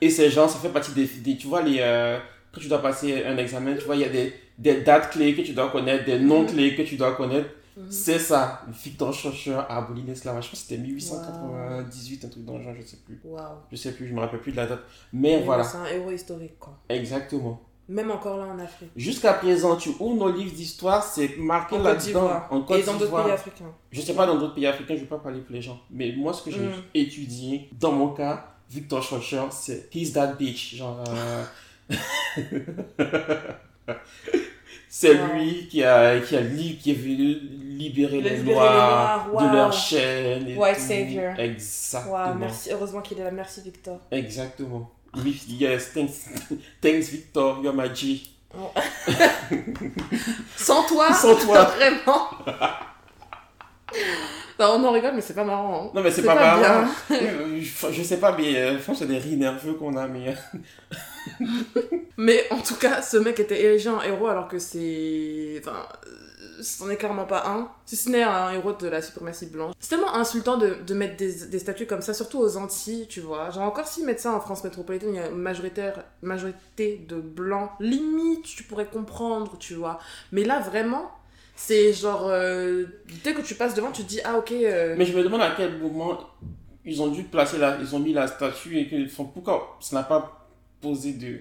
et 0.00 0.08
ces 0.08 0.30
gens, 0.30 0.46
ça 0.46 0.60
fait 0.60 0.68
partie 0.68 0.92
des. 0.92 1.36
tu 1.36 1.48
vois, 1.48 1.60
les, 1.60 1.78
euh, 1.80 2.20
quand 2.52 2.60
tu 2.60 2.68
dois 2.68 2.80
passer 2.80 3.24
un 3.24 3.36
examen, 3.36 3.74
tu 3.74 3.84
vois, 3.84 3.96
il 3.96 4.02
y 4.02 4.04
a 4.04 4.08
des, 4.08 4.32
des, 4.58 4.82
dates 4.82 5.10
clés 5.10 5.34
que 5.34 5.42
tu 5.42 5.54
dois 5.54 5.70
connaître, 5.70 6.04
des 6.04 6.20
noms 6.20 6.46
clés 6.46 6.76
que 6.76 6.82
tu 6.82 6.94
dois 6.94 7.16
connaître. 7.16 7.48
Mhm. 7.76 7.90
C'est 7.90 8.20
ça. 8.20 8.62
Victor 8.84 9.12
Schroeder 9.12 9.64
a 9.68 9.78
aboli 9.78 10.02
l'esclavage. 10.02 10.44
Je 10.44 10.50
pense 10.50 10.60
que 10.60 10.68
c'était 10.68 10.80
1898, 10.80 12.24
un 12.26 12.28
truc 12.28 12.44
dans 12.44 12.58
le 12.58 12.62
genre, 12.62 12.74
je 12.80 12.86
sais 12.86 12.98
plus. 12.98 13.20
Wow. 13.24 13.40
Je 13.72 13.76
sais 13.76 13.90
plus, 13.90 14.06
je 14.06 14.14
me 14.14 14.20
rappelle 14.20 14.40
plus 14.40 14.52
de 14.52 14.56
la 14.58 14.66
date. 14.66 14.82
Mais 15.12 15.42
voilà. 15.42 15.64
C'est 15.64 15.78
un 15.78 15.86
héros 15.86 16.12
historique, 16.12 16.60
quoi. 16.60 16.78
Exactement. 16.88 17.60
Même 17.88 18.10
encore 18.10 18.38
là 18.38 18.46
en 18.46 18.58
Afrique. 18.58 18.90
Jusqu'à 18.96 19.34
présent, 19.34 19.76
tu 19.76 19.90
ouvres 19.98 20.14
nos 20.14 20.32
livres 20.32 20.54
d'histoire, 20.54 21.02
c'est 21.02 21.36
marqué 21.36 21.78
là-dedans. 21.78 22.30
En 22.50 22.62
Côte 22.62 22.78
Et 22.78 22.82
dans 22.84 22.94
d'autres 22.94 23.22
pays 23.22 23.32
africains. 23.32 23.74
Je 23.90 24.00
sais 24.00 24.14
pas 24.14 24.26
dans 24.26 24.38
d'autres 24.38 24.54
pays 24.54 24.66
africains, 24.66 24.94
je 24.94 25.00
ne 25.00 25.04
vais 25.04 25.10
pas 25.10 25.18
parler 25.18 25.40
pour 25.40 25.52
les 25.52 25.62
gens. 25.62 25.80
Mais 25.90 26.12
moi, 26.16 26.32
ce 26.32 26.42
que 26.42 26.50
j'ai 26.50 26.60
mm. 26.60 26.82
étudié, 26.94 27.68
dans 27.78 27.92
mon 27.92 28.08
cas, 28.08 28.46
Victor 28.70 29.02
Schroeder, 29.02 29.48
c'est 29.50 29.94
He's 29.94 30.12
That 30.12 30.34
Bitch. 30.34 30.76
Genre. 30.76 31.04
Euh, 31.08 31.44
c'est 34.88 35.14
lui 35.14 35.66
qui 35.68 35.82
a, 35.82 36.20
qui, 36.20 36.36
a 36.36 36.42
qui 36.42 36.90
est 36.90 36.94
venu 36.94 37.34
libérer 37.34 38.20
les, 38.20 38.42
Noirs, 38.42 39.28
de 39.28 39.54
leur 39.54 39.72
chaîne. 39.72 40.56
White 40.56 40.78
Savior. 40.78 41.38
Exactement. 41.38 42.34
merci. 42.36 42.70
Heureusement 42.70 43.00
qu'il 43.00 43.18
est 43.18 43.24
là. 43.24 43.30
Merci, 43.30 43.62
Victor. 43.62 43.98
Exactement. 44.10 44.90
Yes, 45.14 45.92
thanks, 45.92 46.28
thanks 46.80 47.08
Victor, 47.10 47.60
you're 47.62 47.74
my 47.74 47.94
G. 47.94 48.28
Sans 50.56 50.84
toi 50.84 51.12
Sans 51.14 51.36
toi 51.36 51.64
Vraiment 51.76 52.30
on 54.58 54.84
en 54.84 54.92
rigole, 54.92 55.14
mais 55.14 55.20
c'est 55.20 55.34
pas 55.34 55.44
marrant. 55.44 55.86
Hein. 55.86 55.90
Non, 55.94 56.02
mais 56.02 56.10
c'est 56.10 56.22
pas, 56.22 56.34
marrant. 56.34 56.90
je, 57.10 58.02
sais 58.02 58.18
pas, 58.18 58.36
mais 58.36 58.56
euh, 58.56 58.78
je 58.78 58.84
pense 58.84 59.00
que 59.00 59.04
c'est 59.04 59.10
des 59.10 59.18
rires 59.18 59.38
nerveux 59.38 59.74
qu'on 59.74 59.96
a, 59.96 60.06
mais. 60.06 60.28
Euh. 60.28 60.34
mais 62.16 62.46
en 62.50 62.60
tout 62.60 62.76
cas, 62.76 63.02
ce 63.02 63.16
mec 63.16 63.40
était 63.40 63.60
érigé 63.60 63.88
en 63.90 64.00
héros 64.02 64.28
alors 64.28 64.48
que 64.48 64.58
c'est. 64.58 65.60
Enfin, 65.60 65.86
c'en 66.62 66.88
est 66.90 66.96
clairement 66.96 67.24
pas 67.24 67.44
un, 67.46 67.68
si 67.84 67.96
ce 67.96 68.08
n'est 68.08 68.22
un 68.22 68.50
héros 68.52 68.72
de 68.72 68.88
la 68.88 69.02
suprématie 69.02 69.46
blanche. 69.46 69.74
C'est 69.78 69.90
tellement 69.90 70.14
insultant 70.14 70.56
de, 70.56 70.76
de 70.86 70.94
mettre 70.94 71.16
des, 71.16 71.58
statues 71.58 71.86
comme 71.86 72.02
ça, 72.02 72.14
surtout 72.14 72.38
aux 72.38 72.56
Antilles, 72.56 73.06
tu 73.08 73.20
vois. 73.20 73.50
Genre 73.50 73.64
encore 73.64 73.86
si 73.86 74.04
mettre 74.04 74.20
ça 74.20 74.32
en 74.32 74.40
France 74.40 74.64
métropolitaine, 74.64 75.14
il 75.14 75.16
y 75.16 75.20
a 75.20 75.28
une 75.28 75.36
majoritaire, 75.36 76.04
majorité 76.22 77.04
de 77.08 77.16
blancs, 77.16 77.70
limite 77.80 78.44
tu 78.44 78.62
pourrais 78.62 78.86
comprendre, 78.86 79.56
tu 79.58 79.74
vois. 79.74 79.98
Mais 80.30 80.44
là 80.44 80.60
vraiment, 80.60 81.10
c'est 81.56 81.92
genre, 81.92 82.28
euh, 82.28 82.84
dès 83.24 83.34
que 83.34 83.42
tu 83.42 83.54
passes 83.54 83.74
devant, 83.74 83.92
tu 83.92 84.02
te 84.02 84.08
dis, 84.08 84.20
ah 84.24 84.38
ok. 84.38 84.52
Euh. 84.52 84.94
Mais 84.96 85.04
je 85.04 85.16
me 85.16 85.22
demande 85.22 85.42
à 85.42 85.54
quel 85.56 85.78
moment 85.78 86.18
ils 86.84 87.00
ont 87.02 87.08
dû 87.08 87.24
placer 87.24 87.58
la, 87.58 87.78
ils 87.80 87.94
ont 87.94 88.00
mis 88.00 88.12
la 88.12 88.26
statue 88.26 88.78
et 88.78 88.88
que, 88.88 89.14
pourquoi 89.14 89.78
ça 89.80 89.96
n'a 89.96 90.02
pas 90.02 90.48
posé 90.80 91.12
de 91.12 91.40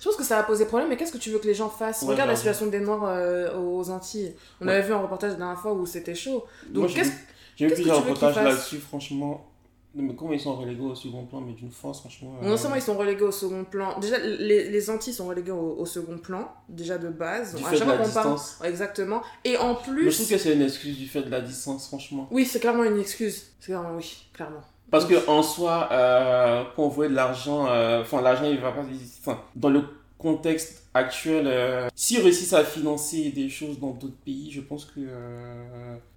je 0.00 0.04
pense 0.04 0.16
que 0.16 0.24
ça 0.24 0.38
a 0.38 0.42
posé 0.42 0.66
problème, 0.66 0.88
mais 0.88 0.96
qu'est-ce 0.96 1.12
que 1.12 1.18
tu 1.18 1.30
veux 1.30 1.38
que 1.38 1.46
les 1.46 1.54
gens 1.54 1.68
fassent? 1.68 2.02
Regarde 2.04 2.30
la 2.30 2.36
situation 2.36 2.66
des 2.66 2.80
Noirs 2.80 3.04
euh, 3.06 3.58
aux 3.58 3.90
Antilles. 3.90 4.34
On 4.60 4.68
avait 4.68 4.82
vu 4.82 4.92
un 4.92 4.98
reportage 4.98 5.32
la 5.32 5.38
dernière 5.38 5.60
fois 5.60 5.72
où 5.72 5.86
c'était 5.86 6.14
chaud. 6.14 6.44
Donc, 6.68 6.92
qu'est-ce 6.94 7.12
J'ai 7.56 7.66
vu 7.68 7.74
plusieurs 7.74 8.04
reportages 8.04 8.36
là-dessus, 8.36 8.78
franchement. 8.78 9.50
mais 9.94 10.14
comment 10.14 10.32
ils 10.32 10.40
sont 10.40 10.54
relégués 10.56 10.82
au 10.82 10.94
second 10.94 11.24
plan, 11.24 11.40
mais 11.40 11.52
d'une 11.54 11.70
force, 11.70 12.00
franchement. 12.00 12.38
Non 12.42 12.52
euh, 12.52 12.56
seulement 12.56 12.76
ils 12.76 12.82
sont 12.82 12.96
relégués 12.96 13.24
au 13.24 13.32
second 13.32 13.64
plan, 13.64 13.98
déjà 13.98 14.18
les, 14.18 14.68
les 14.68 14.90
Antilles 14.90 15.14
sont 15.14 15.26
relégués 15.26 15.52
au, 15.52 15.86
second 15.86 16.18
plan, 16.18 16.52
déjà 16.68 16.98
de 16.98 17.08
base. 17.08 17.54
Du 17.54 17.64
fait 17.64 17.80
de 17.80 17.84
la 17.84 17.98
distance. 17.98 18.58
exactement. 18.64 19.22
Et 19.44 19.56
en 19.56 19.74
plus. 19.74 20.10
je 20.10 20.16
trouve 20.16 20.28
que 20.28 20.38
c'est 20.38 20.54
une 20.54 20.62
excuse 20.62 20.98
du 20.98 21.08
fait 21.08 21.22
de 21.22 21.30
la 21.30 21.40
distance, 21.40 21.88
franchement. 21.88 22.28
Oui, 22.30 22.44
c'est 22.44 22.60
clairement 22.60 22.84
une 22.84 23.00
excuse. 23.00 23.52
C'est 23.60 23.66
clairement, 23.66 23.96
oui, 23.96 24.26
clairement. 24.32 24.62
Parce 24.90 25.04
que 25.04 25.28
en 25.28 25.42
soi, 25.42 25.88
euh, 25.90 26.64
pour 26.74 26.86
envoyer 26.86 27.10
de 27.10 27.16
l'argent, 27.16 27.66
euh, 27.68 28.02
enfin, 28.02 28.22
l'argent, 28.22 28.44
il 28.44 28.58
va 28.58 28.72
pas. 28.72 28.84
Enfin, 29.20 29.40
dans 29.54 29.70
le 29.70 29.82
contexte 30.16 30.88
actuel, 30.94 31.46
euh, 31.46 31.88
s'ils 31.94 32.20
réussissent 32.20 32.52
à 32.52 32.64
financer 32.64 33.30
des 33.30 33.48
choses 33.48 33.78
dans 33.80 33.90
d'autres 33.90 34.16
pays, 34.24 34.50
je 34.50 34.60
pense 34.60 34.84
que 34.84 35.00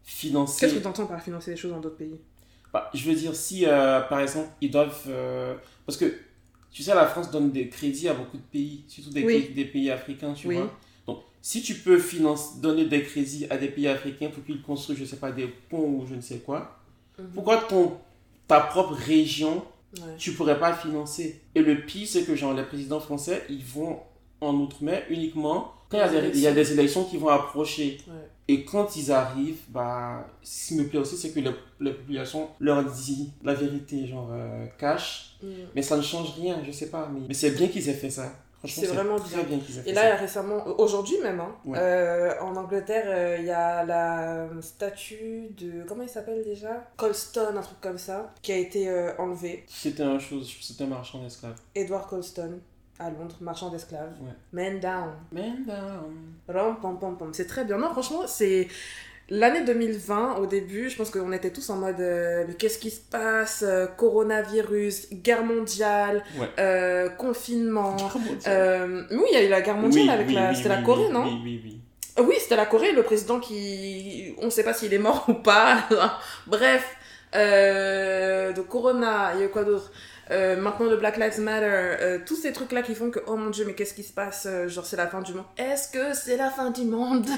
financer. 0.03 0.59
Qu'est-ce 0.61 0.75
que 0.75 0.79
tu 0.79 0.87
entends 0.87 1.05
par 1.05 1.21
financer 1.21 1.51
des 1.51 1.57
choses 1.57 1.71
dans 1.71 1.79
d'autres 1.79 1.97
pays? 1.97 2.19
Bah, 2.73 2.89
je 2.93 3.03
veux 3.09 3.15
dire, 3.15 3.35
si 3.35 3.65
euh, 3.65 4.01
par 4.01 4.19
exemple, 4.19 4.49
ils 4.61 4.69
doivent. 4.69 5.05
Euh, 5.07 5.55
parce 5.85 5.97
que 5.97 6.05
tu 6.71 6.83
sais, 6.83 6.93
la 6.93 7.07
France 7.07 7.31
donne 7.31 7.51
des 7.51 7.67
crédits 7.67 8.07
à 8.09 8.13
beaucoup 8.13 8.37
de 8.37 8.43
pays, 8.43 8.83
surtout 8.87 9.09
des, 9.09 9.49
des 9.49 9.65
pays 9.65 9.89
africains, 9.89 10.33
tu 10.33 10.53
vois. 10.53 10.71
Donc, 11.07 11.19
si 11.41 11.63
tu 11.63 11.73
peux 11.75 11.97
finance, 11.97 12.59
donner 12.59 12.85
des 12.85 13.01
crédits 13.01 13.47
à 13.49 13.57
des 13.57 13.69
pays 13.69 13.87
africains 13.87 14.29
pour 14.29 14.45
qu'ils 14.45 14.61
construisent, 14.61 14.99
je 14.99 15.05
sais 15.05 15.17
pas, 15.17 15.31
des 15.31 15.47
ponts 15.47 15.99
ou 15.99 16.05
je 16.07 16.13
ne 16.13 16.21
sais 16.21 16.39
quoi, 16.39 16.79
mhm. 17.17 17.29
pourquoi 17.33 17.57
ton, 17.57 17.97
ta 18.49 18.59
propre 18.59 18.93
région, 18.95 19.63
tu 20.17 20.33
pourrais 20.33 20.59
pas 20.59 20.73
financer 20.73 21.41
Et 21.55 21.61
le 21.61 21.85
pire, 21.85 22.07
c'est 22.07 22.23
que 22.23 22.35
genre, 22.35 22.53
les 22.53 22.63
présidents 22.63 22.99
français, 22.99 23.43
ils 23.49 23.63
vont 23.63 23.99
en 24.41 24.55
outre-mer 24.55 25.03
uniquement 25.09 25.73
quand 25.89 25.97
il 25.97 26.39
y, 26.39 26.45
a 26.47 26.51
des, 26.51 26.71
élections 26.71 27.03
qui 27.03 27.17
vont 27.17 27.29
approcher. 27.29 27.97
Et 28.47 28.63
quand 28.63 28.95
ils 28.95 29.11
arrivent, 29.11 29.61
bah, 29.69 30.27
ce 30.43 30.67
qui 30.67 30.75
me 30.75 30.87
plaît 30.87 30.99
aussi, 30.99 31.17
c'est 31.17 31.31
que 31.31 31.39
la, 31.39 31.91
population 31.91 32.47
leur 32.59 32.83
dit 32.83 33.31
la 33.43 33.55
vérité, 33.55 34.05
genre 34.05 34.29
euh, 34.31 34.67
cash. 34.77 35.37
Mm. 35.41 35.47
Mais 35.75 35.81
ça 35.81 35.97
ne 35.97 36.03
change 36.03 36.35
rien, 36.39 36.61
je 36.65 36.71
sais 36.71 36.89
pas. 36.89 37.09
Mais, 37.27 37.33
c'est 37.33 37.51
bien 37.51 37.67
qu'ils 37.67 37.89
aient 37.89 37.93
fait 37.93 38.11
ça. 38.11 38.31
C'est 38.65 38.87
vraiment 38.87 39.17
bien. 39.17 39.39
Et 39.85 39.93
là, 39.93 40.15
récemment, 40.15 40.65
aujourd'hui 40.77 41.17
même, 41.23 41.39
hein, 41.39 41.55
euh, 41.75 42.33
en 42.41 42.55
Angleterre, 42.55 43.05
euh, 43.07 43.37
il 43.39 43.45
y 43.45 43.51
a 43.51 43.85
la 43.85 44.47
statue 44.61 45.49
de. 45.57 45.83
Comment 45.87 46.03
il 46.03 46.09
s'appelle 46.09 46.43
déjà? 46.43 46.89
Colston, 46.97 47.55
un 47.55 47.61
truc 47.61 47.79
comme 47.81 47.97
ça, 47.97 48.33
qui 48.41 48.51
a 48.51 48.57
été 48.57 48.89
enlevé. 49.17 49.65
C'était 49.67 50.03
un 50.03 50.19
chose, 50.19 50.53
c'était 50.61 50.83
un 50.83 50.87
marchand 50.87 51.21
d'esclaves. 51.21 51.55
Edward 51.75 52.07
Colston 52.07 52.59
à 52.99 53.09
Londres, 53.09 53.37
marchand 53.39 53.69
d'esclaves. 53.69 54.13
Ouais. 54.21 54.33
Man 54.51 54.79
down. 54.79 55.13
Man 55.31 55.65
down. 55.65 57.33
C'est 57.33 57.47
très 57.47 57.63
bien. 57.63 57.77
Non, 57.77 57.89
franchement, 57.91 58.27
c'est. 58.27 58.67
L'année 59.31 59.63
2020, 59.63 60.37
au 60.37 60.47
début, 60.47 60.89
je 60.89 60.97
pense 60.97 61.11
qu'on 61.11 61.31
était 61.31 61.51
tous 61.51 61.69
en 61.69 61.75
mode 61.75 61.99
euh, 61.99 62.45
mais 62.47 62.55
qu'est-ce 62.55 62.79
qui 62.79 62.89
se 62.89 62.99
passe 62.99 63.63
euh, 63.65 63.85
Coronavirus, 63.85 65.09
guerre 65.13 65.43
mondiale, 65.43 66.23
euh, 66.57 67.09
confinement. 67.09 67.95
oui, 67.97 69.27
il 69.29 69.33
y 69.33 69.35
a 69.35 69.43
eu 69.43 69.49
la 69.49 69.61
guerre 69.61 69.77
mondiale 69.77 70.09
avec 70.09 70.31
la. 70.31 70.55
c'était 70.55 70.69
la 70.69 70.81
Corée, 70.81 71.09
non 71.09 71.25
Oui, 71.25 71.41
oui, 71.43 71.61
oui. 71.63 71.79
Oui, 72.25 72.35
c'était 72.39 72.55
la 72.55 72.65
Corée, 72.65 72.91
le 72.91 73.03
président 73.03 73.39
qui. 73.39 74.33
On 74.39 74.45
ne 74.45 74.49
sait 74.49 74.63
pas 74.63 74.73
s'il 74.73 74.93
est 74.93 74.99
mort 74.99 75.25
ou 75.29 75.35
pas. 75.35 75.87
Bref. 76.47 76.95
de 77.33 78.61
Corona, 78.61 79.31
il 79.35 79.41
y 79.41 79.43
a 79.43 79.45
eu 79.45 79.49
quoi 79.49 79.63
d'autre? 79.63 79.91
Euh, 80.31 80.55
maintenant 80.55 80.89
le 80.89 80.97
Black 80.97 81.17
Lives 81.17 81.39
Matter, 81.39 81.65
euh, 81.65 82.19
tous 82.25 82.35
ces 82.35 82.53
trucs 82.53 82.71
là 82.71 82.81
qui 82.81 82.93
font 82.93 83.09
que 83.09 83.19
oh 83.27 83.35
mon 83.35 83.49
dieu 83.49 83.65
mais 83.65 83.73
qu'est-ce 83.73 83.93
qui 83.93 84.03
se 84.03 84.13
passe 84.13 84.47
euh, 84.47 84.67
genre 84.67 84.85
c'est 84.85 84.97
la 84.97 85.07
fin 85.07 85.21
du 85.21 85.33
monde. 85.33 85.45
Est-ce 85.57 85.89
que 85.89 86.13
c'est 86.13 86.37
la 86.37 86.49
fin 86.49 86.71
du 86.71 86.83
monde? 86.83 87.25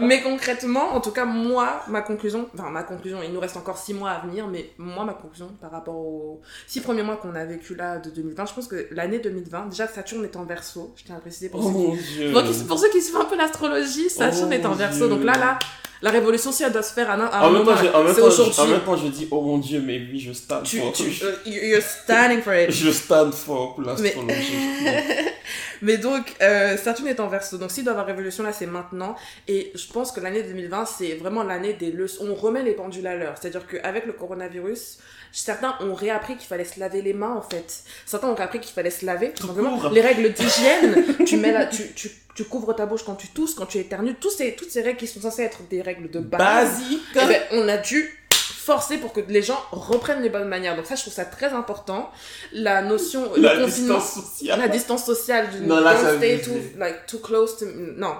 Mais 0.00 0.22
concrètement, 0.22 0.94
en 0.94 1.00
tout 1.00 1.10
cas 1.10 1.24
moi 1.24 1.82
ma 1.88 2.02
conclusion, 2.02 2.48
enfin 2.54 2.70
ma 2.70 2.82
conclusion, 2.82 3.20
il 3.22 3.32
nous 3.32 3.40
reste 3.40 3.56
encore 3.56 3.78
six 3.78 3.94
mois 3.94 4.10
à 4.10 4.26
venir, 4.26 4.46
mais 4.46 4.70
moi 4.78 5.04
ma 5.04 5.14
conclusion 5.14 5.48
par 5.60 5.70
rapport 5.70 5.96
aux 5.96 6.40
six 6.66 6.80
premiers 6.80 7.02
mois 7.02 7.16
qu'on 7.16 7.34
a 7.34 7.44
vécu 7.44 7.74
là 7.74 7.98
de 7.98 8.10
2020, 8.10 8.46
je 8.46 8.54
pense 8.54 8.68
que 8.68 8.88
l'année 8.90 9.18
2020, 9.18 9.66
déjà 9.66 9.86
Saturne 9.86 10.24
est 10.24 10.36
en 10.36 10.44
Verseau, 10.44 10.92
je 10.96 11.04
tiens 11.04 11.16
à 11.16 11.20
préciser 11.20 11.48
pour, 11.48 11.64
oh 11.64 11.96
ceux, 11.96 12.42
qui... 12.42 12.64
pour 12.64 12.78
ceux 12.78 12.90
qui 12.90 13.00
suivent 13.00 13.16
un 13.16 13.24
peu 13.24 13.36
l'astrologie, 13.36 14.10
Saturne 14.10 14.50
oh 14.50 14.54
est 14.54 14.66
en 14.66 14.72
Verseau, 14.72 15.08
donc 15.08 15.22
là 15.22 15.38
là 15.38 15.58
la 16.02 16.10
révolution, 16.10 16.52
si 16.52 16.62
elle 16.62 16.72
doit 16.72 16.82
se 16.82 16.92
faire 16.92 17.10
à, 17.10 17.14
un, 17.14 17.40
en 17.42 17.50
moment, 17.50 17.72
c'est 17.76 18.20
aujourd'hui. 18.20 18.60
En 18.60 18.66
même 18.66 18.80
temps, 18.80 18.96
je 18.96 19.08
dis, 19.08 19.28
oh 19.30 19.40
mon 19.40 19.58
dieu, 19.58 19.82
mais 19.84 19.98
oui, 19.98 20.20
je 20.20 20.32
stand 20.32 20.62
tu, 20.64 20.78
for. 20.78 20.92
Tu, 20.92 21.04
uh, 21.04 21.50
you're 21.50 21.82
standing 21.82 22.42
for 22.42 22.54
it. 22.54 22.70
je 22.70 22.90
stand 22.90 23.32
for 23.32 23.80
l'astrologie. 23.80 24.52
Mais... 24.82 25.34
mais... 25.82 25.96
donc, 25.98 26.34
euh, 26.42 26.76
Saturne 26.76 27.08
est 27.08 27.20
en 27.20 27.28
verso. 27.28 27.56
Donc, 27.56 27.70
s'il 27.70 27.84
doit 27.84 27.92
y 27.92 27.94
avoir 27.94 28.06
révolution, 28.06 28.44
là, 28.44 28.52
c'est 28.52 28.66
maintenant. 28.66 29.16
Et 29.48 29.72
je 29.74 29.86
pense 29.90 30.12
que 30.12 30.20
l'année 30.20 30.42
2020, 30.42 30.84
c'est 30.84 31.14
vraiment 31.14 31.42
l'année 31.42 31.72
des 31.72 31.90
leçons. 31.90 32.26
On 32.28 32.34
remet 32.34 32.62
les 32.62 32.72
pendules 32.72 33.06
à 33.06 33.16
l'heure. 33.16 33.34
C'est-à-dire 33.40 33.66
qu'avec 33.66 34.06
le 34.06 34.12
coronavirus, 34.12 34.98
certains 35.40 35.76
ont 35.80 35.94
réappris 35.94 36.36
qu'il 36.36 36.46
fallait 36.46 36.64
se 36.64 36.78
laver 36.80 37.02
les 37.02 37.14
mains, 37.14 37.34
en 37.34 37.42
fait. 37.42 37.82
Certains 38.04 38.28
ont 38.28 38.34
réappris 38.34 38.60
qu'il 38.60 38.72
fallait 38.72 38.90
se 38.90 39.04
laver, 39.04 39.32
tout 39.32 39.46
simplement. 39.46 39.88
Les 39.90 40.00
règles 40.00 40.32
d'hygiène, 40.32 41.24
tu 41.24 41.36
mets 41.36 41.68
tu, 41.70 41.92
tu 41.92 42.10
tu 42.36 42.44
couvres 42.44 42.74
ta 42.74 42.84
bouche 42.84 43.02
quand 43.04 43.14
tu 43.14 43.28
tousses, 43.28 43.54
quand 43.54 43.64
tu 43.64 43.78
éternues, 43.78 44.14
tous 44.14 44.30
ces, 44.30 44.54
toutes 44.54 44.70
ces 44.70 44.82
règles 44.82 44.98
qui 44.98 45.06
sont 45.06 45.22
censées 45.22 45.42
être 45.42 45.66
des 45.70 45.80
règles 45.80 46.10
de 46.10 46.20
base, 46.20 46.80
Basique. 46.80 47.00
Eh 47.14 47.26
ben, 47.26 47.42
on 47.52 47.66
a 47.66 47.78
dû 47.78 48.14
forcer 48.30 48.98
pour 48.98 49.14
que 49.14 49.20
les 49.20 49.40
gens 49.42 49.58
reprennent 49.72 50.20
les 50.20 50.28
bonnes 50.28 50.48
manières. 50.48 50.76
Donc 50.76 50.84
ça, 50.84 50.96
je 50.96 51.00
trouve 51.00 51.14
ça 51.14 51.24
très 51.24 51.54
important. 51.54 52.10
La 52.52 52.82
notion... 52.82 53.32
La 53.36 53.64
distance 53.64 54.12
sociale. 54.12 54.58
La 54.58 54.68
distance 54.68 55.06
sociale. 55.06 55.48
Du, 55.50 55.66
non, 55.66 55.80
là, 55.80 55.96
ça 55.96 56.16
stay 56.16 56.42
too, 56.42 56.52
like, 56.76 57.06
too 57.06 57.18
close 57.20 57.56
to... 57.56 57.64
Non. 57.96 58.16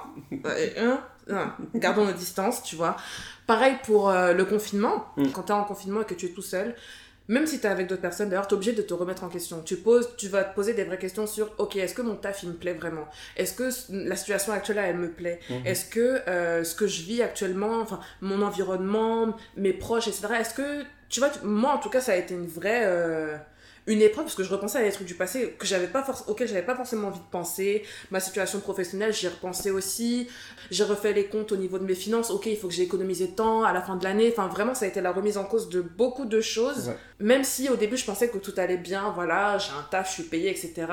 Hein? 0.78 1.00
Gardons 1.74 2.06
nos 2.06 2.12
distances, 2.12 2.62
tu 2.62 2.76
vois. 2.76 2.96
Pareil 3.46 3.76
pour 3.84 4.08
euh, 4.08 4.32
le 4.32 4.44
confinement. 4.44 5.04
Mm. 5.16 5.30
Quand 5.32 5.42
tu 5.42 5.52
es 5.52 5.54
en 5.54 5.64
confinement 5.64 6.00
et 6.00 6.04
que 6.04 6.14
tu 6.14 6.26
es 6.26 6.30
tout 6.30 6.42
seul, 6.42 6.74
même 7.28 7.46
si 7.46 7.58
tu 7.58 7.66
es 7.66 7.70
avec 7.70 7.86
d'autres 7.88 8.02
personnes, 8.02 8.28
d'ailleurs, 8.28 8.46
tu 8.46 8.54
es 8.54 8.56
obligé 8.56 8.72
de 8.72 8.82
te 8.82 8.94
remettre 8.94 9.24
en 9.24 9.28
question. 9.28 9.62
Tu, 9.62 9.76
poses, 9.76 10.10
tu 10.16 10.28
vas 10.28 10.44
te 10.44 10.54
poser 10.54 10.74
des 10.74 10.84
vraies 10.84 10.98
questions 10.98 11.26
sur, 11.26 11.52
ok, 11.58 11.76
est-ce 11.76 11.94
que 11.94 12.02
mon 12.02 12.14
taf, 12.14 12.42
il 12.42 12.50
me 12.50 12.54
plaît 12.54 12.74
vraiment? 12.74 13.06
Est-ce 13.36 13.54
que 13.54 13.70
la 13.90 14.16
situation 14.16 14.52
actuelle, 14.52 14.78
elle 14.78 14.96
me 14.96 15.10
plaît? 15.10 15.40
Mhm. 15.50 15.66
Est-ce 15.66 15.86
que 15.86 16.28
euh, 16.28 16.62
ce 16.64 16.74
que 16.74 16.86
je 16.86 17.02
vis 17.02 17.22
actuellement, 17.22 17.80
enfin, 17.80 18.00
mon 18.20 18.42
environnement, 18.42 19.34
mes 19.56 19.72
proches, 19.72 20.08
etc., 20.08 20.28
est-ce 20.40 20.54
que, 20.54 20.84
tu 21.08 21.20
vois, 21.20 21.30
moi, 21.42 21.72
en 21.72 21.78
tout 21.78 21.90
cas, 21.90 22.00
ça 22.00 22.12
a 22.12 22.16
été 22.16 22.34
une 22.34 22.46
vraie... 22.46 22.82
Euh, 22.84 23.36
une 23.86 24.02
épreuve 24.02 24.24
parce 24.24 24.34
que 24.34 24.42
je 24.42 24.50
repensais 24.50 24.78
à 24.78 24.82
des 24.82 24.90
trucs 24.90 25.06
du 25.06 25.14
passé 25.14 25.54
que 25.58 25.66
j'avais 25.66 25.86
pas 25.86 26.04
auxquels 26.26 26.48
j'avais 26.48 26.64
pas 26.64 26.74
forcément 26.74 27.08
envie 27.08 27.20
de 27.20 27.30
penser. 27.30 27.84
Ma 28.10 28.20
situation 28.20 28.60
professionnelle 28.60 29.12
j'y 29.12 29.28
repensé 29.28 29.70
aussi. 29.70 30.28
J'ai 30.70 30.84
refait 30.84 31.12
les 31.12 31.26
comptes 31.26 31.52
au 31.52 31.56
niveau 31.56 31.78
de 31.78 31.84
mes 31.84 31.94
finances. 31.94 32.30
Ok 32.30 32.46
il 32.46 32.56
faut 32.56 32.68
que 32.68 32.74
j'ai 32.74 32.82
économisé 32.82 33.28
temps 33.28 33.64
à 33.64 33.72
la 33.72 33.82
fin 33.82 33.96
de 33.96 34.04
l'année. 34.04 34.32
Enfin 34.32 34.48
vraiment 34.48 34.74
ça 34.74 34.86
a 34.86 34.88
été 34.88 35.00
la 35.00 35.12
remise 35.12 35.38
en 35.38 35.44
cause 35.44 35.68
de 35.68 35.80
beaucoup 35.80 36.24
de 36.24 36.40
choses. 36.40 36.92
Même 37.20 37.44
si 37.44 37.68
au 37.68 37.76
début 37.76 37.96
je 37.96 38.04
pensais 38.04 38.28
que 38.28 38.38
tout 38.38 38.54
allait 38.56 38.76
bien 38.76 39.12
voilà 39.14 39.58
j'ai 39.58 39.72
un 39.72 39.82
taf 39.90 40.08
je 40.08 40.14
suis 40.14 40.22
payée 40.24 40.50
etc 40.50 40.86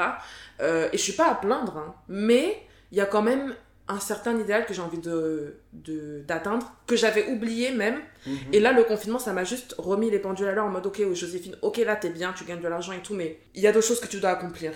euh, 0.62 0.90
et 0.94 0.98
je 0.98 1.02
suis 1.02 1.14
pas 1.14 1.30
à 1.30 1.36
plaindre 1.36 1.78
hein. 1.78 1.96
mais 2.08 2.62
il 2.92 2.98
y 2.98 3.02
a 3.02 3.06
quand 3.06 3.22
même 3.24 3.56
un 3.88 4.00
certain 4.00 4.38
idéal 4.40 4.66
que 4.66 4.74
j'ai 4.74 4.82
envie 4.82 4.98
de 4.98 5.58
d'atteindre 6.28 6.74
que 6.88 6.96
j'avais 6.96 7.28
oublié 7.28 7.72
même. 7.72 8.00
Mhm. 8.26 8.38
et 8.54 8.60
là 8.60 8.72
le 8.72 8.84
confinement 8.84 9.20
ça 9.20 9.34
m'a 9.34 9.44
juste 9.44 9.76
remis 9.78 10.10
les 10.10 10.20
pendules 10.20 10.48
à 10.48 10.54
l'heure 10.54 10.66
en 10.66 10.70
mode 10.70 10.86
ok 10.86 11.14
Joséphine 11.14 11.58
ok 11.62 11.78
là 11.78 11.96
t'es 11.98 12.10
bien 12.10 12.34
tu 12.34 12.46
gagnes 12.46 12.62
de 12.62 12.68
l'argent 12.68 12.94
et 12.94 13.02
tout 13.02 13.14
mais 13.14 13.40
il 13.54 13.62
y 13.62 13.68
a 13.68 13.74
d'autres 13.74 13.88
choses 13.88 14.00
que 14.00 14.08
tu 14.08 14.20
dois 14.20 14.32
accomplir. 14.32 14.72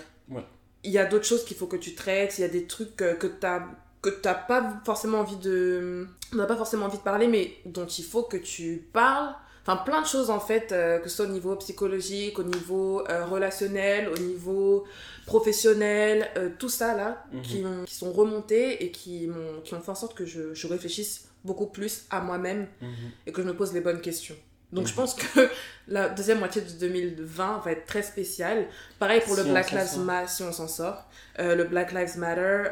Il 0.84 0.92
y 0.92 0.98
a 0.98 1.06
d'autres 1.06 1.24
choses 1.24 1.44
qu'il 1.44 1.56
faut 1.56 1.66
que 1.66 1.76
tu 1.76 1.94
traites 1.94 2.38
il 2.38 2.42
y 2.42 2.44
a 2.44 2.48
des 2.48 2.66
trucs 2.66 2.94
que, 2.96 3.14
que 3.14 3.26
t'as 3.26 3.62
que 4.02 4.10
t'as 4.10 4.34
pas 4.34 4.80
forcément 4.84 5.20
envie 5.20 5.36
de 5.36 6.06
on 6.34 6.46
pas 6.46 6.56
forcément 6.56 6.86
envie 6.86 6.98
de 6.98 7.02
parler 7.02 7.26
mais 7.26 7.54
dont 7.64 7.86
il 7.86 8.04
faut 8.04 8.22
que 8.22 8.36
tu 8.36 8.88
parles 8.92 9.34
Enfin, 9.68 9.82
plein 9.84 10.00
de 10.00 10.06
choses 10.06 10.30
en 10.30 10.40
fait, 10.40 10.72
euh, 10.72 10.98
que 10.98 11.10
ce 11.10 11.16
soit 11.16 11.26
au 11.26 11.28
niveau 11.28 11.54
psychologique, 11.56 12.38
au 12.38 12.42
niveau 12.42 13.06
euh, 13.10 13.26
relationnel, 13.26 14.08
au 14.08 14.16
niveau 14.16 14.86
professionnel, 15.26 16.26
euh, 16.38 16.48
tout 16.58 16.70
ça 16.70 16.96
là, 16.96 17.22
mhm. 17.32 17.42
qui, 17.42 17.64
qui, 17.84 17.94
sont 17.94 18.10
remontés 18.10 18.82
et 18.82 18.90
qui 18.90 19.26
m'ont 19.26 19.60
qui 19.62 19.74
ont 19.74 19.80
fait 19.80 19.90
en 19.90 19.94
sorte 19.94 20.16
que 20.16 20.24
je, 20.24 20.54
je 20.54 20.66
réfléchisse 20.66 21.28
beaucoup 21.44 21.66
plus 21.66 22.06
à 22.08 22.22
moi-même 22.22 22.66
mhm. 22.80 22.88
et 23.26 23.32
que 23.32 23.42
je 23.42 23.46
me 23.46 23.54
pose 23.54 23.74
les 23.74 23.82
bonnes 23.82 24.00
questions. 24.00 24.36
Donc 24.72 24.86
je 24.86 24.92
mhm. 24.92 24.96
pense 24.96 25.14
que 25.14 25.50
la 25.88 26.08
deuxième 26.08 26.38
moitié 26.38 26.62
de 26.62 26.70
2020 26.70 27.60
va 27.62 27.72
être 27.72 27.84
très 27.84 28.02
spéciale. 28.02 28.68
Pareil 28.98 29.20
pour 29.20 29.36
le 29.36 29.44
Black 29.44 29.72
Lives 29.72 29.98
Matter, 29.98 30.28
si 30.28 30.42
on 30.44 30.52
s'en 30.52 30.68
sort. 30.68 31.10
le 31.38 31.64
Black 31.64 31.92
Lives 31.92 32.16
Matter, 32.16 32.70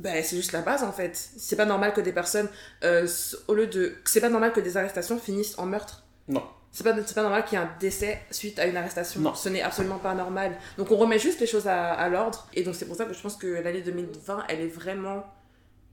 ben, 0.00 0.24
c'est 0.24 0.36
juste 0.36 0.52
la 0.52 0.62
base 0.62 0.82
en 0.82 0.92
fait. 0.92 1.12
C'est 1.14 1.56
pas 1.56 1.66
normal 1.66 1.92
que 1.92 2.00
des 2.00 2.12
personnes, 2.12 2.48
euh, 2.84 3.06
au 3.48 3.54
lieu 3.54 3.66
de. 3.66 3.94
C'est 4.04 4.20
pas 4.20 4.30
normal 4.30 4.52
que 4.52 4.60
des 4.60 4.76
arrestations 4.76 5.18
finissent 5.18 5.58
en 5.58 5.66
meurtre. 5.66 6.04
Non. 6.28 6.42
C'est 6.72 6.84
pas, 6.84 6.92
pas 6.92 7.22
normal 7.22 7.44
qu'il 7.44 7.58
y 7.58 7.60
ait 7.60 7.64
un 7.64 7.70
décès 7.80 8.22
suite 8.30 8.58
à 8.58 8.66
une 8.66 8.76
arrestation. 8.76 9.20
Non. 9.20 9.34
Ce 9.34 9.48
n'est 9.48 9.60
absolument 9.62 9.98
pas 9.98 10.14
normal. 10.14 10.56
Donc 10.78 10.90
on 10.90 10.96
remet 10.96 11.18
juste 11.18 11.40
les 11.40 11.46
choses 11.46 11.66
à, 11.66 11.92
à 11.92 12.08
l'ordre. 12.08 12.48
Et 12.54 12.62
donc 12.62 12.76
c'est 12.76 12.86
pour 12.86 12.96
ça 12.96 13.04
que 13.04 13.12
je 13.12 13.20
pense 13.20 13.36
que 13.36 13.46
l'année 13.46 13.82
2020, 13.82 14.44
elle 14.48 14.60
est 14.60 14.68
vraiment. 14.68 15.24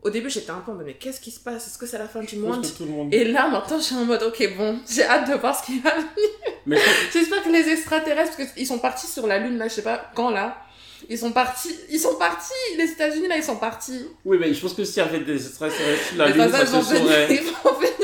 Au 0.04 0.10
début, 0.10 0.30
j'étais 0.30 0.52
un 0.52 0.60
peu 0.60 0.72
en 0.72 0.76
mode, 0.76 0.86
mais 0.86 0.94
qu'est-ce 0.94 1.20
qui 1.20 1.32
se 1.32 1.40
passe? 1.40 1.68
Est-ce 1.68 1.78
que 1.78 1.88
c'est 1.88 1.98
la 1.98 2.08
fin 2.08 2.22
du 2.22 2.38
monde, 2.38 2.66
Et 3.12 3.26
là, 3.26 3.50
maintenant, 3.50 3.78
je 3.78 3.84
suis 3.84 3.96
en 3.96 4.06
mode, 4.06 4.22
ok, 4.22 4.56
bon, 4.56 4.80
j'ai 4.88 5.04
hâte 5.04 5.28
de 5.28 5.34
voir 5.34 5.60
ce 5.60 5.66
qui 5.66 5.80
va 5.80 5.90
venir. 5.90 6.80
J'espère 7.12 7.44
que 7.44 7.50
les 7.50 7.68
extraterrestres, 7.68 8.38
parce 8.38 8.52
qu'ils 8.52 8.68
sont 8.68 8.78
partis 8.78 9.08
sur 9.08 9.26
la 9.26 9.40
Lune, 9.40 9.58
là, 9.58 9.68
je 9.68 9.74
sais 9.74 9.82
pas 9.82 10.12
quand, 10.14 10.30
là, 10.30 10.56
Ils 11.10 11.18
sont 11.18 11.32
partis, 11.32 11.76
ils 11.90 12.00
sont 12.00 12.16
partis, 12.16 12.54
les 12.78 12.86
États-Unis 12.86 13.28
là, 13.28 13.38
ils 13.38 13.44
sont 13.44 13.58
partis. 13.58 14.06
Oui, 14.26 14.38
mais 14.40 14.54
je 14.54 14.60
pense 14.60 14.74
que 14.74 14.84
s'il 14.84 15.04
y 15.04 15.06
avait 15.06 15.20
des 15.20 15.46
extraterrestres 15.48 16.04
sur 16.04 16.18
la 16.18 16.30
Lune, 16.30 16.52
ça 16.52 16.66
se 16.66 16.82
saurait. 16.82 17.44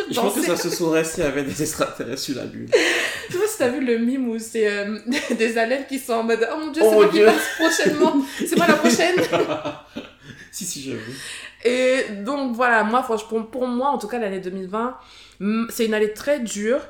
je 0.10 0.20
pense 0.20 0.34
que 0.36 0.41
ça 0.44 0.56
se 0.56 0.70
saurait 0.70 1.04
s'il 1.04 1.24
y 1.24 1.28
avait 1.28 1.44
des 1.44 1.62
extraterrestres 1.62 2.22
sur 2.22 2.36
la 2.36 2.46
Lune. 2.46 2.70
tu 3.30 3.38
vois, 3.38 3.48
si 3.48 3.58
t'as 3.58 3.70
vu 3.70 3.84
le 3.84 3.98
mime 3.98 4.30
où 4.30 4.38
c'est 4.39 4.68
euh, 4.68 5.00
des 5.38 5.58
aliens 5.58 5.84
qui 5.84 6.00
sont 6.00 6.14
en 6.14 6.24
mode 6.24 6.48
Oh 6.54 6.58
mon 6.58 6.72
dieu, 6.72 6.84
c'est 6.84 6.88
oh 6.88 6.94
moi 6.94 7.08
qui 7.10 7.20
passe 7.22 7.56
prochainement, 7.58 8.26
c'est 8.38 8.56
moi 8.56 8.68
la 8.68 8.76
prochaine. 8.76 9.16
si, 10.52 10.66
si, 10.66 10.82
j'ai 10.82 10.94
vu. 10.94 11.14
Et 11.66 12.06
donc 12.24 12.56
voilà, 12.56 12.84
moi, 12.84 13.02
franchement, 13.02 13.44
pour 13.44 13.68
moi, 13.68 13.89
en 13.89 13.98
tout 13.98 14.08
cas, 14.08 14.20
l'année 14.20 14.39
2020, 14.39 14.98
c'est 15.70 15.86
une 15.86 15.94
année 15.94 16.14
très 16.14 16.39
dure. 16.39 16.82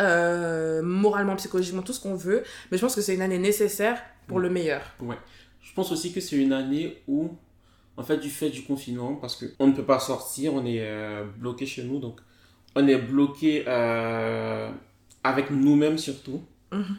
Euh, 0.00 0.82
moralement, 0.82 1.36
psychologiquement, 1.36 1.80
tout 1.80 1.94
ce 1.94 2.00
qu'on 2.00 2.14
veut. 2.14 2.42
Mais 2.70 2.76
je 2.76 2.82
pense 2.82 2.94
que 2.94 3.00
c'est 3.00 3.14
une 3.14 3.22
année 3.22 3.38
nécessaire 3.38 3.98
pour 4.26 4.40
le 4.40 4.50
meilleur. 4.50 4.82
Ouais. 5.00 5.16
Je 5.60 5.72
pense 5.74 5.92
aussi 5.92 6.12
que 6.12 6.20
c'est 6.20 6.36
une 6.36 6.52
année 6.52 7.02
où, 7.08 7.36
en 7.96 8.02
fait, 8.02 8.18
du 8.18 8.30
fait 8.30 8.50
du 8.50 8.62
confinement, 8.62 9.16
parce 9.16 9.36
qu'on 9.36 9.66
ne 9.66 9.72
peut 9.72 9.84
pas 9.84 9.98
sortir, 9.98 10.54
on 10.54 10.64
est 10.64 10.80
euh, 10.80 11.24
bloqué 11.38 11.66
chez 11.66 11.84
nous, 11.84 11.98
donc 11.98 12.20
on 12.74 12.86
est 12.86 12.98
bloqué 12.98 13.64
euh, 13.66 14.70
avec 15.24 15.50
nous-mêmes 15.50 15.98
surtout. 15.98 16.42
Mhm. 16.72 16.96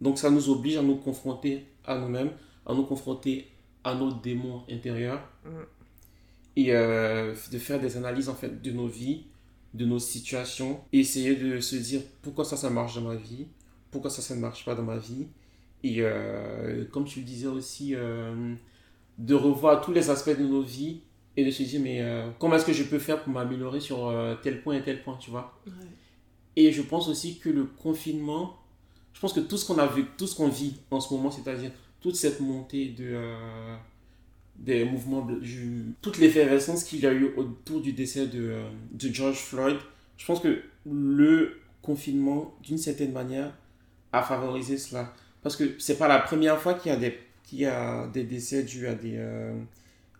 Donc 0.00 0.18
ça 0.18 0.30
nous 0.30 0.48
oblige 0.48 0.76
à 0.76 0.82
nous 0.82 0.96
confronter 0.96 1.66
à 1.84 1.98
nous-mêmes, 1.98 2.30
à 2.66 2.74
nous 2.74 2.84
confronter 2.84 3.48
à 3.84 3.94
nos 3.94 4.12
démons 4.12 4.62
intérieurs. 4.70 5.20
Mhm 5.44 5.64
et 6.56 6.74
euh, 6.74 7.34
de 7.52 7.58
faire 7.58 7.80
des 7.80 7.96
analyses 7.96 8.28
en 8.28 8.34
fait 8.34 8.60
de 8.60 8.70
nos 8.70 8.86
vies, 8.86 9.24
de 9.74 9.84
nos 9.84 9.98
situations, 9.98 10.80
et 10.92 11.00
essayer 11.00 11.36
de 11.36 11.60
se 11.60 11.76
dire 11.76 12.02
pourquoi 12.22 12.44
ça, 12.44 12.56
ça 12.56 12.70
marche 12.70 12.96
dans 12.96 13.02
ma 13.02 13.14
vie, 13.14 13.46
pourquoi 13.90 14.10
ça, 14.10 14.22
ça 14.22 14.34
ne 14.34 14.40
marche 14.40 14.64
pas 14.64 14.74
dans 14.74 14.82
ma 14.82 14.98
vie. 14.98 15.26
Et 15.82 15.96
euh, 16.00 16.84
comme 16.86 17.04
tu 17.04 17.20
le 17.20 17.24
disais 17.24 17.46
aussi, 17.46 17.94
euh, 17.94 18.54
de 19.18 19.34
revoir 19.34 19.80
tous 19.80 19.92
les 19.92 20.10
aspects 20.10 20.36
de 20.36 20.44
nos 20.44 20.62
vies 20.62 21.00
et 21.36 21.44
de 21.44 21.50
se 21.50 21.62
dire 21.62 21.80
mais 21.80 22.04
comment 22.38 22.56
est-ce 22.56 22.66
que 22.66 22.72
je 22.72 22.84
peux 22.84 22.98
faire 22.98 23.22
pour 23.22 23.32
m'améliorer 23.32 23.80
sur 23.80 24.12
tel 24.42 24.62
point 24.62 24.76
et 24.76 24.82
tel 24.82 25.02
point, 25.02 25.16
tu 25.16 25.30
vois? 25.30 25.58
Et 26.56 26.72
je 26.72 26.82
pense 26.82 27.08
aussi 27.08 27.38
que 27.38 27.48
le 27.48 27.64
confinement, 27.64 28.56
je 29.14 29.20
pense 29.20 29.32
que 29.32 29.40
tout 29.40 29.56
ce 29.56 29.64
qu'on 29.66 29.78
a 29.78 29.86
vu, 29.86 30.04
tout 30.18 30.26
ce 30.26 30.34
qu'on 30.34 30.48
vit 30.48 30.74
en 30.90 31.00
ce 31.00 31.14
moment, 31.14 31.30
c'est-à-dire 31.30 31.70
toute 32.00 32.16
cette 32.16 32.40
montée 32.40 32.88
de 32.88 33.14
des 34.60 34.84
mouvements, 34.84 35.26
toute 36.02 36.18
l'effervescence 36.18 36.84
qu'il 36.84 37.00
y 37.00 37.06
a 37.06 37.12
eu 37.12 37.32
autour 37.36 37.80
du 37.80 37.92
décès 37.92 38.26
de, 38.26 38.50
euh, 38.50 38.70
de 38.92 39.08
George 39.12 39.38
Floyd, 39.38 39.76
je 40.18 40.26
pense 40.26 40.40
que 40.40 40.62
le 40.84 41.56
confinement, 41.80 42.54
d'une 42.62 42.78
certaine 42.78 43.12
manière, 43.12 43.54
a 44.12 44.22
favorisé 44.22 44.76
cela. 44.76 45.14
Parce 45.42 45.56
que 45.56 45.64
c'est 45.78 45.96
pas 45.96 46.08
la 46.08 46.18
première 46.18 46.58
fois 46.60 46.74
qu'il 46.74 46.92
y 46.92 46.94
a 46.94 46.98
des, 46.98 47.18
qu'il 47.44 47.60
y 47.60 47.66
a 47.66 48.06
des 48.08 48.24
décès 48.24 48.62
dus 48.62 48.86
à 48.86 48.94
des, 48.94 49.14
euh, 49.16 49.54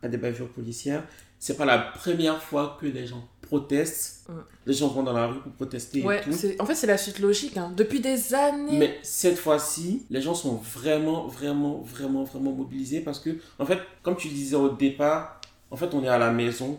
à 0.03 0.09
des 0.09 0.17
bavures 0.17 0.49
policières. 0.49 1.05
C'est 1.39 1.57
pas 1.57 1.65
la 1.65 1.79
première 1.79 2.43
fois 2.43 2.77
que 2.79 2.87
les 2.87 3.07
gens 3.07 3.27
protestent. 3.41 4.29
Les 4.67 4.75
gens 4.75 4.89
vont 4.89 5.03
dans 5.03 5.15
la 5.15 5.27
rue 5.27 5.41
pour 5.41 5.53
protester. 5.53 6.03
Ouais, 6.03 6.21
en 6.59 6.67
fait, 6.67 6.75
c'est 6.75 6.87
la 6.87 6.99
suite 6.99 7.19
logique. 7.19 7.57
Hein. 7.57 7.73
Depuis 7.75 8.01
des 8.01 8.35
années. 8.35 8.79
Mais 8.79 8.99
cette 9.03 9.39
fois-ci, 9.39 10.05
les 10.11 10.21
gens 10.21 10.35
sont 10.35 10.57
vraiment, 10.57 11.27
vraiment, 11.27 11.81
vraiment, 11.81 12.25
vraiment 12.25 12.53
mobilisés 12.53 13.01
parce 13.01 13.19
que, 13.19 13.31
en 13.59 13.65
fait, 13.65 13.79
comme 14.03 14.17
tu 14.17 14.29
disais 14.29 14.57
au 14.57 14.69
départ, 14.69 15.41
en 15.71 15.77
fait, 15.77 15.95
on 15.95 16.05
est 16.05 16.09
à 16.09 16.19
la 16.19 16.31
maison. 16.31 16.79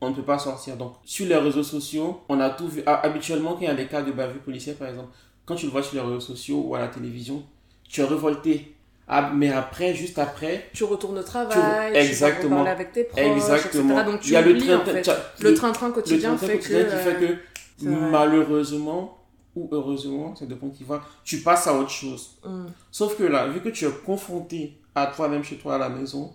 On 0.00 0.10
ne 0.10 0.14
peut 0.14 0.22
pas 0.22 0.38
sortir. 0.38 0.76
Donc, 0.76 0.94
sur 1.04 1.26
les 1.26 1.36
réseaux 1.36 1.64
sociaux, 1.64 2.20
on 2.28 2.40
a 2.40 2.50
tout 2.50 2.68
vu. 2.68 2.82
Ah, 2.86 3.00
habituellement, 3.04 3.54
quand 3.54 3.62
il 3.62 3.66
y 3.66 3.70
a 3.70 3.74
des 3.74 3.88
cas 3.88 4.00
de 4.00 4.12
bavure 4.12 4.40
policière, 4.40 4.76
par 4.76 4.88
exemple, 4.88 5.10
quand 5.44 5.56
tu 5.56 5.66
le 5.66 5.72
vois 5.72 5.82
sur 5.82 5.96
les 5.96 6.00
réseaux 6.00 6.20
sociaux 6.20 6.62
ou 6.66 6.74
à 6.74 6.78
la 6.78 6.88
télévision, 6.88 7.42
tu 7.88 8.00
es 8.00 8.04
révolté 8.04 8.74
ah, 9.10 9.32
mais 9.34 9.50
après, 9.50 9.94
juste 9.94 10.18
après. 10.18 10.68
Tu 10.74 10.84
retournes 10.84 11.18
au 11.18 11.22
travail, 11.22 11.92
tu, 11.92 11.98
exactement. 11.98 12.56
parles 12.56 12.68
avec 12.68 12.92
tes 12.92 13.04
proches, 13.04 13.22
exactement. 13.24 14.04
Donc 14.04 14.20
tu 14.20 14.28
Il 14.28 14.32
y 14.34 14.36
a 14.36 14.42
le 14.42 14.58
train, 14.58 14.76
en 14.76 14.84
fait. 14.84 15.10
le 15.40 15.54
train-train 15.54 15.90
quotidien, 15.92 16.32
le 16.32 16.36
fait, 16.36 16.58
quotidien 16.58 16.84
que, 16.84 16.90
qui 16.90 16.96
fait 16.96 17.38
que, 17.80 17.88
malheureusement 17.88 19.18
ou 19.56 19.68
heureusement, 19.72 20.36
ça 20.36 20.44
dépend 20.44 20.68
qui 20.68 20.84
va, 20.84 21.02
tu 21.24 21.38
passes 21.38 21.66
à 21.66 21.74
autre 21.74 21.90
chose. 21.90 22.36
Mm. 22.44 22.66
Sauf 22.90 23.16
que 23.16 23.24
là, 23.24 23.48
vu 23.48 23.60
que 23.60 23.70
tu 23.70 23.86
es 23.86 23.90
confronté 24.04 24.78
à 24.94 25.06
toi-même 25.06 25.42
chez 25.42 25.56
toi 25.56 25.76
à 25.76 25.78
la 25.78 25.88
maison, 25.88 26.32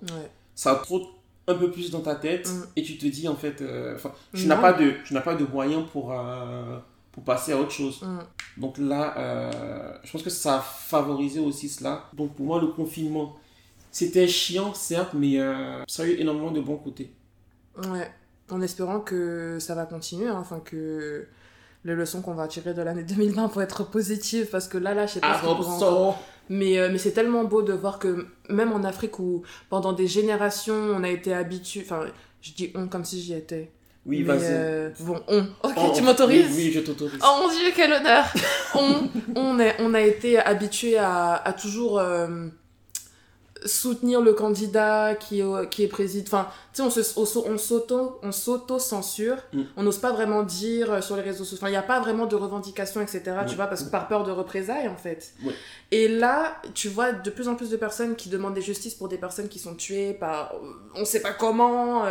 ça 0.55 0.75
trotte 0.75 1.07
un 1.47 1.55
peu 1.55 1.69
plus 1.69 1.91
dans 1.91 2.01
ta 2.01 2.15
tête 2.15 2.49
mm. 2.49 2.63
et 2.75 2.83
tu 2.83 2.97
te 2.97 3.05
dis 3.05 3.27
en 3.27 3.35
fait, 3.35 3.61
euh, 3.61 3.97
tu 4.33 4.47
n'as 4.47 4.57
pas 4.57 4.73
de, 4.73 4.93
tu 5.05 5.13
n'as 5.13 5.21
pas 5.21 5.35
de 5.35 5.45
moyens 5.45 5.83
pour. 5.91 6.11
Euh, 6.11 6.79
pour 7.13 7.23
passer 7.23 7.53
à 7.53 7.57
autre 7.57 7.71
chose. 7.71 8.01
Mm. 8.01 8.61
Donc 8.61 8.77
là, 8.77 9.15
euh, 9.17 9.93
je 10.03 10.11
pense 10.11 10.23
que 10.23 10.29
ça 10.29 10.57
a 10.57 10.59
favorisé 10.59 11.39
aussi 11.39 11.69
cela. 11.69 12.09
Donc 12.13 12.35
pour 12.35 12.45
moi, 12.45 12.59
le 12.59 12.67
confinement, 12.67 13.37
c'était 13.91 14.27
chiant, 14.27 14.73
certes, 14.73 15.13
mais 15.13 15.39
euh, 15.39 15.83
ça 15.87 16.03
a 16.03 16.05
eu 16.07 16.19
énormément 16.19 16.51
de 16.51 16.59
bons 16.59 16.77
côtés. 16.77 17.13
Ouais, 17.77 18.11
en 18.49 18.61
espérant 18.61 18.99
que 18.99 19.57
ça 19.59 19.75
va 19.75 19.85
continuer, 19.85 20.27
hein, 20.27 20.37
enfin 20.39 20.59
que 20.59 21.27
les 21.85 21.95
leçons 21.95 22.21
qu'on 22.21 22.33
va 22.33 22.47
tirer 22.47 22.73
de 22.73 22.81
l'année 22.81 23.03
2020 23.07 23.47
vont 23.47 23.61
être 23.61 23.89
positives, 23.89 24.47
parce 24.47 24.67
que 24.67 24.79
là, 24.79 24.93
là, 24.95 25.05
je 25.05 25.13
sais 25.13 25.19
pas 25.19 25.39
ce 25.39 26.13
Mais, 26.49 26.79
euh, 26.79 26.89
mais 26.91 26.97
c'est 26.97 27.11
tellement 27.11 27.43
beau 27.43 27.61
de 27.61 27.73
voir 27.73 27.99
que 27.99 28.27
même 28.49 28.73
en 28.73 28.83
Afrique 28.83 29.19
où 29.19 29.43
pendant 29.69 29.93
des 29.93 30.07
générations 30.07 30.73
on 30.73 31.03
a 31.03 31.09
été 31.09 31.33
habitué, 31.33 31.81
enfin 31.85 32.05
je 32.41 32.51
dis 32.51 32.71
on 32.75 32.87
comme 32.87 33.05
si 33.05 33.21
j'y 33.21 33.33
étais, 33.33 33.71
oui, 34.05 34.23
vas-y. 34.23 34.39
Euh, 34.43 34.89
bon, 34.99 35.21
on. 35.27 35.45
Ok, 35.63 35.93
tu 35.95 36.01
m'autorises 36.01 36.47
oui, 36.55 36.71
je 36.71 36.81
t'autorise. 36.81 37.19
Oh 37.23 37.41
mon 37.41 37.49
dieu, 37.49 37.71
quel 37.75 37.93
honneur 37.93 38.25
on, 38.75 39.09
on, 39.35 39.59
est, 39.59 39.75
on 39.79 39.93
a 39.93 40.01
été 40.01 40.37
habitué 40.37 40.97
à, 40.97 41.35
à 41.35 41.53
toujours 41.53 41.99
euh, 41.99 42.47
soutenir 43.65 44.19
le 44.21 44.33
candidat 44.33 45.15
qui, 45.15 45.41
qui 45.71 45.83
est 45.83 45.87
président. 45.87 46.25
Enfin, 46.27 46.49
tu 46.73 46.89
sais, 46.89 47.13
on 47.17 47.57
s'auto 47.57 48.19
on 48.23 48.31
s'auto 48.31 48.79
censure. 48.79 49.37
Mm. 49.53 49.61
On 49.77 49.83
n'ose 49.83 49.99
pas 49.99 50.11
vraiment 50.11 50.43
dire 50.43 50.91
euh, 50.91 51.01
sur 51.01 51.15
les 51.15 51.21
réseaux 51.21 51.43
sociaux. 51.43 51.57
Enfin, 51.59 51.67
il 51.67 51.71
n'y 51.71 51.77
a 51.77 51.83
pas 51.83 51.99
vraiment 51.99 52.25
de 52.25 52.35
revendications, 52.35 53.01
etc. 53.01 53.21
Tu 53.47 53.55
vois, 53.55 53.67
parce 53.67 53.83
que 53.83 53.89
par 53.89 54.07
peur 54.07 54.23
de 54.23 54.31
représailles, 54.31 54.87
en 54.87 54.95
fait. 54.95 55.33
Et 55.91 56.07
là, 56.07 56.61
tu 56.73 56.89
vois 56.89 57.11
de 57.11 57.29
plus 57.29 57.47
en 57.47 57.55
plus 57.55 57.69
de 57.69 57.77
personnes 57.77 58.15
qui 58.15 58.29
demandent 58.29 58.55
des 58.55 58.61
justices 58.61 58.95
pour 58.95 59.07
des 59.07 59.17
personnes 59.17 59.47
qui 59.47 59.59
sont 59.59 59.75
tuées 59.75 60.13
par 60.13 60.53
euh, 60.53 60.67
on 60.95 61.05
sait 61.05 61.21
pas 61.21 61.33
comment, 61.33 62.05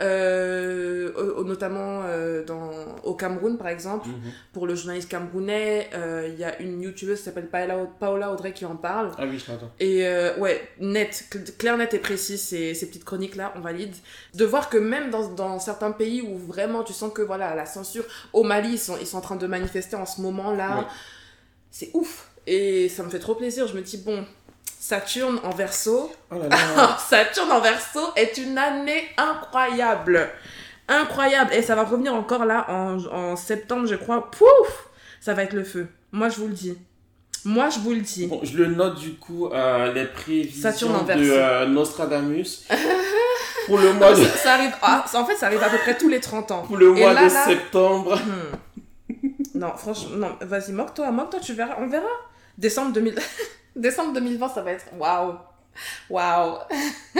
euh, 0.00 1.42
notamment 1.44 2.02
dans, 2.46 2.70
au 3.02 3.14
Cameroun, 3.14 3.58
par 3.58 3.68
exemple. 3.68 4.08
Mm-hmm. 4.08 4.52
Pour 4.52 4.66
le 4.66 4.74
journaliste 4.74 5.08
camerounais, 5.08 5.90
il 6.28 6.38
y 6.38 6.44
a 6.44 6.60
une 6.60 6.80
youtubeuse 6.80 7.18
qui 7.18 7.24
s'appelle 7.24 7.48
Paola, 7.48 8.32
Audrey 8.32 8.52
qui 8.52 8.64
en 8.64 8.76
parle. 8.76 9.10
Ah 9.18 9.24
oui, 9.28 9.38
je 9.44 9.50
l'entends. 9.50 9.70
Et 9.80 10.04
ouais, 10.38 10.68
net, 10.78 11.24
clair, 11.58 11.76
net 11.76 11.94
et 11.94 11.98
précis, 11.98 12.38
ces, 12.38 12.74
ces 12.74 12.86
petites 12.86 13.04
chroniques-là, 13.04 13.54
on 13.56 13.60
valide 13.60 13.94
de 14.34 14.44
voir 14.44 14.68
que 14.68 14.78
même 14.78 15.10
dans, 15.10 15.28
dans, 15.28 15.58
certains 15.58 15.92
pays 15.92 16.22
où 16.22 16.36
vraiment 16.38 16.82
tu 16.82 16.92
sens 16.92 17.12
que 17.12 17.22
voilà 17.22 17.54
la 17.54 17.66
censure 17.66 18.04
au 18.32 18.42
Mali 18.42 18.72
ils 18.72 18.78
sont, 18.78 18.96
ils 19.00 19.06
sont 19.06 19.18
en 19.18 19.22
train 19.22 19.36
de 19.36 19.46
manifester 19.46 19.96
en 19.96 20.06
ce 20.06 20.20
moment 20.20 20.52
là 20.52 20.86
c'est 21.70 21.90
ouf. 21.92 22.28
Et 22.46 22.88
ça 22.88 23.02
me 23.02 23.10
fait 23.10 23.18
trop 23.18 23.34
plaisir. 23.34 23.66
Je 23.66 23.74
me 23.74 23.82
dis 23.82 23.98
bon 23.98 24.24
Saturne 24.78 25.40
en 25.42 25.50
verso. 25.50 26.12
Oh 26.30 26.36
Saturne 27.08 27.50
en 27.50 27.60
verso 27.60 28.00
est 28.16 28.38
une 28.38 28.56
année 28.58 29.02
incroyable. 29.16 30.30
Incroyable. 30.86 31.52
Et 31.54 31.62
ça 31.62 31.74
va 31.74 31.84
revenir 31.84 32.14
encore 32.14 32.44
là 32.44 32.66
en, 32.68 33.04
en 33.06 33.36
septembre 33.36 33.86
je 33.86 33.96
crois. 33.96 34.30
Pouf! 34.30 34.88
Ça 35.20 35.34
va 35.34 35.42
être 35.42 35.54
le 35.54 35.64
feu. 35.64 35.88
Moi 36.12 36.28
je 36.28 36.36
vous 36.36 36.46
le 36.46 36.52
dis. 36.52 36.78
Moi, 37.44 37.68
je 37.68 37.78
vous 37.80 37.90
le 37.90 38.00
dis. 38.00 38.26
Bon, 38.26 38.40
je 38.42 38.56
le 38.56 38.66
note 38.68 38.98
du 38.98 39.14
coup, 39.14 39.48
euh, 39.48 39.92
les 39.92 40.06
prévisions 40.06 41.04
de 41.04 41.12
euh, 41.12 41.66
Nostradamus. 41.66 42.66
pour 43.66 43.78
le 43.78 43.92
mois 43.92 44.12
de... 44.12 44.24
ça, 44.24 44.54
arrive, 44.54 44.72
ah, 44.82 45.04
en 45.14 45.24
fait, 45.24 45.36
ça 45.36 45.46
arrive 45.46 45.62
à 45.62 45.68
peu 45.68 45.78
près 45.78 45.96
tous 45.96 46.08
les 46.08 46.20
30 46.20 46.50
ans. 46.50 46.62
Pour 46.62 46.76
le 46.76 46.92
mois 46.92 47.14
de 47.14 47.28
septembre. 47.28 48.18
Hmm. 48.18 48.56
Non, 49.54 49.72
franchement, 49.76 50.16
non, 50.16 50.36
vas-y, 50.40 50.72
moque-toi, 50.72 51.10
moque-toi, 51.10 51.40
tu 51.40 51.54
verras, 51.54 51.76
on 51.78 51.86
verra. 51.86 52.08
Décembre, 52.58 52.92
2000... 52.92 53.14
Décembre 53.76 54.12
2020, 54.14 54.48
ça 54.48 54.62
va 54.62 54.72
être 54.72 54.86
waouh. 54.96 55.34
Waouh. 56.08 56.58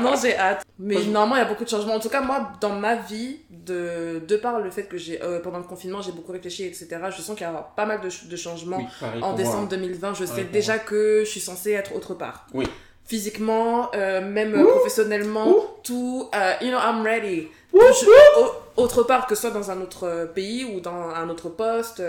non, 0.00 0.14
j'ai 0.20 0.36
hâte. 0.36 0.64
Mais 0.78 1.02
normalement, 1.04 1.36
il 1.36 1.38
y 1.38 1.42
a 1.42 1.46
beaucoup 1.46 1.64
de 1.64 1.68
changements. 1.68 1.94
En 1.94 2.00
tout 2.00 2.08
cas, 2.08 2.20
moi, 2.20 2.52
dans 2.60 2.74
ma 2.74 2.94
vie, 2.94 3.40
de, 3.50 4.22
de 4.26 4.36
par 4.36 4.60
le 4.60 4.70
fait 4.70 4.84
que 4.84 4.96
j'ai, 4.96 5.20
euh, 5.22 5.40
pendant 5.40 5.58
le 5.58 5.64
confinement, 5.64 6.02
j'ai 6.02 6.12
beaucoup 6.12 6.30
réfléchi, 6.32 6.64
etc., 6.64 6.86
je 7.10 7.20
sens 7.20 7.36
qu'il 7.36 7.46
y 7.46 7.50
aura 7.50 7.72
pas 7.74 7.86
mal 7.86 8.00
de, 8.00 8.08
de 8.28 8.36
changements 8.36 8.88
en 9.22 9.32
décembre 9.34 9.68
2020. 9.68 10.14
Je 10.14 10.24
sais 10.24 10.44
déjà 10.44 10.78
que 10.78 11.22
je 11.24 11.30
suis 11.30 11.40
censée 11.40 11.72
être 11.72 11.94
autre 11.94 12.14
part. 12.14 12.46
Oui 12.54 12.68
physiquement, 13.06 13.90
euh, 13.94 14.20
même 14.20 14.52
professionnellement, 14.52 15.54
tout, 15.82 16.28
uh, 16.34 16.64
you 16.64 16.70
know, 16.70 16.78
I'm 16.78 17.02
ready. 17.02 17.48
autre 18.76 19.04
part 19.04 19.26
que 19.26 19.34
ce 19.34 19.42
soit 19.42 19.50
dans 19.50 19.70
un 19.70 19.80
autre 19.80 20.04
euh, 20.04 20.26
pays 20.26 20.64
ou 20.64 20.80
dans 20.80 21.10
un 21.10 21.28
autre 21.28 21.48
poste, 21.48 22.02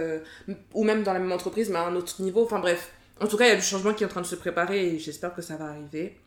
ou 0.73 0.83
même 0.83 1.03
dans 1.03 1.13
la 1.13 1.19
même 1.19 1.31
entreprise, 1.31 1.69
mais 1.69 1.77
à 1.77 1.83
un 1.83 1.95
autre 1.95 2.21
niveau, 2.21 2.43
enfin 2.43 2.59
bref. 2.59 2.91
En 3.21 3.27
tout 3.27 3.37
cas, 3.37 3.45
il 3.45 3.49
y 3.49 3.51
a 3.51 3.55
du 3.55 3.61
changement 3.61 3.93
qui 3.93 4.03
est 4.03 4.05
en 4.05 4.09
train 4.09 4.21
de 4.21 4.27
se 4.27 4.35
préparer 4.35 4.87
et 4.87 4.99
j'espère 4.99 5.33
que 5.33 5.41
ça 5.41 5.55
va 5.55 5.65
arriver. 5.65 6.17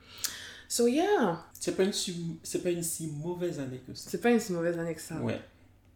So 0.69 0.87
yeah. 0.87 1.45
C'est 1.53 1.77
pas 1.77 1.83
une 1.83 1.93
c'est 1.93 2.63
pas 2.63 2.71
une 2.71 2.83
si 2.83 3.09
mauvaise 3.09 3.59
année 3.59 3.81
que 3.87 3.95
ça. 3.95 4.09
C'est 4.09 4.21
pas 4.21 4.31
une 4.31 4.41
si 4.41 4.53
mauvaise 4.53 4.79
année 4.79 4.95
que 4.95 5.01
ça. 5.01 5.17
Ouais. 5.17 5.41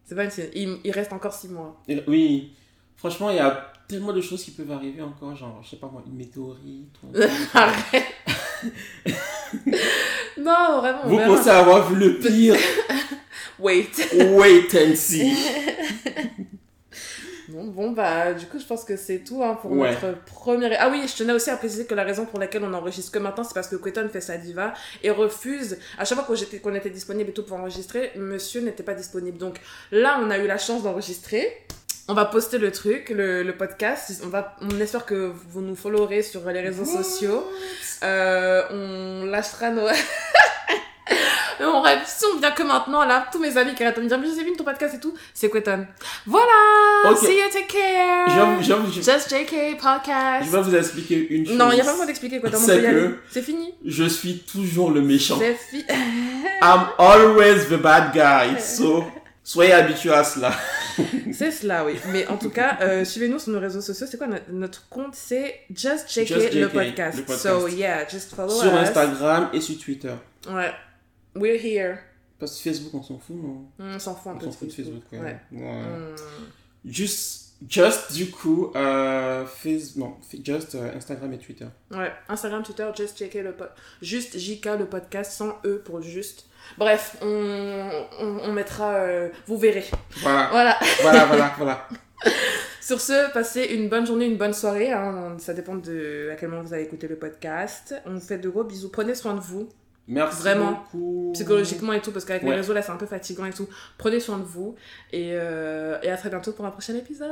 C'est 0.05 0.14
pas 0.14 0.25
une 0.25 0.31
il, 0.55 0.79
il 0.85 0.91
reste 0.91 1.12
encore 1.12 1.33
six 1.33 1.49
mois. 1.49 1.81
oui. 2.07 2.55
Franchement, 2.97 3.31
il 3.31 3.37
y 3.37 3.41
a 3.41 3.72
tellement 3.89 4.12
de 4.12 4.20
choses 4.20 4.43
qui 4.43 4.53
peuvent 4.53 4.70
arriver 4.70 5.03
encore, 5.03 5.35
genre, 5.35 5.61
je 5.62 5.70
sais 5.70 5.77
pas 5.77 5.89
moi, 5.89 6.03
une 6.07 6.14
météorite. 6.14 6.97
Arrête 7.55 8.14
Non, 10.39 10.81
vraiment. 10.81 11.03
Vous 11.07 11.19
pensez 11.19 11.51
avoir 11.51 11.91
vu 11.91 11.97
le 11.97 12.19
pire? 12.19 12.57
Wait. 13.59 13.91
Wait 14.12 14.75
and 14.75 14.97
see. 14.97 15.33
Bon, 17.49 17.65
bon, 17.67 17.91
bah, 17.93 18.33
du 18.33 18.47
coup, 18.47 18.59
je 18.59 18.65
pense 18.65 18.85
que 18.85 18.97
c'est 18.97 19.19
tout 19.19 19.43
hein, 19.45 19.57
pour 19.61 19.73
notre 19.75 20.19
première. 20.25 20.77
Ah 20.81 20.89
oui, 20.91 21.07
je 21.07 21.15
tenais 21.15 21.33
aussi 21.33 21.51
à 21.51 21.57
préciser 21.57 21.85
que 21.85 21.95
la 21.95 22.03
raison 22.03 22.25
pour 22.25 22.41
laquelle 22.41 22.65
on 22.65 22.73
enregistre 22.73 23.12
que 23.12 23.19
maintenant, 23.19 23.45
c'est 23.45 23.55
parce 23.55 23.69
que 23.69 23.77
Queton 23.77 24.09
fait 24.09 24.23
sa 24.23 24.39
diva 24.39 24.73
et 25.03 25.11
refuse. 25.11 25.79
À 25.99 26.05
chaque 26.05 26.19
fois 26.19 26.27
qu'on 26.27 26.35
était, 26.35 26.59
qu'on 26.59 26.75
était 26.75 26.91
disponible 26.91 27.31
et 27.31 27.33
tout 27.33 27.45
pour 27.45 27.59
enregistrer, 27.59 28.12
monsieur 28.17 28.61
n'était 28.62 28.83
pas 28.83 28.95
disponible. 28.95 29.39
Donc 29.39 29.61
là, 29.93 30.21
on 30.21 30.31
a 30.31 30.39
eu 30.39 30.47
la 30.47 30.59
chance 30.59 30.83
d'enregistrer. 30.83 31.47
On 32.07 32.13
va 32.15 32.27
poster 32.27 32.59
le 32.59 32.71
truc, 32.71 33.09
le, 33.09 33.43
le, 33.43 33.57
podcast. 33.57 34.21
On, 34.25 34.29
va, 34.29 34.57
on 34.61 34.79
espère 34.79 35.07
que 35.07 35.33
vous 35.51 35.63
nous 35.63 35.75
followerez 35.75 36.23
sur 36.23 36.45
les 36.51 36.61
réseaux 36.61 36.85
sociaux. 36.85 37.49
Euh, 38.03 38.63
on 38.71 39.25
lâchera 39.25 39.71
nos. 39.71 39.89
on 41.61 41.81
rêve, 41.81 42.01
si 42.07 42.25
on 42.27 42.39
vient 42.39 42.51
que 42.51 42.63
maintenant, 42.63 43.07
là, 43.07 43.27
tous 43.33 43.39
mes 43.39 43.57
amis 43.57 43.75
qui 43.75 43.83
arrêtent 43.83 43.97
de 43.97 44.03
me 44.03 44.09
dire, 44.09 44.19
mais 44.19 44.27
Joséphine, 44.27 44.55
ton 44.55 44.65
podcast 44.65 44.97
et 44.97 45.01
tout, 45.01 45.15
c'est 45.33 45.49
Queton. 45.49 45.87
Voilà! 46.27 47.17
See 47.17 47.39
you, 47.39 47.49
take 47.51 47.69
care! 47.69 48.63
Just 48.63 49.31
JK 49.31 49.79
podcast. 49.81 50.47
Je 50.47 50.51
vais 50.51 50.63
vous 50.63 50.75
expliquer 50.75 51.27
une 51.31 51.47
chose. 51.47 51.57
Non, 51.57 51.71
il 51.73 51.77
n'y 51.77 51.81
a 51.81 51.85
pas 51.85 51.93
besoin 51.93 52.07
d'expliquer 52.07 52.39
Queton, 52.41 52.59
y 52.67 52.71
aller. 52.71 53.15
C'est 53.31 53.43
fini. 53.43 53.75
Je 53.83 54.05
suis 54.05 54.41
toujours 54.41 54.91
le 54.91 55.01
méchant. 55.01 55.39
C'est 55.39 55.55
fini. 55.55 55.85
I'm 56.63 56.87
always 56.99 57.69
the 57.69 57.81
bad 57.81 58.13
guy, 58.13 58.61
so 58.61 59.05
soyez 59.45 59.73
habitués 59.73 60.13
à 60.13 60.25
cela. 60.25 60.53
c'est 61.33 61.53
cela, 61.53 61.85
oui. 61.85 61.95
Mais 62.09 62.27
en 62.27 62.37
tout 62.37 62.51
cas, 62.51 62.79
euh, 62.81 63.05
suivez-nous 63.05 63.39
sur 63.39 63.53
nos 63.53 63.61
réseaux 63.61 63.81
sociaux. 63.81 64.07
C'est 64.11 64.19
quoi 64.19 64.27
notre, 64.51 64.89
compte? 64.89 65.15
C'est 65.15 65.61
Just 65.73 66.09
JK, 66.09 66.31
le, 66.55 66.69
podcast. 66.69 67.19
le, 67.19 67.25
podcast. 67.25 67.43
So, 67.43 67.69
yeah, 67.69 68.09
just 68.09 68.35
follow 68.35 68.49
sur 68.49 68.65
us. 68.65 68.71
Sur 68.71 68.79
Instagram 68.79 69.51
et 69.53 69.61
sur 69.61 69.79
Twitter. 69.79 70.15
Ouais. 70.51 70.73
We're 71.37 71.61
here. 71.63 71.99
Parce 72.39 72.57
que 72.57 72.71
Facebook, 72.71 72.95
on 72.95 73.03
s'en 73.03 73.19
fout, 73.19 73.37
non? 73.37 73.67
On 73.79 73.99
s'en 73.99 74.15
fout 74.15 74.33
un 74.33 74.37
peu. 74.37 74.47
On 74.47 74.51
s'en 74.51 74.59
fout 74.59 74.69
de 74.69 74.73
Facebook, 74.73 75.03
ouais. 75.13 75.19
ouais. 75.21 75.41
Mm. 75.53 76.17
Juste, 76.85 77.55
just 77.69 78.13
du 78.13 78.31
coup, 78.31 78.73
euh, 78.75 79.47
Facebook, 79.47 79.97
non, 79.97 80.17
just 80.45 80.75
euh, 80.75 80.95
Instagram 80.95 81.33
et 81.33 81.39
Twitter. 81.39 81.67
Ouais, 81.91 82.13
Instagram, 82.29 82.63
Twitter, 82.63 82.89
just 82.97 83.19
JK 83.19 83.35
le 83.35 83.53
podcast. 83.53 83.81
Juste 84.03 84.39
JK 84.39 84.67
le 84.79 84.87
podcast, 84.87 85.33
sans 85.33 85.59
E 85.65 85.83
pour 85.85 86.03
juste. 86.03 86.47
Bref, 86.79 87.17
on, 87.23 87.91
on, 88.21 88.53
mettra. 88.53 88.95
Euh, 88.95 89.29
vous 89.47 89.57
verrez. 89.59 89.85
Voilà. 90.19 90.49
Voilà, 90.51 90.79
voilà, 91.03 91.25
voilà. 91.27 91.55
voilà. 91.57 91.89
Sur 92.81 93.01
ce, 93.01 93.33
passez 93.33 93.65
une 93.65 93.89
bonne 93.89 94.07
journée, 94.07 94.27
une 94.27 94.37
bonne 94.37 94.53
soirée. 94.53 94.93
Hein. 94.93 95.37
Ça 95.39 95.55
dépend 95.55 95.75
de 95.75 96.31
à 96.33 96.37
quel 96.37 96.51
moment 96.51 96.62
vous 96.62 96.75
allez 96.75 96.85
écouter 96.85 97.09
le 97.09 97.17
podcast. 97.17 97.95
On 98.07 98.15
vous 98.15 98.21
fait 98.21 98.39
de 98.39 98.49
gros 98.49 98.65
bisous. 98.65 98.91
Prenez 98.91 99.15
soin 99.15 99.35
de 99.35 99.41
vous. 99.41 99.69
Merci 100.07 100.43
Vraiment, 100.43 100.73
beaucoup. 100.93 101.31
psychologiquement 101.33 101.95
et 101.95 102.03
tout, 102.03 102.12
parce 102.12 102.27
qu'avec 102.27 102.43
les 102.43 102.55
réseaux 102.55 102.75
là, 102.75 102.83
c'est 102.83 102.93
un 102.93 102.97
peu 102.97 103.07
fatigant 103.07 103.47
et 103.47 103.53
tout. 103.53 103.69
Prenez 103.97 104.21
soin 104.21 104.37
de 104.39 104.45
vous. 104.45 104.75
Et, 105.12 105.31
euh, 105.33 105.99
et 106.03 106.11
à 106.11 106.17
très 106.19 106.29
bientôt 106.29 106.53
pour 106.53 106.67
un 106.67 106.71
prochain 106.71 106.95
épisode. 106.95 107.31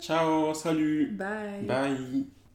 Ciao, 0.00 0.52
salut. 0.52 1.06
Bye. 1.12 1.64
Bye. 1.66 2.26